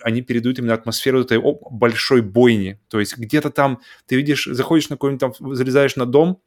они 0.02 0.23
передают 0.23 0.59
именно 0.59 0.74
атмосферу 0.74 1.20
этой 1.20 1.40
большой 1.70 2.20
бойни. 2.20 2.78
То 2.89 3.01
есть 3.01 3.16
где-то 3.16 3.51
там 3.51 3.81
ты 4.06 4.16
видишь, 4.16 4.44
заходишь 4.44 4.89
на 4.89 4.97
какой-нибудь 4.97 5.20
там, 5.39 5.55
залезаешь 5.55 5.97
на 5.97 6.05
дом, 6.05 6.40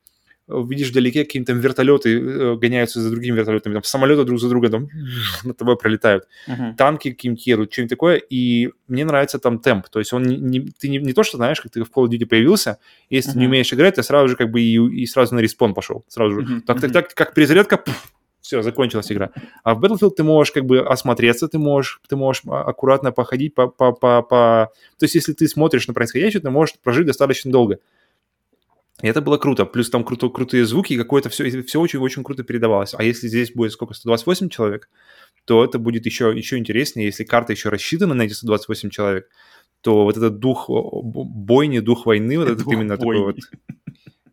видишь 0.47 0.89
вдалеке 0.89 1.23
какие-то 1.23 1.53
там 1.53 1.59
вертолеты 1.59 2.19
э, 2.19 2.55
гоняются 2.55 3.01
за 3.01 3.09
другими 3.09 3.37
вертолетами, 3.37 3.73
там 3.73 3.83
самолеты 3.83 4.23
друг 4.23 4.39
за 4.39 4.49
другом 4.49 4.71
там 4.71 4.89
над 5.43 5.57
тобой 5.57 5.77
пролетают, 5.77 6.27
uh-huh. 6.47 6.75
танки 6.75 7.11
какие-нибудь 7.11 7.47
едут, 7.47 7.73
что-нибудь 7.73 7.89
такое, 7.89 8.17
и 8.17 8.69
мне 8.87 9.05
нравится 9.05 9.39
там 9.39 9.59
темп, 9.59 9.89
то 9.89 9.99
есть 9.99 10.13
он 10.13 10.23
не, 10.23 10.37
не, 10.37 10.59
ты 10.79 10.89
не, 10.89 10.97
не 10.97 11.13
то, 11.13 11.23
что 11.23 11.37
знаешь, 11.37 11.61
как 11.61 11.71
ты 11.71 11.83
в 11.83 11.89
Call 11.89 12.05
of 12.05 12.09
Duty 12.09 12.25
появился, 12.25 12.79
если 13.09 13.31
uh-huh. 13.31 13.33
ты 13.33 13.39
не 13.39 13.47
умеешь 13.47 13.73
играть, 13.73 13.95
ты 13.95 14.03
сразу 14.03 14.29
же 14.29 14.35
как 14.35 14.51
бы 14.51 14.61
и, 14.61 14.75
и 14.75 15.05
сразу 15.05 15.35
на 15.35 15.39
респон 15.39 15.73
пошел, 15.73 16.05
сразу 16.07 16.35
же, 16.35 16.41
uh-huh. 16.41 16.61
так, 16.61 16.81
так, 16.81 16.91
так, 16.91 17.13
как 17.13 17.33
перезарядка, 17.33 17.77
пфф, 17.77 18.11
все, 18.41 18.61
закончилась 18.63 19.11
игра. 19.11 19.29
А 19.63 19.75
в 19.75 19.83
Battlefield 19.83 20.11
ты 20.11 20.23
можешь 20.23 20.51
как 20.51 20.65
бы 20.65 20.79
осмотреться, 20.79 21.47
ты 21.47 21.59
можешь, 21.59 22.01
ты 22.09 22.15
можешь 22.15 22.41
а, 22.47 22.63
аккуратно 22.63 23.11
походить 23.11 23.53
по, 23.53 23.67
по, 23.67 23.91
по, 23.91 24.21
по... 24.23 24.71
То 24.99 25.03
есть 25.03 25.15
если 25.15 25.33
ты 25.33 25.47
смотришь 25.47 25.87
на 25.87 25.93
происходящее, 25.93 26.41
ты 26.41 26.49
можешь 26.49 26.75
прожить 26.83 27.05
достаточно 27.05 27.51
долго. 27.51 27.77
И 29.01 29.07
это 29.07 29.21
было 29.21 29.37
круто. 29.37 29.65
Плюс 29.65 29.89
там 29.89 30.03
круто, 30.03 30.29
крутые 30.29 30.65
звуки, 30.65 30.97
какое-то 30.97 31.29
все, 31.29 31.63
все 31.63 31.79
очень-очень 31.79 32.23
круто 32.23 32.43
передавалось. 32.43 32.93
А 32.97 33.03
если 33.03 33.27
здесь 33.27 33.51
будет 33.53 33.71
сколько, 33.71 33.93
128 33.93 34.49
человек, 34.49 34.89
то 35.45 35.63
это 35.63 35.79
будет 35.79 36.05
еще, 36.05 36.33
еще 36.35 36.57
интереснее. 36.57 37.07
Если 37.07 37.23
карта 37.23 37.53
еще 37.53 37.69
рассчитана 37.69 38.13
на 38.13 38.23
эти 38.23 38.33
128 38.33 38.89
человек, 38.89 39.29
то 39.81 40.03
вот 40.03 40.17
этот 40.17 40.39
дух 40.39 40.69
бойни, 40.69 41.79
дух 41.79 42.05
войны, 42.05 42.37
вот 42.37 42.49
этот 42.49 42.67
именно 42.67 42.97
такой 42.97 43.19
вот... 43.19 43.37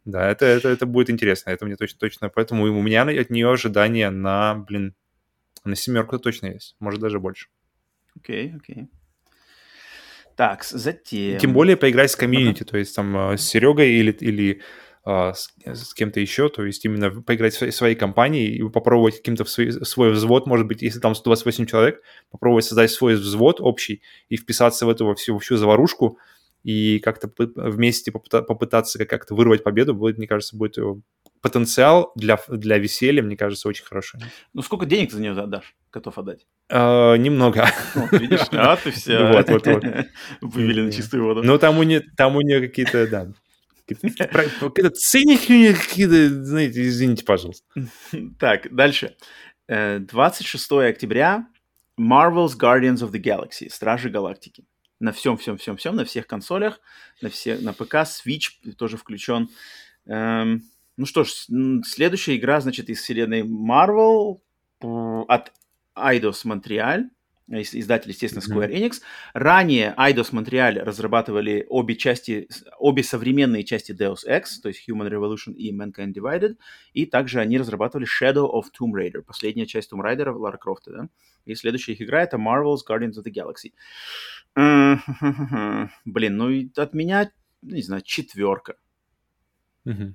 Да, 0.04 0.30
это, 0.30 0.46
это, 0.46 0.68
это 0.68 0.86
будет 0.86 1.10
интересно, 1.10 1.50
это 1.50 1.66
мне 1.66 1.76
точно, 1.76 1.98
точно. 1.98 2.28
Поэтому 2.30 2.64
у 2.64 2.82
меня 2.82 3.02
от 3.02 3.30
нее 3.30 3.50
ожидания 3.50 4.08
на, 4.08 4.54
блин, 4.54 4.94
на 5.64 5.76
семерку 5.76 6.18
точно 6.18 6.46
есть, 6.46 6.76
может 6.80 7.00
даже 7.00 7.20
больше. 7.20 7.48
Окей, 8.16 8.48
okay, 8.48 8.56
окей. 8.56 8.76
Okay. 8.76 8.88
Так, 10.38 10.62
затем... 10.62 11.36
Тем 11.40 11.52
более 11.52 11.76
поиграть 11.76 12.12
с 12.12 12.14
комьюнити, 12.14 12.62
uh-huh. 12.62 12.70
то 12.70 12.78
есть 12.78 12.94
там 12.94 13.16
а, 13.16 13.36
с 13.36 13.42
Серегой 13.42 13.90
или, 13.90 14.12
или 14.12 14.62
а, 15.04 15.34
с, 15.34 15.52
с 15.64 15.92
кем-то 15.94 16.20
еще, 16.20 16.48
то 16.48 16.64
есть 16.64 16.84
именно 16.84 17.10
поиграть 17.22 17.60
в 17.60 17.72
своей 17.72 17.96
компании 17.96 18.46
и 18.46 18.62
попробовать 18.68 19.16
каким-то 19.16 19.44
свой, 19.46 19.72
свой 19.84 20.12
взвод, 20.12 20.46
может 20.46 20.68
быть, 20.68 20.80
если 20.80 21.00
там 21.00 21.16
128 21.16 21.66
человек, 21.66 22.02
попробовать 22.30 22.66
создать 22.66 22.92
свой 22.92 23.16
взвод 23.16 23.60
общий 23.60 24.00
и 24.28 24.36
вписаться 24.36 24.86
в 24.86 24.90
эту 24.90 25.06
во 25.06 25.16
всю, 25.16 25.34
во 25.34 25.40
всю 25.40 25.56
заварушку 25.56 26.20
и 26.62 27.00
как-то 27.00 27.28
вместе 27.36 28.12
попытаться 28.12 29.04
как-то 29.06 29.34
вырвать 29.34 29.64
победу, 29.64 29.92
будет, 29.92 30.18
мне 30.18 30.28
кажется, 30.28 30.56
будет 30.56 30.78
потенциал 31.40 32.12
для, 32.14 32.38
для 32.48 32.78
веселья, 32.78 33.22
мне 33.22 33.36
кажется, 33.36 33.68
очень 33.68 33.84
хороший. 33.84 34.20
Ну, 34.52 34.62
сколько 34.62 34.86
денег 34.86 35.10
ты 35.10 35.16
за 35.16 35.22
нее 35.22 35.32
отдашь? 35.32 35.74
Готов 35.92 36.18
отдать? 36.18 36.46
Uh, 36.70 37.16
немного. 37.16 37.68
Вот, 37.94 38.12
видишь, 38.12 38.46
а 38.52 38.76
ты 38.76 38.90
все. 38.90 39.32
Вот, 39.32 39.48
вот, 39.48 39.66
вот. 39.66 39.84
Вывели 40.40 40.82
на 40.82 40.92
чистую 40.92 41.24
воду. 41.24 41.42
Ну, 41.42 41.58
там 41.58 41.78
у 41.78 41.82
нее, 41.82 42.02
там 42.16 42.36
у 42.36 42.40
нее 42.42 42.60
какие-то, 42.60 43.06
да, 43.06 43.28
какие-то 43.88 44.90
ценники 44.90 45.72
какие-то, 45.74 46.44
знаете, 46.44 46.86
извините, 46.86 47.24
пожалуйста. 47.24 47.66
Так, 48.38 48.74
дальше. 48.74 49.16
26 49.68 50.72
э, 50.72 50.88
октября 50.88 51.46
Marvel's 51.98 52.56
Guardians 52.58 52.98
of 52.98 53.10
the 53.10 53.22
Galaxy, 53.22 53.70
Стражи 53.70 54.08
Галактики. 54.10 54.64
На 55.00 55.12
всем, 55.12 55.36
всем, 55.36 55.58
всем, 55.58 55.76
всем, 55.76 55.94
на 55.94 56.04
всех 56.04 56.26
консолях, 56.26 56.80
на, 57.20 57.28
все, 57.28 57.56
на 57.58 57.72
ПК, 57.72 57.96
Switch 57.96 58.74
тоже 58.76 58.96
включен. 58.96 59.48
Эм, 60.06 60.62
ну 60.98 61.06
что 61.06 61.22
ж, 61.22 61.46
следующая 61.84 62.36
игра, 62.36 62.60
значит, 62.60 62.90
из 62.90 63.00
вселенной 63.00 63.42
Marvel 63.42 64.40
от 64.80 65.52
Eidos 65.96 66.44
Montreal, 66.44 67.04
издатель, 67.48 68.10
естественно, 68.10 68.42
Square 68.42 68.72
Enix. 68.72 69.00
Ранее 69.32 69.94
Eidos 69.96 70.32
Montreal 70.32 70.80
разрабатывали 70.80 71.64
обе 71.68 71.94
части, 71.94 72.48
обе 72.78 73.04
современные 73.04 73.62
части 73.62 73.92
Deus 73.92 74.26
Ex, 74.26 74.60
то 74.60 74.68
есть 74.68 74.88
Human 74.88 75.08
Revolution 75.08 75.54
и 75.54 75.72
Mankind 75.72 76.12
Divided, 76.12 76.56
и 76.92 77.06
также 77.06 77.40
они 77.40 77.58
разрабатывали 77.58 78.06
Shadow 78.06 78.50
of 78.52 78.64
Tomb 78.78 78.92
Raider, 78.92 79.22
последняя 79.22 79.66
часть 79.66 79.92
Tomb 79.92 80.04
Raider 80.04 80.32
Лара 80.32 80.56
Крофта, 80.56 80.90
да? 80.90 81.08
И 81.44 81.54
следующая 81.54 81.92
их 81.92 82.02
игра 82.02 82.24
это 82.24 82.38
Marvel's 82.38 82.80
Guardians 82.86 83.14
of 83.14 83.24
the 83.24 83.32
Galaxy. 83.32 83.72
Блин, 86.04 86.36
ну 86.36 86.70
от 86.76 86.92
меня, 86.92 87.30
не 87.62 87.82
знаю, 87.82 88.02
четверка. 88.02 88.74
Угу. 89.88 90.14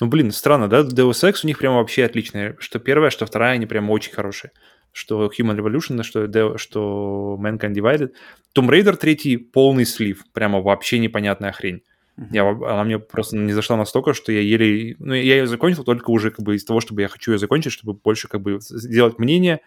Ну, 0.00 0.06
блин, 0.08 0.32
странно, 0.32 0.68
да? 0.68 0.80
Deus 0.80 1.22
Ex 1.22 1.40
у 1.44 1.46
них 1.46 1.58
прямо 1.58 1.76
вообще 1.76 2.04
отличные. 2.04 2.56
Что 2.58 2.78
первая, 2.78 3.10
что 3.10 3.26
вторая, 3.26 3.54
они 3.54 3.66
прямо 3.66 3.92
очень 3.92 4.12
хорошие. 4.12 4.50
Что 4.92 5.26
Human 5.26 5.56
Revolution, 5.56 6.02
что, 6.02 6.24
Deo, 6.24 6.58
что 6.58 7.38
Mankind 7.40 7.72
Divided. 7.74 8.12
Tomb 8.56 8.68
Raider 8.68 8.96
третий 8.96 9.36
полный 9.36 9.84
слив. 9.84 10.24
Прямо 10.32 10.60
вообще 10.60 10.98
непонятная 10.98 11.52
хрень. 11.52 11.82
Uh-huh. 12.18 12.26
Я, 12.32 12.48
она 12.48 12.84
мне 12.84 12.98
просто 12.98 13.36
не 13.36 13.52
зашла 13.52 13.76
настолько, 13.76 14.14
что 14.14 14.32
я 14.32 14.40
еле... 14.40 14.96
Ну, 14.98 15.14
я 15.14 15.36
ее 15.36 15.46
закончил 15.46 15.84
только 15.84 16.10
уже 16.10 16.30
как 16.30 16.44
бы 16.44 16.56
из 16.56 16.64
того, 16.64 16.80
чтобы 16.80 17.02
я 17.02 17.08
хочу 17.08 17.32
ее 17.32 17.38
закончить, 17.38 17.72
чтобы 17.72 17.94
больше 17.94 18.28
как 18.28 18.40
бы 18.40 18.58
сделать 18.60 19.18
мнение 19.18 19.60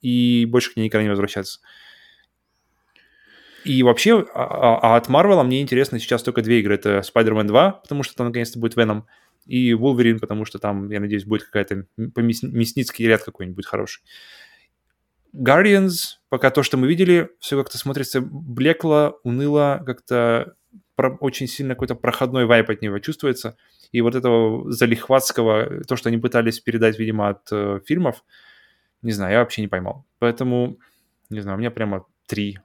и 0.00 0.46
больше 0.48 0.72
к 0.72 0.76
ней 0.76 0.84
никогда 0.84 1.04
не 1.04 1.10
возвращаться. 1.10 1.60
И 3.64 3.82
вообще, 3.82 4.24
а, 4.34 4.44
а, 4.44 4.78
а 4.82 4.96
от 4.96 5.08
Marvel 5.08 5.42
мне 5.44 5.60
интересно 5.60 5.98
сейчас 5.98 6.22
только 6.22 6.42
две 6.42 6.60
игры. 6.60 6.74
Это 6.74 7.00
Spider-Man 7.00 7.44
2, 7.44 7.70
потому 7.72 8.02
что 8.02 8.14
там 8.14 8.26
наконец-то 8.26 8.58
будет 8.58 8.76
Venom, 8.76 9.02
и 9.46 9.72
Wolverine, 9.72 10.18
потому 10.18 10.44
что 10.44 10.58
там, 10.58 10.90
я 10.90 11.00
надеюсь, 11.00 11.24
будет 11.24 11.44
какая-то 11.44 11.86
мясницкий 11.96 13.06
ряд 13.06 13.22
какой-нибудь 13.22 13.66
хороший. 13.66 14.02
Guardians, 15.34 16.18
пока 16.28 16.50
то, 16.50 16.62
что 16.62 16.76
мы 16.76 16.86
видели, 16.86 17.30
все 17.38 17.56
как-то 17.56 17.78
смотрится 17.78 18.20
блекло, 18.20 19.18
уныло, 19.24 19.82
как-то 19.84 20.54
про, 20.94 21.16
очень 21.16 21.46
сильно 21.46 21.74
какой-то 21.74 21.94
проходной 21.94 22.44
вайп 22.44 22.70
от 22.70 22.82
него 22.82 22.98
чувствуется. 22.98 23.56
И 23.92 24.00
вот 24.00 24.14
этого 24.14 24.70
залихватского, 24.70 25.84
то, 25.84 25.96
что 25.96 26.08
они 26.08 26.18
пытались 26.18 26.60
передать, 26.60 26.98
видимо, 26.98 27.30
от 27.30 27.48
э, 27.50 27.80
фильмов, 27.86 28.24
не 29.00 29.12
знаю, 29.12 29.32
я 29.32 29.38
вообще 29.40 29.62
не 29.62 29.68
поймал. 29.68 30.06
Поэтому, 30.18 30.78
не 31.30 31.40
знаю, 31.40 31.56
у 31.56 31.60
меня 31.60 31.70
прямо 31.70 32.04
три. 32.26 32.58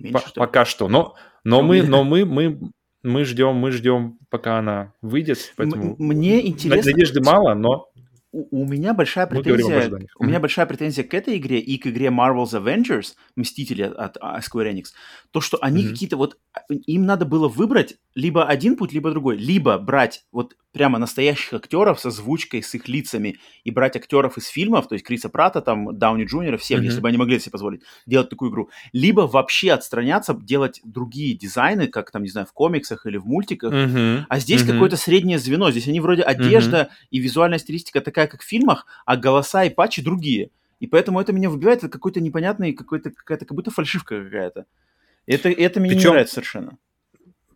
Меньше, 0.00 0.28
что 0.28 0.40
пока 0.40 0.64
что. 0.64 0.88
Но, 0.88 1.14
но, 1.44 1.62
мы, 1.62 1.82
но 1.82 2.04
мы, 2.04 2.24
мы, 2.24 2.60
мы 3.02 3.24
ждем, 3.24 3.56
мы 3.56 3.70
ждем, 3.70 4.18
пока 4.30 4.58
она 4.58 4.92
выйдет. 5.02 5.52
Поэтому 5.56 5.96
Мне 5.98 6.46
интересно. 6.46 6.90
Надежды 6.90 7.20
мало, 7.22 7.54
но 7.54 7.90
у, 8.34 8.62
у 8.62 8.66
меня 8.66 8.94
большая 8.94 9.28
претензия, 9.28 9.92
у 10.18 10.24
меня 10.24 10.40
большая 10.40 10.66
претензия 10.66 11.04
к 11.04 11.14
этой 11.14 11.36
игре 11.36 11.60
и 11.60 11.78
к 11.78 11.86
игре 11.86 12.06
Marvel's 12.08 12.52
Avengers, 12.52 13.14
Мстители 13.36 13.82
от, 13.82 14.16
от 14.16 14.42
Square 14.42 14.72
Enix, 14.72 14.86
то, 15.30 15.40
что 15.40 15.58
они 15.60 15.84
mm-hmm. 15.84 15.88
какие-то 15.90 16.16
вот, 16.16 16.38
им 16.68 17.06
надо 17.06 17.26
было 17.26 17.46
выбрать 17.46 17.96
либо 18.16 18.44
один 18.44 18.76
путь, 18.76 18.92
либо 18.92 19.12
другой, 19.12 19.36
либо 19.36 19.78
брать 19.78 20.24
вот 20.32 20.56
прямо 20.74 20.98
настоящих 20.98 21.54
актеров 21.54 22.00
с 22.00 22.06
озвучкой, 22.06 22.62
с 22.62 22.74
их 22.74 22.88
лицами, 22.88 23.38
и 23.62 23.70
брать 23.70 23.96
актеров 23.96 24.36
из 24.36 24.48
фильмов, 24.48 24.88
то 24.88 24.96
есть 24.96 25.06
Криса 25.06 25.28
Прата, 25.28 25.62
там, 25.62 25.96
Дауни 25.96 26.24
Джуниора, 26.24 26.58
всех, 26.58 26.80
mm-hmm. 26.80 26.84
если 26.84 27.00
бы 27.00 27.08
они 27.08 27.16
могли 27.16 27.38
себе 27.38 27.52
позволить 27.52 27.82
делать 28.06 28.28
такую 28.28 28.50
игру, 28.50 28.68
либо 28.92 29.22
вообще 29.22 29.72
отстраняться, 29.72 30.34
делать 30.34 30.80
другие 30.84 31.34
дизайны, 31.36 31.86
как 31.86 32.10
там, 32.10 32.24
не 32.24 32.28
знаю, 32.28 32.46
в 32.46 32.52
комиксах 32.52 33.06
или 33.06 33.16
в 33.16 33.24
мультиках, 33.24 33.72
mm-hmm. 33.72 34.24
а 34.28 34.38
здесь 34.40 34.62
mm-hmm. 34.62 34.72
какое-то 34.72 34.96
среднее 34.96 35.38
звено, 35.38 35.70
здесь 35.70 35.86
они 35.86 36.00
вроде 36.00 36.22
одежда 36.22 36.76
mm-hmm. 36.76 37.06
и 37.12 37.18
визуальная 37.20 37.58
стилистика 37.58 38.00
такая, 38.00 38.26
как 38.26 38.42
в 38.42 38.46
фильмах, 38.46 38.86
а 39.06 39.16
голоса 39.16 39.64
и 39.64 39.70
патчи 39.70 40.02
другие. 40.02 40.50
И 40.80 40.88
поэтому 40.88 41.20
это 41.20 41.32
меня 41.32 41.50
выбивает, 41.50 41.78
это 41.78 41.88
какой-то 41.88 42.20
непонятный, 42.20 42.72
какой-то, 42.72 43.12
какая-то, 43.12 43.46
как 43.46 43.54
будто 43.54 43.70
фальшивка 43.70 44.24
какая-то. 44.24 44.66
Это, 45.26 45.48
это 45.48 45.80
мне 45.80 45.90
Причем... 45.90 46.08
не 46.08 46.10
нравится 46.10 46.34
совершенно. 46.34 46.78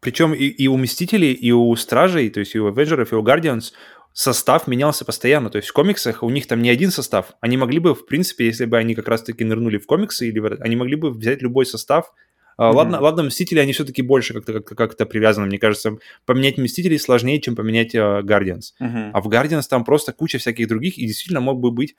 Причем 0.00 0.32
и, 0.32 0.44
и 0.44 0.66
у 0.68 0.76
Мстителей, 0.76 1.32
и 1.32 1.50
у 1.52 1.74
Стражей, 1.76 2.30
то 2.30 2.40
есть 2.40 2.54
и 2.54 2.60
у 2.60 2.68
Авенджеров, 2.68 3.12
и 3.12 3.16
у 3.16 3.22
Гардианс 3.22 3.72
состав 4.12 4.66
менялся 4.66 5.04
постоянно. 5.04 5.50
То 5.50 5.56
есть 5.56 5.68
в 5.68 5.72
комиксах 5.72 6.22
у 6.22 6.30
них 6.30 6.46
там 6.46 6.62
не 6.62 6.70
один 6.70 6.90
состав. 6.90 7.32
Они 7.40 7.56
могли 7.56 7.78
бы, 7.78 7.94
в 7.94 8.06
принципе, 8.06 8.46
если 8.46 8.64
бы 8.64 8.76
они 8.76 8.94
как 8.94 9.08
раз-таки 9.08 9.44
нырнули 9.44 9.78
в 9.78 9.86
комиксы, 9.86 10.28
или 10.28 10.40
они 10.60 10.76
могли 10.76 10.96
бы 10.96 11.10
взять 11.10 11.42
любой 11.42 11.66
состав. 11.66 12.12
Mm-hmm. 12.58 12.72
Ладно, 12.72 13.00
ладно, 13.00 13.22
Мстители, 13.22 13.60
они 13.60 13.72
все-таки 13.72 14.02
больше 14.02 14.34
как-то 14.34 14.54
как- 14.54 14.76
как-то 14.76 15.06
привязаны. 15.06 15.46
Мне 15.46 15.58
кажется, 15.58 15.98
поменять 16.26 16.58
Мстителей 16.58 16.98
сложнее, 16.98 17.40
чем 17.40 17.54
поменять 17.54 17.94
Гардианс. 17.94 18.74
Uh, 18.80 18.86
mm-hmm. 18.86 19.10
А 19.14 19.20
в 19.20 19.28
Гардианс 19.28 19.68
там 19.68 19.84
просто 19.84 20.12
куча 20.12 20.38
всяких 20.38 20.66
других, 20.66 20.98
и 20.98 21.06
действительно 21.06 21.40
мог 21.40 21.60
бы 21.60 21.70
быть 21.70 21.94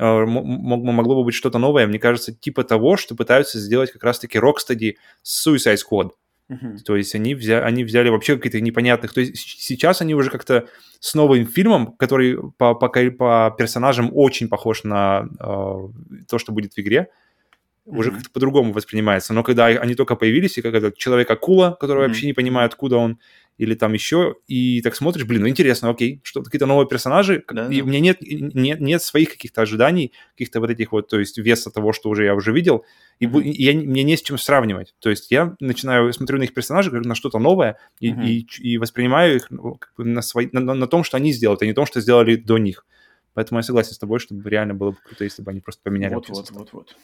uh, 0.00 0.26
могло 0.26 1.16
бы 1.16 1.24
быть 1.24 1.34
что-то 1.34 1.58
новое, 1.58 1.86
мне 1.86 1.98
кажется, 1.98 2.34
типа 2.34 2.64
того, 2.64 2.96
что 2.98 3.14
пытаются 3.14 3.58
сделать 3.58 3.90
как 3.92 4.04
раз-таки 4.04 4.38
Rocksteady 4.38 4.96
с 5.22 5.46
Suicide 5.46 5.78
Squad. 5.78 6.10
Uh-huh. 6.52 6.78
То 6.84 6.96
есть 6.96 7.14
они, 7.14 7.34
взя, 7.34 7.64
они 7.64 7.84
взяли 7.84 8.08
вообще 8.08 8.36
какие-то 8.36 8.60
непонятных... 8.60 9.12
То 9.12 9.20
есть 9.20 9.36
сейчас 9.36 10.00
они 10.02 10.14
уже 10.14 10.30
как-то 10.30 10.66
с 11.00 11.14
новым 11.14 11.46
фильмом, 11.46 11.92
который 11.92 12.38
по, 12.58 12.74
по, 12.74 12.88
по 12.88 13.54
персонажам 13.56 14.10
очень 14.12 14.48
похож 14.48 14.84
на 14.84 15.28
э, 15.38 16.24
то, 16.28 16.38
что 16.38 16.52
будет 16.52 16.74
в 16.74 16.78
игре, 16.78 17.08
uh-huh. 17.86 17.96
уже 17.98 18.10
как-то 18.10 18.30
по-другому 18.30 18.72
воспринимается. 18.72 19.32
Но 19.34 19.42
когда 19.42 19.66
они 19.66 19.94
только 19.94 20.16
появились, 20.16 20.58
и 20.58 20.62
как 20.62 20.74
этот 20.74 20.96
человек-акула, 20.96 21.76
который 21.80 22.04
uh-huh. 22.04 22.08
вообще 22.08 22.26
не 22.26 22.32
понимает, 22.32 22.72
откуда 22.72 22.96
он, 22.96 23.18
или 23.58 23.74
там 23.74 23.92
еще, 23.92 24.36
и 24.46 24.80
так 24.82 24.96
смотришь, 24.96 25.24
блин, 25.24 25.42
ну 25.42 25.48
интересно, 25.48 25.90
окей, 25.90 26.20
что 26.24 26.42
какие-то 26.42 26.66
новые 26.66 26.88
персонажи, 26.88 27.44
да, 27.52 27.68
и 27.68 27.78
да. 27.78 27.84
у 27.84 27.86
меня 27.86 28.00
нет, 28.00 28.18
нет, 28.20 28.80
нет 28.80 29.02
своих 29.02 29.30
каких-то 29.30 29.62
ожиданий, 29.62 30.12
каких-то 30.32 30.60
вот 30.60 30.70
этих 30.70 30.92
вот, 30.92 31.08
то 31.08 31.18
есть 31.18 31.38
веса 31.38 31.70
того, 31.70 31.92
что 31.92 32.08
уже 32.08 32.24
я 32.24 32.34
уже 32.34 32.52
видел, 32.52 32.84
и, 33.18 33.26
mm-hmm. 33.26 33.42
я, 33.44 33.74
мне 33.74 34.02
не 34.02 34.16
с 34.16 34.22
чем 34.22 34.38
сравнивать. 34.38 34.94
То 34.98 35.10
есть 35.10 35.30
я 35.30 35.54
начинаю, 35.60 36.12
смотрю 36.12 36.38
на 36.38 36.44
их 36.44 36.54
персонажей 36.54 36.92
как 36.92 37.04
на 37.04 37.14
что-то 37.14 37.38
новое 37.38 37.78
и, 38.00 38.10
mm-hmm. 38.10 38.26
и, 38.26 38.46
и 38.60 38.78
воспринимаю 38.78 39.36
их 39.36 39.50
ну, 39.50 39.74
как 39.74 39.92
бы 39.96 40.04
на, 40.04 40.22
свои, 40.22 40.48
на, 40.52 40.60
на, 40.60 40.74
на 40.74 40.86
том, 40.86 41.04
что 41.04 41.16
они 41.16 41.32
сделают, 41.32 41.62
а 41.62 41.66
не 41.66 41.74
том, 41.74 41.86
что 41.86 42.00
сделали 42.00 42.36
до 42.36 42.58
них. 42.58 42.86
Поэтому 43.34 43.60
я 43.60 43.62
согласен 43.62 43.92
с 43.92 43.98
тобой, 43.98 44.18
что 44.18 44.34
реально 44.44 44.74
было 44.74 44.90
бы 44.90 44.98
круто, 45.02 45.24
если 45.24 45.42
бы 45.42 45.50
они 45.50 45.60
просто 45.60 45.82
поменяли. 45.82 46.14
Вот, 46.14 46.28
вот, 46.28 46.50
вот, 46.50 46.72
вот. 46.72 46.96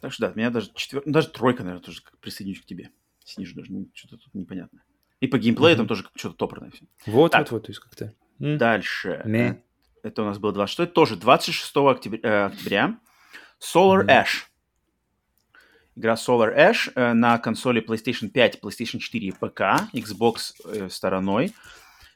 Так 0.00 0.12
что 0.12 0.28
да, 0.28 0.32
меня 0.34 0.50
даже 0.50 0.70
четвер... 0.74 1.02
Даже 1.04 1.28
тройка, 1.28 1.64
наверное, 1.64 1.84
тоже 1.84 2.02
присоединюсь 2.20 2.60
к 2.60 2.64
тебе. 2.64 2.90
Снижу 3.24 3.56
даже, 3.56 3.72
что-то 3.94 4.18
тут 4.18 4.34
непонятно. 4.34 4.82
И 5.20 5.26
по 5.26 5.38
геймплею 5.38 5.74
mm-hmm. 5.74 5.78
там 5.78 5.88
тоже 5.88 6.04
что-то 6.14 6.36
топорное 6.36 6.70
все. 6.70 6.84
Вот, 7.06 7.32
так, 7.32 7.40
вот, 7.40 7.50
вот, 7.52 7.62
то 7.66 7.70
есть 7.70 7.80
как-то. 7.80 8.14
Дальше. 8.38 9.22
Не. 9.24 9.62
Это 10.02 10.22
у 10.22 10.24
нас 10.24 10.38
было 10.38 10.52
26 10.52 10.92
тоже 10.92 11.16
26 11.16 11.76
октября, 11.76 12.20
э, 12.22 12.46
октября. 12.46 12.98
Solar 13.60 14.04
mm-hmm. 14.04 14.24
Ash. 14.24 14.48
Игра 15.96 16.14
Solar 16.14 16.56
Ash 16.56 16.92
э, 16.94 17.12
на 17.12 17.38
консоли 17.38 17.84
PlayStation 17.84 18.28
5, 18.28 18.60
PlayStation 18.62 18.98
4 18.98 19.26
и 19.26 19.32
ПК, 19.32 19.60
Xbox 19.92 20.52
э, 20.64 20.88
стороной. 20.88 21.52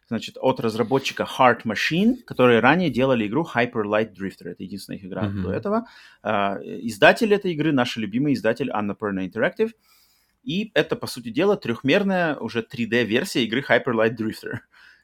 Значит, 0.07 0.37
от 0.41 0.61
разработчика 0.61 1.27
Heart 1.39 1.62
Machine, 1.65 2.23
которые 2.24 2.61
ранее 2.61 2.91
делали 2.91 3.27
игру 3.27 3.45
Hyper 3.45 3.83
Light 3.85 4.15
Drifter. 4.15 4.51
Это 4.51 4.62
единственная 4.62 4.99
их 4.99 5.05
игра 5.05 5.24
mm-hmm. 5.24 5.43
до 5.43 5.53
этого. 5.53 5.87
Э, 6.23 6.59
издатель 6.62 7.35
этой 7.35 7.53
игры, 7.53 7.73
наш 7.73 7.97
любимый 7.97 8.35
издатель 8.35 8.70
Annapurna 8.70 9.29
Interactive. 9.29 9.73
И 10.43 10.73
это, 10.74 10.97
по 10.97 11.06
сути 11.06 11.31
дела, 11.31 11.56
трехмерная 11.56 12.36
уже 12.36 12.60
3D-версия 12.62 13.44
игры 13.44 13.64
Hyper 13.69 13.94
Light 13.94 14.16
Drifter. 14.16 14.59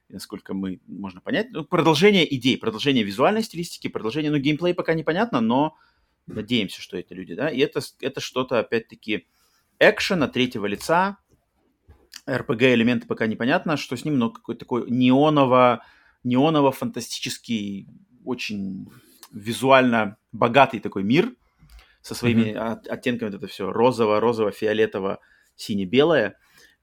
Насколько 0.08 0.54
мы 0.54 0.80
можно 0.86 1.20
понять. 1.20 1.50
Ну, 1.50 1.64
продолжение 1.64 2.34
идей, 2.34 2.58
продолжение 2.58 3.04
визуальной 3.04 3.42
стилистики, 3.42 3.88
продолжение, 3.88 4.30
ну, 4.30 4.38
геймплей 4.38 4.74
пока 4.74 4.94
непонятно, 4.94 5.40
но 5.40 5.76
надеемся, 6.26 6.80
что 6.80 6.98
это 6.98 7.14
люди, 7.14 7.34
да. 7.34 7.50
И 7.50 7.58
это, 7.58 7.80
это 8.00 8.20
что-то, 8.20 8.58
опять-таки, 8.58 9.26
экшена 9.78 10.28
третьего 10.28 10.66
лица, 10.66 11.18
RPG-элементы 12.26 13.06
пока 13.06 13.26
непонятно, 13.26 13.76
что 13.76 13.96
с 13.96 14.04
ним, 14.04 14.18
но 14.18 14.30
какой-то 14.30 14.60
такой 14.60 14.90
неоново, 14.90 15.84
неоново-фантастический, 16.24 17.86
очень 18.24 18.90
визуально 19.30 20.16
богатый 20.32 20.80
такой 20.80 21.04
мир– 21.04 21.32
со 22.02 22.14
своими 22.14 22.52
mm-hmm. 22.52 22.88
оттенками, 22.88 23.30
вот 23.30 23.38
это 23.38 23.46
все 23.46 23.70
розово, 23.70 24.20
розово, 24.20 24.50
фиолетово, 24.50 25.18
сине-белое, 25.56 26.36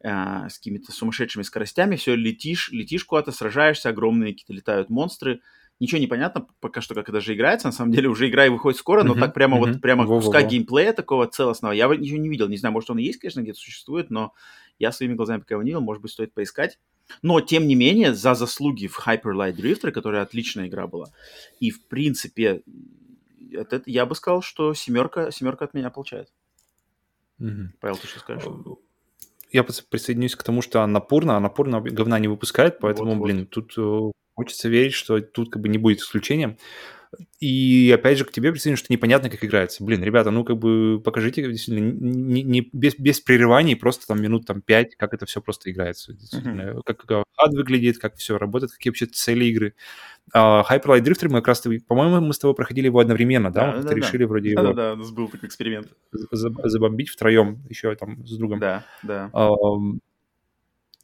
э, 0.03 0.09
с 0.49 0.57
какими-то 0.57 0.91
сумасшедшими 0.91 1.43
скоростями, 1.43 1.95
все, 1.95 2.15
летишь, 2.15 2.69
летишь 2.71 3.05
куда-то, 3.05 3.31
сражаешься, 3.31 3.89
огромные 3.89 4.33
какие-то 4.33 4.53
летают 4.53 4.89
монстры, 4.89 5.41
ничего 5.79 5.99
не 5.99 6.07
понятно 6.07 6.47
пока 6.59 6.81
что, 6.81 6.93
как 6.95 7.09
это 7.09 7.19
же 7.21 7.33
играется, 7.33 7.67
на 7.67 7.73
самом 7.73 7.91
деле 7.91 8.07
уже 8.07 8.29
игра 8.29 8.45
и 8.45 8.49
выходит 8.49 8.79
скоро, 8.79 9.03
но 9.03 9.13
mm-hmm. 9.13 9.19
так 9.19 9.33
прямо 9.33 9.57
mm-hmm. 9.57 9.71
вот, 9.73 9.81
прямо 9.81 10.03
Во-во-во. 10.03 10.21
куска 10.21 10.41
геймплея 10.43 10.93
такого 10.93 11.27
целостного, 11.27 11.73
я 11.73 11.87
ничего 11.87 12.17
не 12.17 12.29
видел, 12.29 12.47
не 12.47 12.57
знаю, 12.57 12.73
может 12.73 12.89
он 12.89 12.99
и 12.99 13.03
есть, 13.03 13.19
конечно, 13.19 13.41
где-то 13.41 13.59
существует, 13.59 14.09
но 14.09 14.33
я 14.79 14.91
своими 14.91 15.13
глазами 15.13 15.39
пока 15.39 15.55
его 15.55 15.63
не 15.63 15.69
видел, 15.69 15.81
может 15.81 16.01
быть, 16.01 16.11
стоит 16.11 16.33
поискать. 16.33 16.79
Но, 17.21 17.39
тем 17.39 17.67
не 17.67 17.75
менее, 17.75 18.13
за 18.13 18.33
заслуги 18.33 18.87
в 18.87 18.99
Hyper 19.05 19.33
Light 19.33 19.55
Drifter, 19.55 19.91
которая 19.91 20.23
отличная 20.23 20.67
игра 20.67 20.87
была, 20.87 21.07
и, 21.59 21.69
в 21.69 21.87
принципе, 21.87 22.61
это, 23.55 23.81
я 23.85 24.05
бы 24.05 24.15
сказал, 24.15 24.41
что 24.41 24.73
семерка, 24.73 25.31
семерка 25.31 25.65
от 25.65 25.73
меня 25.73 25.89
получает. 25.89 26.29
Угу. 27.39 27.73
Павел, 27.79 27.97
ты 27.97 28.07
что 28.07 28.19
скажешь? 28.19 28.45
Я 29.51 29.63
присоединюсь 29.63 30.35
к 30.35 30.43
тому, 30.43 30.61
что 30.61 30.81
Анапурна, 30.81 31.37
Анапурна 31.37 31.81
говна 31.81 32.19
не 32.19 32.27
выпускает, 32.27 32.79
поэтому, 32.79 33.15
вот, 33.15 33.23
блин, 33.23 33.39
вот. 33.39 33.49
тут 33.49 33.73
э, 33.77 34.11
хочется 34.35 34.69
верить, 34.69 34.93
что 34.93 35.21
тут 35.21 35.51
как 35.51 35.61
бы 35.61 35.69
не 35.69 35.77
будет 35.77 35.99
исключением. 35.99 36.57
И 37.39 37.91
опять 37.93 38.17
же 38.17 38.25
к 38.25 38.31
тебе 38.31 38.51
присоединюсь, 38.51 38.79
что 38.79 38.93
непонятно, 38.93 39.29
как 39.29 39.43
играется. 39.43 39.83
Блин, 39.83 40.03
ребята, 40.03 40.31
ну 40.31 40.43
как 40.43 40.57
бы 40.57 41.01
покажите 41.03 41.47
действительно 41.47 41.89
не, 41.91 42.43
не, 42.43 42.69
без, 42.71 42.97
без 42.97 43.19
прерываний, 43.19 43.75
просто 43.75 44.07
там 44.07 44.21
минут 44.21 44.45
там 44.45 44.61
пять, 44.61 44.95
как 44.95 45.13
это 45.13 45.25
все 45.25 45.41
просто 45.41 45.71
играется. 45.71 46.13
Uh-huh. 46.13 46.81
Как, 46.85 46.97
как 47.05 47.25
ад 47.37 47.53
выглядит, 47.53 47.97
как 47.97 48.15
все 48.15 48.37
работает, 48.37 48.71
какие 48.71 48.91
вообще 48.91 49.05
цели 49.05 49.45
игры. 49.45 49.75
Uh, 50.33 50.63
Hyper 50.67 50.85
Light 50.85 51.03
Drifter 51.03 51.29
мы 51.29 51.39
как 51.39 51.49
раз, 51.49 51.63
по-моему, 51.87 52.19
мы 52.19 52.33
с 52.33 52.39
тобой 52.39 52.55
проходили 52.55 52.87
его 52.87 52.99
одновременно, 52.99 53.51
да? 53.51 53.73
да, 53.73 53.81
да, 53.81 53.89
да 53.89 53.95
решили 53.95 54.23
да. 54.23 54.27
вроде 54.27 54.51
его... 54.51 54.63
Да, 54.63 54.73
да, 54.73 54.93
у 54.93 54.95
нас 54.95 55.11
был 55.11 55.27
такой 55.27 55.47
эксперимент. 55.47 55.89
Забомбить 56.31 57.09
втроем 57.09 57.63
еще 57.69 57.93
там 57.95 58.25
с 58.25 58.35
другом. 58.37 58.59
Да, 58.59 58.85
да. 59.03 59.29
Uh, 59.33 59.99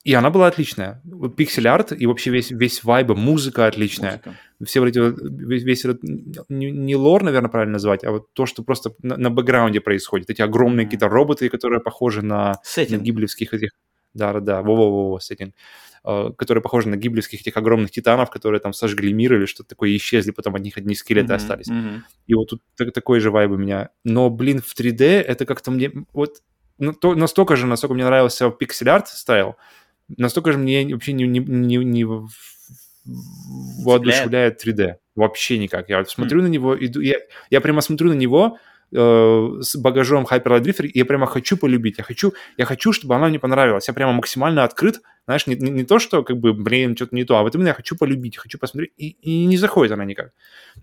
и 0.03 0.13
она 0.13 0.31
была 0.31 0.47
отличная. 0.47 1.01
Пиксель-арт 1.37 1.93
и 1.93 2.07
вообще 2.07 2.31
весь, 2.31 2.49
весь 2.49 2.83
вайб, 2.83 3.09
музыка 3.09 3.67
отличная. 3.67 4.21
Музыка. 4.25 4.35
Все 4.65 4.79
вот 4.79 4.89
эти 4.89 4.99
весь, 4.99 5.63
весь 5.63 5.85
этот, 5.85 6.01
не, 6.03 6.71
не 6.71 6.95
лор, 6.95 7.23
наверное, 7.23 7.49
правильно 7.49 7.73
назвать, 7.73 8.03
а 8.03 8.11
вот 8.11 8.33
то, 8.33 8.45
что 8.45 8.63
просто 8.63 8.93
на, 9.03 9.17
на 9.17 9.29
бэкграунде 9.29 9.79
происходит. 9.79 10.29
Эти 10.29 10.41
огромные 10.41 10.83
mm-hmm. 10.83 10.87
какие-то 10.87 11.07
роботы, 11.07 11.49
которые 11.49 11.81
похожи 11.81 12.23
на, 12.23 12.59
на 12.77 12.97
гиблевских 12.97 13.53
этих... 13.53 13.71
Да-да-да, 14.13 14.61
во-во-во, 14.61 15.19
сеттинг. 15.19 15.53
Uh, 16.03 16.33
которые 16.33 16.63
похожи 16.63 16.89
на 16.89 16.97
гиблевских 16.97 17.41
этих 17.41 17.55
огромных 17.57 17.91
титанов, 17.91 18.31
которые 18.31 18.59
там 18.59 18.73
сожгли 18.73 19.13
мир 19.13 19.35
или 19.35 19.45
что-то 19.45 19.69
такое, 19.69 19.95
исчезли, 19.95 20.31
потом 20.31 20.55
от 20.55 20.61
них 20.63 20.75
одни 20.75 20.95
скелеты 20.95 21.33
mm-hmm, 21.33 21.35
остались. 21.35 21.69
Mm-hmm. 21.69 21.99
И 22.25 22.33
вот 22.33 22.49
тут 22.49 22.63
так, 22.75 22.91
такой 22.91 23.19
же 23.19 23.29
вайб 23.29 23.51
у 23.51 23.55
меня. 23.55 23.89
Но, 24.03 24.31
блин, 24.31 24.63
в 24.65 24.75
3D 24.75 25.21
это 25.21 25.45
как-то 25.45 25.69
мне... 25.69 25.91
Вот 26.11 26.41
ну, 26.81 26.93
то, 26.93 27.13
настолько 27.13 27.55
же, 27.55 27.67
насколько 27.67 27.93
мне 27.93 28.03
нравился 28.03 28.49
пиксель-арт 28.49 29.07
стайл, 29.07 29.55
настолько 30.17 30.51
же 30.51 30.57
мне 30.57 30.87
вообще 30.93 31.13
не, 31.13 31.25
не, 31.25 31.39
не, 31.39 31.77
не 31.77 32.05
воодушевляет 33.83 34.65
3D. 34.65 34.95
Вообще 35.15 35.57
никак. 35.57 35.89
Я 35.89 36.05
смотрю 36.05 36.39
mm. 36.39 36.43
на 36.43 36.47
него, 36.47 36.85
иду, 36.85 37.01
я, 37.01 37.17
я 37.49 37.61
прямо 37.61 37.81
смотрю 37.81 38.09
на 38.09 38.13
него, 38.13 38.57
э, 38.93 39.57
с 39.61 39.75
багажом 39.75 40.25
Hyper 40.25 40.43
Light 40.43 40.61
Drifter, 40.61 40.85
и 40.85 40.97
я 40.97 41.05
прямо 41.05 41.25
хочу 41.25 41.57
полюбить, 41.57 41.97
я 41.97 42.03
хочу, 42.03 42.33
я 42.57 42.65
хочу, 42.65 42.93
чтобы 42.93 43.15
она 43.15 43.27
мне 43.27 43.39
понравилась. 43.39 43.87
Я 43.87 43.93
прямо 43.93 44.13
максимально 44.13 44.63
открыт, 44.63 45.01
знаешь, 45.25 45.47
не, 45.47 45.55
не, 45.55 45.71
не 45.71 45.83
то, 45.83 45.99
что 45.99 46.23
как 46.23 46.37
бы, 46.37 46.53
блин, 46.53 46.95
что-то 46.95 47.15
не 47.15 47.23
то, 47.23 47.37
а 47.37 47.43
вот 47.43 47.55
именно 47.55 47.69
я 47.69 47.73
хочу 47.73 47.97
полюбить, 47.97 48.37
хочу 48.37 48.57
посмотреть, 48.57 48.91
и, 48.97 49.09
и 49.09 49.45
не 49.45 49.57
заходит 49.57 49.93
она 49.93 50.05
никак. 50.05 50.31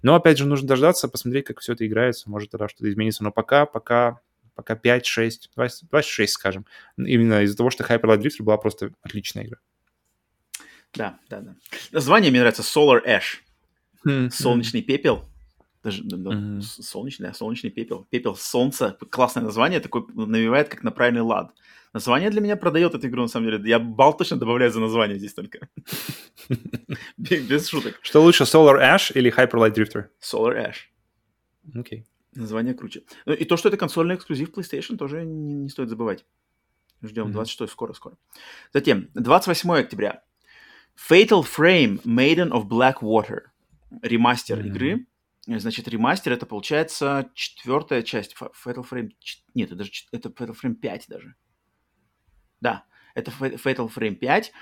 Но, 0.02 0.14
опять 0.14 0.38
же, 0.38 0.46
нужно 0.46 0.68
дождаться, 0.68 1.09
посмотреть, 1.09 1.46
как 1.46 1.60
все 1.60 1.72
это 1.72 1.86
играется, 1.86 2.30
может, 2.30 2.50
тогда 2.50 2.68
что-то 2.68 2.90
изменится. 2.90 3.24
Но 3.24 3.30
пока, 3.30 3.66
пока, 3.66 4.20
пока 4.59 4.74
5, 4.74 5.06
6, 5.06 5.51
26, 5.55 6.32
скажем. 6.32 6.66
Именно 6.97 7.43
из-за 7.43 7.56
того, 7.56 7.70
что 7.70 7.85
Hyper 7.85 8.02
Light 8.02 8.18
Drifter 8.18 8.43
была 8.43 8.56
просто 8.56 8.90
отличная 9.02 9.44
игра. 9.44 9.59
Да, 10.94 11.20
да, 11.30 11.40
да. 11.43 11.55
Название 11.93 12.32
мне 12.32 12.40
нравится 12.40 12.62
Solar 12.62 13.01
Ash. 13.06 13.39
Mm-hmm. 14.05 14.30
Солнечный 14.30 14.82
пепел. 14.82 15.24
Даже 15.85 16.02
да, 16.02 16.16
mm-hmm. 16.16 16.60
солнечный, 16.60 17.32
солнечный 17.35 17.70
пепел. 17.70 18.09
Пепел 18.10 18.35
солнца. 18.35 18.98
Классное 19.10 19.44
название, 19.44 19.78
такое 19.78 20.02
навевает 20.12 20.68
как 20.68 20.82
на 20.82 20.90
правильный 20.90 21.22
лад. 21.22 21.55
Название 21.93 22.30
для 22.30 22.40
меня 22.40 22.56
продает 22.56 22.97
эту 22.97 23.06
игру, 23.06 23.22
на 23.22 23.28
самом 23.28 23.52
деле. 23.52 23.70
Я 23.70 23.78
бал 23.78 24.16
точно 24.16 24.39
добавляю 24.39 24.72
за 24.72 24.80
название 24.80 25.18
здесь 25.18 25.35
только. 25.35 25.68
Без 27.16 27.68
шуток. 27.68 28.01
Что 28.02 28.24
лучше, 28.24 28.43
Solar 28.43 28.80
Ash 28.80 29.12
или 29.14 29.32
Hyper 29.32 29.52
Light 29.52 29.74
Drifter? 29.74 30.06
Solar 30.20 30.56
Ash. 30.56 30.78
Окей. 31.76 32.01
Okay. 32.01 32.17
Название 32.39 32.73
круче. 32.73 33.02
Ну, 33.27 33.32
и 33.32 33.44
то, 33.44 33.56
что 33.56 33.69
это 33.69 33.77
консольный 33.77 34.15
эксклюзив 34.15 34.51
PlayStation, 34.51 34.97
тоже 34.97 35.24
не, 35.24 35.55
не 35.55 35.69
стоит 35.69 35.89
забывать. 35.89 36.24
Ждем 37.02 37.27
mm-hmm. 37.27 37.32
26 37.32 37.73
скоро-скоро. 37.73 38.16
Затем, 38.73 39.10
28 39.15 39.70
октября. 39.73 40.23
Fatal 40.97 41.43
Frame 41.44 42.01
Maiden 42.05 42.51
of 42.51 42.69
Blackwater. 42.69 43.47
Ремастер 44.02 44.60
mm-hmm. 44.60 44.66
игры. 44.66 45.06
Значит, 45.48 45.89
ремастер 45.89 46.32
это 46.32 46.47
получается 46.47 47.28
четвертая 47.35 48.02
часть 48.02 48.36
Fatal 48.36 48.86
Frame. 48.89 49.10
Нет, 49.55 49.73
это 49.73 49.77
даже 49.77 49.90
это 50.12 50.28
Fatal 50.28 50.56
Frame 50.62 50.74
5 50.74 51.06
даже. 51.09 51.35
Да, 52.60 52.85
это 53.15 53.32
Fatal 53.32 53.90
Frame 53.93 54.15
5. 54.15 54.52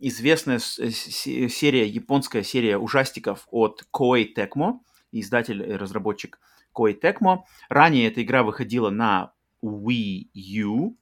Известная 0.00 0.60
серия, 0.60 1.88
японская 1.88 2.44
серия 2.44 2.78
ужастиков 2.78 3.48
от 3.50 3.82
Koei 3.92 4.28
Tecmo, 4.32 4.80
издатель 5.10 5.60
и 5.62 5.72
разработчик 5.72 6.38
Koei 6.76 6.98
Tecmo. 6.98 7.40
Ранее 7.68 8.08
эта 8.08 8.22
игра 8.22 8.42
выходила 8.42 8.90
на 8.90 9.32
Wii 9.64 10.28
U, 10.34 10.96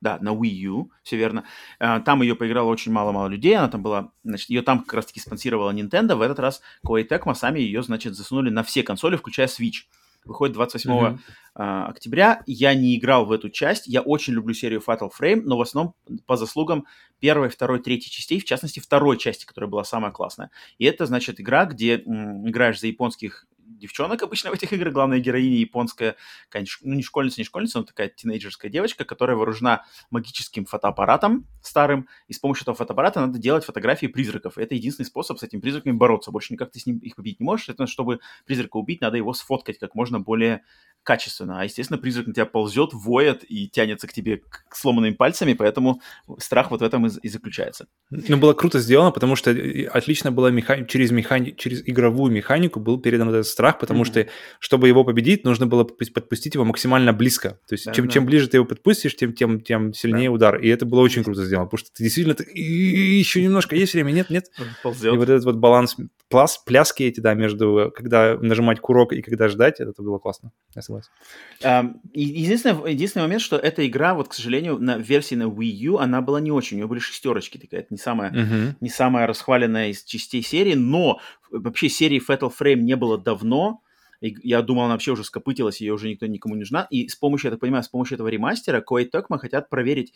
да, 0.00 0.18
на 0.20 0.30
Wii 0.30 0.48
U, 0.48 0.90
все 1.02 1.16
верно. 1.16 1.44
А, 1.78 2.00
там 2.00 2.22
ее 2.22 2.36
поиграло 2.36 2.68
очень 2.68 2.92
мало-мало 2.92 3.28
людей, 3.28 3.56
она 3.56 3.68
там 3.68 3.82
была, 3.82 4.12
значит, 4.24 4.50
ее 4.50 4.62
там 4.62 4.80
как 4.80 4.94
раз-таки 4.94 5.20
спонсировала 5.20 5.72
Nintendo, 5.72 6.14
в 6.14 6.20
этот 6.20 6.38
раз 6.38 6.62
Koei 6.86 7.06
Tecmo 7.06 7.34
сами 7.34 7.60
ее, 7.60 7.82
значит, 7.82 8.14
засунули 8.14 8.50
на 8.50 8.62
все 8.62 8.82
консоли, 8.82 9.16
включая 9.16 9.46
Switch. 9.46 9.84
Выходит 10.26 10.54
28 10.54 10.90
mm-hmm. 10.90 11.18
uh, 11.56 11.84
октября. 11.86 12.42
Я 12.46 12.74
не 12.74 12.98
играл 12.98 13.26
в 13.26 13.32
эту 13.32 13.48
часть. 13.48 13.86
Я 13.86 14.02
очень 14.02 14.32
люблю 14.32 14.54
серию 14.54 14.82
Fatal 14.86 15.08
Frame, 15.08 15.42
но 15.44 15.56
в 15.56 15.60
основном 15.60 15.94
по 16.26 16.36
заслугам 16.36 16.84
первой, 17.20 17.48
второй, 17.48 17.80
третьей 17.80 18.10
частей, 18.10 18.40
в 18.40 18.44
частности, 18.44 18.80
второй 18.80 19.18
части, 19.18 19.46
которая 19.46 19.70
была 19.70 19.84
самая 19.84 20.10
классная. 20.10 20.50
И 20.78 20.84
это, 20.84 21.06
значит, 21.06 21.40
игра, 21.40 21.64
где 21.64 22.02
м, 22.02 22.48
играешь 22.48 22.80
за 22.80 22.88
японских 22.88 23.45
девчонок 23.76 24.22
обычно 24.22 24.50
в 24.50 24.54
этих 24.54 24.72
играх. 24.72 24.92
Главная 24.92 25.18
героиня 25.18 25.58
японская, 25.58 26.16
конечно, 26.48 26.88
ну 26.88 26.94
не 26.94 27.02
школьница, 27.02 27.40
не 27.40 27.44
школьница, 27.44 27.78
но 27.78 27.84
такая 27.84 28.08
тинейджерская 28.08 28.70
девочка, 28.70 29.04
которая 29.04 29.36
вооружена 29.36 29.84
магическим 30.10 30.64
фотоаппаратом 30.64 31.46
старым, 31.62 32.08
и 32.28 32.32
с 32.32 32.38
помощью 32.38 32.62
этого 32.62 32.76
фотоаппарата 32.76 33.20
надо 33.20 33.38
делать 33.38 33.64
фотографии 33.64 34.06
призраков. 34.06 34.58
Это 34.58 34.74
единственный 34.74 35.06
способ 35.06 35.38
с 35.38 35.42
этими 35.42 35.60
призраками 35.60 35.92
бороться. 35.92 36.30
Больше 36.30 36.52
никак 36.52 36.70
ты 36.70 36.80
с 36.80 36.86
ним 36.86 36.98
их 36.98 37.16
победить 37.16 37.40
не 37.40 37.44
можешь. 37.44 37.68
Это 37.68 37.86
чтобы 37.86 38.20
призрака 38.44 38.76
убить, 38.76 39.00
надо 39.00 39.16
его 39.16 39.32
сфоткать 39.32 39.78
как 39.78 39.94
можно 39.94 40.20
более 40.20 40.62
качественно. 41.06 41.60
А, 41.60 41.64
естественно, 41.64 41.98
призрак 41.98 42.26
на 42.26 42.34
тебя 42.34 42.46
ползет, 42.46 42.90
воет 42.92 43.44
и 43.48 43.68
тянется 43.68 44.08
к 44.08 44.12
тебе 44.12 44.38
к 44.38 44.74
сломанными 44.74 45.14
пальцами, 45.14 45.52
поэтому 45.52 46.00
страх 46.38 46.72
вот 46.72 46.80
в 46.80 46.84
этом 46.84 47.06
и, 47.06 47.10
и 47.22 47.28
заключается. 47.28 47.86
Ну, 48.10 48.36
было 48.36 48.54
круто 48.54 48.80
сделано, 48.80 49.12
потому 49.12 49.36
что 49.36 49.56
отлично 49.92 50.32
было 50.32 50.48
механи... 50.48 50.84
через, 50.86 51.12
механи... 51.12 51.52
через 51.56 51.82
игровую 51.86 52.32
механику 52.32 52.80
был 52.80 53.00
передан 53.00 53.28
этот 53.28 53.46
страх, 53.46 53.78
потому 53.78 54.02
mm-hmm. 54.02 54.24
что, 54.24 54.26
чтобы 54.58 54.88
его 54.88 55.04
победить, 55.04 55.44
нужно 55.44 55.68
было 55.68 55.84
подпустить 55.84 56.54
его 56.54 56.64
максимально 56.64 57.12
близко. 57.12 57.60
То 57.68 57.74
есть, 57.74 57.86
да, 57.86 57.92
чем, 57.92 58.06
да. 58.06 58.12
чем 58.12 58.26
ближе 58.26 58.48
ты 58.48 58.56
его 58.56 58.66
подпустишь, 58.66 59.14
тем, 59.14 59.32
тем, 59.32 59.60
тем 59.60 59.94
сильнее 59.94 60.28
да. 60.28 60.34
удар. 60.34 60.56
И 60.58 60.68
это 60.68 60.86
было 60.86 61.00
очень 61.00 61.22
круто 61.22 61.44
сделано, 61.44 61.66
потому 61.66 61.78
что 61.78 61.90
ты 61.94 62.02
действительно... 62.02 62.34
Ты... 62.34 62.44
Еще 62.52 63.42
немножко 63.42 63.76
есть 63.76 63.94
время? 63.94 64.10
Нет, 64.10 64.28
нет. 64.28 64.46
Ползет. 64.82 65.14
И 65.14 65.16
вот 65.16 65.28
этот 65.28 65.44
вот 65.44 65.56
баланс, 65.56 65.96
пляс, 66.28 66.58
пляски 66.58 67.04
эти, 67.04 67.20
да, 67.20 67.34
между 67.34 67.92
когда 67.94 68.36
нажимать 68.40 68.80
курок 68.80 69.12
и 69.12 69.22
когда 69.22 69.48
ждать, 69.48 69.78
это 69.78 70.02
было 70.02 70.18
классно. 70.18 70.50
Я 70.74 70.82
согласен. 71.02 72.00
Единственный, 72.12 72.92
единственный 72.92 73.22
момент, 73.22 73.42
что 73.42 73.56
эта 73.56 73.86
игра, 73.86 74.14
вот, 74.14 74.28
к 74.28 74.34
сожалению, 74.34 74.78
на 74.78 74.98
версии 74.98 75.34
на 75.34 75.44
Wii 75.44 75.64
U, 75.64 75.98
она 75.98 76.20
была 76.20 76.40
не 76.40 76.50
очень. 76.50 76.76
У 76.76 76.78
нее 76.78 76.86
были 76.86 77.00
шестерочки, 77.00 77.58
такая, 77.58 77.80
это 77.80 77.88
не 77.90 77.98
самая, 77.98 78.32
uh-huh. 78.32 78.74
не 78.80 78.88
самая 78.88 79.26
расхваленная 79.26 79.88
из 79.88 80.04
частей 80.04 80.42
серии, 80.42 80.74
но 80.74 81.20
вообще 81.50 81.88
серии 81.88 82.20
Fatal 82.20 82.52
Frame 82.56 82.80
не 82.80 82.96
было 82.96 83.18
давно, 83.18 83.82
и 84.26 84.36
я 84.42 84.62
думал, 84.62 84.84
она 84.84 84.94
вообще 84.94 85.12
уже 85.12 85.24
скопытилась, 85.24 85.80
ее 85.80 85.92
уже 85.92 86.08
никто 86.08 86.26
никому 86.26 86.54
не 86.54 86.60
нужна. 86.60 86.86
И 86.90 87.08
с 87.08 87.16
помощью, 87.16 87.48
я 87.48 87.50
так 87.52 87.60
понимаю, 87.60 87.84
с 87.84 87.88
помощью 87.88 88.16
этого 88.16 88.28
ремастера 88.28 88.82
Koei 88.86 89.08
Tecmo 89.10 89.38
хотят 89.38 89.68
проверить, 89.68 90.14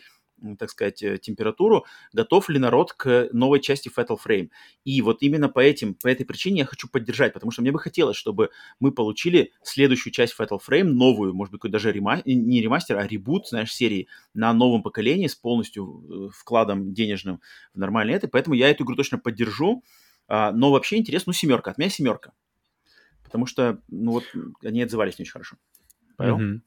так 0.58 0.70
сказать, 0.70 1.02
э, 1.02 1.18
температуру, 1.18 1.84
готов 2.12 2.48
ли 2.48 2.58
народ 2.58 2.92
к 2.92 3.28
новой 3.32 3.60
части 3.60 3.90
Fatal 3.94 4.18
Frame. 4.24 4.50
И 4.84 5.02
вот 5.02 5.22
именно 5.22 5.48
по, 5.48 5.60
этим, 5.60 5.94
по 5.94 6.08
этой 6.08 6.24
причине 6.24 6.60
я 6.60 6.64
хочу 6.64 6.88
поддержать, 6.88 7.32
потому 7.32 7.52
что 7.52 7.62
мне 7.62 7.72
бы 7.72 7.78
хотелось, 7.78 8.16
чтобы 8.16 8.50
мы 8.80 8.92
получили 8.92 9.52
следующую 9.62 10.12
часть 10.12 10.34
Fatal 10.38 10.58
Frame, 10.66 10.84
новую, 10.84 11.34
может 11.34 11.52
быть, 11.52 11.70
даже 11.70 11.92
рема... 11.92 12.22
не 12.24 12.60
ремастер, 12.60 12.98
а 12.98 13.06
ребут, 13.06 13.48
знаешь, 13.48 13.72
серии 13.72 14.08
на 14.34 14.52
новом 14.52 14.82
поколении 14.82 15.26
с 15.26 15.34
полностью 15.34 16.04
э, 16.08 16.30
вкладом 16.34 16.92
денежным 16.92 17.40
в 17.74 17.78
нормальные 17.78 18.16
это. 18.16 18.28
Поэтому 18.28 18.54
я 18.54 18.70
эту 18.70 18.84
игру 18.84 18.96
точно 18.96 19.18
поддержу. 19.18 19.82
А, 20.28 20.52
но 20.52 20.70
вообще 20.70 20.96
интересно, 20.96 21.30
ну, 21.30 21.34
семерка, 21.34 21.70
от 21.72 21.78
меня 21.78 21.90
семерка 21.90 22.32
потому 23.30 23.46
что, 23.46 23.78
ну 23.88 24.10
вот, 24.10 24.24
они 24.64 24.82
отзывались 24.82 25.18
не 25.18 25.22
очень 25.22 25.32
хорошо. 25.32 25.56
Угу. 26.18 26.60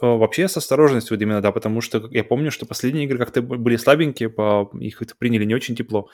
Вообще 0.00 0.46
с 0.46 0.56
осторожностью 0.56 1.16
вот 1.16 1.22
именно, 1.22 1.40
да, 1.40 1.50
потому 1.50 1.80
что 1.80 2.06
я 2.12 2.22
помню, 2.22 2.52
что 2.52 2.66
последние 2.66 3.06
игры 3.06 3.18
как-то 3.18 3.42
были 3.42 3.76
слабенькие, 3.76 4.28
по... 4.28 4.70
их 4.78 5.02
приняли 5.18 5.44
не 5.44 5.54
очень 5.54 5.74
тепло. 5.74 6.08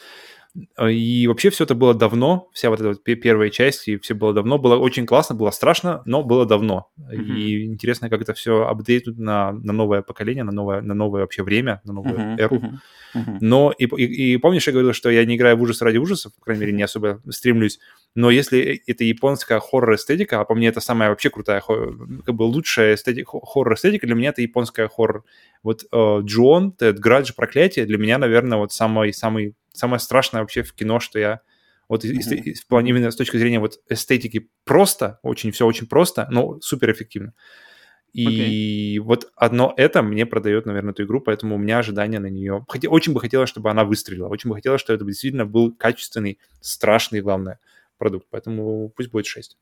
А, 0.76 0.90
и 0.90 1.26
вообще 1.26 1.48
все 1.50 1.64
это 1.64 1.74
было 1.74 1.94
давно, 1.94 2.50
вся 2.52 2.68
вот 2.68 2.80
эта 2.80 2.90
вот 2.90 3.02
первая 3.02 3.48
часть, 3.48 3.88
и 3.88 3.96
все 3.96 4.14
было 4.14 4.34
давно. 4.34 4.58
Было 4.58 4.76
очень 4.76 5.06
классно, 5.06 5.34
было 5.34 5.50
страшно, 5.50 6.02
но 6.04 6.22
было 6.22 6.44
давно. 6.44 6.90
Mm-hmm. 6.98 7.34
И 7.36 7.64
интересно, 7.66 8.10
как 8.10 8.20
это 8.20 8.34
все 8.34 8.66
апдейтнут 8.66 9.18
на, 9.18 9.52
на 9.52 9.72
новое 9.72 10.02
поколение, 10.02 10.44
на 10.44 10.52
новое, 10.52 10.82
на 10.82 10.94
новое 10.94 11.22
вообще 11.22 11.42
время, 11.42 11.80
на 11.84 11.94
новую 11.94 12.18
mm-hmm. 12.18 12.40
эру. 12.40 12.56
Mm-hmm. 13.14 13.38
Но 13.40 13.72
и, 13.76 13.84
и, 13.84 14.34
и 14.34 14.36
помнишь, 14.36 14.66
я 14.66 14.72
говорил, 14.72 14.92
что 14.92 15.10
я 15.10 15.24
не 15.24 15.36
играю 15.36 15.56
в 15.56 15.62
ужас 15.62 15.80
ради 15.80 15.96
ужасов, 15.96 16.34
по 16.34 16.44
крайней 16.44 16.62
мере, 16.62 16.72
не 16.72 16.82
особо 16.82 17.22
стремлюсь. 17.30 17.78
Но 18.14 18.30
если 18.30 18.82
это 18.86 19.04
японская 19.04 19.58
хоррор-эстетика, 19.58 20.40
а 20.40 20.44
по 20.44 20.54
мне 20.54 20.68
это 20.68 20.80
самая 20.80 21.08
вообще 21.08 21.30
крутая, 21.30 21.62
как 21.62 22.34
бы 22.34 22.42
лучшая 22.42 22.94
эстетика, 22.94 23.38
хоррор-эстетика, 23.42 24.06
для 24.06 24.14
меня 24.14 24.30
это 24.30 24.42
японская 24.42 24.88
хоррор. 24.88 25.24
Вот 25.62 25.84
э, 25.90 26.20
Джон, 26.24 26.74
Градж, 26.78 27.32
Проклятие, 27.34 27.86
для 27.86 27.96
меня, 27.96 28.18
наверное, 28.18 28.58
вот 28.58 28.72
самый, 28.72 29.14
самый 29.14 29.54
самое 29.72 30.00
страшное 30.00 30.40
вообще 30.40 30.62
в 30.62 30.72
кино, 30.72 31.00
что 31.00 31.18
я 31.18 31.40
вот 31.88 32.04
mm-hmm. 32.04 32.54
в 32.54 32.66
плане 32.66 32.90
именно 32.90 33.10
с 33.10 33.16
точки 33.16 33.36
зрения 33.36 33.60
вот 33.60 33.80
эстетики 33.88 34.48
просто, 34.64 35.18
очень 35.22 35.52
все 35.52 35.66
очень 35.66 35.86
просто, 35.86 36.26
но 36.30 36.60
супер 36.60 36.90
эффективно. 36.92 37.34
И 38.12 38.98
okay. 38.98 39.02
вот 39.02 39.32
одно 39.36 39.72
это 39.76 40.02
мне 40.02 40.26
продает, 40.26 40.66
наверное, 40.66 40.92
эту 40.92 41.04
игру, 41.04 41.20
поэтому 41.20 41.54
у 41.54 41.58
меня 41.58 41.78
ожидания 41.78 42.18
на 42.18 42.26
нее... 42.26 42.64
Хотя, 42.68 42.88
очень 42.90 43.14
бы 43.14 43.20
хотелось, 43.20 43.48
чтобы 43.48 43.70
она 43.70 43.84
выстрелила, 43.84 44.28
очень 44.28 44.50
бы 44.50 44.56
хотелось, 44.56 44.82
чтобы 44.82 44.96
это 44.96 45.04
действительно 45.06 45.46
был 45.46 45.74
качественный, 45.74 46.38
страшный, 46.60 47.22
главное, 47.22 47.58
продукт. 47.96 48.26
Поэтому 48.30 48.90
пусть 48.90 49.10
будет 49.10 49.26
6. 49.26 49.56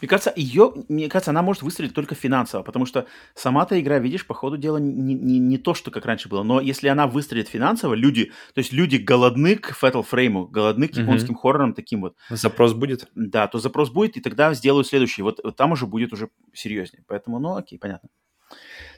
Мне 0.00 0.08
кажется, 0.08 0.32
ее, 0.34 0.72
мне 0.88 1.08
кажется, 1.08 1.30
она 1.30 1.42
может 1.42 1.62
выстрелить 1.62 1.94
только 1.94 2.14
финансово, 2.14 2.62
потому 2.62 2.86
что 2.86 3.06
сама-то 3.34 3.78
игра, 3.78 3.98
видишь, 3.98 4.26
по 4.26 4.32
ходу 4.32 4.56
дела 4.56 4.78
не, 4.78 5.14
не, 5.14 5.38
не 5.38 5.58
то, 5.58 5.74
что 5.74 5.90
как 5.90 6.06
раньше 6.06 6.28
было, 6.28 6.42
но 6.42 6.60
если 6.60 6.88
она 6.88 7.06
выстрелит 7.06 7.48
финансово, 7.48 7.94
люди, 7.94 8.32
то 8.54 8.58
есть 8.58 8.72
люди 8.72 8.96
голодны 8.96 9.56
к 9.56 9.76
Fatal 9.80 10.06
Frame, 10.08 10.48
голодны 10.48 10.88
к 10.88 10.96
японским 10.96 11.34
mm-hmm. 11.34 11.38
хоррорам 11.38 11.74
таким 11.74 12.00
вот. 12.00 12.16
Запрос 12.30 12.72
будет? 12.72 13.08
Да, 13.14 13.46
то 13.48 13.58
запрос 13.58 13.90
будет, 13.90 14.16
и 14.16 14.20
тогда 14.20 14.54
сделают 14.54 14.86
следующий. 14.86 15.22
Вот, 15.22 15.40
вот 15.44 15.56
там 15.56 15.72
уже 15.72 15.86
будет 15.86 16.12
уже 16.12 16.30
серьезнее. 16.54 17.04
Поэтому, 17.06 17.38
ну, 17.38 17.56
окей, 17.56 17.78
понятно. 17.78 18.08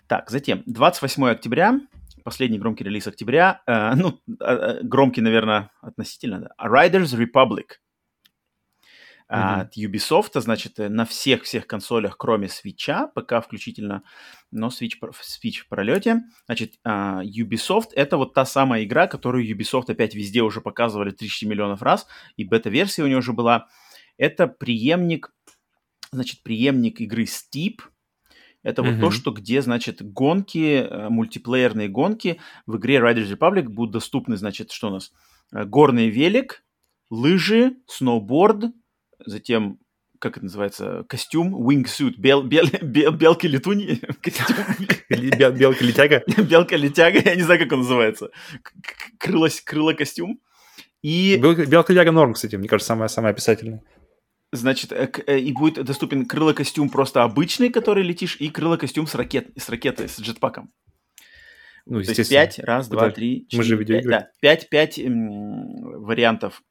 Так, 0.06 0.30
затем, 0.30 0.62
28 0.66 1.28
октября, 1.28 1.80
последний 2.22 2.59
громкий 2.59 2.84
релиз 2.84 3.06
октября, 3.06 3.62
э, 3.66 3.94
ну, 3.96 4.20
э, 4.40 4.80
громкий, 4.82 5.22
наверное, 5.22 5.70
относительно, 5.80 6.40
да, 6.40 6.68
Riders 6.68 7.16
Republic– 7.18 7.64
А 9.30 9.60
от 9.60 9.76
Ubisoft, 9.76 10.40
значит, 10.40 10.78
э, 10.78 10.88
на 10.88 11.05
всех-всех 11.05 11.66
консолях, 11.66 12.16
кроме 12.16 12.46
Switch, 12.46 13.09
ПК 13.14 13.44
включительно, 13.44 14.02
но 14.50 14.68
Switch, 14.68 14.94
Switch 15.00 15.59
в 15.59 15.68
пролете. 15.68 16.22
Значит, 16.46 16.74
а, 16.82 17.22
Ubisoft— 17.22 17.88
это 17.94 18.16
вот 18.16 18.32
та 18.32 18.46
самая 18.46 18.84
игра, 18.84 19.06
которую 19.06 19.46
Ubisoft 19.46 19.90
опять 19.90 20.14
везде 20.14 20.40
уже 20.40 20.62
показывали 20.62 21.10
30 21.10 21.48
миллионов 21.48 21.82
раз, 21.82 22.06
и 22.36 22.44
бета-версия 22.44 23.02
у 23.02 23.06
нее 23.06 23.18
уже 23.18 23.34
была. 23.34 23.68
Это 24.16 24.46
преемник, 24.46 25.34
значит, 26.10 26.42
преемник 26.42 27.00
игры 27.02 27.24
Steep— 27.24 27.80
это 28.62 28.82
вот 28.82 29.00
то, 29.00 29.10
что 29.10 29.30
где, 29.30 29.62
значит, 29.62 30.02
гонки, 30.02 30.82
э, 30.82 31.09
мультиплеерные 31.09 31.88
гонки 31.88 32.40
в 32.66 32.76
игре 32.76 32.96
Riders 32.96 33.30
Republic 33.30 33.68
будут 33.68 33.92
доступны, 33.92 34.36
значит, 34.36 34.72
что 34.72 34.88
у 34.88 34.90
нас? 34.90 35.12
Э, 35.52 35.64
горный 35.64 36.09
велик, 36.09 36.64
лыжи, 37.09 37.76
сноуборд, 37.86 38.64
затем 39.28 39.78
как 40.18 40.36
это 40.36 40.46
называется, 40.46 41.05
костюм, 41.09 41.55
wingsuit, 41.55 42.14
бел, 42.18 42.42
бел, 42.42 42.66
бел, 42.82 43.12
белки-летуньи, 43.12 44.00
Белка-летяга? 45.09 46.24
Белка-летяга, 46.36 47.20
я 47.24 47.36
не 47.36 47.42
знаю, 47.42 47.60
как 47.60 47.72
он 47.72 47.80
называется. 47.80 48.30
Крыло-костюм. 49.18 50.40
И... 51.02 51.36
Белка-летяга 51.38 52.10
норм, 52.10 52.34
кстати, 52.34 52.56
мне 52.56 52.68
кажется, 52.68 52.88
самая, 52.88 53.09
самая 53.09 53.32
описательная. 53.32 53.82
Значит, 54.50 54.92
э, 54.92 55.10
э, 55.26 55.38
и 55.38 55.52
будет 55.52 55.84
доступен 55.84 56.24
крыло-костюм 56.24 56.88
просто 56.88 57.22
обычный, 57.22 57.70
который 57.70 58.02
летишь, 58.02 58.36
и 58.40 58.48
крыло-костюм 58.48 59.06
с, 59.06 59.14
ракет, 59.14 59.50
с 59.56 59.68
ракетой, 59.68 60.09
с 60.09 60.18
джетпаком. 60.18 60.72
Ну, 61.84 62.02
То 62.02 62.10
есть 62.10 62.30
пять, 62.30 62.59
раз, 62.59 62.88
два, 62.88 63.10
три, 63.10 63.46
четыре, 63.48 63.59
Мы 63.59 63.64
же 63.64 63.84
пять, 63.84 64.05
да, 64.05 64.30
пять, 64.40 64.68
пять 64.68 64.98
м- 64.98 66.02
вариантов, 66.02 66.62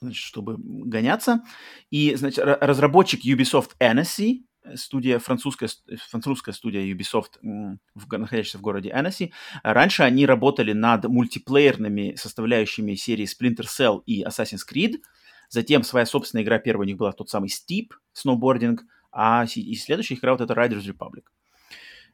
значит, 0.00 0.22
чтобы 0.22 0.56
гоняться. 0.58 1.42
И, 1.90 2.14
значит, 2.14 2.44
разработчик 2.44 3.24
Ubisoft 3.24 3.70
Annecy, 3.80 4.42
студия, 4.74 5.18
французская, 5.18 5.68
французская 6.08 6.52
студия 6.52 6.82
Ubisoft, 6.82 7.38
в, 7.42 8.18
находящаяся 8.18 8.58
в 8.58 8.62
городе 8.62 8.90
Annecy, 8.90 9.30
раньше 9.62 10.02
они 10.02 10.26
работали 10.26 10.72
над 10.72 11.04
мультиплеерными 11.04 12.14
составляющими 12.16 12.94
серии 12.94 13.26
Splinter 13.26 13.66
Cell 13.66 14.02
и 14.06 14.24
Assassin's 14.24 14.62
Creed– 14.70 14.96
Затем 15.50 15.82
своя 15.82 16.06
собственная 16.06 16.44
игра, 16.44 16.60
первая 16.60 16.86
у 16.86 16.88
них 16.88 16.96
была 16.96 17.10
тот 17.10 17.28
самый 17.28 17.48
Steep, 17.48 17.88
сноубординг, 18.12 18.84
а 19.12 19.44
и 19.52 19.74
следующая 19.74 20.14
игра 20.14 20.30
вот 20.30 20.40
это 20.40 20.54
Riders 20.54 20.86
Republic. 20.86 21.24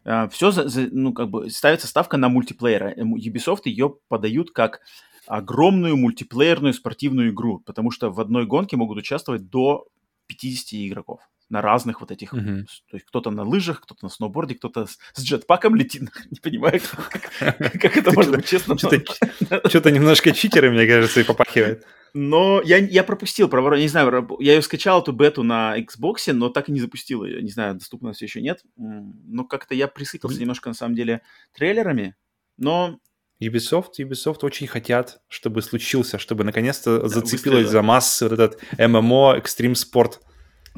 А, 0.06 0.26
Все, 0.28 0.50
за, 0.50 0.68
за, 0.68 0.88
ну, 0.90 1.12
как 1.12 1.28
бы 1.28 1.50
ставится 1.50 1.86
ставка 1.86 2.16
на 2.16 2.30
мультиплеера. 2.30 2.94
Ubisoft 2.94 3.62
ее 3.66 3.98
подают 4.08 4.52
как 4.52 4.80
огромную 5.26 5.96
мультиплеерную 5.96 6.74
спортивную 6.74 7.30
игру, 7.30 7.60
потому 7.60 7.90
что 7.90 8.10
в 8.10 8.20
одной 8.20 8.46
гонке 8.46 8.76
могут 8.76 8.98
участвовать 8.98 9.48
до 9.48 9.86
50 10.26 10.74
игроков 10.88 11.20
на 11.48 11.62
разных 11.62 12.00
вот 12.00 12.10
этих. 12.10 12.34
Uh-huh. 12.34 12.64
То 12.90 12.96
есть 12.96 13.06
кто-то 13.06 13.30
на 13.30 13.44
лыжах, 13.44 13.80
кто-то 13.80 14.04
на 14.04 14.08
сноуборде, 14.08 14.54
кто-то 14.54 14.86
с, 14.86 14.98
с 15.14 15.22
джетпаком 15.22 15.76
летит. 15.76 16.02
Не 16.30 16.40
понимаю, 16.40 16.80
как, 16.80 17.30
как 17.80 17.96
это 17.96 18.12
можно 18.12 18.38
быть 18.38 18.46
честно. 18.46 18.76
Что-то 18.76 19.90
немножко 19.90 20.32
читеры, 20.32 20.70
мне 20.70 20.86
кажется, 20.86 21.20
и 21.20 21.24
попахивает. 21.24 21.86
Но 22.14 22.62
я, 22.64 22.78
я 22.78 23.04
пропустил 23.04 23.48
про 23.48 23.76
не 23.78 23.88
знаю, 23.88 24.28
я 24.40 24.54
ее 24.54 24.62
скачал, 24.62 25.02
эту 25.02 25.12
бету 25.12 25.42
на 25.42 25.78
Xbox, 25.78 26.32
но 26.32 26.48
так 26.48 26.68
и 26.68 26.72
не 26.72 26.80
запустил 26.80 27.24
ее. 27.24 27.42
Не 27.42 27.50
знаю, 27.50 27.74
доступно 27.74 28.12
все 28.12 28.24
еще 28.24 28.40
нет. 28.40 28.62
Но 28.76 29.44
как-то 29.44 29.74
я 29.74 29.86
присытился 29.86 30.40
немножко, 30.40 30.70
на 30.70 30.74
самом 30.74 30.94
деле, 30.94 31.20
трейлерами. 31.52 32.16
Но 32.56 32.98
Ubisoft, 33.42 33.92
Ubisoft 33.98 34.38
очень 34.42 34.66
хотят, 34.66 35.20
чтобы 35.28 35.62
случился, 35.62 36.18
чтобы 36.18 36.44
наконец-то 36.44 37.02
да, 37.02 37.08
зацепилась 37.08 37.68
за 37.68 37.82
массы 37.82 38.28
вот 38.28 38.32
этот 38.32 38.62
Extreme 38.78 39.74
Sport. 39.74 40.20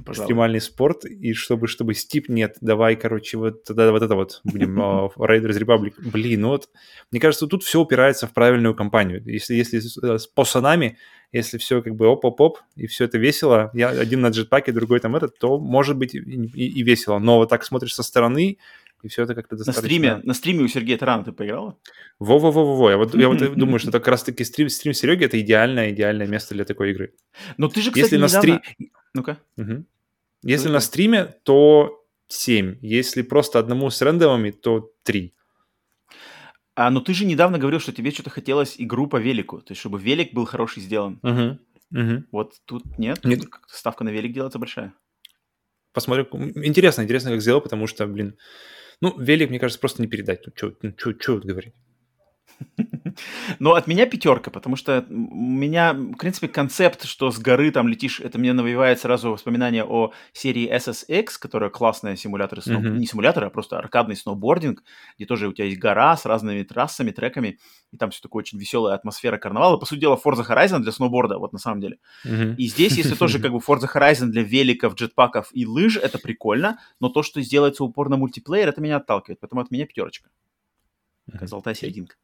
Пожалуй. 0.04 0.26
экстремальный 0.26 0.60
спорт, 0.60 1.04
и 1.04 1.32
чтобы, 1.32 1.66
чтобы 1.66 1.92
Стип 1.92 2.28
нет, 2.28 2.56
давай, 2.60 2.94
короче, 2.94 3.36
вот 3.36 3.64
тогда 3.64 3.90
вот 3.90 4.00
это 4.00 4.14
вот 4.14 4.40
будем 4.44 4.80
uh, 4.80 5.10
Raiders 5.16 5.58
Republic. 5.58 5.94
Блин, 5.98 6.42
ну 6.42 6.48
вот, 6.50 6.68
мне 7.10 7.20
кажется, 7.20 7.48
тут 7.48 7.64
все 7.64 7.80
упирается 7.80 8.28
в 8.28 8.32
правильную 8.32 8.76
компанию. 8.76 9.20
Если, 9.26 9.54
если 9.54 9.80
с 9.80 10.26
пацанами 10.28 10.98
если 11.32 11.58
все 11.58 11.82
как 11.82 11.94
бы 11.94 12.06
оп-оп-оп, 12.06 12.58
и 12.74 12.86
все 12.86 13.04
это 13.04 13.18
весело, 13.18 13.70
я 13.74 13.90
один 13.90 14.22
на 14.22 14.28
джетпаке, 14.28 14.72
другой 14.72 15.00
там 15.00 15.14
этот, 15.14 15.38
то 15.38 15.58
может 15.58 15.96
быть 15.96 16.14
и, 16.14 16.18
и, 16.18 16.80
и 16.80 16.82
весело. 16.82 17.18
Но 17.18 17.36
вот 17.36 17.50
так 17.50 17.64
смотришь 17.64 17.94
со 17.94 18.02
стороны, 18.02 18.58
и 19.02 19.08
все 19.08 19.22
это 19.22 19.34
как-то 19.34 19.56
достаточно... 19.56 19.82
На 19.82 19.86
стриме, 19.86 20.20
на 20.24 20.34
стриме 20.34 20.62
у 20.64 20.68
Сергея 20.68 20.98
Тарана 20.98 21.24
ты 21.24 21.32
поиграла? 21.32 21.78
Во-во-во-во, 22.18 22.90
я 22.90 22.96
вот, 22.96 23.14
я 23.14 23.28
вот 23.28 23.38
думаю, 23.56 23.78
что 23.78 23.92
как 23.92 24.08
раз-таки 24.08 24.44
стрим, 24.44 24.68
стрим 24.68 24.92
Сереги 24.92 25.24
это 25.24 25.40
идеальное, 25.40 25.90
идеальное 25.90 26.26
место 26.26 26.54
для 26.54 26.64
такой 26.64 26.90
игры. 26.90 27.14
Но 27.56 27.68
ты 27.68 27.80
же, 27.80 27.90
кстати, 27.90 28.04
Если 28.04 28.16
недавно... 28.16 28.34
на 28.34 28.40
стрим... 28.40 28.90
Ну-ка. 29.14 29.38
Угу. 29.56 29.84
Если 30.42 30.68
на 30.68 30.80
стриме, 30.80 31.24
то 31.42 32.04
7. 32.28 32.78
Если 32.82 33.22
просто 33.22 33.58
одному 33.58 33.90
с 33.90 34.02
рендомами, 34.02 34.50
то 34.50 34.92
3. 35.04 35.34
А, 36.74 36.90
но 36.90 37.00
ты 37.00 37.12
же 37.12 37.24
недавно 37.24 37.58
говорил, 37.58 37.80
что 37.80 37.92
тебе 37.92 38.12
что-то 38.12 38.30
хотелось 38.30 38.76
игру 38.78 39.08
по 39.08 39.16
велику, 39.16 39.60
то 39.60 39.72
есть 39.72 39.80
чтобы 39.80 39.98
велик 39.98 40.32
был 40.32 40.44
хороший 40.44 40.80
сделан. 40.80 41.18
Угу. 41.22 41.58
Угу. 42.00 42.24
Вот 42.30 42.54
тут 42.66 42.98
нет, 42.98 43.24
нет. 43.24 43.44
ставка 43.66 44.04
на 44.04 44.10
велик 44.10 44.32
делается 44.32 44.58
большая. 44.58 44.92
Посмотрю. 45.92 46.28
Интересно, 46.62 47.02
интересно, 47.02 47.30
как 47.30 47.40
сделал, 47.40 47.60
потому 47.60 47.86
что, 47.86 48.06
блин, 48.06 48.36
ну, 49.00 49.18
велик, 49.18 49.50
мне 49.50 49.58
кажется, 49.58 49.80
просто 49.80 50.02
не 50.02 50.08
передать. 50.08 50.44
Ну, 50.46 50.52
что 50.56 50.74
ну, 50.82 50.92
говорить? 51.44 51.74
Но 53.58 53.74
от 53.74 53.86
меня 53.86 54.06
пятерка, 54.06 54.50
потому 54.50 54.76
что 54.76 55.04
у 55.08 55.14
меня, 55.14 55.92
в 55.92 56.16
принципе, 56.16 56.48
концепт, 56.48 57.04
что 57.04 57.30
с 57.30 57.38
горы 57.38 57.70
там 57.70 57.88
летишь, 57.88 58.20
это 58.20 58.38
мне 58.38 58.52
навевает 58.52 59.00
сразу 59.00 59.30
воспоминания 59.30 59.84
о 59.84 60.12
серии 60.32 60.72
SSX, 60.74 61.26
которая 61.38 61.70
классная 61.70 62.16
симулятор, 62.16 62.62
сноу... 62.62 62.80
mm-hmm. 62.80 62.98
не 62.98 63.06
симулятор, 63.06 63.44
а 63.44 63.50
просто 63.50 63.78
аркадный 63.78 64.16
сноубординг, 64.16 64.82
где 65.16 65.26
тоже 65.26 65.48
у 65.48 65.52
тебя 65.52 65.66
есть 65.66 65.78
гора 65.78 66.16
с 66.16 66.24
разными 66.24 66.62
трассами, 66.62 67.10
треками, 67.10 67.58
и 67.92 67.96
там 67.96 68.10
все 68.10 68.20
такое 68.20 68.42
очень 68.42 68.58
веселая 68.58 68.94
атмосфера 68.94 69.38
карнавала. 69.38 69.76
По 69.76 69.86
сути 69.86 70.00
дела, 70.00 70.20
Forza 70.22 70.46
Horizon 70.46 70.80
для 70.80 70.92
сноуборда, 70.92 71.38
вот 71.38 71.52
на 71.52 71.58
самом 71.58 71.80
деле. 71.80 71.98
Mm-hmm. 72.26 72.56
И 72.56 72.66
здесь, 72.68 72.96
если 72.96 73.14
тоже 73.14 73.38
как 73.40 73.52
бы 73.52 73.58
Forza 73.58 73.88
Horizon 73.92 74.26
для 74.26 74.42
великов, 74.42 74.94
джетпаков 74.94 75.48
и 75.52 75.66
лыж, 75.66 75.96
это 75.96 76.18
прикольно, 76.18 76.78
но 77.00 77.08
то, 77.08 77.22
что 77.22 77.40
сделается 77.40 77.84
упор 77.84 78.08
на 78.08 78.16
мультиплеер, 78.16 78.68
это 78.68 78.80
меня 78.80 78.96
отталкивает, 78.96 79.40
поэтому 79.40 79.62
от 79.62 79.70
меня 79.70 79.86
пятерочка. 79.86 80.30
Такая 81.30 81.48
золотая 81.48 81.74
серединка. 81.74 82.16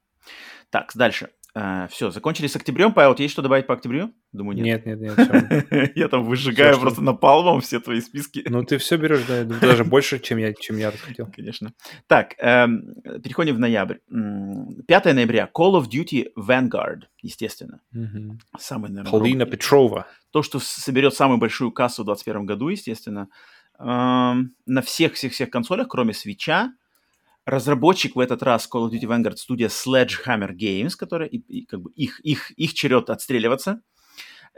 Так, 0.70 0.90
дальше. 0.94 1.30
А, 1.56 1.86
все, 1.86 2.10
закончили 2.10 2.48
с 2.48 2.56
октябрем. 2.56 2.92
Павел, 2.92 3.14
есть 3.16 3.32
что 3.32 3.40
добавить 3.40 3.68
по 3.68 3.74
октябрю? 3.74 4.12
Думаю, 4.32 4.56
нет. 4.56 4.84
Нет, 4.84 5.00
нет, 5.00 5.16
нет. 5.16 5.92
Я 5.96 6.08
там 6.08 6.24
выжигаю 6.24 6.80
просто 6.80 7.00
напалмом 7.00 7.60
все 7.60 7.78
твои 7.78 8.00
списки. 8.00 8.44
Ну, 8.48 8.64
ты 8.64 8.78
все 8.78 8.96
берешь, 8.96 9.22
да, 9.28 9.44
даже 9.44 9.84
больше, 9.84 10.18
чем 10.18 10.38
я, 10.38 10.52
чем 10.52 10.78
я 10.78 10.90
хотел. 10.90 11.30
Конечно. 11.32 11.72
Так, 12.08 12.34
эм, 12.38 12.94
переходим 13.22 13.54
в 13.54 13.60
ноябрь. 13.60 13.98
5 14.08 15.04
ноября. 15.14 15.48
Call 15.56 15.80
of 15.80 15.88
Duty 15.88 16.30
Vanguard, 16.36 17.02
естественно. 17.22 17.80
Самый, 18.58 18.90
наверное... 18.90 19.12
Полина 19.12 19.46
Петрова. 19.46 20.08
То, 20.32 20.42
что 20.42 20.58
соберет 20.58 21.14
самую 21.14 21.38
большую 21.38 21.70
кассу 21.70 22.02
в 22.02 22.06
2021 22.06 22.46
году, 22.46 22.68
естественно. 22.68 23.28
Эм, 23.78 24.56
на 24.66 24.82
всех-всех-всех 24.82 25.50
консолях, 25.50 25.86
кроме 25.86 26.14
свеча, 26.14 26.72
Разработчик 27.46 28.16
в 28.16 28.20
этот 28.20 28.42
раз 28.42 28.68
Call 28.72 28.88
of 28.88 28.92
Duty 28.92 29.06
Vanguard 29.06 29.36
студия 29.36 29.68
Sledgehammer 29.68 30.52
Games, 30.52 30.92
которая 30.98 31.28
и, 31.28 31.38
и, 31.38 31.66
как 31.66 31.82
бы 31.82 31.90
их, 31.92 32.20
их, 32.20 32.50
их 32.52 32.74
черед 32.74 33.10
отстреливаться. 33.10 33.80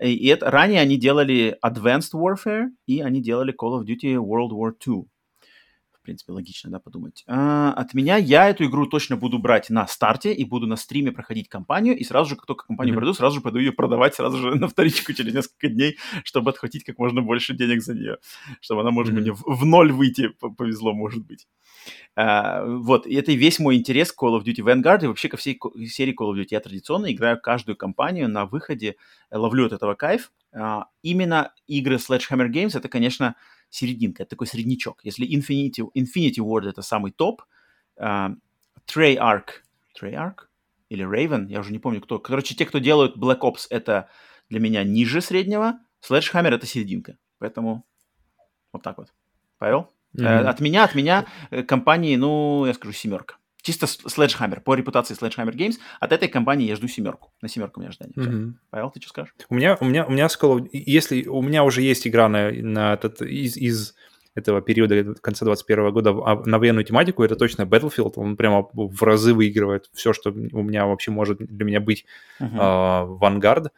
И, 0.01 0.29
это, 0.29 0.51
ранее 0.51 0.81
они 0.81 0.97
делали 0.97 1.59
Advanced 1.65 2.13
Warfare, 2.15 2.67
и 2.87 3.01
они 3.01 3.23
делали 3.23 3.53
Call 3.53 3.81
of 3.81 3.87
Duty 3.87 4.17
World 4.17 4.53
War 4.53 4.73
II. 4.87 5.07
Принципе, 6.07 6.31
логично, 6.31 6.71
да, 6.71 6.79
подумать. 6.79 7.25
А, 7.27 7.73
от 7.73 7.93
меня 7.93 8.17
я 8.17 8.49
эту 8.49 8.65
игру 8.67 8.87
точно 8.87 9.17
буду 9.17 9.41
брать 9.41 9.71
на 9.71 9.89
старте 9.89 10.33
и 10.33 10.45
буду 10.45 10.69
на 10.69 10.77
стриме 10.77 11.11
проходить 11.11 11.49
кампанию, 11.49 11.99
и 11.99 12.05
сразу 12.05 12.31
же, 12.31 12.37
как 12.37 12.47
только 12.47 12.65
компанию 12.65 12.95
mm-hmm. 12.95 12.99
пройду, 12.99 13.13
сразу 13.13 13.35
же 13.35 13.41
пойду 13.41 13.59
ее 13.59 13.73
продавать 13.73 14.15
сразу 14.15 14.39
же 14.39 14.55
на 14.55 14.69
вторичку 14.69 15.13
через 15.15 15.35
несколько 15.35 15.67
дней, 15.67 15.97
чтобы 16.23 16.51
отхватить 16.51 16.85
как 16.85 16.97
можно 16.99 17.23
больше 17.23 17.55
денег 17.55 17.83
за 17.83 17.95
нее, 17.95 18.19
чтобы 18.61 18.83
она, 18.83 18.93
может 18.93 19.15
mm-hmm. 19.15 19.31
быть, 19.31 19.41
в, 19.41 19.57
в 19.57 19.65
ноль 19.65 19.91
выйти 19.91 20.29
повезло, 20.29 20.95
может 20.95 21.27
быть. 21.27 21.49
Uh, 22.17 22.77
вот, 22.77 23.09
и 23.09 23.15
это 23.17 23.33
весь 23.33 23.59
мой 23.59 23.75
интерес 23.75 24.13
к 24.13 24.23
Call 24.23 24.41
of 24.41 24.45
Duty 24.45 24.63
Vanguard 24.63 25.03
и 25.03 25.07
вообще 25.09 25.29
ко 25.29 25.37
всей 25.37 25.59
серии 25.89 26.15
Call 26.15 26.33
of 26.33 26.41
Duty. 26.41 26.47
Я 26.51 26.61
традиционно 26.61 27.13
играю 27.13 27.41
каждую 27.41 27.77
кампанию 27.77 28.29
на 28.29 28.47
выходе, 28.47 28.95
э, 29.31 29.37
ловлю 29.37 29.67
от 29.67 29.73
этого 29.73 29.95
кайф. 29.97 30.31
Uh, 30.57 30.85
именно 31.03 31.53
игры 31.67 31.97
Sledgehammer 31.97 32.49
Games 32.49 32.79
это, 32.79 32.89
конечно, 32.89 33.35
серединка, 33.71 34.23
это 34.23 34.31
такой 34.31 34.47
среднячок. 34.47 35.01
Если 35.05 35.27
Infinity, 35.27 35.87
Infinity 35.95 36.39
Ward 36.39 36.69
это 36.69 36.83
самый 36.83 37.13
топ, 37.13 37.43
uh, 37.99 38.35
Treyarch, 38.87 39.49
Treyarch 40.01 40.39
или 40.89 41.05
Raven, 41.05 41.47
я 41.49 41.61
уже 41.61 41.73
не 41.73 41.79
помню 41.79 42.01
кто. 42.01 42.19
Короче, 42.19 42.55
те, 42.55 42.67
кто 42.67 42.79
делают 42.79 43.17
Black 43.17 43.41
Ops, 43.41 43.67
это 43.71 44.09
для 44.49 44.61
меня 44.61 44.85
ниже 44.85 45.21
среднего, 45.21 45.81
Sledgehammer 46.09 46.55
это 46.55 46.67
серединка. 46.67 47.19
Поэтому 47.39 47.85
вот 48.73 48.83
так 48.83 48.99
вот. 48.99 49.13
Павел? 49.59 49.93
Mm-hmm. 50.17 50.45
От 50.45 50.61
меня, 50.61 50.85
от 50.85 50.95
меня 50.95 51.27
э, 51.51 51.63
компании, 51.63 52.17
ну, 52.17 52.65
я 52.67 52.75
скажу, 52.75 52.93
семерка. 52.93 53.37
Чисто 53.67 53.87
Sledgehammer, 53.87 54.61
по 54.61 54.75
репутации 54.75 55.17
Sledgehammer 55.17 55.53
Games, 55.53 55.75
от 55.99 56.13
этой 56.13 56.29
компании 56.29 56.69
я 56.69 56.77
жду 56.77 56.87
семерку. 56.87 57.33
На 57.43 57.49
семерку 57.49 57.81
у 57.81 57.83
меня 57.83 57.91
ожидание. 57.91 58.15
Mm-hmm. 58.17 58.53
Павел, 58.71 58.91
ты 58.91 59.01
что 59.01 59.09
скажешь? 59.09 59.35
У 59.49 59.55
меня, 59.55 59.77
у 59.81 59.85
меня, 59.85 60.07
у 60.07 60.13
меня 60.13 60.29
с 60.29 60.39
Call 60.41 60.59
of... 60.59 60.69
Если 60.73 61.27
у 61.27 61.43
меня 61.43 61.65
уже 61.65 61.83
есть 61.83 62.07
игра 62.07 62.29
на, 62.29 62.53
на 62.53 62.95
этот, 62.95 63.23
из, 63.23 63.57
из 63.57 63.95
этого 64.37 64.63
периода 64.63 65.15
конца 65.21 65.45
21 65.45 65.91
года 65.91 66.13
на 66.13 66.59
военную 66.59 66.85
тематику, 66.85 67.25
это 67.25 67.35
точно 67.35 67.63
Battlefield. 67.63 68.13
Он 68.17 68.37
прямо 68.37 68.69
в 68.73 69.03
разы 69.03 69.35
выигрывает 69.35 69.91
все, 69.93 70.13
что 70.13 70.31
у 70.31 70.63
меня 70.63 70.87
вообще 70.87 71.11
может 71.11 71.39
для 71.39 71.65
меня 71.65 71.81
быть 71.81 72.05
uh-huh. 72.41 73.17
э. 73.19 73.69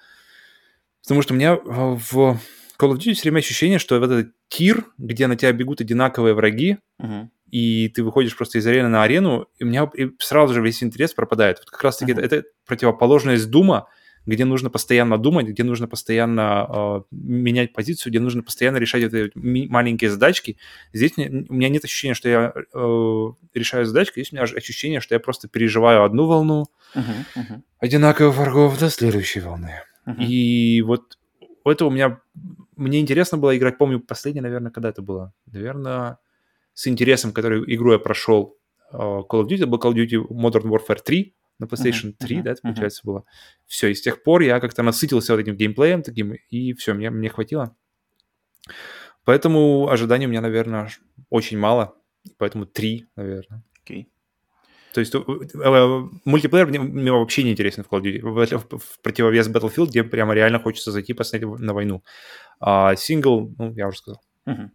Потому 1.03 1.23
что 1.23 1.33
у 1.33 1.37
меня 1.37 1.55
в 1.55 2.39
Call 2.79 2.93
of 2.93 2.99
Duty 2.99 3.15
все 3.15 3.23
время 3.23 3.39
ощущение, 3.39 3.79
что 3.79 3.99
в 3.99 4.03
этот 4.03 4.33
тир, 4.49 4.85
где 4.99 5.27
на 5.29 5.37
тебя 5.37 5.53
бегут 5.53 5.81
одинаковые 5.81 6.35
враги, 6.35 6.77
uh-huh. 7.01 7.29
И 7.51 7.89
ты 7.89 8.03
выходишь 8.03 8.37
просто 8.37 8.59
из 8.59 8.67
арены 8.67 8.89
на 8.89 9.03
арену, 9.03 9.47
и 9.59 9.65
у 9.65 9.67
меня 9.67 9.91
сразу 10.19 10.55
же 10.55 10.63
весь 10.63 10.83
интерес 10.83 11.15
пропадает. 11.15 11.59
Вот 11.59 11.71
как 11.71 11.83
раз-таки 11.83 12.13
uh-huh. 12.13 12.25
это, 12.25 12.37
это 12.37 12.49
противоположность 12.67 13.51
Дума, 13.51 13.89
где 14.27 14.45
нужно 14.45 14.69
постоянно 14.69 15.17
думать, 15.17 15.47
где 15.47 15.65
нужно 15.65 15.89
постоянно 15.89 16.67
э, 16.69 17.03
менять 17.11 17.73
позицию, 17.73 18.11
где 18.11 18.21
нужно 18.21 18.43
постоянно 18.43 18.77
решать 18.77 19.03
эти 19.03 19.31
маленькие 19.35 20.11
задачки. 20.11 20.59
Здесь 20.93 21.13
у 21.17 21.23
меня 21.23 21.71
нет 21.71 21.85
ощущения, 21.85 22.15
что 22.15 22.29
я 22.29 22.53
э, 22.55 23.27
решаю 23.55 23.87
задачку, 23.87 24.15
здесь 24.21 24.33
у 24.33 24.37
меня 24.37 24.45
ощущение, 24.45 25.01
что 25.01 25.15
я 25.15 25.21
просто 25.21 25.49
переживаю 25.49 26.05
одну 26.05 26.27
волну 26.27 26.67
uh-huh, 26.95 27.03
uh-huh. 27.37 27.63
одинаковых 27.79 28.37
врагов 28.37 28.79
до 28.79 28.91
следующей 28.91 29.41
волны. 29.41 29.81
Uh-huh. 30.07 30.23
И 30.23 30.83
вот 30.83 31.19
это 31.65 31.87
у 31.87 31.91
меня... 31.91 32.21
Мне 32.77 33.01
интересно 33.01 33.39
было 33.39 33.57
играть, 33.57 33.77
помню, 33.77 33.99
последнее, 33.99 34.43
наверное, 34.43 34.71
когда 34.71 34.91
это 34.91 35.03
было? 35.03 35.33
Наверное, 35.47 36.19
с 36.79 36.87
интересом, 36.87 37.33
который 37.33 37.65
игру 37.75 37.91
я 37.91 37.99
прошел 37.99 38.57
э, 38.93 38.97
Call 38.97 39.43
of 39.43 39.49
Duty, 39.49 39.67
был 39.67 39.81
Call 39.81 39.93
of 39.93 39.97
Duty 39.97 40.29
Modern 40.31 40.71
Warfare 40.71 41.01
3, 41.05 41.35
на 41.59 41.65
PlayStation 41.65 42.11
uh-huh, 42.13 42.27
3, 42.27 42.37
uh-huh, 42.37 42.43
да, 42.43 42.51
это, 42.53 42.63
получается, 42.63 43.03
uh-huh. 43.03 43.07
было. 43.07 43.25
Все, 43.67 43.89
и 43.89 43.95
с 43.95 44.01
тех 44.01 44.23
пор 44.23 44.43
я 44.43 44.61
как-то 44.61 44.85
насытился 44.85 45.33
вот 45.33 45.41
этим 45.41 45.57
геймплеем 45.57 46.05
таким, 46.05 46.35
и 46.51 46.73
все, 46.75 46.95
мне, 46.95 47.11
мне 47.11 47.31
хватило. 47.31 47.75
Поэтому 49.25 49.89
ожиданий 49.89 50.27
у 50.27 50.29
меня, 50.29 50.41
наверное, 50.41 50.89
очень 51.31 51.59
мало, 51.59 51.97
поэтому 52.37 52.65
3, 52.65 53.07
наверное. 53.17 53.65
Okay. 53.85 54.07
То 54.95 55.01
есть 55.01 55.13
э, 55.13 55.19
э, 55.19 56.09
мультиплеер 56.25 56.69
мне, 56.69 56.79
мне 56.79 57.11
вообще 57.11 57.43
не 57.43 57.51
интересен 57.51 57.83
в 57.83 57.93
Call 57.93 58.03
of 58.03 58.05
Duty, 58.05 58.21
в, 58.21 58.69
в, 58.71 58.79
в 58.79 59.01
противовес 59.03 59.49
Battlefield, 59.49 59.89
где 59.89 60.05
прямо 60.05 60.33
реально 60.33 60.61
хочется 60.61 60.93
зайти 60.93 61.13
посмотреть 61.13 61.59
на 61.59 61.75
войну. 61.75 62.05
А 62.61 62.95
сингл, 62.95 63.53
ну, 63.59 63.75
я 63.75 63.89
уже 63.89 63.99
сказал. 63.99 64.23
Uh-huh. 64.47 64.71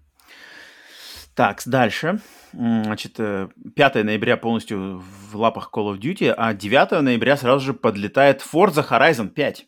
Так, 1.36 1.64
дальше. 1.66 2.20
Значит, 2.52 3.18
5 3.18 3.96
э, 3.96 4.04
ноября 4.04 4.38
полностью 4.38 5.00
в 5.00 5.36
лапах 5.36 5.72
Call 5.74 5.94
of 5.94 6.00
Duty, 6.00 6.34
а 6.36 6.54
9 6.54 7.02
ноября 7.02 7.38
сразу 7.38 7.66
же 7.66 7.74
подлетает 7.74 8.42
Forza 8.42 8.88
Horizon 8.88 9.30
5. 9.30 9.66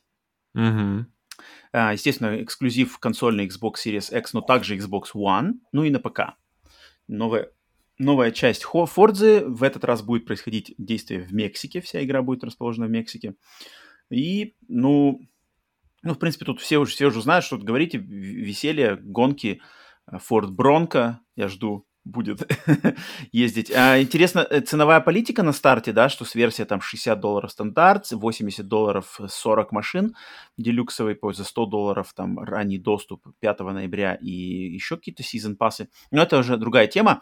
Угу. 0.54 1.06
Естественно, 1.74 2.42
эксклюзив 2.42 3.00
консольный 3.00 3.48
Xbox 3.48 3.74
Series 3.86 4.18
X, 4.18 4.34
но 4.34 4.42
также 4.42 4.78
Xbox 4.78 5.08
One, 5.16 5.54
ну 5.72 5.84
и 5.84 5.90
на 5.90 6.00
ПК. 6.00 6.36
Новая, 7.08 7.50
новая 7.98 8.32
часть 8.32 8.64
Forza. 8.64 9.44
В 9.46 9.64
этот 9.64 9.84
раз 9.84 10.04
будет 10.04 10.26
происходить 10.26 10.76
действие 10.78 11.22
в 11.22 11.34
Мексике. 11.34 11.82
Вся 11.82 12.04
игра 12.04 12.22
будет 12.22 12.44
расположена 12.44 12.86
в 12.86 12.92
Мексике. 12.92 13.34
И, 14.10 14.56
ну, 14.68 15.20
ну, 16.04 16.14
в 16.14 16.20
принципе, 16.20 16.46
тут 16.46 16.62
все 16.62 16.78
уже, 16.78 16.92
все 16.92 17.08
уже 17.08 17.22
знают, 17.22 17.44
что 17.44 17.58
тут 17.58 17.66
говорите, 17.66 17.98
веселье, 17.98 18.96
гонки, 18.96 19.62
Ford 20.12 20.50
Bronco, 20.56 21.16
я 21.36 21.48
жду, 21.48 21.86
будет 22.06 22.48
ездить. 23.32 23.72
А, 23.72 24.00
интересно, 24.00 24.46
э, 24.50 24.62
ценовая 24.62 25.02
политика 25.02 25.44
на 25.44 25.52
старте, 25.52 25.92
да, 25.92 26.08
что 26.08 26.24
с 26.24 26.36
версия 26.36 26.66
там 26.66 26.80
60 26.80 27.20
долларов 27.20 27.52
стандарт, 27.52 28.12
80 28.12 28.68
долларов 28.68 29.20
40 29.28 29.72
машин 29.72 30.16
делюксовый, 30.58 31.18
за 31.34 31.44
100 31.44 31.66
долларов 31.66 32.14
там 32.16 32.40
ранний 32.40 32.78
доступ 32.78 33.26
5 33.40 33.60
ноября 33.60 34.16
и 34.16 34.30
еще 34.30 34.98
какие-то 34.98 35.24
сезон 35.24 35.58
пассы. 35.58 35.90
Но 36.12 36.22
это 36.22 36.38
уже 36.38 36.58
другая 36.58 36.88
тема. 36.88 37.22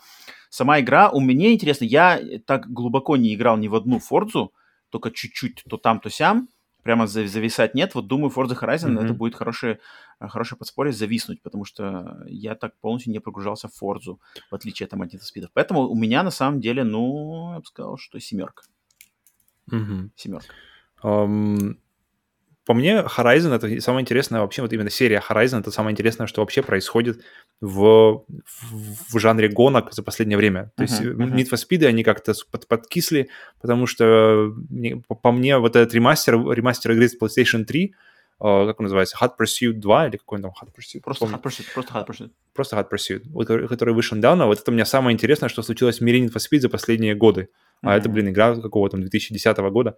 Сама 0.49 0.81
игра, 0.81 1.09
у 1.09 1.19
меня 1.19 1.53
интересно, 1.53 1.85
я 1.85 2.21
так 2.45 2.67
глубоко 2.67 3.15
не 3.17 3.33
играл 3.33 3.57
ни 3.57 3.69
в 3.69 3.75
одну 3.75 3.99
Фордзу, 3.99 4.53
только 4.89 5.09
чуть-чуть 5.09 5.63
то 5.67 5.77
там, 5.77 5.99
то 5.99 6.09
сям 6.09 6.49
прямо 6.83 7.07
зависать 7.07 7.75
нет. 7.75 7.95
Вот 7.95 8.07
думаю, 8.07 8.31
Forza 8.31 8.59
Horizon 8.59 8.95
mm-hmm. 8.95 9.03
это 9.03 9.13
будет 9.13 9.35
хорошее, 9.35 9.79
хорошее 10.19 10.57
подспорье 10.57 10.93
зависнуть, 10.93 11.41
потому 11.41 11.65
что 11.65 12.23
я 12.27 12.55
так 12.55 12.77
полностью 12.79 13.11
не 13.11 13.19
прогружался 13.19 13.67
в 13.67 13.81
Forza, 13.81 14.17
в 14.51 14.55
отличие 14.55 14.87
там, 14.87 15.01
от 15.01 15.13
Speed. 15.13 15.49
Поэтому 15.53 15.87
у 15.87 15.95
меня 15.95 16.23
на 16.23 16.31
самом 16.31 16.59
деле, 16.61 16.83
ну, 16.83 17.53
я 17.53 17.59
бы 17.59 17.65
сказал, 17.65 17.97
что 17.97 18.19
семерка. 18.19 18.63
Mm-hmm. 19.71 20.09
Семерка. 20.15 20.53
Um, 21.01 21.77
по 22.65 22.73
мне, 22.73 22.99
Horizon 22.99 23.53
это 23.53 23.81
самое 23.81 24.03
интересное 24.03 24.41
вообще, 24.41 24.61
вот 24.61 24.71
именно 24.71 24.89
серия 24.89 25.21
Horizon 25.27 25.59
это 25.59 25.71
самое 25.71 25.91
интересное, 25.91 26.27
что 26.27 26.41
вообще 26.41 26.61
происходит 26.61 27.21
в, 27.59 28.23
в, 28.25 29.13
в 29.13 29.19
жанре 29.19 29.49
гонок 29.49 29.93
за 29.93 30.01
последнее 30.03 30.37
время. 30.37 30.71
То 30.75 30.83
uh-huh, 30.83 30.87
есть 30.87 31.01
uh-huh. 31.01 31.33
Need 31.33 31.49
for 31.49 31.57
Speed, 31.57 31.85
они 31.85 32.03
как-то 32.03 32.33
под, 32.51 32.67
подкисли, 32.67 33.29
потому 33.61 33.85
что 33.85 34.53
по, 35.07 35.15
по 35.15 35.31
мне 35.31 35.57
вот 35.57 35.75
этот 35.75 35.93
ремастер, 35.93 36.35
ремастер 36.51 36.91
игры 36.91 37.07
с 37.07 37.17
PlayStation 37.19 37.65
3, 37.65 37.93
Uh, 38.39 38.67
как 38.67 38.79
он 38.79 38.85
называется, 38.85 39.15
Hot 39.21 39.33
Pursuit 39.39 39.73
2 39.73 40.07
или 40.07 40.17
какой 40.17 40.37
он 40.37 40.41
там 40.41 40.51
Hot 40.51 40.67
Pursuit? 40.75 41.01
Просто 41.01 41.25
Hot 41.25 41.41
Pursuit, 41.41 41.65
просто 41.73 41.93
Hot 41.93 42.05
Pursuit. 42.05 42.31
Просто 42.53 42.75
Hot 42.75 42.89
Pursuit, 42.91 43.21
который, 43.39 43.67
который 43.69 43.93
вышел 43.93 44.17
недавно. 44.17 44.47
Вот 44.47 44.59
это 44.59 44.69
у 44.69 44.73
меня 44.73 44.83
самое 44.83 45.13
интересное, 45.13 45.47
что 45.47 45.61
случилось 45.61 45.99
в 45.99 46.01
мире 46.01 46.19
Need 46.19 46.33
for 46.33 46.41
Speed 46.41 46.59
за 46.59 46.67
последние 46.67 47.15
годы. 47.15 47.41
Mm-hmm. 47.41 47.89
А 47.89 47.95
это, 47.95 48.09
блин, 48.09 48.29
игра 48.29 48.55
какого-то 48.55 48.97
2010 48.97 49.57
года. 49.71 49.97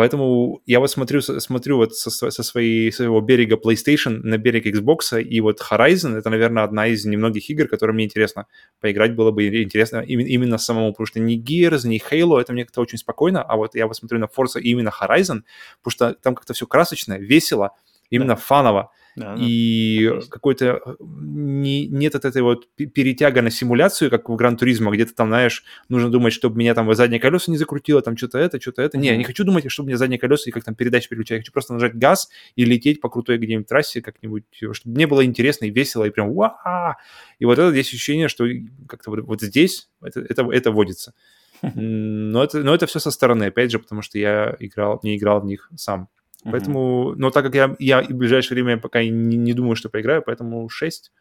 Поэтому 0.00 0.62
я 0.64 0.80
вот 0.80 0.90
смотрю, 0.90 1.20
смотрю 1.20 1.76
вот 1.76 1.94
со, 1.94 2.30
со 2.30 2.42
своей, 2.42 2.90
своего 2.90 3.20
берега 3.20 3.56
PlayStation 3.56 4.20
на 4.22 4.38
берег 4.38 4.66
Xbox, 4.66 5.20
и 5.20 5.40
вот 5.42 5.60
Horizon— 5.60 6.16
это, 6.16 6.30
наверное, 6.30 6.64
одна 6.64 6.86
из 6.86 7.04
немногих 7.04 7.50
игр, 7.50 7.68
которые 7.68 7.92
мне 7.92 8.06
интересно 8.06 8.46
поиграть 8.80 9.14
было 9.14 9.30
бы 9.30 9.46
интересно 9.62 9.98
именно, 9.98 10.26
именно 10.26 10.56
самому, 10.56 10.92
потому 10.92 11.06
что 11.06 11.20
ни 11.20 11.38
Gears, 11.38 11.86
ни 11.86 12.00
Halo— 12.00 12.40
это 12.40 12.54
мне 12.54 12.64
как-то 12.64 12.80
очень 12.80 12.96
спокойно, 12.96 13.42
а 13.42 13.56
вот 13.56 13.74
я 13.74 13.86
вот 13.86 13.94
смотрю 13.94 14.18
на 14.18 14.24
Forza 14.24 14.58
именно 14.58 14.88
Horizon, 14.88 15.42
потому 15.82 15.90
что 15.90 16.14
там 16.14 16.34
как-то 16.34 16.54
все 16.54 16.66
красочно, 16.66 17.18
весело, 17.18 17.72
именно 18.08 18.36
да. 18.36 18.40
фаново. 18.40 18.92
Да, 19.20 19.36
и 19.38 20.08
да. 20.08 20.20
какой-то 20.30 20.80
э, 20.82 20.94
не, 20.98 21.86
нет 21.86 22.14
от 22.14 22.24
этой 22.24 22.40
вот 22.40 22.66
перетяга 22.74 23.42
на 23.42 23.50
симуляцию, 23.50 24.10
как 24.10 24.30
в 24.30 24.34
Гран 24.34 24.56
Туризмо, 24.56 24.90
где 24.90 25.04
ты 25.04 25.12
там, 25.12 25.28
знаешь, 25.28 25.62
нужно 25.90 26.08
думать, 26.08 26.32
чтобы 26.32 26.56
меня 26.56 26.74
там 26.74 26.92
заднее 26.94 27.20
колесо 27.20 27.52
не 27.52 27.58
закрутило, 27.58 28.00
там 28.00 28.16
что-то 28.16 28.38
это, 28.38 28.58
что-то 28.58 28.80
это. 28.80 28.96
Не, 28.96 29.08
я 29.08 29.16
не 29.18 29.24
хочу 29.24 29.44
думать, 29.44 29.70
чтобы 29.70 29.88
мне 29.88 29.98
заднее 29.98 30.18
колесо 30.18 30.48
и 30.48 30.52
как 30.52 30.64
там 30.64 30.74
передачи 30.74 31.08
переключать. 31.10 31.36
Я 31.36 31.40
хочу 31.42 31.52
просто 31.52 31.74
нажать 31.74 31.94
газ 31.94 32.30
и 32.56 32.64
лететь 32.64 33.02
по 33.02 33.10
крутой 33.10 33.36
где-нибудь 33.36 33.66
трассе 33.66 34.00
как-нибудь, 34.00 34.44
чтобы 34.72 34.94
мне 34.94 35.06
было 35.06 35.22
интересно 35.22 35.66
и 35.66 35.70
весело, 35.70 36.04
и 36.04 36.10
прям 36.10 36.32
ва 36.32 36.96
И 37.38 37.44
вот 37.44 37.58
это 37.58 37.70
здесь 37.72 37.88
ощущение, 37.88 38.28
что 38.28 38.46
как-то 38.88 39.10
вот, 39.10 39.20
вот 39.20 39.42
здесь 39.42 39.90
это, 40.00 40.20
это, 40.20 40.50
это 40.50 40.70
водится. 40.70 41.12
Но 41.74 42.42
это, 42.42 42.62
но 42.62 42.74
это 42.74 42.86
все 42.86 43.00
со 43.00 43.10
стороны, 43.10 43.44
опять 43.44 43.70
же, 43.70 43.78
потому 43.78 44.00
что 44.00 44.18
я 44.18 44.56
играл, 44.60 44.98
не 45.02 45.18
играл 45.18 45.42
в 45.42 45.44
них 45.44 45.70
сам. 45.76 46.08
Mm-hmm. 46.44 46.50
Поэтому, 46.50 47.14
но 47.16 47.30
так 47.30 47.44
как 47.44 47.54
я, 47.54 47.76
я 47.78 48.02
в 48.02 48.08
ближайшее 48.08 48.54
время 48.54 48.80
пока 48.80 49.02
не, 49.02 49.36
не 49.36 49.52
думаю, 49.52 49.76
что 49.76 49.88
поиграю, 49.88 50.22
поэтому 50.22 50.68
6. 50.68 51.12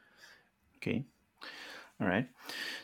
Окей. 0.77 0.99
Okay. 0.99 1.05
Alright. 1.99 2.25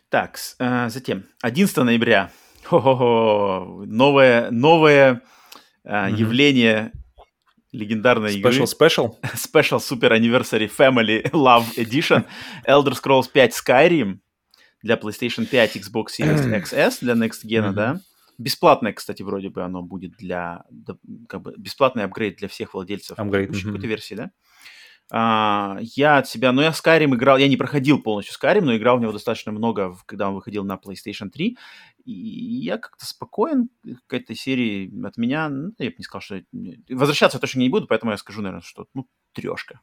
Так, 0.09 0.37
uh, 0.59 0.89
затем 0.89 1.23
11 1.41 1.77
ноября. 1.77 2.31
Хо-хо-хо. 2.65 3.83
Новое, 3.85 4.51
новое 4.51 5.21
uh, 5.85 6.09
mm-hmm. 6.09 6.15
явление 6.15 6.91
легендарной 7.71 8.35
Special, 8.35 8.51
игры. 8.51 8.63
Special? 8.65 9.15
Special 9.35 9.79
Super 9.79 10.11
Anniversary 10.11 10.69
Family 10.69 11.23
Love 11.31 11.77
Edition. 11.77 12.25
Elder 12.67 12.93
Scrolls 12.93 13.29
5 13.31 13.53
Skyrim 13.53 14.19
для 14.81 14.95
PlayStation 14.95 15.45
5, 15.45 15.77
Xbox 15.77 16.07
Series 16.19 16.45
XS 16.63 16.99
для 17.01 17.13
Next 17.13 17.43
Gen, 17.45 17.63
mm-hmm. 17.63 17.73
да? 17.73 17.99
Бесплатное, 18.37 18.93
кстати, 18.93 19.23
вроде 19.23 19.49
бы 19.49 19.63
оно 19.63 19.81
будет 19.81 20.17
для, 20.17 20.63
как 21.27 21.41
бы, 21.41 21.53
бесплатный 21.57 22.03
апгрейд 22.03 22.37
для 22.37 22.47
всех 22.47 22.73
владельцев 22.73 23.17
апгрейд, 23.17 23.51
mm-hmm. 23.51 23.63
какой-то 23.63 23.87
версии, 23.87 24.15
да? 24.15 24.31
А, 25.11 25.77
я 25.79 26.17
от 26.17 26.27
себя, 26.27 26.51
ну, 26.51 26.61
я 26.61 26.69
Skyrim 26.69 27.13
играл, 27.15 27.37
я 27.37 27.47
не 27.47 27.57
проходил 27.57 28.01
полностью 28.01 28.35
Skyrim, 28.35 28.61
но 28.61 28.75
играл 28.75 28.97
в 28.97 29.01
него 29.01 29.11
достаточно 29.11 29.51
много, 29.51 29.95
когда 30.05 30.29
он 30.29 30.35
выходил 30.35 30.63
на 30.63 30.79
PlayStation 30.83 31.29
3, 31.29 31.57
и 32.05 32.11
я 32.11 32.77
как-то 32.77 33.05
спокоен 33.05 33.69
к 34.07 34.13
этой 34.13 34.35
серии 34.35 34.91
от 35.05 35.17
меня, 35.17 35.49
ну, 35.49 35.73
я 35.77 35.89
бы 35.89 35.95
не 35.97 36.03
сказал, 36.03 36.21
что... 36.21 36.41
Возвращаться 36.89 37.37
я 37.37 37.39
точно 37.41 37.59
не 37.59 37.69
буду, 37.69 37.87
поэтому 37.87 38.11
я 38.11 38.17
скажу, 38.17 38.41
наверное, 38.41 38.63
что, 38.63 38.87
ну, 38.93 39.07
трешка. 39.33 39.79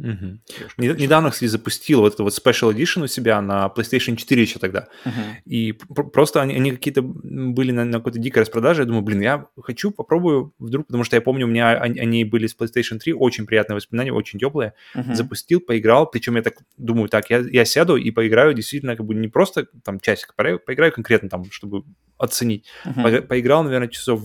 Угу. 0.00 0.38
Недавно, 0.78 1.30
кстати, 1.30 1.48
запустил 1.48 2.00
вот 2.00 2.14
этот 2.14 2.20
вот 2.20 2.32
Special 2.32 2.74
Edition 2.74 3.04
у 3.04 3.06
себя 3.06 3.40
на 3.42 3.70
PlayStation 3.74 4.16
4 4.16 4.42
еще 4.42 4.58
тогда. 4.58 4.88
Угу. 5.04 5.14
И 5.44 5.72
просто 6.12 6.40
они, 6.40 6.54
они 6.54 6.72
какие-то 6.72 7.02
были 7.02 7.70
на, 7.70 7.84
на 7.84 7.98
какой-то 7.98 8.18
дикой 8.18 8.40
распродаже. 8.40 8.82
Я 8.82 8.86
думаю, 8.86 9.02
блин, 9.02 9.20
я 9.20 9.46
хочу, 9.62 9.90
попробую 9.90 10.54
вдруг, 10.58 10.86
потому 10.86 11.04
что 11.04 11.16
я 11.16 11.22
помню, 11.22 11.46
у 11.46 11.50
меня 11.50 11.72
они, 11.72 12.00
они 12.00 12.24
были 12.24 12.46
с 12.46 12.56
PlayStation 12.56 12.98
3, 12.98 13.12
очень 13.12 13.46
приятные 13.46 13.76
воспоминания, 13.76 14.12
очень 14.12 14.38
теплые. 14.38 14.72
Угу. 14.94 15.14
Запустил, 15.14 15.60
поиграл, 15.60 16.10
причем 16.10 16.36
я 16.36 16.42
так 16.42 16.54
думаю, 16.78 17.08
так, 17.08 17.28
я, 17.30 17.38
я 17.38 17.64
сяду 17.64 17.96
и 17.96 18.10
поиграю 18.10 18.54
действительно 18.54 18.96
как 18.96 19.04
бы 19.04 19.14
не 19.14 19.28
просто 19.28 19.66
там 19.84 20.00
часик, 20.00 20.34
поиграю 20.34 20.92
конкретно 20.92 21.28
там, 21.28 21.44
чтобы 21.50 21.84
оценить. 22.16 22.66
Uh-huh. 22.84 23.20
По- 23.20 23.26
поиграл, 23.26 23.64
наверное, 23.64 23.88
часов, 23.88 24.22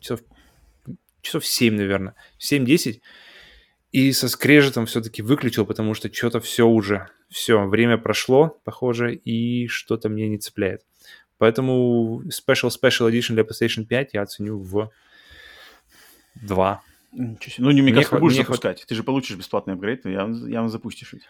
часов, 0.00 0.20
часов 1.22 1.46
7, 1.46 1.76
наверное, 1.76 2.14
7-10, 2.40 3.00
и 3.92 4.12
со 4.12 4.28
скрежетом 4.28 4.86
все-таки 4.86 5.22
выключил, 5.22 5.64
потому 5.64 5.94
что 5.94 6.12
что-то 6.12 6.40
все 6.40 6.66
уже, 6.66 7.08
все, 7.28 7.66
время 7.66 7.96
прошло, 7.98 8.58
похоже, 8.64 9.14
и 9.14 9.66
что-то 9.68 10.08
мне 10.08 10.28
не 10.28 10.38
цепляет. 10.38 10.82
Поэтому 11.38 12.22
Special 12.24 12.68
Special 12.68 13.10
Edition 13.10 13.34
для 13.34 13.44
PlayStation 13.44 13.84
5 13.84 14.14
я 14.14 14.22
оценю 14.22 14.58
в 14.58 14.90
2. 16.34 16.82
Ну, 17.12 17.70
не, 17.70 17.80
мне 17.80 17.92
кажется, 17.92 18.18
будешь 18.18 18.36
запускать. 18.36 18.84
Ты 18.86 18.94
же 18.94 19.02
получишь 19.02 19.36
бесплатный 19.36 19.74
апгрейд, 19.74 20.04
и 20.04 20.10
явно 20.10 20.68
запустишь 20.68 21.12
ведь. 21.12 21.22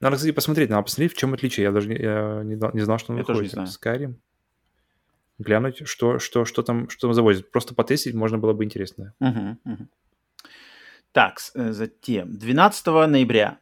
Надо, 0.00 0.16
кстати, 0.16 0.32
посмотреть, 0.32 0.70
надо 0.70 0.82
посмотреть, 0.82 1.12
в 1.12 1.16
чем 1.16 1.34
отличие. 1.34 1.64
Я 1.64 1.72
даже 1.72 1.88
не, 1.88 1.96
я 1.96 2.42
не, 2.42 2.54
не 2.74 2.80
знал, 2.80 2.98
что 2.98 3.12
он 3.12 3.18
я 3.18 3.22
выходит. 3.22 3.52
Тоже 3.52 3.62
не 3.62 3.68
знаю. 3.68 3.68
Skyrim. 3.68 4.14
Глянуть, 5.38 5.86
что, 5.86 6.18
что, 6.18 6.44
что, 6.46 6.62
там, 6.62 6.88
что 6.88 7.02
там 7.02 7.14
завозят. 7.14 7.50
Просто 7.50 7.74
потестить 7.74 8.14
можно 8.14 8.38
было 8.38 8.54
бы 8.54 8.64
интересно. 8.64 9.14
Угу, 9.20 9.58
угу. 9.64 9.88
Так, 11.12 11.38
э, 11.54 11.72
затем 11.72 12.38
12 12.38 12.86
ноября 12.86 13.58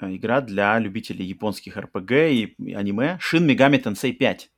э, 0.00 0.16
игра 0.16 0.40
для 0.40 0.78
любителей 0.78 1.24
японских 1.24 1.76
RPG 1.76 2.54
и 2.58 2.74
аниме 2.74 3.18
Shin 3.20 3.46
Megami 3.46 3.82
Tensei 3.82 4.12
5 4.12 4.50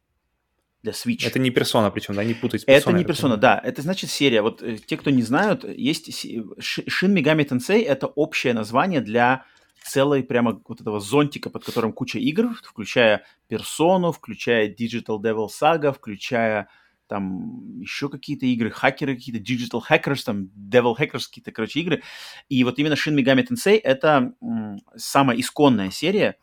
для 0.82 0.92
Switch. 0.92 1.26
Это 1.26 1.38
не 1.38 1.50
персона, 1.50 1.90
причем, 1.90 2.14
да, 2.14 2.24
не 2.24 2.34
путать. 2.34 2.64
Это 2.66 2.92
не 2.92 3.04
персона, 3.04 3.36
да. 3.36 3.60
Это 3.62 3.82
значит 3.82 4.10
серия. 4.10 4.42
Вот 4.42 4.62
э, 4.62 4.78
те, 4.78 4.96
кто 4.96 5.10
не 5.10 5.22
знают, 5.22 5.64
есть 5.64 6.08
Shin 6.08 7.12
Megami 7.14 7.46
Tensei— 7.46 7.84
это 7.86 8.06
общее 8.06 8.54
название 8.54 9.00
для 9.00 9.44
целой 9.84 10.22
прямо 10.22 10.62
вот 10.66 10.80
этого 10.80 11.00
зонтика, 11.00 11.50
под 11.50 11.64
которым 11.64 11.92
куча 11.92 12.18
игр, 12.18 12.54
включая 12.64 13.24
персону, 13.48 14.12
включая 14.12 14.68
Digital 14.68 15.20
Devil 15.20 15.48
Saga, 15.48 15.92
включая 15.92 16.68
там 17.06 17.80
еще 17.80 18.08
какие-то 18.08 18.46
игры, 18.46 18.70
хакеры 18.70 19.14
какие-то, 19.14 19.40
Digital 19.40 19.82
Hackers, 19.88 20.24
там 20.24 20.50
Devil 20.56 20.94
Hackers 20.98 21.26
какие-то, 21.26 21.52
короче, 21.52 21.80
игры. 21.80 22.02
И 22.48 22.62
вот 22.64 22.78
именно 22.78 22.94
Shin 22.94 23.14
Megami 23.14 23.46
Tensei— 23.46 23.78
это 23.82 24.34
м, 24.42 24.80
самая 24.96 25.38
исконная 25.38 25.90
серия, 25.90 26.36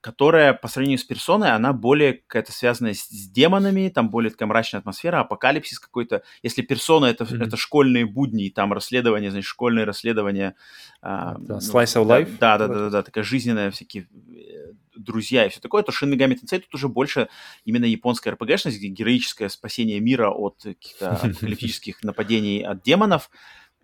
которая 0.00 0.54
по 0.54 0.68
сравнению 0.68 0.98
с 0.98 1.04
персоной, 1.04 1.50
она 1.50 1.72
более 1.72 2.14
какая-то 2.14 2.52
связанная 2.52 2.94
с, 2.94 3.08
с 3.08 3.28
демонами, 3.28 3.88
там 3.88 4.10
более 4.10 4.30
такая 4.30 4.48
мрачная 4.48 4.80
атмосфера, 4.80 5.20
апокалипсис 5.20 5.78
какой-то. 5.78 6.22
Если 6.42 6.62
персона 6.62 7.06
это, 7.06 7.24
mm-hmm. 7.24 7.44
это 7.44 7.56
школьные 7.56 8.06
будни, 8.06 8.48
там 8.48 8.72
расследования, 8.72 9.30
значит, 9.30 9.48
школьные 9.48 9.84
расследования. 9.84 10.54
А, 11.02 11.36
да, 11.38 11.54
ну, 11.54 11.60
slice 11.60 12.00
of 12.00 12.06
life. 12.06 12.36
Да, 12.38 12.58
да, 12.58 12.68
да, 12.68 12.74
да, 12.74 12.90
да, 12.90 13.02
такая 13.02 13.24
жизненная 13.24 13.70
всякие 13.70 14.04
э, 14.04 14.67
друзья 14.98 15.46
и 15.46 15.48
все 15.48 15.60
такое, 15.60 15.82
то 15.82 15.92
Shin 15.92 16.12
Megami 16.12 16.34
Tensei 16.34 16.60
тут 16.60 16.74
уже 16.74 16.88
больше 16.88 17.28
именно 17.64 17.84
японская 17.84 18.34
RPG-шность, 18.34 18.78
где 18.78 18.88
героическое 18.88 19.48
спасение 19.48 20.00
мира 20.00 20.30
от 20.30 20.62
каких-то 20.62 21.10
апокалиптических 21.22 22.02
нападений 22.02 22.62
от 22.62 22.82
демонов, 22.82 23.30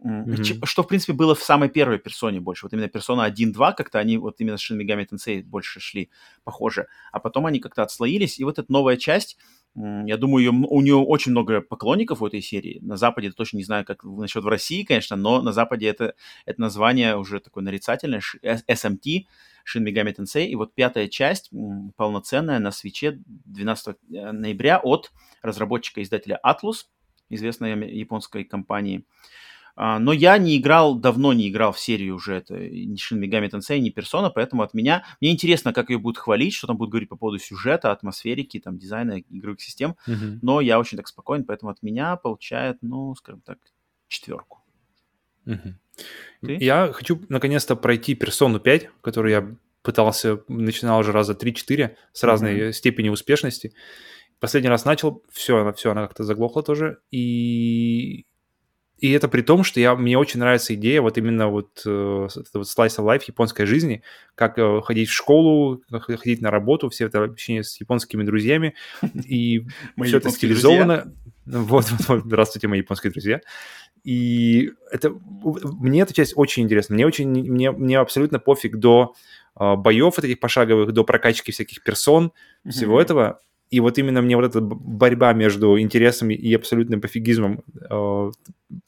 Mm-hmm. 0.04 0.66
Что, 0.66 0.82
в 0.82 0.88
принципе, 0.88 1.14
было 1.14 1.34
в 1.34 1.42
самой 1.42 1.70
первой 1.70 1.98
персоне 1.98 2.38
больше. 2.38 2.66
Вот 2.66 2.74
именно 2.74 2.88
персона 2.88 3.26
1-2 3.30 3.74
как-то 3.74 3.98
они 3.98 4.18
вот 4.18 4.38
именно 4.38 4.58
с 4.58 4.70
Shin 4.70 4.78
Megami 4.78 5.06
Tensei 5.08 5.42
больше 5.42 5.80
шли 5.80 6.10
похоже. 6.42 6.88
А 7.10 7.20
потом 7.20 7.46
они 7.46 7.58
как-то 7.58 7.82
отслоились. 7.82 8.38
И 8.38 8.44
вот 8.44 8.58
эта 8.58 8.70
новая 8.70 8.98
часть, 8.98 9.38
я 9.76 10.16
думаю, 10.16 10.44
ее, 10.44 10.50
у 10.50 10.80
нее 10.80 10.96
очень 10.96 11.32
много 11.32 11.60
поклонников 11.60 12.22
у 12.22 12.26
этой 12.26 12.40
серии. 12.40 12.78
На 12.80 12.96
Западе 12.96 13.32
точно 13.32 13.56
не 13.56 13.64
знаю, 13.64 13.84
как 13.84 14.04
насчет 14.04 14.44
в 14.44 14.48
России, 14.48 14.84
конечно, 14.84 15.16
но 15.16 15.42
на 15.42 15.52
Западе 15.52 15.88
это, 15.88 16.14
это 16.46 16.60
название 16.60 17.16
уже 17.16 17.40
такое 17.40 17.64
нарицательное. 17.64 18.22
SMT, 18.42 19.26
Shin 19.66 19.84
Megami 19.84 20.14
Tensei. 20.14 20.46
И 20.46 20.54
вот 20.54 20.74
пятая 20.74 21.08
часть, 21.08 21.50
полноценная, 21.96 22.60
на 22.60 22.70
свече 22.70 23.20
12 23.26 23.96
э, 24.12 24.32
ноября 24.32 24.78
от 24.78 25.10
разработчика-издателя 25.42 26.38
Atlus, 26.44 26.84
известной 27.28 27.90
японской 27.90 28.44
компании. 28.44 29.04
А, 29.04 29.04
но 29.76 30.12
я 30.12 30.38
не 30.38 30.56
играл, 30.56 30.94
давно 30.94 31.32
не 31.32 31.48
играл 31.48 31.72
в 31.72 31.80
серию 31.80 32.14
уже, 32.14 32.36
это 32.36 32.54
ни 32.56 32.96
Shin 32.96 33.18
Megami 33.18 33.50
Tensei, 33.50 33.78
ни 33.80 33.92
Persona, 33.92 34.30
поэтому 34.32 34.62
от 34.62 34.72
меня... 34.74 35.04
Мне 35.20 35.32
интересно, 35.32 35.72
как 35.72 35.90
ее 35.90 35.98
будут 35.98 36.18
хвалить, 36.18 36.54
что 36.54 36.66
там 36.66 36.76
будут 36.76 36.92
говорить 36.92 37.08
по 37.08 37.16
поводу 37.16 37.38
сюжета, 37.38 37.90
атмосферики, 37.90 38.60
там, 38.60 38.78
дизайна 38.78 39.20
игровых 39.20 39.60
систем, 39.60 39.96
mm-hmm. 40.06 40.38
но 40.42 40.60
я 40.60 40.78
очень 40.78 40.96
так 40.96 41.08
спокоен, 41.08 41.44
поэтому 41.44 41.70
от 41.72 41.82
меня 41.82 42.16
получает, 42.16 42.78
ну, 42.82 43.14
скажем 43.16 43.40
так, 43.40 43.58
четверку. 44.08 44.62
Mm-hmm. 45.46 46.58
Я 46.60 46.92
хочу 46.92 47.20
наконец-то 47.28 47.76
пройти 47.76 48.14
Persona 48.14 48.60
5, 48.60 48.90
которую 49.00 49.32
я 49.32 49.56
пытался, 49.82 50.40
начинал 50.48 51.00
уже 51.00 51.12
раза 51.12 51.34
3-4 51.34 51.96
с 52.12 52.22
разной 52.22 52.58
mm-hmm. 52.58 52.72
степенью 52.72 53.12
успешности. 53.12 53.74
Последний 54.40 54.70
раз 54.70 54.84
начал, 54.84 55.22
все, 55.30 55.58
она, 55.58 55.72
все, 55.72 55.90
она 55.90 56.02
как-то 56.02 56.24
заглохла 56.24 56.62
тоже, 56.62 56.98
и 57.10 58.26
и 58.98 59.10
это 59.10 59.28
при 59.28 59.42
том, 59.42 59.64
что 59.64 59.80
я, 59.80 59.94
мне 59.96 60.16
очень 60.16 60.40
нравится 60.40 60.74
идея 60.74 61.02
вот 61.02 61.18
именно 61.18 61.48
вот, 61.48 61.82
э, 61.84 62.28
вот 62.54 62.66
slice 62.66 62.96
of 62.98 63.04
life 63.04 63.24
японской 63.26 63.66
жизни, 63.66 64.02
как 64.34 64.58
э, 64.58 64.80
ходить 64.82 65.08
в 65.08 65.12
школу, 65.12 65.82
как 65.90 66.04
ходить 66.04 66.40
на 66.40 66.50
работу, 66.50 66.88
все 66.88 67.06
это 67.06 67.24
общение 67.24 67.64
с 67.64 67.80
японскими 67.80 68.22
друзьями, 68.22 68.74
и 69.26 69.66
все 70.02 70.18
это 70.18 70.30
стилизовано. 70.30 71.12
Вот, 71.46 71.90
вот, 71.90 72.08
вот, 72.08 72.22
здравствуйте, 72.24 72.68
мои 72.68 72.78
японские 72.78 73.12
друзья. 73.12 73.42
И 74.02 74.72
это, 74.90 75.10
мне 75.12 76.00
эта 76.00 76.14
часть 76.14 76.32
очень 76.36 76.62
интересна. 76.62 76.94
Мне 76.94 77.06
очень, 77.06 77.28
мне, 77.28 77.70
мне 77.70 77.98
абсолютно 77.98 78.38
пофиг 78.38 78.76
до 78.76 79.12
э, 79.60 79.76
боев 79.76 80.16
вот 80.16 80.24
этих 80.24 80.40
пошаговых, 80.40 80.92
до 80.92 81.04
прокачки 81.04 81.52
всяких 81.52 81.82
персон, 81.82 82.32
всего 82.66 82.98
этого. 82.98 83.40
И 83.70 83.80
вот 83.80 83.98
именно 83.98 84.22
мне 84.22 84.36
вот 84.36 84.44
эта 84.44 84.60
борьба 84.60 85.32
между 85.32 85.78
интересами 85.80 86.34
и 86.34 86.54
абсолютным 86.54 87.00
пофигизмом, 87.00 87.64
э, 87.90 88.30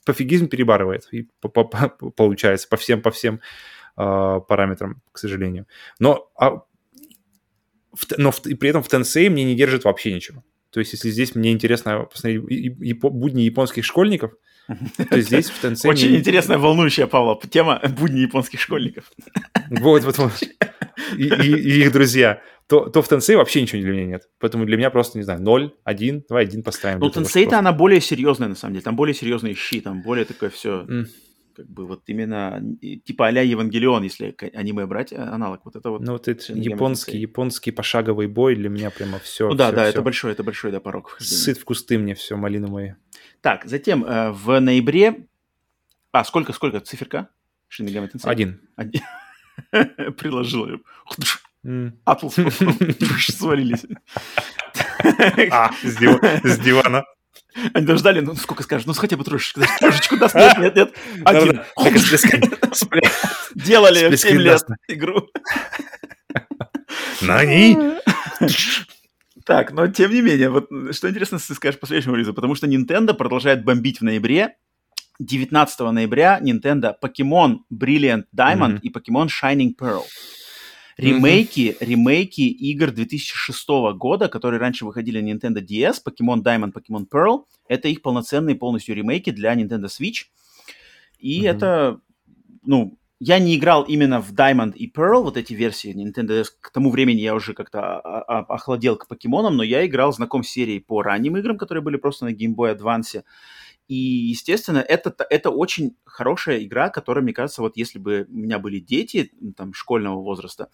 пофигизм 0.04 0.48
перебарывает, 0.48 1.08
и 1.10 1.28
по, 1.40 1.48
по, 1.48 1.64
по, 1.64 1.88
получается, 2.10 2.68
по 2.68 2.76
всем, 2.76 3.00
по 3.00 3.10
всем 3.10 3.40
э, 3.96 4.40
параметрам, 4.48 5.02
к 5.12 5.18
сожалению. 5.18 5.66
Но, 5.98 6.30
а, 6.36 6.62
в, 7.92 8.18
но 8.18 8.30
в, 8.30 8.46
и 8.46 8.54
при 8.54 8.70
этом 8.70 8.82
в 8.82 8.88
Тенсей 8.88 9.28
мне 9.28 9.44
не 9.44 9.56
держит 9.56 9.84
вообще 9.84 10.12
ничего. 10.12 10.44
То 10.70 10.80
есть, 10.80 10.92
если 10.92 11.10
здесь 11.10 11.34
мне 11.34 11.52
интересно 11.52 12.04
посмотреть 12.04 12.44
и 12.50 12.92
будни 12.92 13.42
японских 13.42 13.84
школьников, 13.84 14.32
то 15.10 15.20
здесь 15.20 15.48
в 15.48 15.60
Тенсей... 15.60 15.90
Очень 15.90 16.16
интересная, 16.16 16.58
волнующая, 16.58 17.06
Павла, 17.06 17.40
тема 17.48 17.80
будни 17.98 18.20
японских 18.20 18.60
школьников. 18.60 19.10
Вот, 19.70 20.04
вот, 20.04 20.18
вот. 20.18 20.42
И, 21.16 21.24
и, 21.24 21.52
и 21.52 21.80
их 21.82 21.92
друзья 21.92 22.42
то, 22.68 22.88
то 22.88 23.00
в 23.00 23.08
Тенсей 23.08 23.36
вообще 23.36 23.62
ничего 23.62 23.80
для 23.80 23.92
меня 23.92 24.06
нет. 24.06 24.28
Поэтому 24.40 24.64
для 24.66 24.76
меня 24.76 24.90
просто, 24.90 25.18
не 25.18 25.24
знаю, 25.24 25.40
0, 25.40 25.74
1, 25.84 26.24
давай 26.28 26.44
1 26.44 26.62
поставим. 26.62 26.98
Ну, 26.98 27.10
Тенсей-то 27.10 27.50
просто... 27.50 27.58
она 27.58 27.72
более 27.72 28.00
серьезная, 28.00 28.48
на 28.48 28.56
самом 28.56 28.74
деле. 28.74 28.82
Там 28.82 28.96
более 28.96 29.14
серьезные 29.14 29.54
щи, 29.54 29.80
там 29.80 30.02
более 30.02 30.24
такое 30.24 30.50
все... 30.50 30.82
Mm. 30.82 31.06
Как 31.56 31.70
бы 31.70 31.86
вот 31.86 32.02
именно 32.08 32.62
типа 32.82 33.28
а-ля 33.28 33.40
Евангелион, 33.40 34.02
если 34.02 34.36
аниме 34.52 34.84
брать, 34.84 35.14
а, 35.14 35.32
аналог. 35.32 35.62
Вот 35.64 35.74
это 35.74 35.88
вот. 35.88 36.02
Ну, 36.02 36.12
вот 36.12 36.28
это 36.28 36.52
японский, 36.52 37.16
японский 37.16 37.70
пошаговый 37.70 38.26
бой 38.26 38.56
для 38.56 38.68
меня 38.68 38.90
прямо 38.90 39.18
все. 39.20 39.48
Ну 39.48 39.54
да, 39.54 39.68
все, 39.68 39.76
да, 39.76 39.82
все. 39.84 39.90
это 39.90 40.02
большой, 40.02 40.32
это 40.32 40.44
большой, 40.44 40.70
да, 40.70 40.80
порог. 40.80 41.16
Сыт 41.18 41.56
в 41.56 41.64
кусты 41.64 41.96
мне 41.96 42.14
все, 42.14 42.36
малины 42.36 42.68
мои. 42.68 42.92
Так, 43.40 43.64
затем 43.64 44.04
э, 44.04 44.32
в 44.32 44.60
ноябре... 44.60 45.26
А, 46.12 46.24
сколько, 46.24 46.52
сколько 46.52 46.80
циферка? 46.80 47.30
Один. 48.30 48.60
Один. 48.76 49.02
Приложил. 50.18 50.82
Атлас 52.04 52.34
свалились. 53.28 53.86
А, 55.50 55.70
с 55.82 56.58
дивана. 56.58 57.04
Они 57.72 57.86
даже 57.86 58.00
ждали, 58.00 58.20
ну 58.20 58.34
сколько 58.34 58.62
скажешь, 58.62 58.86
ну 58.86 58.92
хотя 58.92 59.16
бы 59.16 59.24
трошечку, 59.24 59.62
трошечку 59.80 60.16
даст, 60.18 60.34
нет, 60.34 60.58
нет, 60.58 60.76
нет, 60.76 60.94
один. 61.24 61.62
Делали 63.54 64.14
7 64.14 64.38
лет 64.38 64.62
игру. 64.88 65.28
На 67.22 67.44
ней. 67.44 67.76
Так, 69.46 69.72
но 69.72 69.86
тем 69.88 70.10
не 70.10 70.22
менее, 70.22 70.50
вот 70.50 70.68
что 70.90 71.08
интересно, 71.08 71.38
ты 71.38 71.54
скажешь 71.54 71.80
по 71.80 71.86
следующему 71.86 72.16
релизу, 72.16 72.34
потому 72.34 72.54
что 72.56 72.66
Nintendo 72.66 73.14
продолжает 73.14 73.64
бомбить 73.64 74.00
в 74.00 74.04
ноябре. 74.04 74.56
19 75.18 75.80
ноября 75.92 76.40
Nintendo 76.42 76.94
Pokemon 77.02 77.60
Brilliant 77.72 78.24
Diamond 78.36 78.74
mm-hmm. 78.74 78.80
и 78.82 78.90
Pokemon 78.92 79.28
Shining 79.28 79.70
Pearl. 79.80 80.02
Ремейки, 80.96 81.60
mm-hmm. 81.60 81.84
ремейки 81.84 82.40
игр 82.40 82.90
2006 82.90 83.68
года, 83.96 84.28
которые 84.28 84.58
раньше 84.58 84.86
выходили 84.86 85.20
на 85.20 85.30
Nintendo 85.30 85.60
DS, 85.60 85.96
Pokemon 86.06 86.42
Diamond, 86.42 86.72
Pokemon 86.72 87.06
Pearl, 87.12 87.44
это 87.68 87.88
их 87.88 88.00
полноценные 88.00 88.56
полностью 88.56 88.94
ремейки 88.94 89.30
для 89.30 89.54
Nintendo 89.54 89.86
Switch. 89.86 90.24
И 91.18 91.42
mm-hmm. 91.42 91.50
это, 91.50 92.00
ну, 92.64 92.98
я 93.18 93.38
не 93.38 93.56
играл 93.56 93.82
именно 93.82 94.20
в 94.20 94.32
Diamond 94.32 94.74
и 94.74 94.90
Pearl, 94.90 95.22
вот 95.22 95.36
эти 95.36 95.54
версии 95.54 95.94
Nintendo 95.94 96.40
DS. 96.40 96.46
К 96.60 96.70
тому 96.70 96.90
времени 96.90 97.20
я 97.20 97.34
уже 97.34 97.54
как-то 97.54 97.98
охладел 98.00 98.96
к 98.96 99.06
покемонам, 99.06 99.56
но 99.56 99.62
я 99.62 99.86
играл, 99.86 100.12
знаком 100.12 100.42
с 100.42 100.48
серией 100.48 100.80
по 100.80 101.02
ранним 101.02 101.36
играм, 101.36 101.58
которые 101.58 101.82
были 101.82 101.96
просто 101.96 102.26
на 102.26 102.30
Game 102.32 102.54
Boy 102.54 102.76
Advance. 102.76 103.22
И, 103.88 103.94
естественно, 103.94 104.78
это, 104.78 105.14
это 105.30 105.50
очень 105.50 105.96
хорошая 106.04 106.62
игра, 106.64 106.88
которая, 106.90 107.22
мне 107.22 107.32
кажется, 107.32 107.62
вот 107.62 107.76
если 107.76 107.98
бы 107.98 108.26
у 108.28 108.36
меня 108.36 108.58
были 108.58 108.80
дети 108.80 109.30
там, 109.56 109.72
школьного 109.74 110.20
возраста, 110.22 110.68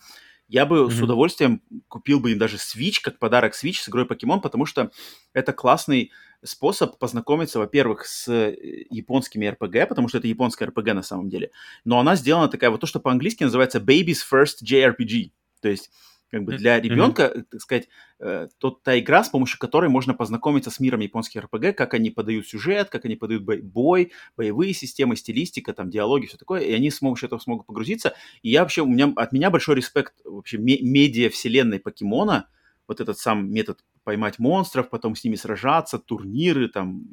Я 0.48 0.66
бы 0.66 0.90
с 0.90 0.96
Мгм. 0.96 1.04
удовольствием 1.04 1.62
купил 1.88 2.20
бы 2.20 2.32
им 2.32 2.38
даже 2.38 2.56
Switch, 2.58 2.96
как 3.02 3.18
подарок 3.18 3.54
Switch 3.54 3.76
с 3.76 3.88
игрой 3.88 4.04
Покемон, 4.06 4.40
потому 4.42 4.66
что 4.66 4.90
это 5.32 5.52
классный 5.54 6.10
способ 6.44 6.98
познакомиться, 6.98 7.58
во-первых, 7.58 8.04
с 8.04 8.28
э, 8.28 8.54
японскими 8.90 9.46
RPG, 9.46 9.86
потому 9.86 10.08
что 10.08 10.18
это 10.18 10.26
японская 10.28 10.68
RPG 10.68 10.92
на 10.92 11.02
самом 11.02 11.30
деле. 11.30 11.52
Но 11.84 11.98
она 12.00 12.16
сделана 12.16 12.48
такая 12.48 12.70
вот 12.70 12.80
то, 12.80 12.86
что 12.86 13.00
по-английски 13.00 13.44
называется 13.44 13.78
Baby's 13.78 14.18
First 14.30 14.62
JRPG. 14.64 15.30
То 15.62 15.68
есть 15.68 15.90
как 16.32 16.44
бы 16.44 16.52
для 16.56 16.80
ребенка, 16.80 17.24
э, 17.24 17.42
так 17.42 17.60
сказать, 17.60 17.88
э, 18.18 18.48
тот, 18.56 18.82
та 18.82 18.98
игра, 18.98 19.22
с 19.22 19.28
помощью 19.28 19.58
которой 19.58 19.90
можно 19.90 20.14
познакомиться 20.14 20.70
с 20.70 20.80
миром 20.80 21.00
японских 21.00 21.44
RPG, 21.44 21.74
как 21.74 21.92
они 21.92 22.08
подают 22.10 22.48
сюжет, 22.48 22.88
как 22.88 23.04
они 23.04 23.16
подают 23.16 23.42
бой, 23.42 23.60
бой, 23.60 24.12
боевые 24.34 24.72
системы, 24.72 25.16
стилистика, 25.16 25.74
там, 25.74 25.90
диалоги, 25.90 26.26
все 26.26 26.38
такое, 26.38 26.62
и 26.62 26.72
они 26.72 26.90
с 26.90 27.00
помощью 27.00 27.26
этого 27.26 27.38
смогут 27.38 27.66
погрузиться. 27.66 28.14
И 28.40 28.48
я 28.48 28.62
вообще, 28.62 28.80
у 28.80 28.86
меня, 28.86 29.12
от 29.14 29.32
меня 29.32 29.50
большой 29.50 29.76
респект 29.76 30.14
вообще 30.24 30.56
ме- 30.56 30.80
медиа-вселенной 30.80 31.80
покемона, 31.80 32.48
вот 32.88 33.02
этот 33.02 33.18
сам 33.18 33.52
метод 33.52 33.84
поймать 34.02 34.38
монстров, 34.38 34.88
потом 34.88 35.14
с 35.14 35.24
ними 35.24 35.36
сражаться, 35.36 35.98
турниры, 35.98 36.68
там, 36.68 37.04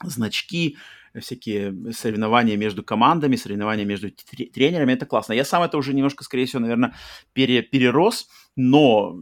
значки, 0.00 0.76
всякие 1.20 1.92
соревнования 1.92 2.56
между 2.56 2.82
командами, 2.82 3.36
соревнования 3.36 3.84
между 3.84 4.10
тре- 4.10 4.46
тренерами, 4.46 4.92
это 4.92 5.06
классно. 5.06 5.32
Я 5.32 5.44
сам 5.44 5.62
это 5.62 5.76
уже 5.76 5.94
немножко, 5.94 6.24
скорее 6.24 6.46
всего, 6.46 6.60
наверное, 6.60 6.94
пере- 7.32 7.62
перерос, 7.62 8.28
но 8.56 9.16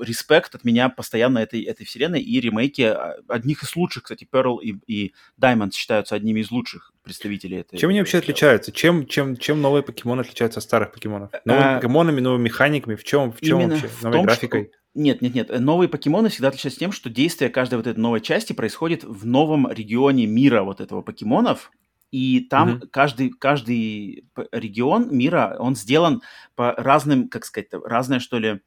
респект 0.00 0.54
от 0.54 0.64
меня 0.64 0.88
постоянно 0.88 1.38
этой, 1.38 1.62
этой 1.62 1.86
вселенной, 1.86 2.20
и 2.20 2.40
ремейки 2.40 2.82
а, 2.82 3.16
одних 3.28 3.62
из 3.62 3.76
лучших, 3.76 4.02
кстати, 4.02 4.26
Pearl 4.30 4.58
и, 4.60 4.74
и 4.86 5.14
Diamond 5.40 5.72
считаются 5.72 6.14
одними 6.16 6.40
из 6.40 6.50
лучших 6.50 6.92
представителей 7.02 7.58
этой. 7.58 7.78
Чем 7.78 7.90
они 7.90 8.00
вообще 8.00 8.18
этой- 8.18 8.24
отличаются? 8.30 8.72
Чем, 8.72 9.06
чем, 9.06 9.36
чем 9.36 9.62
новые 9.62 9.82
покемоны 9.84 10.22
отличаются 10.22 10.58
от 10.58 10.64
старых 10.64 10.92
покемонов? 10.92 11.30
Новыми 11.44 11.64
А, 11.64 11.76
покемонами, 11.76 12.20
новыми 12.20 12.42
механиками? 12.44 12.96
В 12.96 13.04
чем, 13.04 13.32
в 13.32 13.40
чем 13.40 13.60
Именно 13.60 13.74
вообще? 13.74 13.88
в 13.88 14.02
Новой 14.02 14.14
том, 14.16 14.24
графикой? 14.26 14.64
что- 14.64 15.00
Нет, 15.00 15.22
нет, 15.22 15.34
нет. 15.34 15.60
Новые 15.60 15.88
покемоны 15.88 16.28
всегда 16.28 16.48
отличаются 16.48 16.80
тем, 16.80 16.90
что 16.92 17.08
действие 17.08 17.50
каждой 17.50 17.76
вот 17.76 17.86
этой 17.86 17.98
новой 18.00 18.20
части 18.20 18.52
происходит 18.52 19.04
в 19.04 19.24
новом 19.26 19.70
регионе 19.70 20.26
мира 20.26 20.62
вот 20.64 20.80
этого 20.80 21.02
покемонов. 21.02 21.70
И 22.10 22.40
там 22.48 22.70
Мгм. 22.76 22.88
каждый, 22.90 23.30
каждый 23.30 24.24
регион 24.52 25.08
мира, 25.16 25.56
он 25.58 25.74
сделан 25.76 26.20
по 26.54 26.72
разным, 26.72 27.28
как 27.28 27.44
сказать, 27.44 27.68
разные, 27.72 28.20
что 28.20 28.38
ли, 28.38 28.60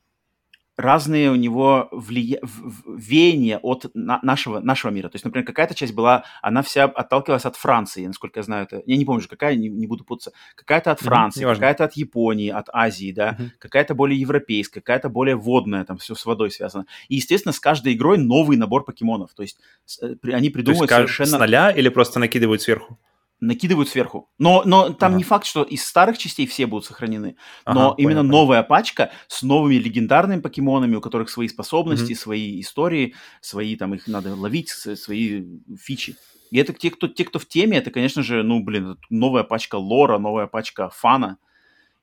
разные 0.77 1.31
у 1.31 1.35
него 1.35 1.89
влия... 1.91 2.39
веяния 2.87 3.57
от 3.57 3.89
на- 3.93 4.19
нашего, 4.21 4.59
нашего 4.59 4.91
мира. 4.91 5.09
То 5.09 5.15
есть, 5.15 5.25
например, 5.25 5.45
какая-то 5.45 5.73
часть 5.75 5.93
была, 5.93 6.23
она 6.41 6.61
вся 6.61 6.85
отталкивалась 6.85 7.45
от 7.45 7.55
Франции, 7.55 8.05
насколько 8.05 8.39
я 8.39 8.43
знаю 8.43 8.65
это. 8.65 8.83
Я 8.85 8.95
не 8.95 9.03
помню 9.03 9.23
какая, 9.27 9.55
не, 9.55 9.69
не 9.69 9.87
буду 9.87 10.03
путаться. 10.03 10.31
Какая-то 10.55 10.91
от 10.91 11.01
Франции, 11.01 11.41
неважно. 11.41 11.61
какая-то 11.61 11.83
от 11.85 11.93
Японии, 11.93 12.49
от 12.49 12.67
Азии, 12.71 13.11
да 13.11 13.35
Мгм. 13.37 13.51
какая-то 13.59 13.95
более 13.95 14.19
европейская, 14.19 14.79
какая-то 14.81 15.09
более 15.09 15.35
водная, 15.35 15.83
там 15.83 15.97
все 15.97 16.15
с 16.15 16.25
водой 16.25 16.51
связано. 16.51 16.85
И, 17.09 17.15
естественно, 17.15 17.51
с 17.53 17.59
каждой 17.59 17.93
игрой 17.93 18.17
новый 18.17 18.57
набор 18.57 18.85
покемонов. 18.85 19.33
То 19.33 19.41
есть 19.41 19.59
э, 20.01 20.05
они 20.07 20.17
То 20.21 20.37
есть 20.37 20.53
придумывают 20.53 20.91
совершенно... 20.91 21.29
с 21.29 21.39
нуля 21.39 21.71
или 21.71 21.89
просто 21.89 22.19
накидывают 22.19 22.61
сверху? 22.61 22.99
Накидывают 23.39 23.87
сверху. 23.87 24.29
Но, 24.39 24.63
но 24.65 24.89
там 24.93 25.09
Ага. 25.11 25.17
не 25.17 25.23
факт, 25.23 25.45
что 25.45 25.61
из 25.61 25.85
старых 25.85 26.17
частей 26.17 26.47
все 26.47 26.65
будут 26.65 26.85
сохранены. 26.85 27.35
Ага, 27.65 27.79
но 27.79 27.95
именно 27.97 28.21
понял. 28.21 28.31
новая 28.31 28.63
пачка 28.63 29.11
с 29.27 29.43
новыми 29.43 29.75
легендарными 29.75 30.41
покемонами, 30.41 30.95
у 30.95 31.01
которых 31.01 31.29
свои 31.29 31.47
способности, 31.47 32.13
свои 32.13 32.59
истории, 32.59 33.13
свои 33.41 33.75
там 33.75 33.93
их 33.93 34.07
надо 34.07 34.33
ловить, 34.35 34.69
свои 34.69 35.43
фичи. 35.79 36.15
И 36.49 36.57
это 36.57 36.73
те, 36.73 36.89
кто, 36.89 37.07
те, 37.07 37.25
кто 37.25 37.37
в 37.39 37.45
теме, 37.47 37.77
это, 37.77 37.91
конечно 37.91 38.23
же, 38.23 38.41
ну, 38.41 38.63
блин, 38.63 38.97
новая 39.09 39.43
пачка 39.43 39.75
лора, 39.75 40.17
новая 40.17 40.47
пачка 40.47 40.89
фана. 40.89 41.37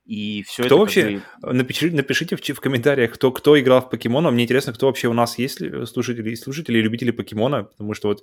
И 0.06 0.42
все 0.46 0.64
Кто 0.64 0.74
это 0.74 0.76
вообще- 0.76 1.22
бы- 1.40 1.52
Напишите, 1.54 1.96
напишите 1.96 2.36
в, 2.36 2.40
в 2.42 2.60
комментариях, 2.60 3.12
кто, 3.14 3.32
кто 3.32 3.58
играл 3.58 3.80
в 3.80 3.88
покемона. 3.88 4.30
Мне 4.30 4.44
интересно, 4.44 4.74
кто 4.74 4.86
вообще 4.86 5.08
у 5.08 5.14
нас 5.14 5.38
есть 5.38 5.60
ли 5.60 5.86
слушатели, 5.86 6.30
и 6.30 6.36
слушатели, 6.36 6.76
и 6.78 6.82
любители 6.82 7.10
покемона, 7.10 7.64
потому 7.64 7.94
что 7.94 8.08
вот 8.08 8.22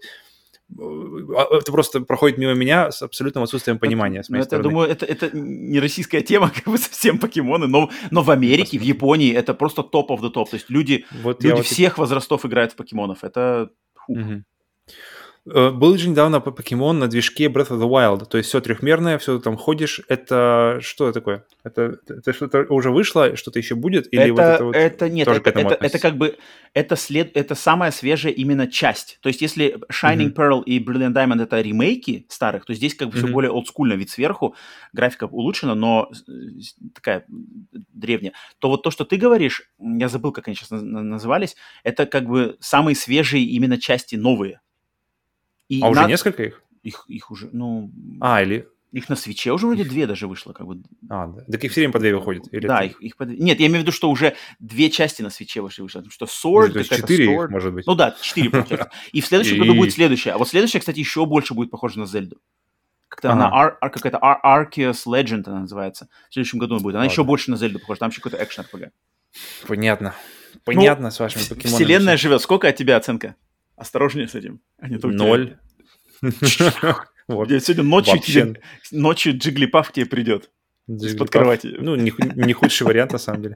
это 0.77 1.71
просто 1.71 2.01
проходит 2.01 2.37
мимо 2.37 2.53
меня 2.53 2.91
с 2.91 3.01
абсолютным 3.01 3.43
отсутствием 3.43 3.77
понимания. 3.79 4.23
с 4.23 4.29
Ну, 4.29 4.33
моей 4.35 4.45
это, 4.45 4.55
я 4.55 4.59
стороны. 4.61 4.69
думаю, 4.69 4.89
это, 4.89 5.05
это 5.05 5.29
не 5.37 5.79
российская 5.79 6.21
тема, 6.21 6.49
как 6.55 6.65
бы 6.65 6.77
совсем 6.77 7.17
покемоны, 7.19 7.67
но, 7.67 7.89
но 8.11 8.21
в 8.23 8.31
Америке, 8.31 8.79
в 8.79 8.81
Японии 8.83 9.33
это 9.33 9.53
просто 9.53 9.83
топ 9.83 10.11
of 10.11 10.19
the 10.21 10.29
топ. 10.29 10.49
То 10.49 10.55
есть 10.55 10.69
люди, 10.69 11.05
вот 11.23 11.43
я 11.43 11.49
люди 11.49 11.57
вот 11.61 11.65
и- 11.65 11.73
всех 11.73 11.97
возрастов 11.97 12.45
играют 12.45 12.71
в 12.73 12.75
покемонов. 12.75 13.23
Это... 13.23 13.69
фу. 13.95 14.15
Э, 15.49 15.71
Был 15.71 15.97
же 15.97 16.07
недавно 16.09 16.39
по- 16.39 16.51
покемон 16.51 16.99
на 16.99 17.07
движке 17.07 17.45
Breath 17.47 17.69
of 17.69 17.79
the 17.79 17.89
Wild, 17.89 18.25
то 18.27 18.37
есть 18.37 18.49
все 18.49 18.61
трехмерное, 18.61 19.17
все 19.17 19.39
там 19.39 19.57
ходишь. 19.57 20.01
Это 20.07 20.77
что 20.81 21.11
такое? 21.11 21.45
Это, 21.63 21.97
это 22.07 22.31
что-то 22.31 22.59
уже 22.69 22.91
вышло, 22.91 23.35
что-то 23.35 23.57
еще 23.57 23.73
будет? 23.73 24.07
Или 24.13 24.25
это, 24.25 24.33
вот 24.33 24.41
это 24.41 24.63
вот 24.65 24.75
это 24.75 25.09
нет, 25.09 25.25
тоже 25.25 25.39
это, 25.39 25.51
к 25.51 25.55
этому 25.55 25.69
это, 25.71 25.83
это 25.83 25.99
как 25.99 26.17
бы 26.17 26.37
это 26.75 26.95
след, 26.95 27.35
это 27.35 27.55
самая 27.55 27.89
свежая 27.89 28.33
именно 28.33 28.67
часть. 28.67 29.17
То 29.21 29.29
есть 29.29 29.41
если 29.41 29.79
Shining 29.91 30.27
Мгм. 30.27 30.33
Pearl 30.33 30.63
и 30.63 30.79
Brilliant 30.79 31.13
Diamond 31.13 31.41
это 31.41 31.59
ремейки 31.59 32.27
старых, 32.29 32.65
то 32.65 32.75
здесь 32.75 32.93
как 32.93 33.09
бы 33.09 33.15
все 33.15 33.23
Мгм. 33.25 33.33
более 33.33 33.51
олдскульно, 33.51 33.93
вид 33.93 34.11
сверху, 34.11 34.55
графика 34.93 35.23
улучшена, 35.25 35.73
но 35.73 36.11
э, 36.27 36.31
такая 36.93 37.25
древняя. 37.93 38.33
То 38.59 38.69
вот 38.69 38.83
то, 38.83 38.91
что 38.91 39.05
ты 39.05 39.17
говоришь, 39.17 39.63
я 39.79 40.07
забыл, 40.07 40.31
как 40.33 40.47
они 40.47 40.55
сейчас 40.55 40.69
на- 40.69 40.81
на- 40.81 41.01
назывались, 41.01 41.55
это 41.83 42.05
как 42.05 42.25
бы 42.27 42.57
самые 42.59 42.95
свежие 42.95 43.43
именно 43.43 43.79
части 43.79 44.15
новые. 44.15 44.61
И 45.71 45.81
А 45.81 45.87
уже 45.89 46.01
на- 46.01 46.07
несколько 46.07 46.43
их? 46.43 46.61
Их, 46.83 47.05
их 47.07 47.31
уже, 47.31 47.49
ну, 47.53 47.91
А, 48.19 48.41
или... 48.41 48.67
их 48.91 49.07
на 49.07 49.15
свече 49.15 49.51
уже 49.53 49.67
вроде 49.67 49.83
две 49.85 50.05
даже 50.07 50.27
вышло, 50.27 50.51
как 50.51 50.67
бы. 50.67 50.81
А, 51.09 51.27
да. 51.27 51.43
Так 51.49 51.63
их 51.63 51.71
все 51.71 51.81
время 51.81 51.93
по 51.93 51.99
две 51.99 52.13
выходит? 52.15 52.53
Или 52.53 52.67
да, 52.67 52.79
это- 52.83 52.87
их, 52.87 53.01
их 53.01 53.15
под- 53.17 53.29
Нет, 53.29 53.59
я 53.59 53.67
имею 53.67 53.79
в 53.79 53.83
виду, 53.83 53.91
что 53.91 54.09
уже 54.09 54.35
две 54.59 54.89
части 54.89 55.21
на 55.21 55.29
свече 55.29 55.61
вышли, 55.61 55.81
вышло. 55.81 55.99
Потому 55.99 56.11
что 56.11 56.25
Sword, 56.25 56.71
то 56.71 56.79
есть 56.79 56.89
какая-то 56.89 57.07
четыре 57.07 57.23
их, 57.25 57.29
Sword. 57.39 57.47
может 57.49 57.73
быть? 57.73 57.87
Ну 57.87 57.95
да, 57.95 58.15
четыре 58.21 58.49
получается. 58.49 58.89
И 59.13 59.21
в 59.21 59.25
следующем 59.25 59.59
году 59.59 59.75
будет 59.75 59.93
следующая. 59.93 60.31
А 60.31 60.37
вот 60.37 60.49
следующая, 60.49 60.79
кстати, 60.79 60.99
еще 60.99 61.25
больше 61.25 61.53
будет 61.53 61.71
похожа 61.71 61.99
на 61.99 62.05
Зельду. 62.05 62.37
Как-то 63.07 63.31
Ага. 63.31 63.77
она 63.81 63.89
какая-то 63.89 64.17
Ar- 64.21 64.41
Arceus 64.43 65.05
Legend 65.05 65.43
она 65.47 65.61
называется. 65.61 66.07
В 66.29 66.33
следующем 66.33 66.59
году 66.59 66.75
она 66.75 66.83
будет. 66.83 66.95
Она 66.95 67.01
Ладно. 67.03 67.11
еще 67.11 67.23
больше 67.23 67.51
на 67.51 67.57
Зельду 67.57 67.79
похожа. 67.79 67.99
Там 67.99 68.09
еще 68.09 68.21
какой-то 68.21 68.43
экшен 68.43 68.65
RPG. 68.73 68.89
Понятно. 69.67 70.15
Понятно 70.65 71.11
с 71.11 71.19
вашими 71.19 71.43
покемонами. 71.47 71.75
Вселенная 71.75 72.17
живет. 72.17 72.41
Сколько 72.41 72.67
от 72.67 72.75
тебя 72.75 72.97
оценка? 72.97 73.35
Осторожнее 73.81 74.27
с 74.27 74.35
этим. 74.35 74.61
А 74.77 74.87
не 74.87 74.99
только 74.99 75.17
Ноль. 75.17 75.57
Вот. 77.27 77.49
Сегодня 77.49 77.83
ночью, 77.83 78.13
Вообще. 78.13 78.55
ночью 78.91 79.37
Джиглипав 79.37 79.89
к 79.89 79.93
тебе 79.93 80.05
придет. 80.05 80.51
Из-под 80.87 81.29
кровати. 81.29 81.75
Ну, 81.79 81.95
не, 81.95 82.11
не 82.35 82.53
худший 82.53 82.87
вариант, 82.87 83.13
на 83.13 83.19
самом 83.19 83.41
деле. 83.43 83.55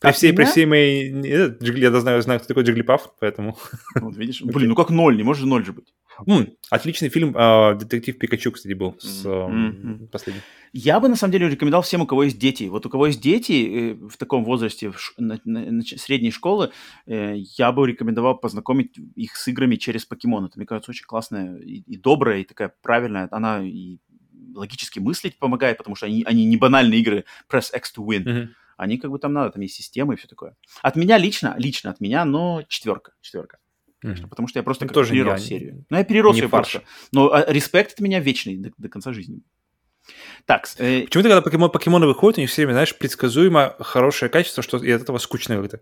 При 0.00 0.08
От 0.10 0.16
всей, 0.16 0.32
при 0.32 0.44
всей 0.44 0.66
моей... 0.66 1.10
э, 1.24 1.56
Я 1.60 1.90
знаю, 2.00 2.20
знаю, 2.22 2.40
кто 2.40 2.48
такой 2.48 2.64
Джиглипаф, 2.64 3.14
поэтому... 3.20 3.56
Вот 3.94 4.16
видишь? 4.16 4.42
Блин, 4.42 4.70
ну 4.70 4.74
как 4.74 4.90
ноль? 4.90 5.16
Не 5.16 5.22
может 5.22 5.46
ноль 5.46 5.64
же 5.64 5.72
быть. 5.72 5.94
М, 6.26 6.48
Отличный 6.70 7.08
фильм 7.08 7.32
а, 7.36 7.74
«Детектив 7.74 8.18
Пикачу», 8.18 8.52
кстати, 8.52 8.74
был 8.74 8.94
с 8.98 9.24
Мгм. 9.24 10.08
последним. 10.12 10.42
Я 10.74 11.00
бы, 11.00 11.08
на 11.08 11.16
самом 11.16 11.32
деле, 11.32 11.48
рекомендовал 11.48 11.82
всем, 11.82 12.02
у 12.02 12.06
кого 12.06 12.24
есть 12.24 12.38
дети. 12.38 12.64
Вот 12.64 12.84
у 12.86 12.90
кого 12.90 13.06
есть 13.06 13.20
дети 13.22 13.52
э, 13.92 13.94
в 14.08 14.16
таком 14.18 14.44
возрасте, 14.44 14.90
в 14.90 14.98
ш- 15.00 15.14
на- 15.18 15.40
на- 15.44 15.70
нач- 15.80 15.96
средней 15.98 16.30
школы, 16.30 16.70
э, 17.06 17.34
я 17.56 17.72
бы 17.72 17.86
рекомендовал 17.86 18.36
познакомить 18.38 18.98
их 19.16 19.36
с 19.36 19.48
играми 19.48 19.76
через 19.76 20.04
покемон. 20.04 20.44
Это, 20.46 20.54
мне 20.58 20.66
кажется, 20.66 20.90
очень 20.90 21.06
классная 21.06 21.56
и, 21.58 21.82
и 21.86 21.96
добрая, 21.96 22.40
и 22.40 22.44
такая 22.44 22.72
правильная. 22.82 23.28
Она 23.30 23.62
и 23.64 23.98
логически 24.54 24.98
мыслить 24.98 25.38
помогает, 25.38 25.78
потому 25.78 25.96
что 25.96 26.06
они, 26.06 26.22
они 26.24 26.44
не 26.44 26.56
банальные 26.56 27.00
игры 27.00 27.24
press 27.50 27.74
X 27.76 27.92
to 27.96 28.04
win. 28.04 28.20
Мгм. 28.28 28.54
Они 28.76 28.98
как 28.98 29.10
бы 29.10 29.18
там 29.18 29.32
надо, 29.32 29.50
там 29.50 29.62
есть 29.62 29.74
системы 29.74 30.14
и 30.14 30.16
все 30.16 30.26
такое. 30.28 30.56
От 30.82 30.96
меня 30.96 31.18
лично, 31.18 31.54
лично 31.58 31.90
от 31.90 32.00
меня, 32.00 32.24
но 32.24 32.62
четверка, 32.68 33.12
четверка. 33.20 33.58
Мгм. 34.02 34.28
Потому 34.28 34.48
что 34.48 34.58
я 34.58 34.62
просто 34.64 34.84
Ну, 34.84 34.88
как 34.88 34.94
тоже 34.94 35.12
перерос 35.12 35.40
не- 35.42 35.46
серию. 35.46 35.84
Ну, 35.88 35.96
я 35.96 36.04
перерос 36.04 36.36
ее 36.36 36.48
фарш. 36.48 36.72
просто. 36.72 36.88
Но 37.12 37.32
а, 37.32 37.44
респект 37.52 37.92
от 37.92 38.00
меня 38.00 38.18
вечный 38.18 38.56
до, 38.56 38.72
до 38.76 38.88
конца 38.88 39.12
жизни. 39.12 39.42
Так, 40.46 40.66
э, 40.78 41.02
Почему-то, 41.04 41.28
когда 41.28 41.42
покемон, 41.42 41.70
покемоны 41.70 42.06
выходят, 42.08 42.38
у 42.38 42.40
них 42.40 42.50
все 42.50 42.62
время, 42.62 42.72
знаешь, 42.72 42.96
предсказуемо 42.98 43.76
хорошее 43.78 44.28
качество, 44.30 44.60
что 44.62 44.78
и 44.78 44.90
от 44.90 45.02
этого 45.02 45.18
скучно 45.18 45.56
как-то. 45.60 45.80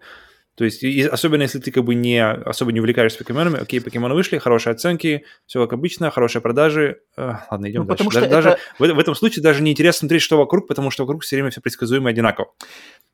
То 0.61 0.66
есть, 0.66 0.82
и- 0.82 1.01
особенно 1.05 1.41
если 1.45 1.59
ты 1.59 1.70
как 1.73 1.85
бы 1.85 1.95
не 1.95 2.23
особо 2.23 2.70
не 2.70 2.81
увлекаешься 2.81 3.16
покемонами, 3.16 3.57
окей, 3.62 3.81
покемоны 3.81 4.12
вышли, 4.15 4.37
хорошие 4.37 4.73
оценки, 4.73 5.24
все 5.47 5.62
как 5.62 5.73
обычно, 5.73 6.11
хорошие 6.11 6.43
продажи. 6.43 6.99
Э, 7.16 7.32
ладно, 7.51 7.70
идем 7.70 7.81
Ну, 7.81 7.87
дальше. 7.87 8.05
потому 8.05 8.11
что 8.11 8.28
даже 8.28 8.49
это- 8.51 8.61
в, 8.78 8.95
в 8.95 8.99
этом 8.99 9.15
случае 9.15 9.43
даже 9.43 9.62
не 9.62 9.70
интересно 9.70 10.01
смотреть, 10.01 10.20
что 10.20 10.37
вокруг, 10.37 10.69
потому 10.69 10.91
что 10.91 11.05
вокруг 11.05 11.23
все 11.23 11.37
время 11.37 11.49
все 11.49 11.62
предсказуемо 11.62 12.11
и 12.11 12.12
одинаково. 12.12 12.53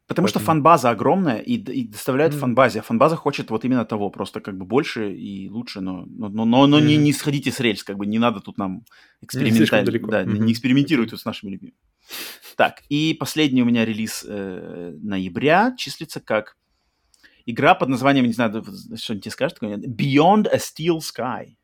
Потому 0.08 0.26
что 0.26 0.40
Поэтому- 0.40 0.46
фанбаза 0.56 0.90
огромная 0.90 1.38
и, 1.38 1.54
и 1.54 1.86
доставляет 1.86 2.32
Мгм. 2.32 2.40
фанбазе. 2.40 2.80
А 2.80 2.82
фанбаза 2.82 3.14
хочет 3.14 3.50
вот 3.50 3.64
именно 3.64 3.84
того, 3.84 4.10
просто 4.10 4.40
как 4.40 4.58
бы 4.58 4.64
больше 4.64 5.12
и 5.12 5.48
лучше, 5.48 5.80
но, 5.80 6.04
но, 6.08 6.28
но, 6.28 6.44
но- 6.44 6.66
но 6.66 6.80
не, 6.80 6.96
Мгм. 6.96 7.04
не 7.04 7.12
сходите 7.12 7.52
с 7.52 7.60
рельс, 7.60 7.84
как 7.84 7.96
бы 7.96 8.06
не 8.06 8.18
надо 8.18 8.40
тут 8.40 8.58
нам 8.58 8.82
далеко. 9.86 10.10
Да, 10.10 10.24
не- 10.24 10.34
Мгм. 10.34 10.46
не 10.46 10.52
экспериментируйте 10.52 11.16
с 11.16 11.24
нашими 11.24 11.52
людьми. 11.52 11.74
Так, 12.56 12.82
и 12.88 13.14
последний 13.14 13.62
у 13.62 13.66
меня 13.66 13.84
релиз 13.84 14.24
э, 14.28 14.94
ноября 15.00 15.74
числится 15.76 16.20
как 16.20 16.56
игра 17.46 17.74
под 17.74 17.88
названием, 17.88 18.26
не 18.26 18.32
знаю, 18.32 18.52
что-нибудь 18.96 19.24
тебе 19.24 19.30
скажет, 19.30 19.62
Beyond 19.62 20.48
a 20.48 20.58
Steel 20.58 20.98
Sky. 20.98 21.56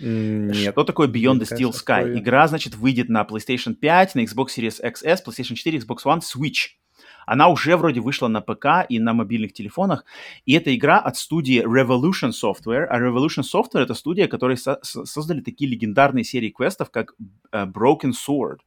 Нет. 0.00 0.72
Что 0.72 0.84
такое 0.84 1.08
Beyond 1.08 1.40
the 1.40 1.48
Steel 1.50 1.70
Sky? 1.70 2.00
такое- 2.00 2.18
Игра, 2.18 2.48
значит, 2.48 2.74
выйдет 2.74 3.08
на 3.08 3.22
PlayStation 3.22 3.74
5, 3.74 4.14
на 4.14 4.20
Xbox 4.20 4.46
Series 4.56 4.82
XS, 4.82 5.18
PlayStation 5.24 5.54
4, 5.54 5.78
Xbox 5.78 5.98
One, 6.04 6.20
Switch. 6.20 6.78
Она 7.26 7.48
уже 7.48 7.76
вроде 7.76 8.00
вышла 8.00 8.28
на 8.28 8.40
ПК 8.40 8.86
и 8.88 8.98
на 8.98 9.14
мобильных 9.14 9.52
телефонах, 9.52 10.04
и 10.44 10.52
это 10.52 10.74
игра 10.74 10.98
от 10.98 11.16
студии 11.16 11.62
Revolution 11.64 12.32
Software, 12.32 12.84
а 12.84 13.00
Revolution 13.00 13.42
Software 13.42 13.80
это 13.80 13.94
студия, 13.94 14.28
которые 14.28 14.56
со- 14.56 14.80
создали 14.82 15.40
такие 15.40 15.70
легендарные 15.70 16.24
серии 16.24 16.50
квестов, 16.50 16.90
как 16.90 17.14
uh, 17.52 17.70
Broken 17.70 18.12
Sword. 18.12 18.58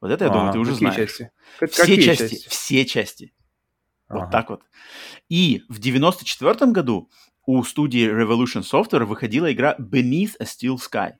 Вот 0.00 0.10
это, 0.10 0.24
я 0.24 0.30
а, 0.30 0.34
думаю, 0.34 0.52
ты 0.52 0.58
уже 0.58 0.74
знаешь. 0.74 0.96
Части? 0.96 1.30
Все 1.70 1.82
какие 1.82 2.00
части, 2.02 2.22
части, 2.22 2.48
все 2.48 2.84
части. 2.86 3.32
Ага. 4.14 4.24
Вот 4.24 4.30
так 4.30 4.50
вот. 4.50 4.62
И 5.28 5.62
в 5.68 5.78
94 5.78 6.72
году 6.72 7.10
у 7.46 7.62
студии 7.62 8.08
Revolution 8.08 8.62
Software 8.62 9.04
выходила 9.04 9.52
игра 9.52 9.76
Beneath 9.78 10.32
a 10.38 10.44
Steel 10.44 10.76
Sky. 10.76 11.12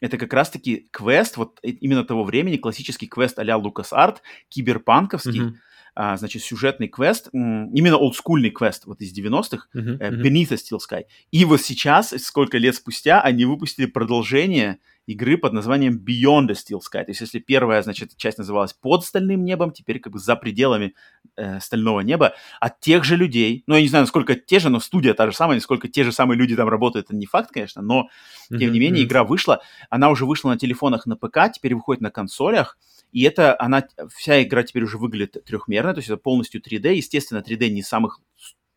Это 0.00 0.18
как 0.18 0.32
раз-таки 0.32 0.88
квест, 0.90 1.36
вот 1.36 1.60
именно 1.62 2.04
того 2.04 2.24
времени, 2.24 2.56
классический 2.56 3.06
квест 3.06 3.38
а-ля 3.38 3.54
LucasArt, 3.54 4.16
киберпанковский, 4.48 5.40
mm-hmm. 5.40 5.54
а, 5.94 6.16
значит, 6.16 6.42
сюжетный 6.42 6.88
квест, 6.88 7.28
именно 7.32 7.96
олдскульный 7.96 8.50
квест 8.50 8.84
вот 8.86 9.00
из 9.00 9.16
90-х, 9.16 9.68
mm-hmm. 9.74 9.98
Beneath 10.20 10.52
a 10.52 10.56
Steel 10.56 10.78
Sky. 10.78 11.04
И 11.30 11.44
вот 11.44 11.60
сейчас, 11.60 12.12
сколько 12.18 12.58
лет 12.58 12.74
спустя, 12.74 13.20
они 13.20 13.44
выпустили 13.44 13.86
продолжение 13.86 14.78
игры 15.06 15.36
под 15.36 15.52
названием 15.52 15.94
Beyond 15.94 16.48
the 16.48 16.54
Steel 16.54 16.78
Sky. 16.78 17.04
То 17.04 17.10
есть 17.10 17.20
если 17.20 17.40
первая, 17.40 17.82
значит, 17.82 18.16
часть 18.16 18.38
называлась 18.38 18.72
под 18.72 19.04
стальным 19.04 19.44
небом, 19.44 19.72
теперь 19.72 19.98
как 19.98 20.12
бы 20.12 20.18
за 20.18 20.36
пределами 20.36 20.94
э, 21.36 21.60
стального 21.60 22.00
неба, 22.00 22.34
от 22.60 22.80
тех 22.80 23.04
же 23.04 23.16
людей, 23.16 23.64
ну 23.66 23.74
я 23.74 23.82
не 23.82 23.88
знаю, 23.88 24.04
насколько 24.04 24.34
те 24.34 24.60
же, 24.60 24.68
но 24.68 24.80
студия 24.80 25.14
та 25.14 25.26
же 25.26 25.36
самая, 25.36 25.56
насколько 25.56 25.88
те 25.88 26.04
же 26.04 26.12
самые 26.12 26.38
люди 26.38 26.54
там 26.54 26.68
работают, 26.68 27.06
это 27.06 27.16
не 27.16 27.26
факт, 27.26 27.50
конечно, 27.50 27.82
но 27.82 28.08
тем 28.48 28.72
не 28.72 28.78
менее 28.78 29.04
игра 29.04 29.24
вышла, 29.24 29.62
она 29.90 30.10
уже 30.10 30.26
вышла 30.26 30.50
на 30.50 30.58
телефонах, 30.58 31.06
на 31.06 31.16
ПК, 31.16 31.50
теперь 31.52 31.74
выходит 31.74 32.02
на 32.02 32.10
консолях, 32.10 32.78
и 33.12 33.22
это, 33.22 33.60
она, 33.60 33.84
вся 34.14 34.42
игра 34.42 34.62
теперь 34.62 34.84
уже 34.84 34.98
выглядит 34.98 35.44
трехмерно, 35.44 35.94
то 35.94 35.98
есть 35.98 36.08
это 36.08 36.16
полностью 36.16 36.60
3D, 36.60 36.94
естественно, 36.94 37.42
3D 37.46 37.70
не 37.70 37.82
самых 37.82 38.20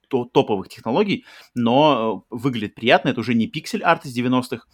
топовых 0.07 0.69
технологий, 0.69 1.25
но 1.55 2.25
э, 2.29 2.35
выглядит 2.35 2.75
приятно, 2.75 3.09
это 3.09 3.19
уже 3.19 3.33
не 3.33 3.47
пиксель-арт 3.47 4.05
из 4.05 4.17
90-х, 4.17 4.65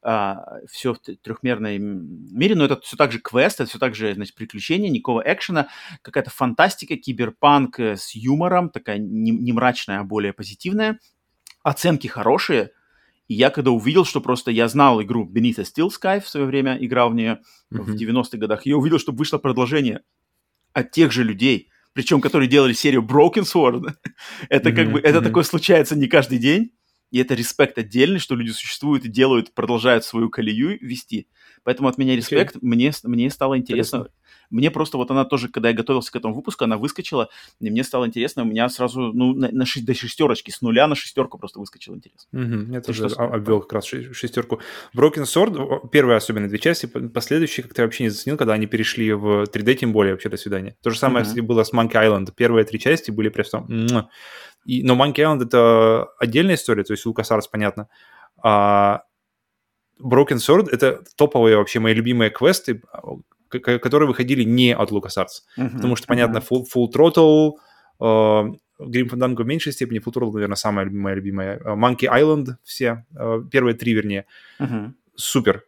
а, 0.00 0.60
все 0.70 0.94
в 0.94 0.98
трехмерной 0.98 1.78
мире, 1.78 2.54
но 2.54 2.64
это 2.64 2.80
все 2.80 2.96
так 2.96 3.10
же 3.10 3.18
квест, 3.18 3.60
это 3.60 3.68
все 3.68 3.78
так 3.78 3.94
же, 3.94 4.14
значит, 4.14 4.34
приключения, 4.34 4.90
никакого 4.90 5.22
экшена, 5.26 5.68
какая-то 6.02 6.30
фантастика, 6.30 6.96
киберпанк 6.96 7.80
э, 7.80 7.96
с 7.96 8.14
юмором, 8.14 8.70
такая 8.70 8.98
не, 8.98 9.32
не 9.32 9.52
мрачная, 9.52 10.00
а 10.00 10.04
более 10.04 10.32
позитивная. 10.32 11.00
Оценки 11.64 12.06
хорошие, 12.06 12.70
и 13.26 13.34
я 13.34 13.50
когда 13.50 13.72
увидел, 13.72 14.04
что 14.04 14.20
просто 14.20 14.50
я 14.50 14.68
знал 14.68 15.02
игру 15.02 15.28
Beneath 15.28 15.60
a 15.60 15.64
Steel 15.64 15.88
Sky 15.88 16.20
в 16.20 16.28
свое 16.28 16.46
время, 16.46 16.78
играл 16.80 17.10
в 17.10 17.14
нее 17.14 17.40
mm-hmm. 17.72 17.82
в 17.82 17.94
90-х 17.94 18.38
годах, 18.38 18.66
я 18.66 18.76
увидел, 18.76 18.98
что 18.98 19.12
вышло 19.12 19.38
продолжение 19.38 20.02
от 20.72 20.92
тех 20.92 21.10
же 21.10 21.24
людей, 21.24 21.70
причем 21.92 22.20
которые 22.20 22.48
делали 22.48 22.72
серию 22.72 23.02
Broken 23.02 23.42
Sword. 23.42 23.94
это 24.48 24.70
mm-hmm. 24.70 24.74
как 24.74 24.92
бы, 24.92 25.00
это 25.00 25.18
mm-hmm. 25.18 25.24
такое 25.24 25.42
случается 25.42 25.96
не 25.96 26.06
каждый 26.06 26.38
день 26.38 26.72
и 27.10 27.18
это 27.18 27.34
респект 27.34 27.78
отдельный, 27.78 28.18
что 28.18 28.34
люди 28.34 28.50
существуют 28.50 29.04
и 29.04 29.08
делают, 29.08 29.52
продолжают 29.54 30.04
свою 30.04 30.28
колею 30.30 30.78
вести. 30.80 31.28
Поэтому 31.64 31.88
от 31.88 31.98
меня 31.98 32.16
респект, 32.16 32.56
okay. 32.56 32.60
мне, 32.62 32.92
мне 33.04 33.30
стало 33.30 33.58
интересно. 33.58 33.98
Интересно. 33.98 34.14
Мне 34.50 34.70
просто 34.70 34.96
вот 34.96 35.10
она 35.10 35.24
тоже, 35.24 35.48
когда 35.48 35.68
я 35.68 35.74
готовился 35.74 36.10
к 36.10 36.16
этому 36.16 36.34
выпуску, 36.34 36.64
она 36.64 36.78
выскочила, 36.78 37.28
и 37.60 37.70
мне 37.70 37.84
стало 37.84 38.06
интересно, 38.06 38.42
у 38.42 38.46
меня 38.46 38.68
сразу, 38.68 39.12
ну, 39.12 39.34
на, 39.34 39.50
на 39.50 39.66
шесть, 39.66 39.84
до 39.84 39.94
шестерочки, 39.94 40.50
с 40.50 40.62
нуля 40.62 40.86
на 40.86 40.94
шестерку 40.94 41.38
просто 41.38 41.60
выскочил 41.60 41.94
интерес. 41.94 42.26
Угу, 42.32 42.72
я 42.72 42.80
тоже 42.80 43.08
что 43.08 43.24
обвел 43.24 43.60
как 43.60 43.74
раз 43.74 43.86
шестерку. 43.86 44.60
Broken 44.96 45.24
Sword, 45.24 45.90
первые 45.90 46.16
особенно 46.16 46.48
две 46.48 46.58
части, 46.58 46.86
последующие 46.86 47.64
как-то 47.64 47.82
вообще 47.82 48.04
не 48.04 48.10
заценил, 48.10 48.38
когда 48.38 48.54
они 48.54 48.66
перешли 48.66 49.12
в 49.12 49.44
3D, 49.44 49.74
тем 49.74 49.92
более 49.92 50.14
вообще 50.14 50.30
до 50.30 50.36
свидания. 50.36 50.76
То 50.82 50.90
же 50.90 50.98
самое, 50.98 51.22
угу. 51.22 51.28
кстати, 51.28 51.40
было 51.44 51.62
с 51.62 51.72
Monkey 51.72 51.92
Island. 51.92 52.32
Первые 52.34 52.64
три 52.64 52.78
части 52.78 53.10
были 53.10 53.28
просто 53.28 53.66
и, 54.68 54.82
но 54.82 54.94
Monkey 54.94 55.24
Island 55.24 55.44
это 55.46 56.08
отдельная 56.18 56.56
история, 56.56 56.84
то 56.84 56.92
есть 56.92 57.06
LucasArts, 57.06 57.44
понятно. 57.50 57.88
А 58.42 59.02
Broken 59.98 60.36
Sword— 60.36 60.68
это 60.70 61.02
топовые 61.16 61.56
вообще 61.56 61.80
мои 61.80 61.94
любимые 61.94 62.30
квесты, 62.30 62.82
которые 63.48 64.06
выходили 64.06 64.44
не 64.44 64.74
от 64.74 64.92
LucasArts. 64.92 65.42
Uh-huh, 65.58 65.72
потому 65.74 65.96
что, 65.96 66.06
понятно, 66.06 66.38
uh-huh. 66.38 66.66
Full, 66.74 66.90
Full 66.92 66.92
Throttle, 66.92 67.52
uh, 67.98 68.54
Grim 68.78 69.08
Fandango 69.08 69.42
в 69.42 69.46
меньшей 69.46 69.72
степени, 69.72 70.00
Full 70.00 70.12
Throttle, 70.12 70.32
наверное, 70.32 70.56
самая 70.56 70.84
моя 70.90 71.16
любимая. 71.16 71.58
Monkey 71.60 72.06
Island 72.06 72.56
все, 72.62 73.06
uh, 73.14 73.42
первые 73.48 73.74
три, 73.74 73.94
вернее. 73.94 74.26
Uh-huh. 74.60 74.92
Супер. 75.16 75.64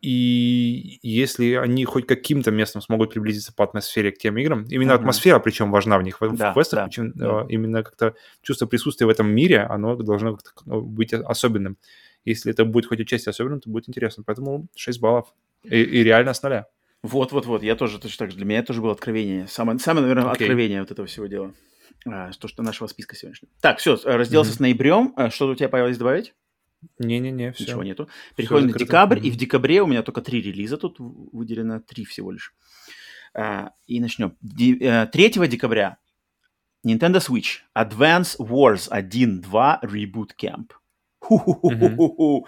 И 0.00 0.98
если 1.02 1.54
они 1.54 1.84
хоть 1.84 2.06
каким-то 2.06 2.50
местом 2.50 2.80
смогут 2.80 3.12
приблизиться 3.12 3.52
по 3.52 3.64
атмосфере 3.64 4.12
к 4.12 4.18
тем 4.18 4.38
играм, 4.38 4.64
именно 4.64 4.92
mm-hmm. 4.92 4.94
атмосфера 4.94 5.38
причем 5.40 5.70
важна 5.70 5.98
в 5.98 6.02
них, 6.02 6.20
в, 6.20 6.36
да, 6.36 6.50
в 6.50 6.54
квестах, 6.54 6.78
да, 6.78 6.84
причем, 6.86 7.12
да. 7.12 7.46
именно 7.48 7.82
как-то 7.82 8.14
чувство 8.42 8.66
присутствия 8.66 9.06
в 9.06 9.10
этом 9.10 9.28
мире, 9.28 9.60
оно 9.60 9.96
должно 9.96 10.38
ну, 10.64 10.80
быть 10.80 11.12
особенным. 11.12 11.76
Если 12.24 12.50
это 12.50 12.64
будет 12.64 12.86
хоть 12.86 13.00
отчасти 13.00 13.28
особенным, 13.28 13.60
то 13.60 13.70
будет 13.70 13.88
интересно. 13.88 14.22
Поэтому 14.26 14.68
6 14.74 15.00
баллов. 15.00 15.34
И, 15.64 15.80
и 15.82 16.02
реально 16.02 16.32
с 16.32 16.42
нуля. 16.42 16.66
Вот-вот-вот, 17.02 17.62
я 17.62 17.76
тоже 17.76 17.98
точно 17.98 18.24
так 18.24 18.30
же. 18.30 18.36
Для 18.36 18.46
меня 18.46 18.58
это 18.58 18.68
тоже 18.68 18.82
было 18.82 18.92
откровение. 18.92 19.46
Самое, 19.46 19.78
самое 19.78 20.02
наверное, 20.06 20.30
okay. 20.30 20.32
откровение 20.32 20.80
вот 20.80 20.90
этого 20.90 21.06
всего 21.06 21.26
дела. 21.26 21.52
А, 22.06 22.30
то, 22.32 22.48
что 22.48 22.62
нашего 22.62 22.88
списка 22.88 23.16
сегодняшнего. 23.16 23.52
Так, 23.60 23.78
все, 23.78 23.98
разделался 24.04 24.52
mm-hmm. 24.52 24.56
с 24.56 24.60
ноябрем. 24.60 25.12
А, 25.16 25.30
что 25.30 25.48
у 25.48 25.54
тебя 25.54 25.68
появилось 25.68 25.98
добавить? 25.98 26.34
Не-не-не, 26.98 27.52
все. 27.52 27.64
Ничего 27.64 27.82
нету. 27.82 28.08
Переходим 28.36 28.68
на 28.68 28.78
декабрь, 28.78 29.18
mm-hmm. 29.18 29.26
и 29.26 29.30
в 29.30 29.36
декабре 29.36 29.82
у 29.82 29.86
меня 29.86 30.02
только 30.02 30.22
три 30.22 30.40
релиза 30.40 30.76
тут 30.76 30.96
выделено, 30.98 31.80
три 31.80 32.04
всего 32.04 32.30
лишь. 32.30 32.54
А, 33.34 33.72
и 33.86 34.00
начнем. 34.00 34.36
Ди, 34.40 34.74
3 34.74 34.82
э, 34.82 35.48
декабря 35.48 35.98
Nintendo 36.86 37.20
Switch 37.20 37.60
Advance 37.76 38.36
Wars 38.38 38.90
1.2 38.90 39.82
Reboot 39.82 40.30
Camp. 40.40 40.72
Ху-ху-ху-ху-ху. 41.30 42.46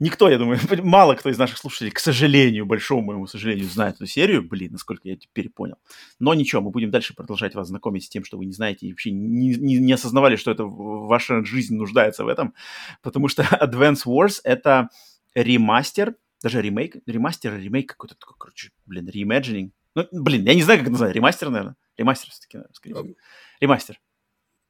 Никто, 0.00 0.28
я 0.28 0.38
думаю, 0.38 0.58
мало 0.82 1.14
кто 1.14 1.30
из 1.30 1.38
наших 1.38 1.56
слушателей, 1.56 1.92
к 1.92 2.00
сожалению, 2.00 2.66
большому 2.66 3.02
моему 3.02 3.28
сожалению, 3.28 3.66
знает 3.66 3.94
эту 3.94 4.06
серию. 4.06 4.42
Блин, 4.42 4.72
насколько 4.72 5.08
я 5.08 5.16
теперь 5.16 5.50
понял. 5.50 5.76
Но 6.18 6.34
ничего, 6.34 6.60
мы 6.60 6.70
будем 6.70 6.90
дальше 6.90 7.14
продолжать 7.14 7.54
вас 7.54 7.68
знакомить 7.68 8.04
с 8.04 8.08
тем, 8.08 8.24
что 8.24 8.36
вы 8.36 8.46
не 8.46 8.52
знаете 8.52 8.86
и 8.86 8.90
вообще 8.90 9.12
не, 9.12 9.54
не, 9.54 9.78
не 9.78 9.92
осознавали, 9.92 10.34
что 10.34 10.50
это 10.50 10.64
ваша 10.64 11.44
жизнь 11.44 11.76
нуждается 11.76 12.24
в 12.24 12.28
этом. 12.28 12.54
Потому 13.02 13.28
что 13.28 13.42
Advance 13.62 14.04
Wars— 14.04 14.40
это 14.44 14.88
ремастер, 15.36 16.16
даже 16.42 16.60
ремейк, 16.60 16.96
ремастер, 17.06 17.56
ремейк 17.56 17.90
какой-то 17.90 18.16
такой, 18.16 18.34
короче, 18.36 18.72
блин, 18.84 19.08
reimagining. 19.08 19.70
Ну, 19.94 20.08
блин, 20.10 20.44
я 20.44 20.54
не 20.54 20.62
знаю, 20.62 20.80
как 20.80 20.86
это 20.86 20.92
называется. 20.92 21.16
Ремастер, 21.16 21.50
наверное. 21.50 21.76
Ремастер 21.96 22.30
все-таки, 22.30 22.56
наверное, 22.56 22.74
скорее 22.74 22.94
всего. 22.94 23.14
Ремастер. 23.60 24.00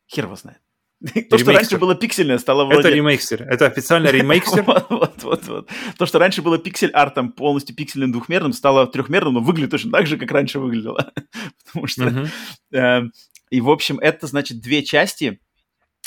Хер 0.07 0.24
его 0.27 0.36
знает. 0.36 0.61
То, 1.31 1.39
что 1.39 1.53
раньше 1.53 1.79
было 1.79 1.95
пиксельное, 1.95 2.39
стало 2.39 2.65
вроде... 2.65 2.89
Это 2.89 2.91
ремейкстер. 2.91 3.43
Это 3.43 3.66
официально 3.66 4.09
ремейкстер. 4.11 4.65
вот, 4.65 5.23
вот, 5.23 5.47
вот. 5.47 5.71
То, 5.99 6.07
что 6.07 6.19
раньше 6.19 6.43
было 6.43 6.59
пиксель-артом 6.59 7.33
полностью 7.33 7.77
пиксельным 7.77 8.12
двухмерным, 8.12 8.53
стало 8.53 8.87
трехмерным, 8.87 9.35
но 9.35 9.41
выглядит 9.41 9.71
точно 9.71 9.91
так 9.91 10.07
же, 10.07 10.16
как 10.16 10.31
раньше 10.31 10.59
выглядело. 10.59 11.12
Потому 11.65 11.87
что... 11.87 12.29
Э, 12.73 13.03
и, 13.51 13.61
в 13.61 13.71
общем, 13.71 13.99
это, 13.99 14.27
значит, 14.27 14.61
две 14.61 14.83
части 14.83 15.41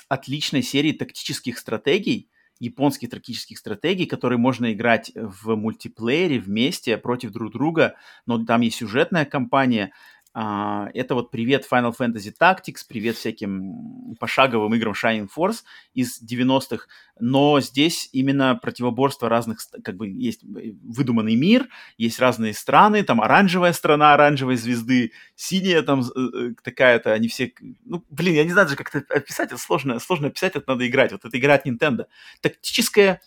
отличной 0.09 0.63
серии 0.63 0.93
тактических 0.93 1.57
стратегий, 1.57 2.29
японских 2.59 3.09
тактических 3.09 3.57
стратегий, 3.57 4.05
которые 4.05 4.39
можно 4.39 4.73
играть 4.73 5.11
в 5.15 5.55
мультиплеере 5.55 6.39
вместе 6.39 6.97
против 6.97 7.31
друг 7.31 7.53
друга, 7.53 7.95
но 8.25 8.43
там 8.43 8.61
есть 8.61 8.77
сюжетная 8.77 9.25
кампания, 9.25 9.91
а, 10.33 10.89
это 10.93 11.15
вот 11.15 11.31
привет 11.31 11.65
Final 11.71 11.95
Fantasy 11.97 12.33
Tactics, 12.39 12.81
привет 12.87 13.15
всяким 13.15 14.15
пошаговым 14.19 14.73
играм 14.75 14.93
Shining 14.93 15.27
Force 15.35 15.63
из 15.93 16.21
90-х, 16.21 16.85
но 17.19 17.59
здесь 17.59 18.09
именно 18.11 18.55
противоборство 18.55 19.29
разных, 19.29 19.59
как 19.83 19.95
бы 19.97 20.07
есть 20.07 20.41
выдуманный 20.43 21.35
мир, 21.35 21.67
есть 21.97 22.19
разные 22.19 22.53
страны, 22.53 23.03
там 23.03 23.21
оранжевая 23.21 23.73
страна 23.73 24.13
оранжевой 24.13 24.57
звезды, 24.57 25.11
синяя 25.35 25.81
там 25.81 26.01
э, 26.01 26.19
э, 26.19 26.53
такая-то, 26.63 27.13
они 27.13 27.27
все, 27.27 27.53
ну, 27.85 28.03
блин, 28.09 28.35
я 28.35 28.43
не 28.43 28.51
знаю 28.51 28.67
даже 28.67 28.77
как 28.77 28.93
это 28.93 29.13
описать, 29.13 29.51
это 29.51 29.57
сложно, 29.57 29.99
сложно 29.99 30.27
описать, 30.27 30.55
это 30.55 30.71
надо 30.71 30.87
играть, 30.87 31.11
вот 31.11 31.25
это 31.25 31.37
игра 31.37 31.55
от 31.55 31.65
Nintendo. 31.65 32.05
Тактическая 32.41 33.21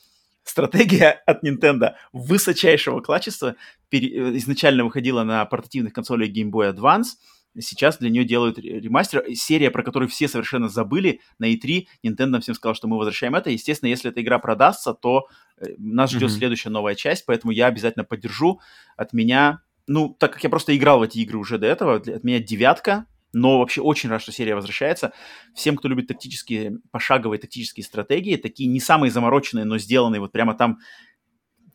стратегия 0.44 1.22
от 1.26 1.44
Nintendo 1.44 1.94
высочайшего 2.12 3.00
качества 3.00 3.56
пере... 3.88 4.36
изначально 4.38 4.84
выходила 4.84 5.22
на 5.24 5.44
портативных 5.44 5.92
консолях 5.92 6.30
Game 6.30 6.50
Boy 6.50 6.74
Advance, 6.74 7.16
сейчас 7.58 7.98
для 7.98 8.10
нее 8.10 8.24
делают 8.24 8.58
ремастер. 8.58 9.24
Серия, 9.34 9.70
про 9.70 9.82
которую 9.82 10.08
все 10.08 10.28
совершенно 10.28 10.68
забыли, 10.68 11.20
на 11.38 11.52
E3 11.52 11.86
Nintendo 12.06 12.40
всем 12.40 12.54
сказал, 12.54 12.74
что 12.74 12.88
мы 12.88 12.96
возвращаем 12.96 13.34
это. 13.34 13.50
Естественно, 13.50 13.88
если 13.88 14.10
эта 14.10 14.22
игра 14.22 14.38
продастся, 14.38 14.94
то 14.94 15.26
э, 15.56 15.66
нас 15.78 16.10
ждет 16.10 16.30
mm-hmm. 16.30 16.38
следующая 16.38 16.70
новая 16.70 16.94
часть, 16.94 17.26
поэтому 17.26 17.52
я 17.52 17.66
обязательно 17.66 18.04
поддержу. 18.04 18.60
От 18.96 19.12
меня, 19.12 19.62
ну, 19.86 20.14
так 20.18 20.32
как 20.32 20.44
я 20.44 20.50
просто 20.50 20.76
играл 20.76 21.00
в 21.00 21.02
эти 21.02 21.18
игры 21.18 21.38
уже 21.38 21.58
до 21.58 21.66
этого, 21.66 21.96
от 21.96 22.24
меня 22.24 22.38
девятка, 22.38 23.06
но 23.32 23.58
вообще 23.58 23.80
очень 23.80 24.08
рад, 24.10 24.22
что 24.22 24.32
серия 24.32 24.54
возвращается. 24.54 25.12
Всем, 25.54 25.76
кто 25.76 25.88
любит 25.88 26.08
тактические, 26.08 26.78
пошаговые 26.90 27.38
тактические 27.38 27.84
стратегии, 27.84 28.36
такие 28.36 28.68
не 28.68 28.80
самые 28.80 29.10
замороченные, 29.10 29.64
но 29.64 29.78
сделанные 29.78 30.20
вот 30.20 30.32
прямо 30.32 30.54
там... 30.54 30.78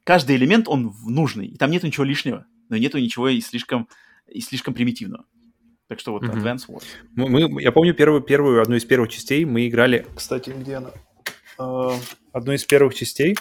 Каждый 0.03 0.35
элемент, 0.35 0.67
он 0.67 0.93
нужный, 1.07 1.47
и 1.47 1.57
там 1.57 1.71
нет 1.71 1.81
ничего 1.81 2.03
лишнего, 2.03 2.45
но 2.69 2.77
нету 2.77 2.99
ничего 2.99 3.27
и 3.29 3.41
слишком, 3.41 3.87
и 4.31 4.39
слишком 4.39 4.75
примитивного. 4.75 5.25
Так 5.87 5.99
что 5.99 6.11
вот 6.11 6.21
Мгм. 6.21 6.31
Advance 6.37 6.67
Wars. 6.67 6.83
Мы, 7.15 7.47
мы- 7.49 7.61
я 7.61 7.71
помню 7.71 7.93
первую, 7.95 8.21
первую, 8.21 8.61
одну 8.61 8.75
из 8.75 8.85
первых 8.85 9.09
частей 9.09 9.45
мы 9.45 9.67
играли... 9.67 10.05
Кстати, 10.15 10.51
где 10.51 10.75
она? 10.75 10.91
Э, 11.59 11.91
Одну 12.33 12.53
из 12.53 12.63
первых 12.65 12.93
частей. 12.93 13.35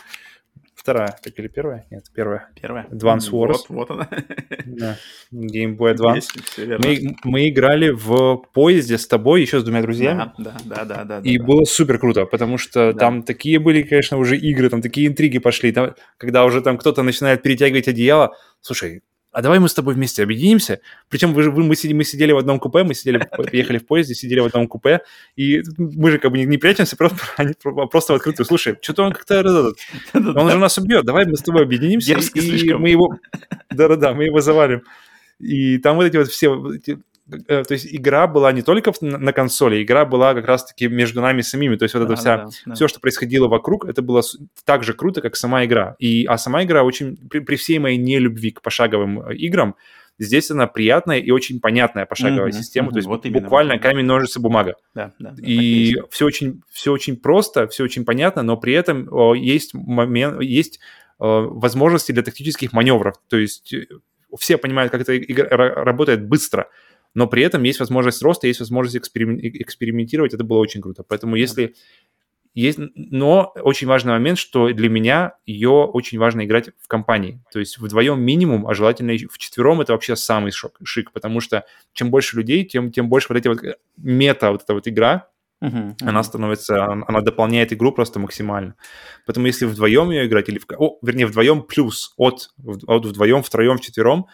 Вторая, 0.85 1.16
так 1.23 1.32
или 1.39 1.48
первая? 1.48 1.86
Нет, 1.90 2.05
первая. 2.15 2.51
Первая. 2.61 2.86
Advance 2.90 3.31
Вот, 3.31 3.51
Wars. 3.51 3.65
Вот 3.70 3.90
она. 3.90 4.06
Да. 4.66 4.98
Game 5.32 5.78
Boy 5.78 5.94
Advance. 5.94 6.16
Есть. 6.16 6.59
Мы, 6.59 7.16
мы 7.24 7.48
играли 7.48 7.89
в 7.89 8.43
поезде 8.52 8.98
с 8.98 9.06
тобой, 9.06 9.40
еще 9.40 9.61
с 9.61 9.65
двумя 9.65 9.81
друзьями. 9.81 10.32
Да, 10.36 10.55
да, 10.66 10.85
да, 10.85 11.05
да, 11.05 11.05
да. 11.05 11.20
И 11.24 11.39
да. 11.39 11.44
было 11.44 11.65
супер 11.65 11.98
круто, 11.98 12.27
потому 12.27 12.59
что 12.59 12.93
Да. 12.93 12.98
там 12.98 13.23
такие 13.23 13.59
были, 13.61 13.81
конечно, 13.81 14.19
уже 14.19 14.36
игры, 14.36 14.69
там 14.69 14.82
такие 14.82 15.06
интриги 15.06 15.39
пошли. 15.39 15.73
Там, 15.73 15.94
когда 16.19 16.44
уже 16.44 16.61
там 16.61 16.77
кто-то 16.77 17.02
начинает 17.02 17.43
перетягивать 17.43 17.89
одеяло. 17.89 18.36
Слушай, 18.61 19.01
а 19.35 19.43
давай 19.43 19.59
мы 19.59 19.69
с 19.69 19.74
тобой 19.74 19.94
вместе 19.94 20.23
объединимся. 20.23 20.81
Причем 21.09 21.35
вы 21.35 21.43
же, 21.43 21.51
вы- 21.51 21.65
мы, 21.65 21.74
сидели, 21.74 21.93
мы 21.93 22.05
сидели 22.05 22.31
в 22.31 22.39
одном 22.39 22.61
купе, 22.61 22.85
мы 22.85 22.94
сидели, 22.94 23.20
ехали 23.52 23.78
в 23.78 23.86
поезде, 23.86 24.15
сидели 24.15 24.39
в 24.39 24.44
одном 24.47 24.69
купе, 24.69 25.01
и 25.35 25.61
мы 25.77 26.12
же 26.12 26.19
как 26.19 26.31
бы 26.31 26.39
не, 26.39 26.44
не 26.44 26.56
прячемся, 26.56 26.97
просто, 26.97 27.19
про- 27.62 27.86
просто 27.86 28.12
в 28.12 28.16
открытую. 28.16 28.47
Слушай, 28.47 28.78
что-то 28.81 29.02
он 29.02 29.12
как-то... 29.12 29.73
Он 30.15 30.51
же 30.51 30.59
нас 30.59 30.78
убьет, 30.78 31.05
давай 31.05 31.27
мы 31.27 31.36
с 31.36 31.43
тобой 31.43 31.62
объединимся, 31.62 32.15
и 32.15 32.20
слишком. 32.20 32.81
мы 32.81 32.90
его... 32.90 33.19
Да-да-да, 33.70 34.15
мы 34.15 34.24
его 34.24 34.40
завалим. 34.40 34.82
И 35.40 35.78
там 35.78 35.97
вот 35.97 36.05
эти 36.05 36.16
вот 36.16 36.28
все... 36.28 36.56
эти, 37.31 37.45
э, 37.49 37.65
То 37.65 37.75
есть 37.75 37.87
игра 37.95 38.27
была 38.27 38.53
не 38.53 38.63
только 38.63 38.93
на 39.01 39.33
консоли, 39.33 39.83
игра 39.83 40.05
была 40.05 40.35
как 40.35 40.47
раз-таки 40.47 40.89
между 40.89 41.21
нами 41.21 41.41
самими. 41.41 41.77
То 41.77 41.85
есть 41.85 41.95
вот 41.95 42.09
Да, 42.09 42.17
вся 42.17 42.37
да, 42.37 42.49
да. 42.67 42.75
все, 42.75 42.89
что 42.89 43.01
происходило 43.01 43.49
вокруг, 43.49 43.85
это 43.87 44.03
было 44.03 44.23
так 44.65 44.85
же 44.85 44.93
круто, 44.93 45.21
как 45.21 45.37
сама 45.37 45.65
игра. 45.65 45.97
И, 45.99 46.25
а 46.27 46.39
сама 46.39 46.65
игра 46.65 46.83
очень, 46.83 47.17
при, 47.29 47.41
при 47.41 47.57
всей 47.57 47.79
моей 47.79 47.97
нелюбви 47.97 48.51
к 48.51 48.63
пошаговым 48.63 49.21
э, 49.29 49.35
играм, 49.37 49.75
здесь 50.19 50.51
она 50.51 50.67
приятная 50.67 51.19
и 51.19 51.31
очень 51.31 51.61
понятная 51.61 52.07
пошаговая 52.07 52.51
Мгм, 52.51 52.53
система. 52.53 52.87
мгм, 52.87 52.93
То 52.95 52.99
есть 52.99 53.09
вот 53.09 53.27
именно, 53.27 53.41
буквально 53.41 53.75
вот 53.75 53.83
камень, 53.83 54.05
ножницы, 54.05 54.41
бумага. 54.41 54.75
Да, 54.95 55.13
да, 55.19 55.35
И 55.43 55.97
все 56.11 56.27
очень, 56.27 56.63
все 56.71 56.93
очень 56.93 57.17
просто, 57.17 57.67
все 57.69 57.85
очень 57.85 58.05
понятно, 58.05 58.43
но 58.43 58.57
при 58.57 58.75
этом 58.75 59.09
о, 59.11 59.35
есть 59.35 59.75
момент, 59.75 60.41
есть 60.41 60.79
э, 60.79 61.25
возможности 61.25 62.13
для 62.13 62.23
тактических 62.23 62.73
маневров. 62.73 63.17
То 63.29 63.37
есть 63.37 63.73
э, 63.73 63.87
все 64.39 64.59
понимают, 64.59 64.93
как 64.93 65.01
эта 65.01 65.17
игра 65.17 65.49
ра- 65.49 65.75
работает 65.85 66.27
быстро, 66.27 66.69
но 67.15 67.27
при 67.27 67.43
этом 67.43 67.62
есть 67.62 67.81
возможность 67.81 68.23
роста, 68.23 68.47
есть 68.47 68.61
возможность 68.61 68.97
эксперим- 68.97 69.39
э- 69.39 69.62
экспериментировать. 69.62 70.35
Это 70.35 70.45
было 70.45 70.59
очень 70.59 70.81
круто. 70.81 71.05
Поэтому 71.07 71.36
если 71.36 71.74
есть, 72.55 72.78
но 72.95 73.53
очень 73.57 73.89
важный 73.89 74.12
момент, 74.12 74.39
что 74.39 74.73
для 74.73 74.89
меня 74.89 75.35
ее 75.45 75.70
очень 75.70 76.19
важно 76.19 76.45
играть 76.45 76.70
в 76.81 76.86
компании. 76.86 77.41
То 77.53 77.59
есть 77.59 77.78
вдвоем 77.78 78.20
минимум, 78.23 78.66
а 78.69 78.74
желательно 78.74 79.11
еще 79.11 79.27
в 79.28 79.39
четвером 79.39 79.81
это 79.81 79.93
вообще 79.93 80.15
самый 80.15 80.53
шок, 80.53 80.78
шик, 80.85 81.11
потому 81.11 81.41
что 81.41 81.65
чем 81.93 82.11
больше 82.11 82.36
людей, 82.36 82.65
тем, 82.65 82.93
тем 82.93 83.09
больше 83.09 83.27
вот 83.31 83.39
эти 83.39 83.49
вот 83.49 83.65
э, 83.65 83.74
мета, 83.97 84.53
вот 84.53 84.62
эта 84.62 84.74
вот 84.74 84.86
игра, 84.86 85.28
Мгм, 85.61 85.97
она 86.03 86.12
мгм. 86.12 86.23
становится, 86.24 86.86
он- 86.89 87.05
она 87.09 87.23
дополняет 87.23 87.73
игру 87.73 87.91
просто 87.91 88.20
максимально. 88.20 88.74
Поэтому 89.27 89.47
если 89.47 89.65
вдвоем 89.66 90.11
ее 90.11 90.27
играть, 90.27 90.49
или, 90.49 90.59
в, 90.59 90.66
о, 90.78 90.99
вернее, 91.03 91.27
вдвоем 91.27 91.62
плюс 91.62 92.12
от, 92.16 92.51
от 92.86 93.07
вдвоем, 93.07 93.43
втроем, 93.43 93.78
вчетвером, 93.78 94.27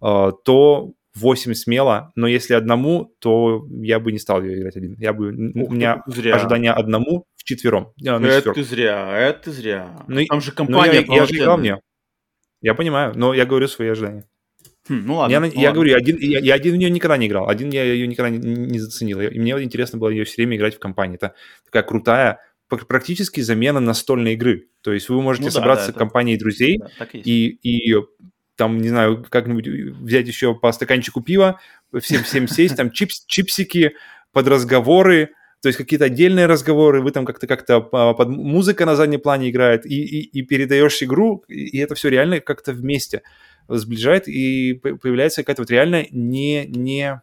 э, 0.00 0.32
то 0.44 0.92
8 1.16 1.54
смело, 1.54 2.12
но 2.14 2.26
если 2.26 2.54
одному, 2.54 3.12
то 3.20 3.66
я 3.70 3.98
бы 4.00 4.12
не 4.12 4.18
стал 4.18 4.42
ее 4.42 4.58
играть 4.60 4.76
один. 4.76 4.96
Я 4.98 5.12
бы, 5.12 5.32
у 5.32 5.62
Ух 5.64 5.68
ты, 5.70 5.74
меня 5.74 6.02
зря. 6.06 6.36
ожидание 6.36 6.72
одному 6.72 7.24
в 7.36 7.44
четвером. 7.44 7.92
На 8.00 8.16
Это 8.26 8.52
ты 8.52 8.62
зря, 8.62 9.10
это 9.18 9.44
ты 9.44 9.52
зря. 9.52 10.04
Ну 10.08 10.24
Там 10.26 10.40
же 10.40 10.50
Ну, 10.50 10.56
компания 10.56 11.04
я, 11.08 11.14
я 11.16 11.26
же 11.26 11.36
играл 11.36 11.58
в 11.58 11.62
нее. 11.62 11.80
Я 12.62 12.74
понимаю, 12.74 13.12
но 13.16 13.34
я 13.34 13.44
говорю 13.46 13.68
свои 13.68 13.88
ожидания. 13.88 14.24
Хм, 14.88 15.02
ну 15.04 15.14
ладно. 15.16 15.32
я 15.32 15.40
ну 15.40 15.46
я 15.46 15.52
ладно. 15.56 15.72
говорю, 15.72 15.96
один, 15.96 16.16
я, 16.20 16.38
я 16.38 16.54
один 16.54 16.74
в 16.74 16.76
нее 16.76 16.90
никогда 16.90 17.16
не 17.16 17.26
играл. 17.26 17.48
Один 17.48 17.70
я 17.70 17.82
ее 17.84 18.06
никогда 18.06 18.30
не, 18.30 18.38
не 18.38 18.78
заценил. 18.78 19.20
И 19.20 19.38
мне 19.38 19.52
интересно 19.62 19.98
было 19.98 20.08
ее 20.10 20.24
все 20.24 20.36
время 20.36 20.56
играть 20.56 20.76
в 20.76 20.78
компании. 20.78 21.16
Это 21.16 21.34
такая 21.64 21.82
крутая, 21.82 22.38
пр- 22.68 22.84
практически 22.86 23.40
замена 23.40 23.80
настольной 23.80 24.34
игры. 24.34 24.68
То 24.82 24.92
есть 24.92 25.08
вы 25.08 25.20
можете 25.22 25.46
Ну 25.46 25.48
да, 25.50 25.54
собраться 25.54 25.86
да, 25.86 25.90
это- 25.90 25.98
компанией 25.98 26.38
друзей 26.38 26.78
Да, 26.98 27.06
и, 27.12 27.48
и 27.62 27.94
там, 28.56 28.78
не 28.78 28.88
знаю, 28.88 29.24
как-нибудь 29.28 29.68
взять 29.68 30.26
еще 30.26 30.54
по 30.54 30.72
стаканчику 30.72 31.20
пива, 31.20 31.60
всем, 32.00 32.22
всем 32.24 32.48
сесть, 32.48 32.76
там 32.76 32.90
чипс, 32.90 33.24
чипсики 33.26 33.92
под 34.32 34.48
разговоры, 34.48 35.30
то 35.62 35.68
есть 35.68 35.78
какие-то 35.78 36.06
отдельные 36.06 36.46
разговоры, 36.46 37.02
вы 37.02 37.10
там 37.10 37.24
как-то 37.24 37.46
как-то 37.46 37.80
по- 37.80 38.14
под 38.14 38.28
музыка 38.28 38.86
на 38.86 38.96
заднем 38.96 39.20
плане 39.20 39.50
играет, 39.50 39.86
и, 39.86 40.02
и, 40.02 40.20
и 40.38 40.42
передаешь 40.42 41.02
игру, 41.02 41.44
и 41.48 41.78
это 41.78 41.94
все 41.94 42.08
реально 42.08 42.40
как-то 42.40 42.72
вместе 42.72 43.22
сближает, 43.68 44.28
и 44.28 44.74
по- 44.74 44.96
появляется 44.96 45.42
какая-то 45.42 45.62
вот 45.62 45.70
реально 45.70 46.06
не, 46.10 46.66
не, 46.66 47.20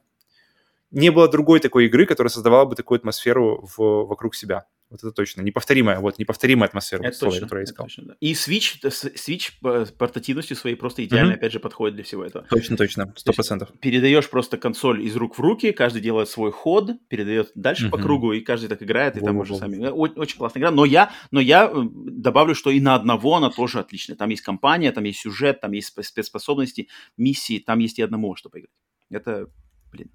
не 0.92 1.12
было 1.12 1.30
другой 1.30 1.60
такой 1.60 1.86
игры, 1.86 2.06
которая 2.06 2.30
создавала 2.30 2.66
бы 2.66 2.76
такую 2.76 2.98
атмосферу 2.98 3.68
в, 3.78 4.06
вокруг 4.06 4.36
себя. 4.36 4.66
Вот 4.94 5.00
это 5.04 5.12
точно. 5.12 5.42
Неповторимая, 5.42 6.00
вот, 6.00 6.20
неповторимая 6.20 6.70
атмосфера, 6.70 7.02
Это 7.04 7.18
слово, 7.18 7.32
точно, 7.34 7.46
которое 7.48 7.60
я 7.62 7.64
искал. 7.64 7.88
точно, 7.88 8.04
да. 8.10 8.16
И 8.20 8.34
Switch, 8.34 8.78
э, 8.84 8.90
Switch 8.90 9.52
по 9.60 9.86
портативностью 9.98 10.56
своей 10.56 10.76
просто 10.76 11.04
идеально, 11.04 11.32
Мгм. 11.32 11.38
опять 11.40 11.52
же, 11.52 11.60
подходит 11.60 11.96
для 11.96 12.04
всего 12.04 12.24
этого. 12.24 12.46
Точно, 12.48 12.78
точно, 12.78 13.12
сто 13.18 13.34
процентов. 13.34 13.70
Передаешь 13.82 14.30
просто 14.30 14.60
консоль 14.60 15.02
из 15.02 15.16
рук 15.16 15.40
в 15.40 15.42
руки, 15.42 15.72
каждый 15.72 16.00
делает 16.00 16.30
свой 16.30 16.52
ход, 16.52 16.92
передает 17.08 17.52
дальше 17.56 17.90
по 17.90 17.98
Мгм. 17.98 18.06
кругу, 18.06 18.34
и 18.34 18.42
каждый 18.42 18.68
так 18.70 18.84
играет, 18.84 19.18
и 19.18 19.20
там 19.20 19.38
уже 19.38 19.54
Во-во-во. 19.54 19.72
сами... 19.74 19.84
Э, 19.84 19.90
о- 19.90 20.20
Очень 20.22 20.38
классная 20.38 20.60
игра, 20.62 20.70
но 20.70 20.86
я, 20.86 21.12
но 21.32 21.40
я 21.40 21.66
э, 21.66 21.84
добавлю, 21.84 22.54
что 22.54 22.70
и 22.70 22.80
на 22.80 22.94
одного 22.94 23.36
она 23.38 23.50
тоже 23.50 23.80
отличная. 23.80 24.16
Там 24.16 24.30
есть 24.30 24.44
компания, 24.44 24.92
там 24.92 25.06
есть 25.06 25.22
сюжет, 25.22 25.60
там 25.60 25.72
есть 25.72 25.92
спе- 25.98 26.04
спецспособности, 26.04 26.88
миссии, 27.18 27.58
там 27.58 27.80
есть 27.80 27.98
и 27.98 28.04
одному, 28.04 28.36
что 28.36 28.50
поиграть. 28.52 28.70
Это, 29.10 29.48
блин, 29.92 30.12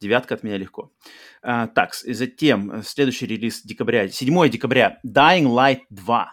девятка 0.00 0.34
от 0.34 0.42
меня 0.42 0.56
легко. 0.56 0.92
А, 1.42 1.66
так, 1.66 1.94
затем 1.94 2.70
э, 2.70 2.82
следующий 2.82 3.26
релиз 3.26 3.62
декабря, 3.62 4.08
7 4.08 4.48
декабря, 4.48 4.98
Dying 5.06 5.46
Light 5.46 5.80
2. 5.90 6.32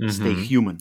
Stay 0.00 0.32
Мгм. 0.32 0.42
Human. 0.42 0.78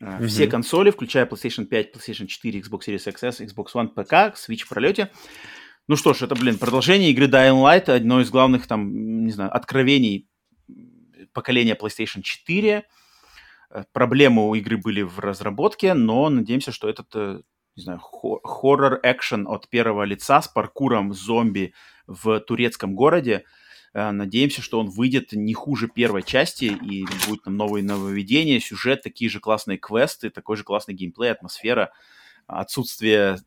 Мгм. 0.00 0.28
Все 0.28 0.46
консоли, 0.46 0.90
включая 0.90 1.26
PlayStation 1.26 1.64
5, 1.64 1.94
PlayStation 1.94 2.26
4, 2.26 2.60
Xbox 2.60 2.80
Series 2.86 3.12
XS, 3.12 3.46
Xbox 3.46 3.66
One, 3.74 3.88
ПК, 3.88 4.36
Switch 4.36 4.64
в 4.64 4.68
пролете. 4.68 5.10
Ну 5.88 5.96
что 5.96 6.14
ж, 6.14 6.22
это, 6.22 6.34
блин, 6.36 6.58
продолжение 6.58 7.10
игры 7.10 7.26
Dying 7.26 7.60
Light, 7.62 7.90
одно 7.90 8.20
из 8.20 8.30
главных, 8.30 8.66
там, 8.66 9.24
не 9.24 9.32
знаю, 9.32 9.54
откровений 9.54 10.28
поколения 11.32 11.74
PlayStation 11.74 12.22
4. 12.22 12.84
Э, 13.70 13.84
Проблемы 13.92 14.48
у 14.48 14.54
игры 14.54 14.76
были 14.76 15.02
в 15.02 15.18
разработке, 15.18 15.94
но 15.94 16.28
надеемся, 16.28 16.72
что 16.72 16.88
этот, 16.88 17.08
э, 17.14 17.40
не 17.80 17.84
знаю, 17.84 17.98
хо- 17.98 18.40
хоррор-экшен 18.44 19.46
от 19.48 19.68
первого 19.68 20.04
лица 20.04 20.40
с 20.42 20.48
паркуром 20.48 21.12
зомби 21.12 21.72
в 22.06 22.40
турецком 22.40 22.94
городе, 22.94 23.44
э, 23.94 24.10
надеемся, 24.10 24.62
что 24.62 24.78
он 24.78 24.88
выйдет 24.88 25.32
не 25.32 25.54
хуже 25.54 25.88
первой 25.88 26.22
части 26.22 26.64
и 26.64 27.06
будет 27.26 27.44
там 27.44 27.56
новые 27.56 27.82
нововведения, 27.82 28.60
сюжет, 28.60 29.02
такие 29.02 29.30
же 29.30 29.40
классные 29.40 29.78
квесты, 29.78 30.30
такой 30.30 30.56
же 30.56 30.62
классный 30.64 30.94
геймплей, 30.94 31.32
атмосфера, 31.32 31.92
отсутствие 32.46 33.38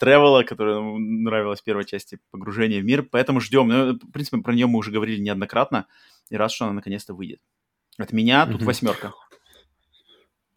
travel, 0.00 0.44
которое 0.44 0.76
нам 0.76 1.22
нравилось 1.24 1.60
в 1.60 1.64
первой 1.64 1.84
части, 1.84 2.18
погружение 2.30 2.80
в 2.80 2.84
мир, 2.84 3.02
поэтому 3.02 3.40
ждем. 3.40 3.68
Ну, 3.68 3.92
в 3.94 4.12
принципе, 4.12 4.38
про 4.38 4.54
нее 4.54 4.66
мы 4.66 4.78
уже 4.78 4.90
говорили 4.90 5.20
неоднократно, 5.20 5.86
и 6.30 6.36
рад, 6.36 6.50
что 6.50 6.64
она 6.64 6.74
наконец-то 6.74 7.14
выйдет. 7.14 7.40
От 7.98 8.12
меня 8.12 8.46
тут 8.46 8.56
Мгм. 8.56 8.66
восьмерка. 8.66 9.12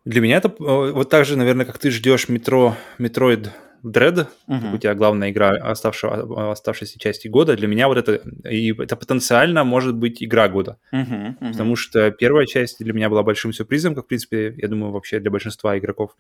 Для 0.08 0.22
меня 0.22 0.38
это 0.38 0.48
э, 0.48 0.92
вот 0.94 1.10
так 1.10 1.26
же, 1.26 1.36
наверное, 1.36 1.66
как 1.66 1.80
ты 1.80 1.92
ждешь 1.92 2.30
метро, 2.30 2.78
Metroid 2.98 3.50
Dread, 3.84 4.28
Мгм. 4.48 4.74
у 4.74 4.78
тебя 4.78 4.96
главная 4.96 5.32
игра 5.32 5.50
оставшего, 5.50 6.52
оставшейся 6.52 6.98
части 6.98 7.28
года, 7.28 7.58
для 7.58 7.68
меня 7.68 7.90
вот 7.90 7.98
это, 7.98 8.22
и 8.50 8.74
это 8.74 8.96
потенциально 8.96 9.66
может 9.66 9.96
быть 9.96 10.24
игра 10.24 10.48
года. 10.48 10.78
Мгм. 10.94 11.36
Потому 11.42 11.76
что 11.76 12.10
первая 12.12 12.46
часть 12.46 12.80
для 12.80 12.94
меня 12.94 13.10
была 13.10 13.22
большим 13.24 13.52
сюрпризом, 13.52 13.96
как, 13.96 14.06
в 14.06 14.08
принципе, 14.08 14.54
я 14.58 14.70
думаю, 14.70 14.94
вообще 14.94 15.20
для 15.20 15.30
большинства 15.30 15.78
игроков. 15.78 16.16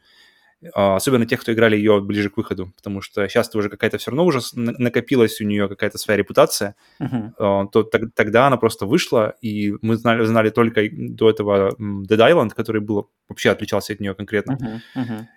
А, 0.73 0.95
Особенно 0.95 1.25
тех, 1.27 1.39
кто 1.41 1.53
играли 1.53 1.77
ее 1.77 2.01
ближе 2.01 2.29
к 2.29 2.37
выходу, 2.37 2.73
потому 2.75 3.01
что 3.01 3.27
сейчас 3.27 3.53
уже 3.55 3.69
какая-то 3.69 3.97
все 3.99 4.09
равно 4.11 4.25
уже 4.25 4.39
накопилась 4.55 5.39
у 5.39 5.43
нее 5.45 5.67
какая-то 5.69 5.97
своя 5.97 6.17
репутация, 6.17 6.75
а, 7.37 7.65
то 7.67 7.83
тог- 7.83 8.11
тогда 8.15 8.47
она 8.47 8.57
просто 8.57 8.85
вышла, 8.87 9.35
и 9.41 9.73
мы 9.81 9.97
знали, 9.97 10.25
знали 10.25 10.49
только 10.49 10.81
до 10.91 11.29
этого 11.29 11.75
Dead 11.79 12.17
Island, 12.17 12.51
который 12.55 12.81
был, 12.81 13.09
вообще 13.29 13.51
отличался 13.51 13.93
от 13.93 13.99
нее 13.99 14.15
конкретно. 14.15 14.57
Мгм, 14.59 14.81
мгм. 14.95 15.27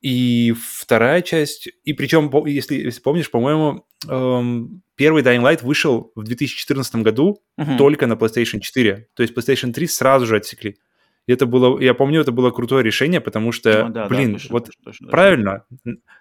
И 0.00 0.52
вторая 0.58 1.22
часть, 1.22 1.68
и 1.84 1.92
причем, 1.92 2.28
если, 2.46 2.74
если 2.74 3.00
помнишь, 3.00 3.30
по-моему, 3.30 3.84
эм, 4.08 4.82
первый 4.96 5.22
Dying 5.22 5.42
Light 5.42 5.62
вышел 5.64 6.10
в 6.16 6.24
2014 6.24 7.02
году 7.04 7.40
Мгм. 7.56 7.76
только 7.76 8.06
на 8.08 8.14
PlayStation 8.14 8.58
4. 8.58 9.06
То 9.14 9.22
есть 9.22 9.36
PlayStation 9.36 9.72
3 9.72 9.86
сразу 9.86 10.26
же 10.26 10.36
отсекли. 10.36 10.76
Это 11.26 11.46
было, 11.46 11.80
я 11.80 11.94
помню, 11.94 12.20
это 12.20 12.32
было 12.32 12.50
крутое 12.50 12.82
решение, 12.82 13.20
потому 13.20 13.52
что, 13.52 13.84
Ну 13.84 13.88
да, 13.90 14.02
да, 14.02 14.08
блин, 14.08 14.32
точно, 14.32 14.52
вот 14.52 14.66
точно, 14.66 14.84
точно, 14.84 15.06
да. 15.06 15.10
правильно, 15.10 15.64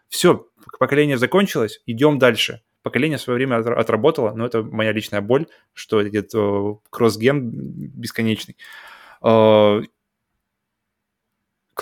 все, 0.07 0.47
поколение 0.79 1.17
закончилось, 1.17 1.81
идем 1.85 2.19
дальше. 2.19 2.61
Поколение 2.83 3.17
в 3.17 3.21
свое 3.21 3.37
время 3.37 3.57
отра- 3.59 3.75
отработало, 3.75 4.33
но 4.33 4.45
это 4.45 4.63
моя 4.63 4.91
личная 4.91 5.21
боль, 5.21 5.45
что 5.73 6.01
этот 6.01 6.31
э, 6.33 6.75
кросс-ген 6.89 7.51
бесконечный. 7.51 8.57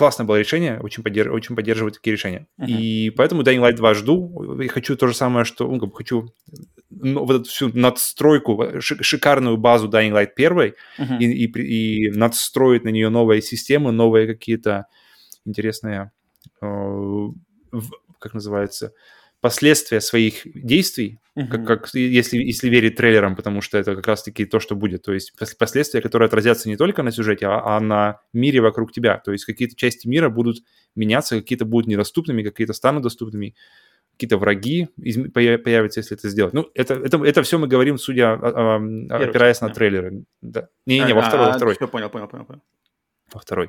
классное 0.00 0.24
было 0.26 0.38
решение, 0.38 0.80
очень, 0.80 1.02
поддерж... 1.02 1.30
очень 1.30 1.54
поддерживаю 1.54 1.92
такие 1.92 2.12
решения. 2.12 2.46
Uh-huh. 2.58 2.66
И 2.66 3.10
поэтому 3.10 3.42
Dying 3.42 3.60
Light 3.60 3.74
2 3.74 3.94
жду. 3.94 4.60
И 4.60 4.68
хочу 4.68 4.96
то 4.96 5.06
же 5.06 5.14
самое, 5.14 5.44
что... 5.44 5.66
Ну, 5.66 5.90
хочу 5.90 6.32
ну, 6.88 7.24
вот 7.24 7.42
эту 7.42 7.44
всю 7.44 7.70
надстройку, 7.76 8.80
шикарную 8.80 9.56
базу 9.56 9.88
Dying 9.88 10.12
Light 10.12 10.30
1 10.36 10.52
uh-huh. 10.52 11.18
и, 11.18 11.44
и, 11.44 12.06
и 12.06 12.10
надстроить 12.10 12.84
на 12.84 12.88
нее 12.88 13.10
новые 13.10 13.42
системы, 13.42 13.92
новые 13.92 14.26
какие-то 14.26 14.86
интересные, 15.44 16.12
э, 16.62 17.28
как 18.18 18.34
называется, 18.34 18.92
последствия 19.40 20.00
своих 20.00 20.42
действий, 20.54 21.18
uh-huh. 21.36 21.48
как, 21.48 21.66
как 21.66 21.94
если, 21.94 22.38
если 22.38 22.68
верить 22.68 22.96
трейлерам, 22.96 23.36
потому 23.36 23.62
что 23.62 23.78
это 23.78 23.96
как 23.96 24.06
раз-таки 24.06 24.44
то, 24.44 24.60
что 24.60 24.76
будет. 24.76 25.02
То 25.02 25.12
есть 25.12 25.32
последствия, 25.58 26.00
которые 26.00 26.26
отразятся 26.26 26.68
не 26.68 26.76
только 26.76 27.02
на 27.02 27.10
сюжете, 27.10 27.46
а, 27.46 27.76
а 27.76 27.80
на 27.80 28.20
мире 28.32 28.60
вокруг 28.60 28.92
тебя. 28.92 29.18
То 29.18 29.32
есть 29.32 29.44
какие-то 29.44 29.76
части 29.76 30.06
мира 30.06 30.28
будут 30.28 30.58
меняться, 30.94 31.40
какие-то 31.40 31.64
будут 31.64 31.88
недоступными, 31.88 32.42
какие-то 32.42 32.74
станут 32.74 33.02
доступными, 33.02 33.54
какие-то 34.12 34.36
враги 34.36 34.88
появятся, 35.32 36.00
если 36.00 36.16
это 36.16 36.28
сделать. 36.28 36.52
Ну, 36.52 36.70
это, 36.74 36.94
это, 36.94 37.24
это 37.24 37.42
все 37.42 37.58
мы 37.58 37.66
говорим, 37.66 37.96
судя, 37.96 38.34
а, 38.34 38.76
а, 38.76 39.16
опираясь 39.16 39.60
на 39.62 39.70
трейлеры. 39.70 40.24
Да. 40.42 40.68
Не-не, 40.84 41.14
во 41.14 41.22
второй, 41.22 41.46
во 41.46 41.52
второй. 41.54 41.74
Все, 41.74 41.88
понял, 41.88 42.10
понял, 42.10 42.28
понял. 42.28 42.44
понял 42.44 42.60
во 43.34 43.40
второй. 43.40 43.68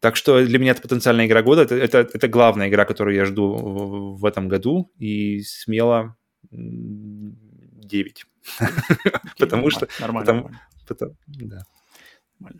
Так 0.00 0.16
что 0.16 0.44
для 0.44 0.58
меня 0.58 0.72
это 0.72 0.82
потенциальная 0.82 1.26
игра 1.26 1.42
года. 1.42 1.62
Это, 1.62 1.74
это, 1.74 1.98
это 1.98 2.28
главная 2.28 2.68
игра, 2.68 2.84
которую 2.84 3.16
я 3.16 3.24
жду 3.24 3.54
в, 3.54 4.18
в 4.20 4.24
этом 4.24 4.48
году. 4.48 4.90
И 4.98 5.40
смело 5.42 6.16
9. 6.50 8.26
Потому 9.38 9.70
что... 9.70 9.88
Нормально. 10.00 10.50
Да. 11.28 11.64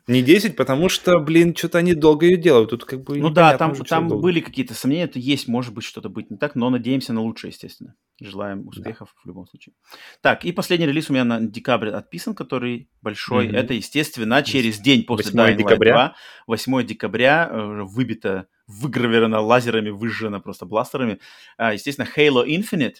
Не 0.07 0.23
10, 0.23 0.57
потому 0.57 0.89
что, 0.89 1.19
блин, 1.20 1.57
что-то 1.57 1.78
они 1.78 1.94
долго 1.94 2.27
ее 2.27 2.36
делают. 2.36 2.70
Тут 2.70 2.85
как 2.85 3.02
бы 3.02 3.19
Ну 3.19 3.31
да, 3.31 3.57
там, 3.57 3.74
там 3.74 4.09
были 4.09 4.40
какие-то 4.40 4.74
сомнения, 4.74 5.05
это 5.05 5.19
есть, 5.19 5.48
может 5.48 5.73
быть, 5.73 5.85
что-то 5.85 6.09
быть 6.11 6.31
не 6.31 6.36
так, 6.36 6.55
но 6.55 6.69
надеемся 6.69 7.12
на 7.12 7.23
лучшее, 7.23 7.51
естественно. 7.51 7.94
Желаем 8.20 8.69
успехов 8.69 9.09
да. 9.15 9.20
в 9.23 9.27
любом 9.27 9.47
случае. 9.47 9.74
Так, 10.20 10.44
и 10.44 10.52
последний 10.52 10.86
релиз 10.86 11.09
у 11.09 11.15
меня 11.15 11.24
на 11.24 11.40
декабрь 11.40 11.89
отписан, 11.89 12.35
который 12.35 12.90
большой. 13.01 13.48
Mm-hmm. 13.48 13.57
Это, 13.57 13.74
естественно, 13.74 14.43
через 14.43 14.78
день 14.78 15.05
после 15.05 15.32
8 15.32 15.57
декабря. 15.57 15.93
2, 15.93 16.15
8 16.47 16.86
декабря, 16.86 17.48
э, 17.51 17.82
выбито, 17.85 18.48
выгравировано 18.66 19.40
лазерами, 19.40 19.90
выжжено 19.90 20.40
просто 20.40 20.66
бластерами. 20.66 21.20
А, 21.57 21.73
естественно, 21.73 22.07
Halo 22.15 22.47
Infinite, 22.47 22.97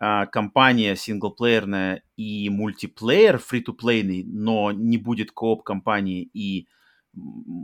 а, 0.00 0.26
компания 0.26 0.96
синглплеерная 0.96 2.02
и 2.16 2.48
мультиплеер 2.50 3.38
фри-то-плейный, 3.38 4.24
но 4.24 4.72
не 4.72 4.98
будет 4.98 5.32
кооп 5.32 5.62
компании 5.62 6.28
и 6.32 6.68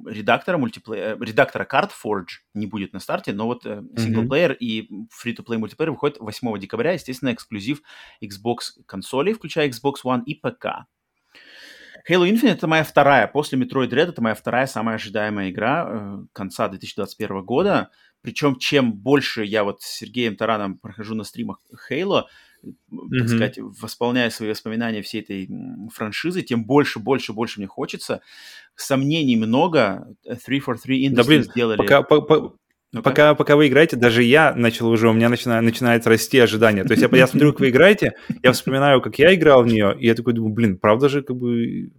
редактора 0.07 0.59
мультиплеера, 0.59 1.23
редактора 1.23 1.65
карт 1.65 1.93
Forge 1.93 2.43
не 2.55 2.67
будет 2.67 2.93
на 2.93 2.99
старте, 2.99 3.33
но 3.33 3.47
вот 3.47 3.63
синглплеер 3.63 4.53
mm-hmm. 4.53 4.59
и 4.59 4.89
free-to-play 5.11 5.59
мультиплеер 5.59 5.93
выходит 5.93 6.19
8 6.19 6.59
декабря, 6.59 6.93
естественно, 6.93 7.33
эксклюзив 7.33 7.83
Xbox 8.23 8.83
консолей, 8.87 9.35
включая 9.35 9.69
Xbox 9.69 9.97
One 10.05 10.23
и 10.25 10.35
ПК. 10.35 10.87
Halo 12.09 12.29
Infinite 12.29 12.55
это 12.55 12.67
моя 12.67 12.85
вторая, 12.85 13.27
после 13.27 13.59
Metroid 13.59 13.89
Dread 13.89 14.09
это 14.09 14.23
моя 14.23 14.35
вторая 14.35 14.67
самая 14.67 14.97
ожидаемая 14.97 15.51
игра 15.51 15.89
э, 15.89 16.27
конца 16.33 16.69
2021 16.69 17.43
года. 17.45 17.91
Причем, 18.25 18.57
чем 18.57 18.95
больше 18.95 19.45
я 19.45 19.65
вот 19.65 19.83
с 19.83 19.99
Сергеем 19.99 20.35
Тараном 20.35 20.79
прохожу 20.79 21.15
на 21.15 21.25
стримах 21.25 21.61
Halo, 21.91 22.23
mm-hmm. 22.65 23.19
так 23.19 23.29
сказать, 23.29 23.59
восполняя 23.59 24.31
свои 24.31 24.49
воспоминания 24.49 25.03
всей 25.03 25.21
этой 25.21 25.47
франшизы, 25.93 26.41
тем 26.41 26.65
больше, 26.65 27.01
больше, 27.01 27.35
больше 27.35 27.61
мне 27.61 27.67
хочется. 27.67 28.23
Сомнений 28.77 29.37
много. 29.37 30.09
343 30.25 31.07
Industries 31.07 31.15
да, 31.15 31.25
блин, 31.25 31.43
сделали... 31.45 31.77
Пока, 31.77 32.03
по, 32.03 32.23
по... 32.23 32.57
Ну 32.93 33.03
пока, 33.03 33.35
пока 33.35 33.57
вы 33.57 33.69
играете, 33.69 33.97
даже 33.97 34.23
я 34.23 34.55
начал 34.55 34.89
уже, 34.89 35.11
у 35.11 35.13
меня 35.13 35.29
начинает, 35.29 35.63
начинает 35.63 36.07
расти 36.07 36.39
ожидание. 36.39 36.85
То 36.85 36.95
есть 36.95 37.03
я, 37.03 37.19
я 37.19 37.27
смотрю, 37.27 37.53
как 37.53 37.61
вы 37.61 37.69
играете, 37.69 38.15
я 38.43 38.53
вспоминаю, 38.53 39.03
как 39.03 39.19
я 39.19 39.35
играл 39.35 39.65
в 39.65 39.67
нее, 39.67 39.95
и 39.99 40.07
я 40.07 40.15
такой 40.15 40.33
думаю, 40.33 40.55
блин, 40.55 40.79
правда 40.79 41.11
же, 41.11 41.23
как 41.23 41.37
бы 41.37 41.91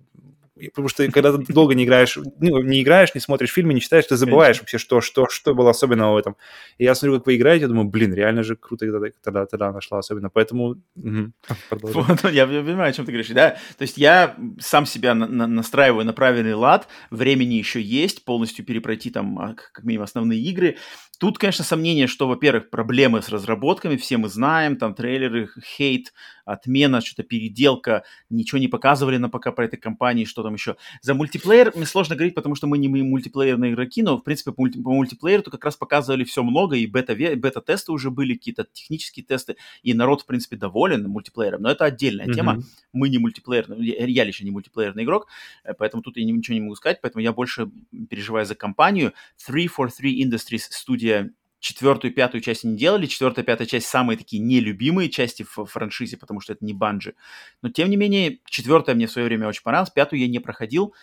потому 0.55 0.87
что 0.87 1.09
когда 1.11 1.37
ты 1.37 1.53
долго 1.53 1.75
не 1.75 1.83
играешь, 1.83 2.17
ну, 2.39 2.61
не 2.61 2.81
играешь, 2.81 3.13
не 3.13 3.21
смотришь 3.21 3.51
фильмы, 3.51 3.73
не 3.73 3.81
читаешь, 3.81 4.05
ты 4.05 4.15
забываешь 4.15 4.59
вообще, 4.59 4.77
что, 4.77 5.01
что, 5.01 5.27
что 5.29 5.53
было 5.53 5.71
особенного 5.71 6.13
в 6.13 6.17
этом. 6.17 6.37
И 6.77 6.83
я 6.83 6.95
смотрю, 6.95 7.17
как 7.17 7.27
вы 7.27 7.35
играете, 7.35 7.67
думаю, 7.67 7.87
блин, 7.87 8.13
реально 8.13 8.43
же 8.43 8.55
круто 8.55 8.85
тогда, 8.85 9.07
тогда, 9.21 9.45
тогда 9.45 9.71
нашла 9.71 9.99
особенно. 9.99 10.29
Поэтому 10.29 10.81
угу. 10.95 11.31
вот, 11.71 12.31
я 12.31 12.47
понимаю, 12.47 12.89
о 12.89 12.93
чем 12.93 13.05
ты 13.05 13.11
говоришь. 13.11 13.29
Да? 13.29 13.51
То 13.77 13.81
есть 13.81 13.97
я 13.97 14.35
сам 14.59 14.85
себя 14.85 15.13
на, 15.13 15.27
на, 15.27 15.47
настраиваю 15.47 16.05
на 16.05 16.13
правильный 16.13 16.53
лад, 16.53 16.87
времени 17.09 17.55
еще 17.55 17.81
есть, 17.81 18.23
полностью 18.23 18.65
перепройти 18.65 19.09
там 19.09 19.37
а, 19.39 19.55
как 19.55 19.83
минимум 19.83 20.05
основные 20.05 20.39
игры. 20.39 20.77
Тут, 21.19 21.37
конечно, 21.37 21.63
сомнение, 21.63 22.07
что, 22.07 22.27
во-первых, 22.27 22.69
проблемы 22.69 23.21
с 23.21 23.29
разработками, 23.29 23.95
все 23.95 24.17
мы 24.17 24.27
знаем, 24.27 24.75
там 24.75 24.93
трейлеры, 24.93 25.49
хейт, 25.63 26.13
отмена, 26.45 27.01
что-то 27.01 27.23
переделка, 27.23 28.03
ничего 28.29 28.59
не 28.59 28.67
показывали 28.67 29.17
на 29.17 29.29
пока 29.29 29.51
про 29.51 29.65
этой 29.65 29.77
компании, 29.77 30.25
что 30.25 30.43
там 30.43 30.53
еще. 30.53 30.77
За 31.01 31.13
мультиплеер 31.13 31.73
мне 31.75 31.85
сложно 31.85 32.15
говорить, 32.15 32.35
потому 32.35 32.55
что 32.55 32.67
мы 32.67 32.77
не 32.77 32.87
мультиплеерные 32.87 33.73
игроки, 33.73 34.01
но, 34.03 34.17
в 34.17 34.23
принципе, 34.23 34.51
по, 34.51 34.61
мульти, 34.61 34.81
по 34.81 34.91
мультиплееру 34.91 35.43
то 35.43 35.51
как 35.51 35.65
раз 35.65 35.75
показывали 35.75 36.23
все 36.23 36.43
много, 36.43 36.75
и 36.75 36.85
бета, 36.85 37.15
бета-тесты 37.15 37.91
уже 37.91 38.11
были, 38.11 38.35
какие-то 38.35 38.65
технические 38.71 39.25
тесты, 39.25 39.57
и 39.83 39.93
народ, 39.93 40.21
в 40.21 40.25
принципе, 40.25 40.55
доволен 40.55 41.07
мультиплеером, 41.07 41.63
но 41.63 41.71
это 41.71 41.85
отдельная 41.85 42.27
mm-hmm. 42.27 42.33
тема. 42.33 42.63
Мы 42.93 43.09
не 43.09 43.17
мультиплеерный, 43.17 43.83
я, 43.83 44.05
я 44.05 44.23
лично 44.23 44.45
не 44.45 44.51
мультиплеерный 44.51 45.03
игрок, 45.03 45.27
э, 45.63 45.73
поэтому 45.73 46.03
тут 46.03 46.17
я 46.17 46.23
ничего 46.23 46.53
не 46.53 46.61
могу 46.61 46.75
сказать, 46.75 46.99
поэтому 47.01 47.21
я 47.23 47.33
больше 47.33 47.69
переживаю 48.09 48.45
за 48.45 48.55
компанию. 48.55 49.13
343 49.45 50.23
Industries, 50.23 50.67
студия 50.69 51.31
четвертую 51.65 52.11
и 52.11 52.13
пятую 52.13 52.41
часть 52.41 52.63
не 52.63 52.77
делали. 52.77 53.07
Четвертая 53.07 53.43
пятая 53.43 53.65
часть 53.65 53.87
самые 53.87 54.17
такие 54.17 54.41
нелюбимые 54.41 55.09
части 55.09 55.43
в 55.43 55.65
франшизе, 55.65 56.15
потому 56.15 56.39
что 56.39 56.53
это 56.53 56.63
не 56.63 56.73
банджи. 56.73 57.15
Но, 57.63 57.69
тем 57.69 57.89
не 57.89 57.97
менее, 57.97 58.39
четвертая 58.45 58.95
мне 58.95 59.07
в 59.07 59.11
свое 59.11 59.27
время 59.27 59.47
очень 59.47 59.63
понравилась, 59.63 59.89
пятую 59.89 60.19
я 60.19 60.27
не 60.27 60.39
проходил 60.39 60.93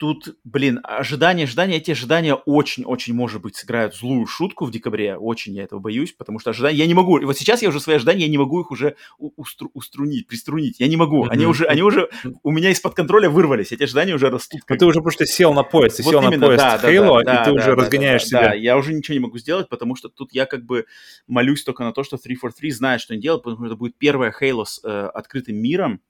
тут, 0.00 0.34
блин, 0.44 0.80
ожидания, 0.82 1.44
ожидания, 1.44 1.76
эти 1.76 1.90
ожидания 1.90 2.32
очень-очень, 2.34 3.12
может 3.12 3.42
быть, 3.42 3.56
сыграют 3.56 3.94
злую 3.94 4.26
шутку 4.26 4.64
в 4.64 4.70
декабре. 4.70 5.14
Очень 5.14 5.54
я 5.54 5.64
этого 5.64 5.78
боюсь, 5.78 6.12
потому 6.12 6.38
что 6.38 6.50
ожидания... 6.50 6.78
Я 6.78 6.86
не 6.86 6.94
могу... 6.94 7.18
И 7.18 7.26
вот 7.26 7.36
сейчас 7.36 7.60
я 7.60 7.68
уже 7.68 7.80
свои 7.80 7.96
ожидания, 7.96 8.22
я 8.22 8.28
не 8.28 8.38
могу 8.38 8.62
их 8.62 8.70
уже 8.70 8.96
устру, 9.18 9.70
уструнить, 9.74 10.26
приструнить. 10.26 10.80
Я 10.80 10.88
не 10.88 10.96
могу. 10.96 11.26
Они 11.28 11.44
уже, 11.44 11.66
они 11.66 11.82
уже 11.82 12.08
у 12.42 12.50
меня 12.50 12.70
из-под 12.70 12.94
контроля 12.94 13.28
вырвались. 13.28 13.72
Эти 13.72 13.82
ожидания 13.82 14.14
уже 14.14 14.30
растут. 14.30 14.62
Как... 14.64 14.78
ты 14.78 14.86
уже 14.86 15.02
просто 15.02 15.26
сел 15.26 15.52
на 15.52 15.64
поезд. 15.64 15.98
Ты 15.98 16.02
вот 16.02 16.12
сел 16.12 16.22
именно, 16.22 16.38
на 16.38 16.46
поезд 16.46 16.62
да, 16.62 16.76
Halo, 16.76 17.22
да, 17.22 17.34
да, 17.34 17.42
и 17.42 17.44
ты 17.44 17.50
да, 17.50 17.52
уже 17.52 17.76
да, 17.76 17.82
разгоняешь 17.82 18.22
да, 18.22 18.26
себя. 18.26 18.40
Да, 18.40 18.54
я 18.54 18.78
уже 18.78 18.94
ничего 18.94 19.12
не 19.12 19.20
могу 19.20 19.36
сделать, 19.36 19.68
потому 19.68 19.96
что 19.96 20.08
тут 20.08 20.32
я 20.32 20.46
как 20.46 20.64
бы 20.64 20.86
молюсь 21.26 21.62
только 21.62 21.84
на 21.84 21.92
то, 21.92 22.04
что 22.04 22.16
343 22.16 22.70
знает, 22.70 23.02
что 23.02 23.12
они 23.12 23.22
делают, 23.22 23.42
потому 23.42 23.66
что 23.66 23.74
это 23.74 23.76
будет 23.76 23.98
первая 23.98 24.32
Halo 24.40 24.64
с 24.64 24.80
э, 24.82 25.10
открытым 25.12 25.56
миром, 25.56 26.00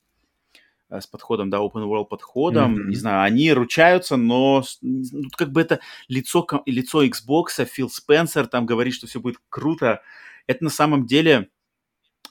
с 0.91 1.07
подходом, 1.07 1.51
да, 1.51 1.59
open 1.59 1.87
world 1.87 2.07
подходом, 2.07 2.75
mm-hmm. 2.75 2.89
не 2.89 2.97
знаю, 2.97 3.23
они 3.23 3.53
ручаются, 3.53 4.17
но 4.17 4.65
ну, 4.83 5.29
как 5.37 5.53
бы 5.53 5.61
это 5.61 5.81
лицо, 6.09 6.47
лицо 6.67 7.05
Xbox, 7.05 7.65
Фил 7.65 7.89
Спенсер 7.89 8.47
там 8.47 8.67
говорит, 8.67 8.95
что 8.95 9.07
все 9.07 9.21
будет 9.21 9.39
круто. 9.49 10.03
Это 10.47 10.65
на 10.65 10.71
самом 10.71 11.07
деле, 11.07 11.49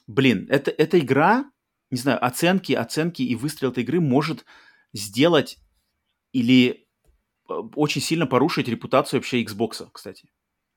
блин, 0.06 0.46
это, 0.50 0.70
эта 0.70 0.98
игра, 0.98 1.50
не 1.90 1.98
знаю, 1.98 2.24
оценки, 2.24 2.72
оценки 2.72 3.22
и 3.22 3.34
выстрел 3.34 3.70
этой 3.70 3.82
игры 3.82 4.00
может 4.00 4.44
сделать 4.92 5.58
или 6.32 6.86
э, 7.48 7.52
очень 7.74 8.02
сильно 8.02 8.26
порушить 8.26 8.68
репутацию 8.68 9.20
вообще 9.20 9.42
Xbox, 9.42 9.88
кстати. 9.92 10.28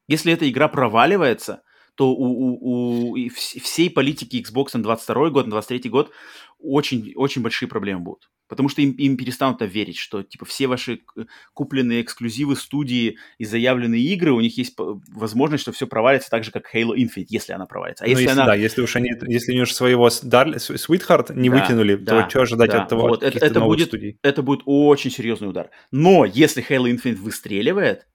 Если 0.07 0.31
эта 0.31 0.49
игра 0.49 0.68
проваливается, 0.68 1.64
то 1.95 2.11
у, 2.11 2.26
у, 2.26 3.11
у 3.11 3.30
всей 3.30 3.89
политики 3.89 4.43
Xbox 4.43 4.69
на 4.73 4.84
22 4.84 5.30
год, 5.30 5.45
на 5.45 5.51
23 5.51 5.89
год 5.89 6.11
очень, 6.64 7.14
очень 7.15 7.41
большие 7.41 7.69
проблемы 7.69 8.02
будут. 8.02 8.30
Потому 8.48 8.69
что 8.69 8.81
им, 8.81 8.91
им 8.91 9.18
перестанут 9.18 9.61
верить, 9.61 9.98
что 9.98 10.22
типа 10.22 10.45
все 10.45 10.68
ваши 10.68 11.02
купленные 11.53 12.02
эксклюзивы 12.02 12.56
студии 12.56 13.18
и 13.38 13.45
заявленные 13.45 14.02
игры, 14.02 14.31
у 14.31 14.41
них 14.41 14.57
есть 14.57 14.76
возможность, 14.77 15.64
что 15.64 15.72
все 15.72 15.88
провалится 15.88 16.30
так 16.30 16.44
же, 16.44 16.52
как 16.52 16.73
Halo 16.73 16.95
Infinite, 16.95 17.27
если 17.30 17.53
она 17.53 17.65
провалится. 17.65 18.03
А 18.03 18.07
если, 18.07 18.23
если 18.23 18.34
она... 18.34 18.45
Да, 18.45 18.56
если 18.56 18.81
уж 18.81 18.95
они, 18.95 19.11
если 19.27 19.53
они 19.53 19.61
уж 19.61 19.73
своего 19.73 20.07
Dar... 20.07 20.56
Sweetheart 20.56 21.34
не 21.34 21.49
да, 21.49 21.56
вытянули, 21.56 21.95
да, 21.95 22.23
то 22.23 22.30
что 22.30 22.41
ожидать 22.41 22.72
да. 22.72 22.84
от 22.84 22.90
того, 22.90 23.07
вот, 23.07 23.23
это, 23.23 23.45
это 23.45 23.60
будет, 23.60 23.88
студий? 23.88 24.19
Это 24.22 24.44
будет 24.44 24.61
очень 24.65 25.11
серьезный 25.11 25.49
удар. 25.49 25.69
Но 25.91 26.26
если 26.26 26.64
Halo 26.68 26.94
Infinite 26.94 27.15
выстреливает, 27.15 28.07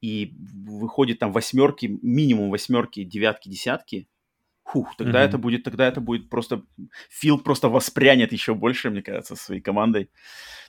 и 0.00 0.34
выходит 0.66 1.18
там 1.18 1.32
восьмерки, 1.32 1.98
минимум 2.02 2.50
восьмерки, 2.50 3.02
девятки, 3.02 3.48
десятки, 3.48 4.08
Фух, 4.66 4.96
тогда 4.96 5.22
mm-hmm. 5.22 5.28
это 5.28 5.38
будет, 5.38 5.64
тогда 5.64 5.86
это 5.86 6.00
будет 6.00 6.28
просто 6.28 6.62
Фил 7.08 7.38
просто 7.38 7.68
воспрянет 7.68 8.32
еще 8.32 8.54
больше, 8.54 8.90
мне 8.90 9.02
кажется, 9.02 9.36
своей 9.36 9.60
командой. 9.60 10.10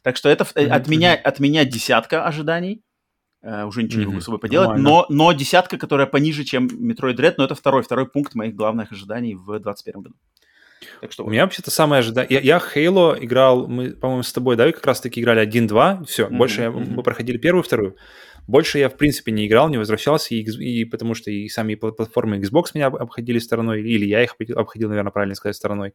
Так 0.03 0.17
что 0.17 0.29
это 0.29 0.43
mm-hmm. 0.43 0.67
от 0.67 0.87
меня 0.87 1.15
от 1.15 1.39
меня 1.39 1.65
десятка 1.65 2.25
ожиданий. 2.25 2.83
Uh, 3.43 3.65
уже 3.67 3.83
ничего 3.83 4.01
mm-hmm. 4.01 4.05
не 4.05 4.07
могу 4.07 4.21
с 4.21 4.25
собой 4.25 4.39
поделать, 4.39 4.79
но, 4.79 5.05
но 5.09 5.31
десятка, 5.31 5.77
которая 5.77 6.07
пониже, 6.07 6.43
чем 6.43 6.67
Metroid 6.67 7.15
Dread, 7.15 7.35
но 7.37 7.45
это 7.45 7.53
второй, 7.53 7.83
второй 7.83 8.09
пункт 8.09 8.33
моих 8.33 8.55
главных 8.55 8.91
ожиданий 8.91 9.35
в 9.35 9.45
2021 9.45 10.01
году. 10.01 10.15
Так 11.01 11.11
что... 11.11 11.23
У 11.23 11.29
меня 11.29 11.43
вообще-то 11.43 11.71
самое 11.71 11.99
ожидание... 11.99 12.41
Я, 12.41 12.57
я 12.57 12.57
Halo 12.57 13.15
играл, 13.23 13.67
мы, 13.67 13.91
по-моему, 13.91 14.23
с 14.23 14.33
тобой, 14.33 14.55
да, 14.55 14.71
как 14.71 14.85
раз-таки 14.85 15.21
играли 15.21 15.47
1-2, 15.47 16.05
все, 16.05 16.25
mm-hmm. 16.25 16.35
больше 16.35 16.61
я, 16.61 16.71
мы 16.71 17.03
проходили 17.03 17.37
первую, 17.37 17.63
вторую. 17.63 17.95
Больше 18.47 18.79
я, 18.79 18.89
в 18.89 18.95
принципе, 18.95 19.31
не 19.31 19.45
играл, 19.45 19.69
не 19.69 19.77
возвращался, 19.77 20.33
и, 20.33 20.41
и 20.41 20.85
потому 20.85 21.13
что 21.13 21.29
и 21.29 21.49
сами 21.49 21.75
платформы 21.75 22.37
Xbox 22.37 22.67
меня 22.73 22.87
обходили 22.87 23.39
стороной, 23.39 23.81
или 23.81 24.05
я 24.05 24.23
их 24.23 24.35
обходил, 24.55 24.89
наверное, 24.89 25.11
правильно 25.11 25.35
сказать, 25.35 25.55
стороной. 25.55 25.93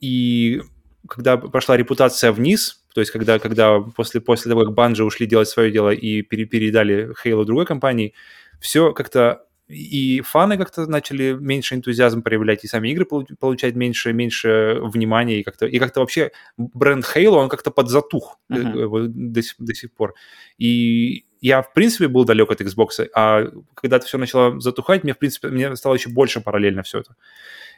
И 0.00 0.60
когда 1.08 1.36
пошла 1.36 1.76
репутация 1.76 2.32
вниз, 2.32 2.84
то 2.94 3.00
есть 3.00 3.10
когда, 3.10 3.38
когда 3.38 3.80
после, 3.80 4.20
после 4.20 4.50
того, 4.50 4.64
как 4.64 4.74
Bungie 4.74 5.02
ушли 5.02 5.26
делать 5.26 5.48
свое 5.48 5.70
дело 5.70 5.90
и 5.90 6.22
пере, 6.22 6.44
передали 6.44 7.10
Halo 7.24 7.44
другой 7.44 7.66
компании, 7.66 8.14
все 8.60 8.92
как-то 8.92 9.46
и 9.74 10.20
фаны 10.20 10.56
как-то 10.56 10.86
начали 10.86 11.32
меньше 11.32 11.74
энтузиазм 11.74 12.22
проявлять, 12.22 12.64
и 12.64 12.68
сами 12.68 12.88
игры 12.90 13.04
получать 13.04 13.74
меньше, 13.74 14.12
меньше 14.12 14.78
внимания, 14.82 15.40
и 15.40 15.42
как-то, 15.42 15.66
и 15.66 15.78
как-то 15.78 16.00
вообще 16.00 16.30
бренд 16.56 17.04
Halo, 17.04 17.36
он 17.36 17.48
как-то 17.48 17.70
подзатух 17.70 18.38
uh-huh. 18.50 19.08
до, 19.08 19.40
до 19.58 19.74
сих 19.74 19.92
пор. 19.92 20.14
И 20.58 21.24
я, 21.40 21.62
в 21.62 21.72
принципе, 21.74 22.08
был 22.08 22.24
далек 22.24 22.50
от 22.50 22.60
Xbox, 22.60 23.08
а 23.14 23.50
когда 23.74 23.96
это 23.96 24.06
все 24.06 24.18
начало 24.18 24.60
затухать, 24.60 25.04
мне, 25.04 25.12
в 25.12 25.18
принципе, 25.18 25.48
мне 25.48 25.76
стало 25.76 25.94
еще 25.94 26.10
больше 26.10 26.40
параллельно 26.40 26.82
все 26.82 27.00
это. 27.00 27.16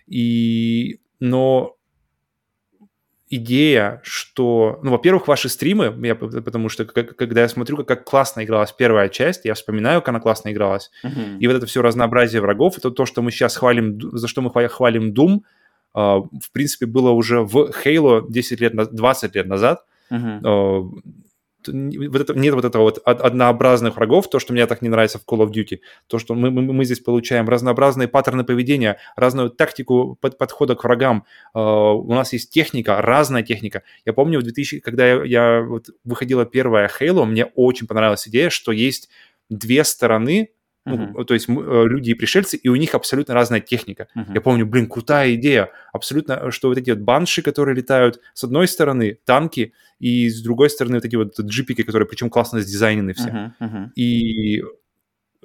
И... 0.06 1.00
Но 1.18 1.75
идея, 3.28 4.00
что, 4.04 4.78
ну, 4.82 4.92
во-первых, 4.92 5.26
ваши 5.26 5.48
стримы, 5.48 5.94
я, 6.06 6.14
потому 6.14 6.68
что 6.68 6.84
как, 6.84 7.16
когда 7.16 7.42
я 7.42 7.48
смотрю, 7.48 7.76
как, 7.78 7.88
как 7.88 8.04
классно 8.04 8.44
игралась 8.44 8.72
первая 8.72 9.08
часть, 9.08 9.44
я 9.44 9.54
вспоминаю, 9.54 10.00
как 10.00 10.10
она 10.10 10.20
классно 10.20 10.52
игралась, 10.52 10.90
uh-huh. 11.04 11.38
и 11.38 11.46
вот 11.46 11.56
это 11.56 11.66
все 11.66 11.82
разнообразие 11.82 12.40
врагов, 12.40 12.78
это 12.78 12.90
то, 12.90 13.04
что 13.04 13.22
мы 13.22 13.30
сейчас 13.30 13.56
хвалим, 13.56 14.00
за 14.00 14.28
что 14.28 14.42
мы 14.42 14.68
хвалим 14.68 15.12
Doom, 15.12 15.40
uh, 15.94 16.28
в 16.40 16.52
принципе, 16.52 16.86
было 16.86 17.10
уже 17.10 17.40
в 17.40 17.70
Halo 17.84 18.24
10 18.28 18.60
лет, 18.60 18.74
20 18.74 19.34
лет 19.34 19.46
назад, 19.46 19.84
uh-huh. 20.10 20.40
uh, 20.42 20.90
вот 21.66 22.20
это, 22.20 22.34
нет 22.34 22.54
вот 22.54 22.64
этого 22.64 22.82
вот 22.82 22.98
однообразных 23.04 23.96
врагов, 23.96 24.28
то, 24.30 24.38
что 24.38 24.52
мне 24.52 24.66
так 24.66 24.82
не 24.82 24.88
нравится 24.88 25.18
в 25.18 25.24
Call 25.24 25.46
of 25.46 25.52
Duty, 25.52 25.80
то, 26.06 26.18
что 26.18 26.34
мы, 26.34 26.50
мы, 26.50 26.62
мы 26.62 26.84
здесь 26.84 27.00
получаем 27.00 27.48
разнообразные 27.48 28.08
паттерны 28.08 28.44
поведения, 28.44 28.98
разную 29.16 29.50
тактику 29.50 30.16
под, 30.20 30.38
подхода 30.38 30.74
к 30.74 30.84
врагам. 30.84 31.24
Uh, 31.54 31.94
у 31.94 32.12
нас 32.12 32.32
есть 32.32 32.50
техника, 32.50 33.00
разная 33.00 33.42
техника. 33.42 33.82
Я 34.04 34.12
помню, 34.12 34.40
в 34.40 34.42
2000, 34.42 34.80
когда 34.80 35.06
я, 35.06 35.24
я 35.24 35.62
вот 35.62 35.90
выходила 36.04 36.44
первая 36.44 36.90
Halo, 37.00 37.24
мне 37.24 37.46
очень 37.54 37.86
понравилась 37.86 38.26
идея, 38.28 38.50
что 38.50 38.72
есть 38.72 39.08
две 39.48 39.84
стороны 39.84 40.50
Uh-huh. 40.86 41.24
то 41.24 41.34
есть 41.34 41.48
э, 41.48 41.52
люди 41.52 42.10
и 42.10 42.14
пришельцы, 42.14 42.56
и 42.56 42.68
у 42.68 42.76
них 42.76 42.94
абсолютно 42.94 43.34
разная 43.34 43.60
техника. 43.60 44.08
Uh-huh. 44.16 44.34
Я 44.34 44.40
помню, 44.40 44.66
блин, 44.66 44.88
крутая 44.88 45.34
идея. 45.34 45.70
Абсолютно, 45.92 46.50
что 46.50 46.68
вот 46.68 46.78
эти 46.78 46.90
вот 46.90 47.00
банши, 47.00 47.42
которые 47.42 47.74
летают, 47.74 48.20
с 48.34 48.44
одной 48.44 48.68
стороны 48.68 49.18
танки, 49.24 49.72
и 49.98 50.28
с 50.28 50.42
другой 50.42 50.70
стороны 50.70 50.96
вот 50.96 51.04
эти 51.04 51.16
вот 51.16 51.40
джипики, 51.40 51.82
которые 51.82 52.06
причем 52.06 52.30
классно 52.30 52.60
сдизайнены 52.60 53.14
все. 53.14 53.28
Uh-huh. 53.28 53.50
Uh-huh. 53.60 53.92
И 53.94 54.62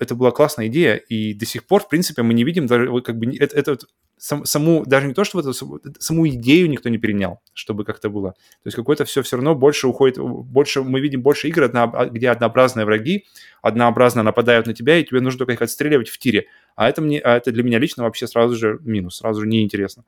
это 0.01 0.15
была 0.15 0.31
классная 0.31 0.65
идея, 0.65 0.95
и 0.95 1.35
до 1.35 1.45
сих 1.45 1.63
пор, 1.63 1.83
в 1.83 1.87
принципе, 1.87 2.23
мы 2.23 2.33
не 2.33 2.43
видим 2.43 2.65
даже 2.65 3.01
как 3.01 3.17
бы 3.17 3.37
это, 3.37 3.55
это 3.55 3.77
сам, 4.17 4.45
саму, 4.45 4.83
даже 4.83 5.05
не 5.05 5.13
то, 5.13 5.23
что 5.23 5.39
это, 5.39 5.53
саму 5.99 6.27
идею 6.29 6.69
никто 6.71 6.89
не 6.89 6.97
перенял, 6.97 7.39
чтобы 7.53 7.85
как-то 7.85 8.09
было. 8.09 8.31
То 8.31 8.67
есть 8.67 8.75
какое-то 8.75 9.05
все 9.05 9.21
все 9.21 9.35
равно 9.35 9.53
больше 9.53 9.87
уходит, 9.87 10.17
больше, 10.17 10.81
мы 10.81 11.01
видим 11.01 11.21
больше 11.21 11.49
игр, 11.49 11.63
одно, 11.63 11.91
где 12.09 12.29
однообразные 12.31 12.85
враги, 12.85 13.25
однообразно 13.61 14.23
нападают 14.23 14.65
на 14.65 14.73
тебя, 14.73 14.97
и 14.97 15.03
тебе 15.03 15.21
нужно 15.21 15.37
только 15.37 15.53
их 15.53 15.61
отстреливать 15.61 16.09
в 16.09 16.17
тире. 16.17 16.47
А 16.75 16.89
это, 16.89 17.01
мне, 17.01 17.19
а 17.19 17.37
это 17.37 17.51
для 17.51 17.61
меня 17.61 17.77
лично 17.77 18.03
вообще 18.03 18.25
сразу 18.25 18.55
же 18.55 18.79
минус, 18.81 19.17
сразу 19.17 19.41
же 19.41 19.47
неинтересно. 19.47 20.03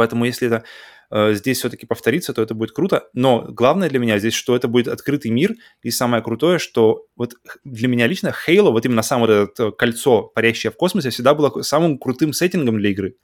Поэтому 0.00 0.24
если 0.24 0.46
это 0.46 0.64
э, 1.10 1.34
здесь 1.34 1.58
все-таки 1.58 1.84
повторится, 1.84 2.32
то 2.32 2.40
это 2.40 2.54
будет 2.54 2.72
круто. 2.72 3.10
Но 3.12 3.44
главное 3.50 3.90
для 3.90 3.98
меня 3.98 4.18
здесь, 4.18 4.32
что 4.32 4.56
это 4.56 4.66
будет 4.66 4.88
открытый 4.88 5.30
мир. 5.30 5.56
И 5.82 5.90
самое 5.90 6.22
крутое, 6.22 6.58
что 6.58 7.04
вот 7.16 7.34
для 7.64 7.86
меня 7.86 8.06
лично 8.06 8.32
Halo, 8.46 8.70
вот 8.70 8.86
именно 8.86 9.02
само 9.02 9.26
вот 9.26 9.30
это 9.30 9.64
э, 9.64 9.72
кольцо, 9.72 10.22
парящее 10.22 10.70
в 10.70 10.76
космосе, 10.78 11.10
всегда 11.10 11.34
было 11.34 11.60
самым 11.60 11.98
крутым 11.98 12.32
сеттингом 12.32 12.78
для 12.78 12.88
игры. 12.88 13.16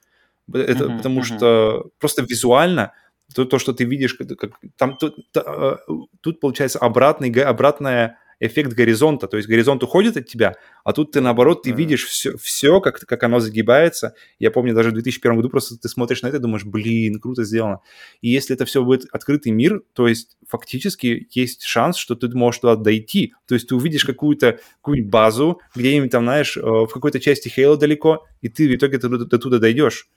Это, 0.53 0.83
uh-huh, 0.83 0.97
потому 0.97 1.21
uh-huh. 1.21 1.37
что 1.37 1.89
просто 1.97 2.21
визуально 2.21 2.93
то, 3.33 3.45
то, 3.45 3.57
что 3.57 3.73
ты 3.73 3.85
видишь, 3.85 4.13
как, 4.13 4.51
там 4.77 4.97
тут, 4.97 5.15
э, 5.35 5.77
тут 6.21 6.39
получается 6.39 6.77
обратный, 6.77 7.31
обратная 7.41 8.19
эффект 8.39 8.73
горизонта, 8.73 9.27
то 9.27 9.37
есть 9.37 9.49
горизонт 9.49 9.83
уходит 9.83 10.17
от 10.17 10.27
тебя, 10.27 10.55
а 10.83 10.93
тут 10.93 11.11
ты 11.11 11.21
наоборот, 11.21 11.63
ты 11.63 11.71
mm-hmm. 11.71 11.75
видишь 11.75 12.05
все, 12.05 12.37
все 12.37 12.79
как, 12.81 12.99
как 12.99 13.23
оно 13.23 13.39
загибается. 13.39 14.13
Я 14.39 14.51
помню, 14.51 14.73
даже 14.73 14.89
в 14.89 14.93
2001 14.93 15.35
году 15.37 15.49
просто 15.49 15.77
ты 15.77 15.89
смотришь 15.89 16.21
на 16.21 16.27
это 16.27 16.37
и 16.37 16.39
думаешь, 16.39 16.65
блин, 16.65 17.19
круто 17.19 17.43
сделано. 17.43 17.79
И 18.21 18.29
если 18.29 18.55
это 18.55 18.65
все 18.65 18.83
будет 18.83 19.05
открытый 19.11 19.51
мир, 19.51 19.81
то 19.93 20.07
есть 20.07 20.37
фактически 20.47 21.27
есть 21.31 21.63
шанс, 21.63 21.97
что 21.97 22.15
ты 22.15 22.29
можешь 22.29 22.61
туда 22.61 22.75
дойти. 22.75 23.33
То 23.47 23.55
есть 23.55 23.67
ты 23.67 23.75
увидишь 23.75 24.05
какую-то 24.05 24.59
какую 24.81 25.05
базу, 25.05 25.59
где-нибудь 25.75 26.11
там, 26.11 26.23
знаешь, 26.23 26.57
э, 26.57 26.61
в 26.61 26.87
какой-то 26.87 27.19
части 27.19 27.49
Хейла 27.49 27.77
далеко, 27.77 28.25
и 28.41 28.49
ты 28.49 28.67
в 28.67 28.75
итоге 28.75 28.97
до, 28.97 29.09
до 29.09 29.37
туда 29.37 29.57
дойдешь. 29.59 30.07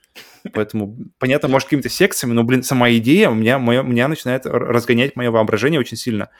Поэтому, 0.52 0.96
понятно, 1.18 1.48
может, 1.48 1.66
какими-то 1.66 1.88
секциями, 1.88 2.32
но, 2.32 2.44
блин, 2.44 2.62
сама 2.62 2.90
идея 2.92 3.30
у 3.30 3.34
меня, 3.34 3.58
моя, 3.58 3.82
меня 3.82 4.08
начинает 4.08 4.46
разгонять 4.46 5.16
мое 5.16 5.30
воображение 5.30 5.80
очень 5.80 5.96
сильно. 5.96 6.30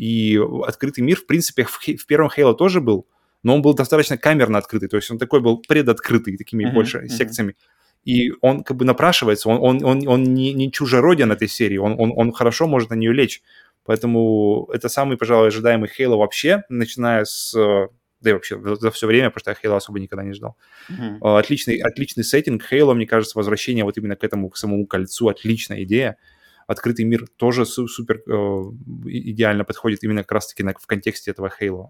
И 0.00 0.40
открытый 0.66 1.04
мир, 1.04 1.18
в 1.18 1.26
принципе, 1.26 1.64
в, 1.64 1.78
в 1.78 2.06
первом 2.06 2.30
Halo 2.34 2.54
тоже 2.54 2.80
был, 2.80 3.06
но 3.42 3.54
он 3.54 3.60
был 3.60 3.74
достаточно 3.74 4.16
камерно 4.16 4.56
открытый, 4.56 4.88
то 4.88 4.96
есть 4.96 5.10
он 5.10 5.18
такой 5.18 5.40
был 5.40 5.58
предоткрытый, 5.58 6.38
такими 6.38 6.64
uh-huh, 6.64 6.72
больше 6.72 6.98
uh-huh. 7.00 7.08
секциями. 7.08 7.54
И 8.06 8.32
он 8.40 8.64
как 8.64 8.78
бы 8.78 8.86
напрашивается, 8.86 9.50
он, 9.50 9.58
он, 9.60 9.84
он, 9.84 10.08
он 10.08 10.24
не, 10.24 10.54
не 10.54 10.72
чужероден 10.72 11.30
этой 11.30 11.48
серии, 11.48 11.76
он, 11.76 11.96
он, 11.98 12.14
он 12.16 12.32
хорошо 12.32 12.66
может 12.66 12.88
на 12.88 12.94
нее 12.94 13.12
лечь. 13.12 13.42
Поэтому 13.84 14.70
это 14.72 14.88
самый, 14.88 15.18
пожалуй, 15.18 15.48
ожидаемый 15.48 15.90
Halo 15.98 16.16
вообще, 16.16 16.62
начиная 16.70 17.26
с 17.26 17.54
да 18.22 18.30
и 18.30 18.32
вообще 18.32 18.58
за 18.76 18.90
все 18.90 19.06
время, 19.06 19.28
потому 19.30 19.54
что 19.54 19.68
я 19.68 19.70
Halo 19.70 19.76
особо 19.76 20.00
никогда 20.00 20.24
не 20.24 20.32
ждал. 20.32 20.56
Uh-huh. 20.88 21.38
Отличный, 21.38 21.76
отличный 21.76 22.24
сеттинг. 22.24 22.62
Halo, 22.72 22.94
мне 22.94 23.06
кажется, 23.06 23.36
возвращение 23.36 23.84
вот 23.84 23.98
именно 23.98 24.16
к 24.16 24.24
этому, 24.24 24.48
к 24.48 24.56
самому 24.56 24.86
кольцу, 24.86 25.28
отличная 25.28 25.82
идея 25.82 26.16
открытый 26.70 27.04
мир 27.04 27.26
тоже 27.36 27.66
супер 27.66 28.22
э, 28.26 28.30
идеально 29.06 29.64
подходит 29.64 30.04
именно 30.04 30.22
как 30.22 30.32
раз-таки 30.32 30.62
в 30.62 30.86
контексте 30.86 31.32
этого 31.32 31.50
Halo. 31.60 31.88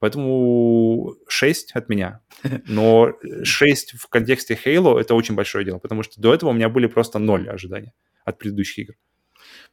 Поэтому 0.00 1.14
6 1.28 1.72
от 1.72 1.88
меня. 1.88 2.20
Но 2.66 3.14
6 3.42 3.92
в 3.92 4.08
контексте 4.08 4.58
Halo 4.62 5.00
это 5.00 5.14
очень 5.14 5.34
большое 5.34 5.64
дело, 5.64 5.78
потому 5.78 6.02
что 6.02 6.20
до 6.20 6.34
этого 6.34 6.50
у 6.50 6.52
меня 6.52 6.68
были 6.68 6.88
просто 6.88 7.18
ноль 7.18 7.48
ожиданий 7.48 7.92
от 8.24 8.38
предыдущих 8.38 8.78
игр. 8.80 8.94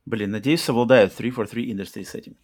Блин, 0.06 0.32
надеюсь, 0.32 0.62
совладает 0.62 1.14
343 1.14 1.74
Industry 1.74 2.06
с 2.06 2.16
этим. 2.16 2.38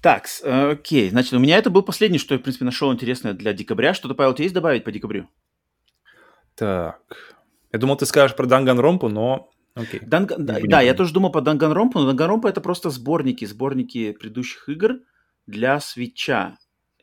Так, 0.00 0.26
окей. 0.42 1.08
Значит, 1.10 1.34
у 1.34 1.38
меня 1.38 1.56
это 1.58 1.70
был 1.70 1.82
последний, 1.82 2.18
что 2.18 2.34
я, 2.34 2.40
в 2.40 2.42
принципе, 2.42 2.64
нашел 2.64 2.92
интересное 2.92 3.32
для 3.32 3.52
декабря. 3.52 3.94
Что-то, 3.94 4.14
Павел, 4.14 4.32
у 4.32 4.34
тебя 4.34 4.44
есть 4.44 4.54
добавить 4.54 4.82
по 4.82 4.90
декабрю? 4.90 5.28
Так. 6.56 7.36
Я 7.72 7.78
думал, 7.78 7.96
ты 7.96 8.06
скажешь 8.06 8.36
про 8.36 8.46
Данганромпу, 8.46 9.08
но 9.08 9.50
Окей. 9.76 10.00
Данг... 10.00 10.32
Да, 10.38 10.58
да, 10.62 10.80
я 10.80 10.94
тоже 10.94 11.12
думал 11.12 11.30
по 11.30 11.42
Данганромпу, 11.42 11.98
но 11.98 12.06
Данганромпа 12.06 12.48
это 12.48 12.62
просто 12.62 12.88
сборники, 12.88 13.44
сборники 13.44 14.12
предыдущих 14.12 14.68
игр 14.70 15.00
для 15.46 15.78
свеча. 15.80 16.56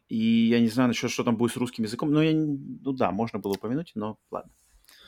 И 0.10 0.48
я 0.48 0.60
не 0.60 0.68
знаю 0.68 0.88
насчет, 0.88 1.12
что 1.12 1.24
там 1.24 1.38
будет 1.38 1.54
с 1.54 1.58
русским 1.58 1.84
языком. 1.84 2.12
Но 2.12 2.24
я, 2.24 2.34
ну 2.34 2.92
да, 2.94 3.12
можно 3.12 3.38
было 3.38 3.54
упомянуть, 3.54 3.92
но 3.94 4.18
ладно. 4.32 4.52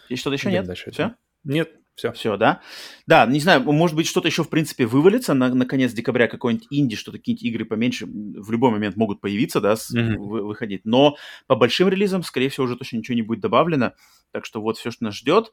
Есть 0.10 0.22
что-то 0.22 0.36
еще? 0.36 0.50
Идем 0.50 0.60
нет? 0.60 0.68
Дальше. 0.68 0.92
Все? 0.92 1.16
Нет, 1.44 1.72
все. 1.96 2.12
Все, 2.12 2.38
да? 2.38 2.62
Да, 3.08 3.26
не 3.26 3.40
знаю, 3.40 3.64
может 3.64 3.96
быть, 3.96 4.08
что-то 4.08 4.28
еще, 4.28 4.44
в 4.44 4.50
принципе, 4.50 4.86
вывалится 4.86 5.34
на, 5.34 5.50
на 5.50 5.66
конец 5.66 5.92
декабря, 5.92 6.28
какой-нибудь 6.28 6.68
инди, 6.70 6.96
что-то, 6.96 7.18
какие-нибудь 7.18 7.46
игры 7.46 7.66
поменьше 7.66 8.06
в 8.06 8.52
любой 8.52 8.70
момент 8.70 8.96
могут 8.96 9.22
появиться, 9.22 9.60
да, 9.60 9.76
с, 9.76 9.92
mm-hmm. 9.92 10.18
вы, 10.18 10.46
выходить. 10.46 10.86
Но 10.86 11.16
по 11.48 11.56
большим 11.56 11.90
релизам, 11.90 12.22
скорее 12.22 12.50
всего, 12.50 12.66
уже 12.66 12.76
точно 12.76 12.98
ничего 12.98 13.16
не 13.16 13.24
будет 13.24 13.40
добавлено. 13.40 13.94
Так 14.32 14.46
что 14.46 14.62
вот 14.62 14.78
все, 14.78 14.92
что 14.92 15.04
нас 15.04 15.16
ждет. 15.16 15.52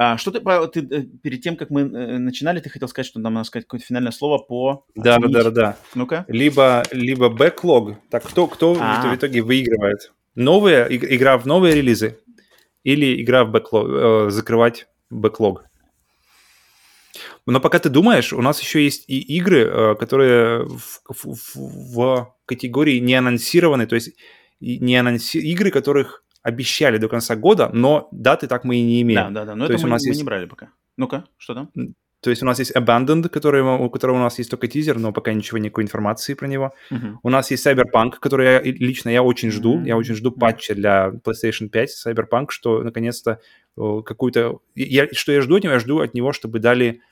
А, 0.00 0.16
что 0.16 0.30
ты, 0.30 0.40
ты, 0.68 0.96
э, 0.96 1.02
перед 1.22 1.42
тем, 1.42 1.56
как 1.56 1.70
мы 1.70 1.80
э, 1.80 2.18
начинали, 2.18 2.60
ты 2.60 2.70
хотел 2.70 2.86
сказать, 2.86 3.06
что 3.06 3.18
нам 3.18 3.34
надо 3.34 3.46
сказать 3.48 3.66
какое-то 3.66 3.84
финальное 3.84 4.12
слово 4.12 4.38
по... 4.38 4.86
Да, 4.94 5.18
да, 5.18 5.42
да, 5.42 5.50
да. 5.50 5.76
Ну-ка. 5.96 6.24
Либо, 6.28 6.84
либо 6.92 7.28
бэклог. 7.28 7.96
Так, 8.08 8.22
кто, 8.22 8.46
кто 8.46 8.74
А-а-а. 8.74 9.12
в 9.12 9.16
итоге 9.16 9.42
выигрывает? 9.42 10.12
Новые, 10.36 10.86
игра 10.88 11.36
в 11.36 11.46
новые 11.46 11.74
релизы 11.74 12.16
или 12.84 13.20
игра 13.20 13.44
в 13.44 13.50
бэклог, 13.50 13.88
э, 13.88 14.30
закрывать 14.30 14.86
бэклог? 15.10 15.64
Но 17.44 17.58
пока 17.58 17.80
ты 17.80 17.88
думаешь, 17.88 18.32
у 18.32 18.40
нас 18.40 18.60
еще 18.60 18.84
есть 18.84 19.04
и 19.08 19.18
игры, 19.18 19.64
э, 19.64 19.94
которые 19.96 20.64
в, 20.64 21.02
в, 21.08 21.56
в 21.56 22.34
категории 22.46 23.00
не 23.00 23.14
анонсированы, 23.16 23.88
то 23.88 23.96
есть 23.96 24.14
не 24.60 24.96
анонси... 24.96 25.38
игры, 25.38 25.72
которых 25.72 26.22
обещали 26.42 26.98
до 26.98 27.08
конца 27.08 27.36
года, 27.36 27.70
но 27.72 28.08
даты 28.12 28.46
так 28.46 28.64
мы 28.64 28.76
и 28.76 28.82
не 28.82 29.02
имеем. 29.02 29.34
Да, 29.34 29.40
да, 29.40 29.44
да, 29.46 29.54
но 29.54 29.66
То 29.66 29.72
это 29.72 29.82
мы, 29.82 29.88
у 29.88 29.92
нас 29.92 30.02
мы 30.02 30.08
есть... 30.08 30.20
не 30.20 30.24
брали 30.24 30.46
пока. 30.46 30.70
Ну-ка, 30.96 31.24
что 31.36 31.54
там? 31.54 31.70
То 32.20 32.30
есть 32.30 32.42
у 32.42 32.46
нас 32.46 32.58
есть 32.58 32.74
Abandoned, 32.74 33.28
который, 33.28 33.62
у 33.62 33.88
которого 33.90 34.16
у 34.16 34.20
нас 34.20 34.38
есть 34.38 34.50
только 34.50 34.66
тизер, 34.66 34.98
но 34.98 35.12
пока 35.12 35.32
ничего, 35.32 35.58
никакой 35.58 35.84
информации 35.84 36.34
про 36.34 36.48
него. 36.48 36.72
Uh-huh. 36.90 37.14
У 37.22 37.30
нас 37.30 37.52
есть 37.52 37.64
Cyberpunk, 37.64 38.14
который 38.20 38.46
я, 38.46 38.60
лично 38.60 39.10
я 39.10 39.22
очень 39.22 39.52
жду. 39.52 39.78
Uh-huh. 39.78 39.86
Я 39.86 39.96
очень 39.96 40.14
жду 40.14 40.32
патча 40.32 40.74
для 40.74 41.12
PlayStation 41.24 41.68
5 41.68 41.90
Cyberpunk, 42.06 42.46
что 42.48 42.82
наконец-то 42.82 43.38
какую-то... 43.76 44.58
Я, 44.74 45.06
что 45.12 45.30
я 45.30 45.40
жду 45.42 45.56
от 45.56 45.62
него? 45.62 45.74
Я 45.74 45.78
жду 45.78 46.00
от 46.00 46.14
него, 46.14 46.32
чтобы 46.32 46.58
дали 46.58 47.02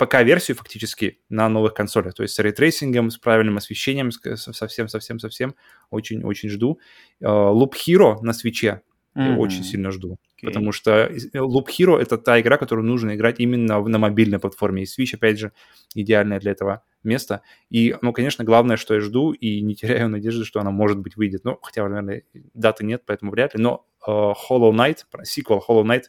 ПК-версию 0.00 0.56
фактически 0.56 1.18
на 1.28 1.48
новых 1.50 1.74
консолях, 1.74 2.14
то 2.14 2.22
есть 2.22 2.34
с 2.34 2.38
ray 2.38 2.55
tracing 2.55 2.93
ом, 2.93 3.10
с 3.10 3.18
правильным 3.18 3.58
освещением, 3.58 4.10
совсем-совсем-совсем. 4.10 5.54
Очень-очень 5.90 6.48
жду. 6.48 6.80
Loop 7.22 7.72
Hero 7.86 8.16
на 8.22 8.32
свече 8.32 8.80
mm-hmm. 9.14 9.36
очень 9.36 9.62
сильно 9.62 9.90
жду. 9.90 10.18
Okay. 10.42 10.46
Потому 10.46 10.72
что 10.72 11.10
Loop 11.34 11.66
Hero— 11.66 11.98
это 12.00 12.16
та 12.16 12.40
игра, 12.40 12.56
которую 12.56 12.86
нужно 12.86 13.14
играть 13.14 13.40
именно 13.40 13.80
на 13.82 13.98
мобильной 13.98 14.38
платформе. 14.38 14.84
И 14.84 14.86
Switch, 14.86 15.14
опять 15.14 15.38
же, 15.38 15.52
идеальное 15.94 16.40
для 16.40 16.52
этого 16.52 16.82
место. 17.02 17.42
И, 17.68 17.94
ну, 18.00 18.14
конечно, 18.14 18.42
главное, 18.42 18.78
что 18.78 18.94
я 18.94 19.00
жду, 19.00 19.32
и 19.32 19.60
не 19.60 19.74
теряю 19.76 20.08
надежды, 20.08 20.44
что 20.44 20.60
она, 20.60 20.70
может 20.70 20.98
быть, 20.98 21.16
выйдет. 21.16 21.44
Ну, 21.44 21.58
хотя, 21.60 21.86
наверное, 21.86 22.22
даты 22.54 22.84
нет, 22.84 23.02
поэтому 23.04 23.32
вряд 23.32 23.54
ли. 23.54 23.62
Но 23.62 23.86
uh, 24.06 24.32
Hollow 24.48 24.72
Knight, 24.72 25.00
сиквел 25.24 25.62
Hollow 25.68 25.84
Knight, 25.84 26.04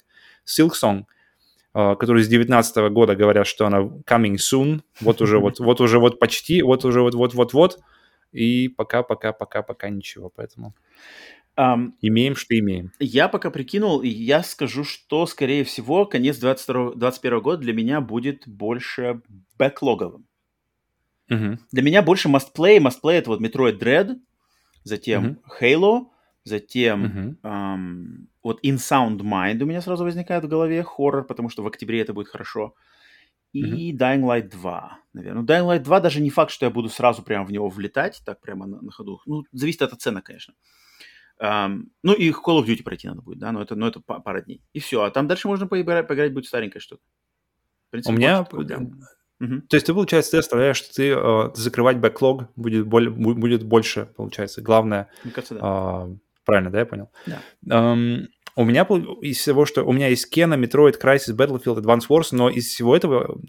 Silk 0.45 0.71
Uh, 1.73 1.95
который 1.95 2.21
с 2.21 2.27
19 2.27 2.91
года 2.91 3.15
говорят, 3.15 3.47
что 3.47 3.65
она 3.65 3.79
coming 3.79 4.35
soon, 4.35 4.81
вот 4.99 5.21
уже 5.21 5.39
вот, 5.39 5.59
вот 5.59 5.79
уже 5.79 5.99
вот 5.99 6.19
почти, 6.19 6.61
вот 6.61 6.83
уже 6.83 7.01
вот 7.01 7.15
вот 7.15 7.33
вот 7.33 7.53
вот, 7.53 7.79
и 8.33 8.67
пока, 8.67 9.03
пока, 9.03 9.31
пока, 9.31 9.61
пока 9.61 9.89
ничего, 9.89 10.29
поэтому... 10.29 10.75
Um, 11.57 11.91
имеем, 12.01 12.35
что 12.35 12.57
имеем. 12.57 12.91
Я 12.99 13.27
пока 13.27 13.51
прикинул, 13.51 14.01
и 14.01 14.07
я 14.07 14.41
скажу, 14.41 14.83
что, 14.85 15.25
скорее 15.25 15.63
всего, 15.65 16.05
конец 16.05 16.37
2021 16.37 17.39
года 17.41 17.61
для 17.61 17.73
меня 17.73 17.99
будет 17.99 18.47
больше 18.47 19.21
бэклоговым. 19.57 20.25
Uh-huh. 21.29 21.57
Для 21.71 21.83
меня 21.83 22.01
больше 22.01 22.29
must 22.29 22.53
play. 22.55 22.79
Must 22.79 23.01
play 23.03 23.13
это 23.13 23.31
вот 23.31 23.41
Metroid 23.41 23.79
Dread, 23.79 24.17
затем 24.83 25.39
uh-huh. 25.59 25.61
Halo, 25.61 26.05
затем 26.45 27.05
uh-huh. 27.05 27.41
um, 27.43 28.27
вот 28.43 28.63
In 28.65 28.75
Sound 28.75 29.19
Mind 29.19 29.61
у 29.61 29.65
меня 29.65 29.81
сразу 29.81 30.03
возникает 30.03 30.43
в 30.43 30.47
голове 30.47 30.83
хоррор, 30.83 31.25
потому 31.25 31.49
что 31.49 31.63
в 31.63 31.67
октябре 31.67 32.01
это 32.01 32.13
будет 32.13 32.27
хорошо. 32.27 32.73
И 33.53 33.91
uh-huh. 33.91 33.97
Dying 33.97 34.21
Light 34.21 34.49
2, 34.49 34.99
наверное. 35.13 35.41
Ну, 35.41 35.47
Dying 35.47 35.67
Light 35.67 35.83
2 35.83 35.99
даже 35.99 36.21
не 36.21 36.29
факт, 36.29 36.51
что 36.51 36.65
я 36.65 36.69
буду 36.69 36.89
сразу 36.89 37.21
прямо 37.21 37.45
в 37.45 37.51
него 37.51 37.69
влетать, 37.69 38.21
так 38.25 38.39
прямо 38.39 38.65
на, 38.65 38.81
на 38.81 38.91
ходу. 38.91 39.21
Ну, 39.25 39.43
зависит 39.51 39.81
от 39.81 39.93
оценок, 39.93 40.23
конечно. 40.23 40.53
Um, 41.39 41.85
ну, 42.03 42.13
и 42.13 42.29
Call 42.29 42.61
of 42.61 42.65
Duty 42.65 42.83
пройти 42.83 43.07
надо 43.07 43.21
будет, 43.21 43.39
да, 43.39 43.51
но 43.51 43.61
это, 43.61 43.75
но 43.75 43.87
это 43.87 43.99
пара 43.99 44.41
дней. 44.41 44.61
И 44.73 44.79
все, 44.79 45.01
а 45.01 45.11
там 45.11 45.27
дальше 45.27 45.47
можно 45.47 45.67
поиграть, 45.67 46.07
поиграть 46.07 46.33
будет 46.33 46.45
старенькое 46.45 46.79
что-то. 46.79 47.01
Принципе, 47.91 48.13
у 48.13 48.17
меня... 48.17 48.41
Угу. 48.41 49.61
То 49.69 49.75
есть 49.75 49.87
ты, 49.87 49.93
получается, 49.93 50.31
ты 50.31 50.37
оставляешь, 50.37 50.77
что 50.77 50.93
ты 50.93 51.09
э, 51.09 51.49
закрывать 51.55 51.97
бэклог 51.97 52.49
будет, 52.55 52.85
боль, 52.85 53.09
будет 53.09 53.63
больше, 53.63 54.05
получается. 54.15 54.61
Главное... 54.61 55.09
Мне 55.23 55.33
кажется, 55.33 55.55
да. 55.55 56.07
Э, 56.07 56.15
правильно, 56.45 56.69
да, 56.71 56.79
я 56.79 56.85
понял? 56.85 57.09
Да. 57.25 57.41
Um, 57.67 58.27
у 58.55 58.65
меня 58.65 58.85
из 59.21 59.37
всего, 59.37 59.65
что 59.65 59.83
у 59.83 59.93
меня 59.93 60.07
есть 60.07 60.29
Кена, 60.29 60.55
Metroid, 60.55 60.99
Crysis, 61.01 61.35
Battlefield, 61.35 61.81
Advance 61.81 62.07
Wars, 62.09 62.29
но 62.31 62.49
из 62.49 62.67
всего 62.67 62.95
этого 62.95 63.39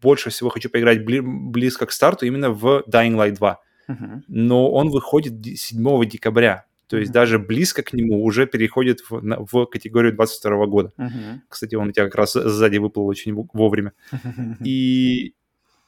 больше 0.00 0.30
всего 0.30 0.50
хочу 0.50 0.70
поиграть 0.70 0.98
бли- 0.98 1.22
близко 1.22 1.86
к 1.86 1.92
старту 1.92 2.26
именно 2.26 2.50
в 2.50 2.84
Dying 2.88 3.16
Light 3.16 3.36
2. 3.36 3.60
Uh-huh. 3.88 4.20
Но 4.28 4.70
он 4.70 4.90
выходит 4.90 5.44
7 5.44 6.08
декабря. 6.08 6.66
То 6.88 6.96
есть 6.96 7.10
mm-hmm. 7.10 7.14
даже 7.14 7.38
близко 7.38 7.82
к 7.82 7.92
нему 7.92 8.22
уже 8.22 8.46
переходит 8.46 9.00
в, 9.00 9.20
в 9.20 9.66
категорию 9.66 10.14
22 10.14 10.66
года. 10.66 10.92
Mm-hmm. 10.96 11.38
Кстати, 11.48 11.74
он 11.74 11.88
у 11.88 11.92
тебя 11.92 12.04
как 12.04 12.14
раз 12.14 12.34
сзади 12.34 12.78
выплыл 12.78 13.06
очень 13.06 13.34
вовремя. 13.52 13.92
И 14.64 15.34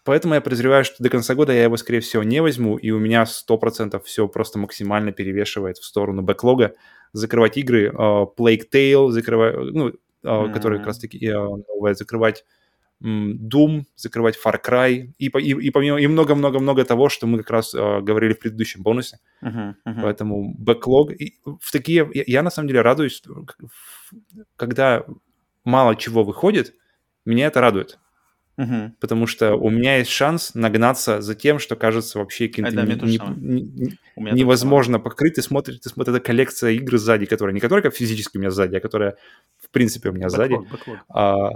поэтому 0.05 0.35
я 0.35 0.41
подозреваю, 0.41 0.85
что 0.85 1.03
до 1.03 1.11
конца 1.11 1.35
года 1.35 1.53
я 1.53 1.65
его, 1.65 1.77
скорее 1.77 2.01
всего, 2.01 2.23
не 2.23 2.41
возьму, 2.41 2.77
и 2.77 2.91
у 2.91 2.99
меня 2.99 3.25
100% 3.25 4.03
все 4.05 4.29
просто 4.29 4.59
максимально 4.59 5.13
перевешивает 5.13 5.79
в 5.79 5.85
сторону 5.85 6.23
бэклога. 6.23 6.75
Закрывать 7.13 7.57
игры, 7.57 7.91
uh, 7.91 8.27
Plague 8.37 8.65
Tale, 8.73 9.11
закрывать, 9.11 9.55
ну, 9.57 9.89
uh, 9.89 9.95
mm-hmm. 10.23 10.53
которые 10.53 10.79
как 10.79 10.89
раз-таки 10.89 11.27
uh, 11.27 11.63
новые, 11.69 11.95
закрывать 11.95 12.45
Doom, 13.01 13.85
закрывать 13.95 14.37
Far 14.45 14.59
Cry 14.61 15.13
и, 15.19 15.27
и, 15.27 15.67
и 15.67 15.71
помимо 15.71 16.01
и 16.01 16.07
много-много-много 16.09 16.85
того, 16.85 17.09
что 17.09 17.29
мы 17.29 17.39
как 17.39 17.51
раз 17.51 17.73
э, 17.73 18.01
говорили 18.01 18.33
в 18.33 18.41
предыдущем 18.41 18.83
бонусе. 18.83 19.21
Uh-huh, 19.41 19.75
uh-huh. 19.87 20.03
Поэтому 20.03 20.55
бэклог 20.59 21.13
и 21.13 21.39
в 21.45 21.71
такие 21.71 22.11
я, 22.13 22.25
я 22.27 22.43
на 22.43 22.51
самом 22.51 22.67
деле 22.67 22.81
радуюсь, 22.81 23.23
когда 24.57 25.05
мало 25.65 25.95
чего 25.95 26.25
выходит, 26.25 26.75
меня 27.25 27.47
это 27.47 27.61
радует. 27.61 28.01
Uh-huh. 28.59 28.91
Потому 28.99 29.29
что 29.29 29.55
у 29.55 29.71
меня 29.71 29.99
есть 29.99 30.11
шанс 30.11 30.55
нагнаться 30.55 31.21
за 31.21 31.37
тем, 31.37 31.61
что 31.61 31.77
кажется 31.77 32.19
вообще 32.19 32.49
каким-то 32.49 32.73
да, 32.73 32.83
не, 32.83 32.95
не, 32.95 33.99
не, 34.17 34.33
невозможно 34.33 34.99
покрыть. 34.99 35.35
Ты 35.35 35.43
смотришь, 35.43 35.79
ты 35.79 35.89
смотришь, 35.89 36.17
это 36.17 36.25
коллекция 36.25 36.73
игр 36.73 36.99
сзади, 36.99 37.27
которая 37.27 37.55
не 37.55 37.61
которая 37.61 37.85
как 37.85 37.95
физически 37.95 38.37
у 38.37 38.41
меня 38.41 38.51
сзади, 38.51 38.75
а 38.75 38.81
которая 38.81 39.17
в 39.59 39.71
принципе 39.71 40.09
у 40.09 40.13
меня 40.13 40.27
backlog, 40.27 40.31
сзади. 40.31 40.55
Backlog. 40.55 40.99
А, 41.09 41.49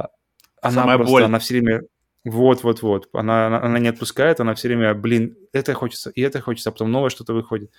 она 0.62 0.74
Самая 0.74 0.96
просто, 0.96 1.12
боль. 1.12 1.24
она 1.24 1.38
все 1.40 1.54
время... 1.54 1.82
Вот-вот-вот. 2.24 3.08
Она, 3.14 3.48
она, 3.48 3.62
она 3.64 3.78
не 3.80 3.88
отпускает, 3.88 4.38
она 4.38 4.54
все 4.54 4.68
время, 4.68 4.94
блин, 4.94 5.36
это 5.52 5.74
хочется, 5.74 6.10
и 6.10 6.20
это 6.20 6.40
хочется, 6.40 6.70
а 6.70 6.72
потом 6.72 6.92
новое 6.92 7.10
что-то 7.10 7.34
выходит. 7.34 7.72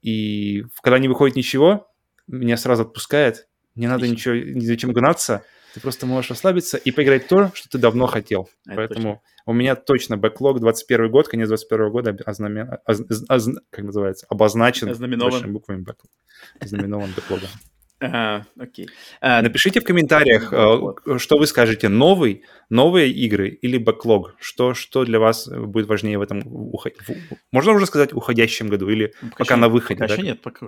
И 0.00 0.64
когда 0.82 0.98
не 0.98 1.08
выходит 1.08 1.36
ничего, 1.36 1.86
меня 2.26 2.56
сразу 2.56 2.84
отпускает, 2.84 3.46
не 3.74 3.86
надо 3.86 4.08
ничего, 4.08 4.34
ни 4.34 4.64
зачем 4.64 4.92
гнаться, 4.92 5.44
ты 5.74 5.80
просто 5.80 6.06
можешь 6.06 6.30
расслабиться 6.30 6.76
и 6.76 6.92
поиграть 6.92 7.26
то, 7.26 7.50
что 7.52 7.68
ты 7.68 7.78
давно 7.78 8.06
хотел. 8.06 8.48
Это 8.64 8.76
Поэтому 8.76 9.14
точно. 9.14 9.20
у 9.46 9.52
меня 9.52 9.74
точно 9.74 10.16
бэклог 10.16 10.60
21 10.60 11.10
год, 11.10 11.26
конец 11.28 11.48
21 11.48 11.90
года 11.90 12.16
ознамен... 12.24 12.78
оз... 12.86 13.02
Оз... 13.28 13.48
как 13.70 13.84
называется, 13.84 14.26
обозначен 14.28 14.86
большими 15.18 15.50
буквами 15.50 15.82
бэклог. 15.82 16.10
Ознаменован 16.60 17.10
бэклогом. 17.14 17.48
Ага, 18.00 18.46
окей. 18.58 18.88
А, 19.20 19.40
Напишите 19.40 19.80
в 19.80 19.84
комментариях, 19.84 20.52
э, 20.52 21.18
что 21.18 21.38
вы 21.38 21.46
скажете, 21.46 21.88
новый, 21.88 22.42
новые 22.68 23.10
игры 23.10 23.48
или 23.48 23.78
бэклог? 23.78 24.34
Что, 24.40 24.74
что 24.74 25.04
для 25.04 25.18
вас 25.18 25.48
будет 25.48 25.86
важнее 25.86 26.18
в 26.18 26.22
этом, 26.22 26.42
можно 27.50 27.72
уже 27.72 27.86
сказать, 27.86 28.12
уходящем 28.12 28.68
году 28.68 28.90
или 28.90 29.14
пока, 29.22 29.36
пока 29.38 29.56
на 29.56 29.68
выходе? 29.68 30.00
Пока 30.00 30.08
да? 30.08 30.14
еще 30.14 30.22
нет, 30.22 30.42
пока 30.42 30.66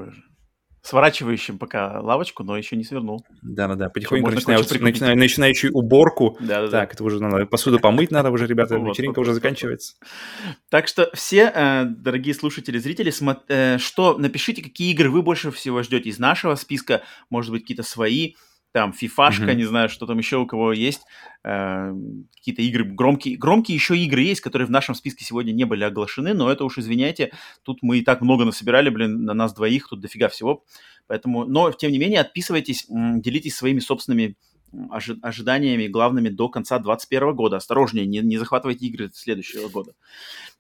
сворачивающим 0.87 1.59
пока 1.59 2.01
лавочку, 2.01 2.45
но 2.45 2.57
еще 2.57 2.77
не 2.77 2.85
свернул. 2.85 3.27
Да-да-да, 3.43 3.89
потихоньку 3.89 4.31
начинаю, 4.31 4.65
начинаю, 4.81 5.19
начинающую 5.19 5.73
уборку. 5.73 6.37
Да-да-да. 6.39 6.81
Так, 6.81 6.95
это 6.95 7.03
уже 7.03 7.21
надо 7.21 7.45
посуду 7.47 7.81
помыть 7.81 8.13
надо 8.13 8.31
уже, 8.31 8.47
ребята, 8.47 8.77
вечеринка 8.77 9.19
уже 9.19 9.35
заканчивается. 9.35 9.95
Так 10.71 10.87
что 10.87 11.11
все, 11.13 11.51
э, 11.53 11.85
дорогие 11.87 12.35
слушатели, 12.35 12.79
зрители, 12.79 13.13
э, 13.49 13.79
что 13.79 14.17
напишите, 14.17 14.63
какие 14.63 14.93
игры 14.93 15.11
вы 15.11 15.23
больше 15.23 15.51
всего 15.51 15.83
ждете 15.83 16.09
из 16.11 16.21
нашего 16.21 16.55
списка, 16.55 17.03
может 17.31 17.51
быть, 17.51 17.63
какие-то 17.63 17.83
свои, 17.83 18.35
там 18.77 18.93
фифашка, 18.93 19.45
mm-hmm. 19.45 19.55
не 19.55 19.65
знаю, 19.65 19.89
что 19.89 20.05
там 20.05 20.19
еще 20.19 20.37
у 20.37 20.47
кого 20.47 20.75
есть, 20.75 21.01
э, 21.45 21.95
какие-то 22.37 22.61
игры 22.61 22.85
громкие. 22.85 23.39
Громкие 23.39 23.75
еще 23.75 23.97
игры 23.97 24.21
есть, 24.21 24.43
которые 24.43 24.67
в 24.67 24.71
нашем 24.71 24.95
списке 24.95 25.25
сегодня 25.25 25.53
не 25.53 25.65
были 25.65 25.83
оглашены, 25.83 26.35
но 26.35 26.53
это 26.53 26.63
уж, 26.63 26.77
извиняйте, 26.77 27.33
тут 27.63 27.79
мы 27.81 28.01
и 28.01 28.05
так 28.05 28.21
много 28.21 28.45
насобирали, 28.45 28.91
блин, 28.91 29.25
на 29.25 29.33
нас 29.33 29.55
двоих, 29.55 29.89
тут 29.89 30.01
дофига 30.01 30.29
всего. 30.29 30.63
Поэтому, 31.07 31.47
но, 31.47 31.73
тем 31.73 31.91
не 31.91 31.97
менее, 31.97 32.21
отписывайтесь, 32.21 32.85
делитесь 32.91 33.57
своими 33.57 33.79
собственными 33.79 34.37
ожи- 34.91 35.19
ожиданиями 35.23 35.87
главными 35.87 36.29
до 36.29 36.51
конца 36.51 36.79
2021 36.79 37.35
года. 37.35 37.57
Осторожнее, 37.57 38.05
не, 38.05 38.19
не 38.19 38.37
захватывайте 38.37 38.85
игры 38.89 39.09
следующего 39.15 39.69
года. 39.69 39.95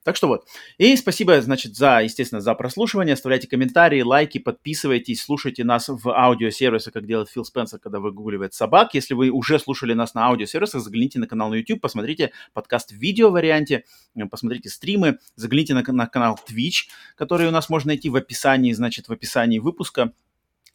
Так 0.06 0.14
что 0.14 0.28
вот. 0.28 0.46
И 0.78 0.94
спасибо, 0.94 1.40
значит, 1.42 1.74
за, 1.74 2.00
естественно, 2.00 2.40
за 2.40 2.54
прослушивание. 2.54 3.14
Оставляйте 3.14 3.48
комментарии, 3.48 4.02
лайки, 4.02 4.38
подписывайтесь, 4.38 5.20
слушайте 5.20 5.64
нас 5.64 5.88
в 5.88 6.08
аудиосервисах, 6.08 6.92
как 6.92 7.08
делает 7.08 7.28
Фил 7.28 7.44
Спенсер, 7.44 7.80
когда 7.80 7.98
выгуливает 7.98 8.54
собак. 8.54 8.94
Если 8.94 9.14
вы 9.14 9.30
уже 9.30 9.58
слушали 9.58 9.94
нас 9.94 10.14
на 10.14 10.28
аудиосервисах, 10.28 10.80
загляните 10.80 11.18
на 11.18 11.26
канал 11.26 11.50
на 11.50 11.56
YouTube, 11.56 11.80
посмотрите 11.80 12.30
подкаст 12.52 12.92
в 12.92 12.94
видео 12.94 13.32
варианте, 13.32 13.82
посмотрите 14.30 14.68
стримы, 14.68 15.18
загляните 15.34 15.74
на, 15.74 15.82
на 15.82 16.06
канал 16.06 16.38
Twitch, 16.48 16.86
который 17.16 17.48
у 17.48 17.50
нас 17.50 17.68
можно 17.68 17.88
найти 17.88 18.08
в 18.08 18.14
описании, 18.14 18.70
значит, 18.74 19.08
в 19.08 19.12
описании 19.12 19.58
выпуска 19.58 20.12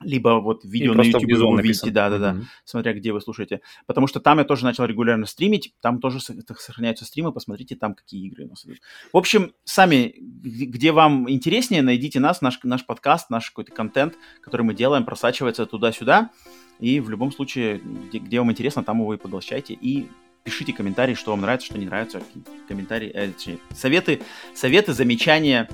либо 0.03 0.39
вот 0.39 0.63
видео 0.63 0.93
на 0.93 1.01
YouTube 1.01 1.23
вы 1.23 1.45
увидите, 1.45 1.91
да-да-да, 1.91 2.33
mm-hmm. 2.33 2.43
смотря 2.63 2.93
где 2.93 3.11
вы 3.11 3.21
слушаете. 3.21 3.61
Потому 3.85 4.07
что 4.07 4.19
там 4.19 4.39
я 4.39 4.43
тоже 4.43 4.65
начал 4.65 4.85
регулярно 4.85 5.25
стримить, 5.25 5.73
там 5.81 5.99
тоже 5.99 6.19
сохраняются 6.19 7.05
стримы, 7.05 7.31
посмотрите 7.31 7.75
там, 7.75 7.93
какие 7.93 8.27
игры 8.27 8.45
у 8.45 8.49
нас 8.49 8.65
идут. 8.65 8.79
В 9.11 9.17
общем, 9.17 9.53
сами, 9.63 10.13
где 10.17 10.91
вам 10.91 11.29
интереснее, 11.29 11.81
найдите 11.81 12.19
нас, 12.19 12.41
наш, 12.41 12.59
наш 12.63 12.85
подкаст, 12.85 13.29
наш 13.29 13.49
какой-то 13.49 13.71
контент, 13.71 14.15
который 14.41 14.63
мы 14.63 14.73
делаем, 14.73 15.05
просачивается 15.05 15.65
туда-сюда, 15.65 16.31
и 16.79 16.99
в 16.99 17.09
любом 17.09 17.31
случае, 17.31 17.77
где, 17.77 18.19
где 18.19 18.39
вам 18.39 18.51
интересно, 18.51 18.83
там 18.83 18.99
его 18.99 19.13
и 19.13 19.17
поглощайте, 19.17 19.73
и 19.73 20.07
пишите 20.43 20.73
комментарии, 20.73 21.13
что 21.13 21.31
вам 21.31 21.41
нравится, 21.41 21.67
что 21.67 21.77
не 21.77 21.85
нравится, 21.85 22.21
комментарии, 22.67 23.11
э, 23.13 23.31
советы, 23.73 24.21
советы, 24.55 24.93
замечания, 24.93 25.69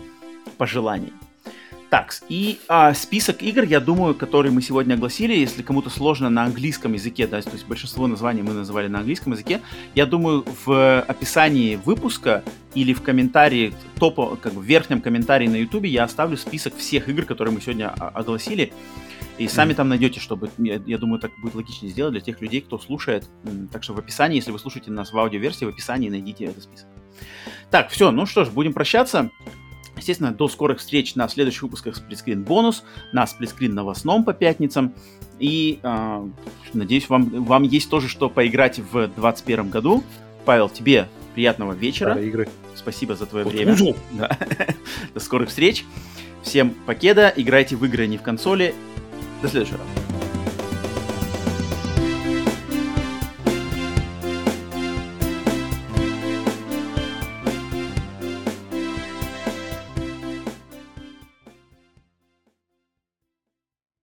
пожелания. 0.58 1.14
Так, 1.90 2.14
и 2.28 2.60
а, 2.68 2.94
список 2.94 3.42
игр, 3.42 3.64
я 3.64 3.80
думаю, 3.80 4.14
которые 4.14 4.52
мы 4.52 4.62
сегодня 4.62 4.96
огласили, 4.96 5.34
если 5.34 5.62
кому-то 5.62 5.90
сложно 5.90 6.30
на 6.30 6.44
английском 6.44 6.92
языке, 6.92 7.28
да, 7.28 7.42
то 7.42 7.52
есть 7.52 7.66
большинство 7.66 8.08
названий 8.08 8.42
мы 8.42 8.54
называли 8.54 8.90
на 8.90 9.00
английском 9.00 9.32
языке, 9.32 9.62
я 9.96 10.06
думаю, 10.06 10.44
в 10.66 11.02
описании 11.02 11.78
выпуска 11.78 12.44
или 12.76 12.94
в 12.94 13.02
комментарии, 13.02 13.74
топа, 14.00 14.36
как 14.36 14.54
бы 14.54 14.60
в 14.60 14.66
верхнем 14.66 15.00
комментарии 15.00 15.48
на 15.48 15.56
YouTube 15.56 15.86
я 15.86 16.04
оставлю 16.04 16.36
список 16.36 16.76
всех 16.76 17.08
игр, 17.08 17.24
которые 17.24 17.54
мы 17.54 17.62
сегодня 17.62 17.88
огласили. 17.88 18.74
И 19.38 19.48
сами 19.48 19.74
mm. 19.74 19.76
там 19.76 19.90
найдете, 19.90 20.20
чтобы, 20.20 20.50
я, 20.58 20.82
я 20.86 20.98
думаю, 20.98 21.20
так 21.20 21.32
будет 21.40 21.54
логичнее 21.54 21.92
сделать 21.92 22.14
для 22.14 22.22
тех 22.22 22.42
людей, 22.42 22.60
кто 22.62 22.80
слушает. 22.80 23.30
Так 23.72 23.84
что 23.84 23.94
в 23.94 24.00
описании, 24.00 24.38
если 24.38 24.52
вы 24.52 24.58
слушаете 24.58 24.92
нас 24.92 25.14
в 25.14 25.18
аудиоверсии, 25.18 25.66
в 25.66 25.70
описании 25.70 26.10
найдите 26.10 26.46
этот 26.46 26.64
список. 26.64 26.88
Так, 27.70 27.90
все, 27.90 28.12
ну 28.12 28.26
что 28.26 28.46
ж, 28.46 28.50
будем 28.50 28.74
прощаться. 28.74 29.30
Естественно, 29.98 30.32
до 30.32 30.48
скорых 30.48 30.80
встреч 30.80 31.16
на 31.16 31.28
следующих 31.28 31.64
выпусках 31.64 31.96
сплитскрин 31.96 32.44
бонус, 32.44 32.84
на 33.12 33.28
сплитскрин 33.28 33.74
новостном 33.74 34.24
по 34.24 34.34
пятницам. 34.34 34.94
И 35.40 35.80
э, 35.84 36.28
надеюсь, 36.74 37.10
вам, 37.10 37.44
вам 37.44 37.64
есть 37.64 37.90
тоже 37.90 38.08
что 38.08 38.30
поиграть 38.30 38.80
в 38.80 38.92
2021 38.92 39.70
году. 39.70 40.04
Павел, 40.46 40.70
тебе 40.70 41.08
приятного 41.36 41.74
вечера. 41.74 42.12
Старые 42.12 42.30
игры. 42.30 42.50
Спасибо 42.76 43.16
за 43.16 43.26
твое 43.26 43.46
вот 43.46 43.54
время. 43.54 43.76
Да. 44.14 44.38
До 45.14 45.20
скорых 45.20 45.50
встреч. 45.50 45.84
Всем 46.42 46.72
покеда. 46.86 47.34
Играйте 47.36 47.76
в 47.76 47.86
игры, 47.86 48.04
а 48.04 48.08
не 48.08 48.18
в 48.18 48.22
консоли. 48.22 48.74
До 49.42 49.48
следующего 49.50 49.80
раза. 49.80 50.07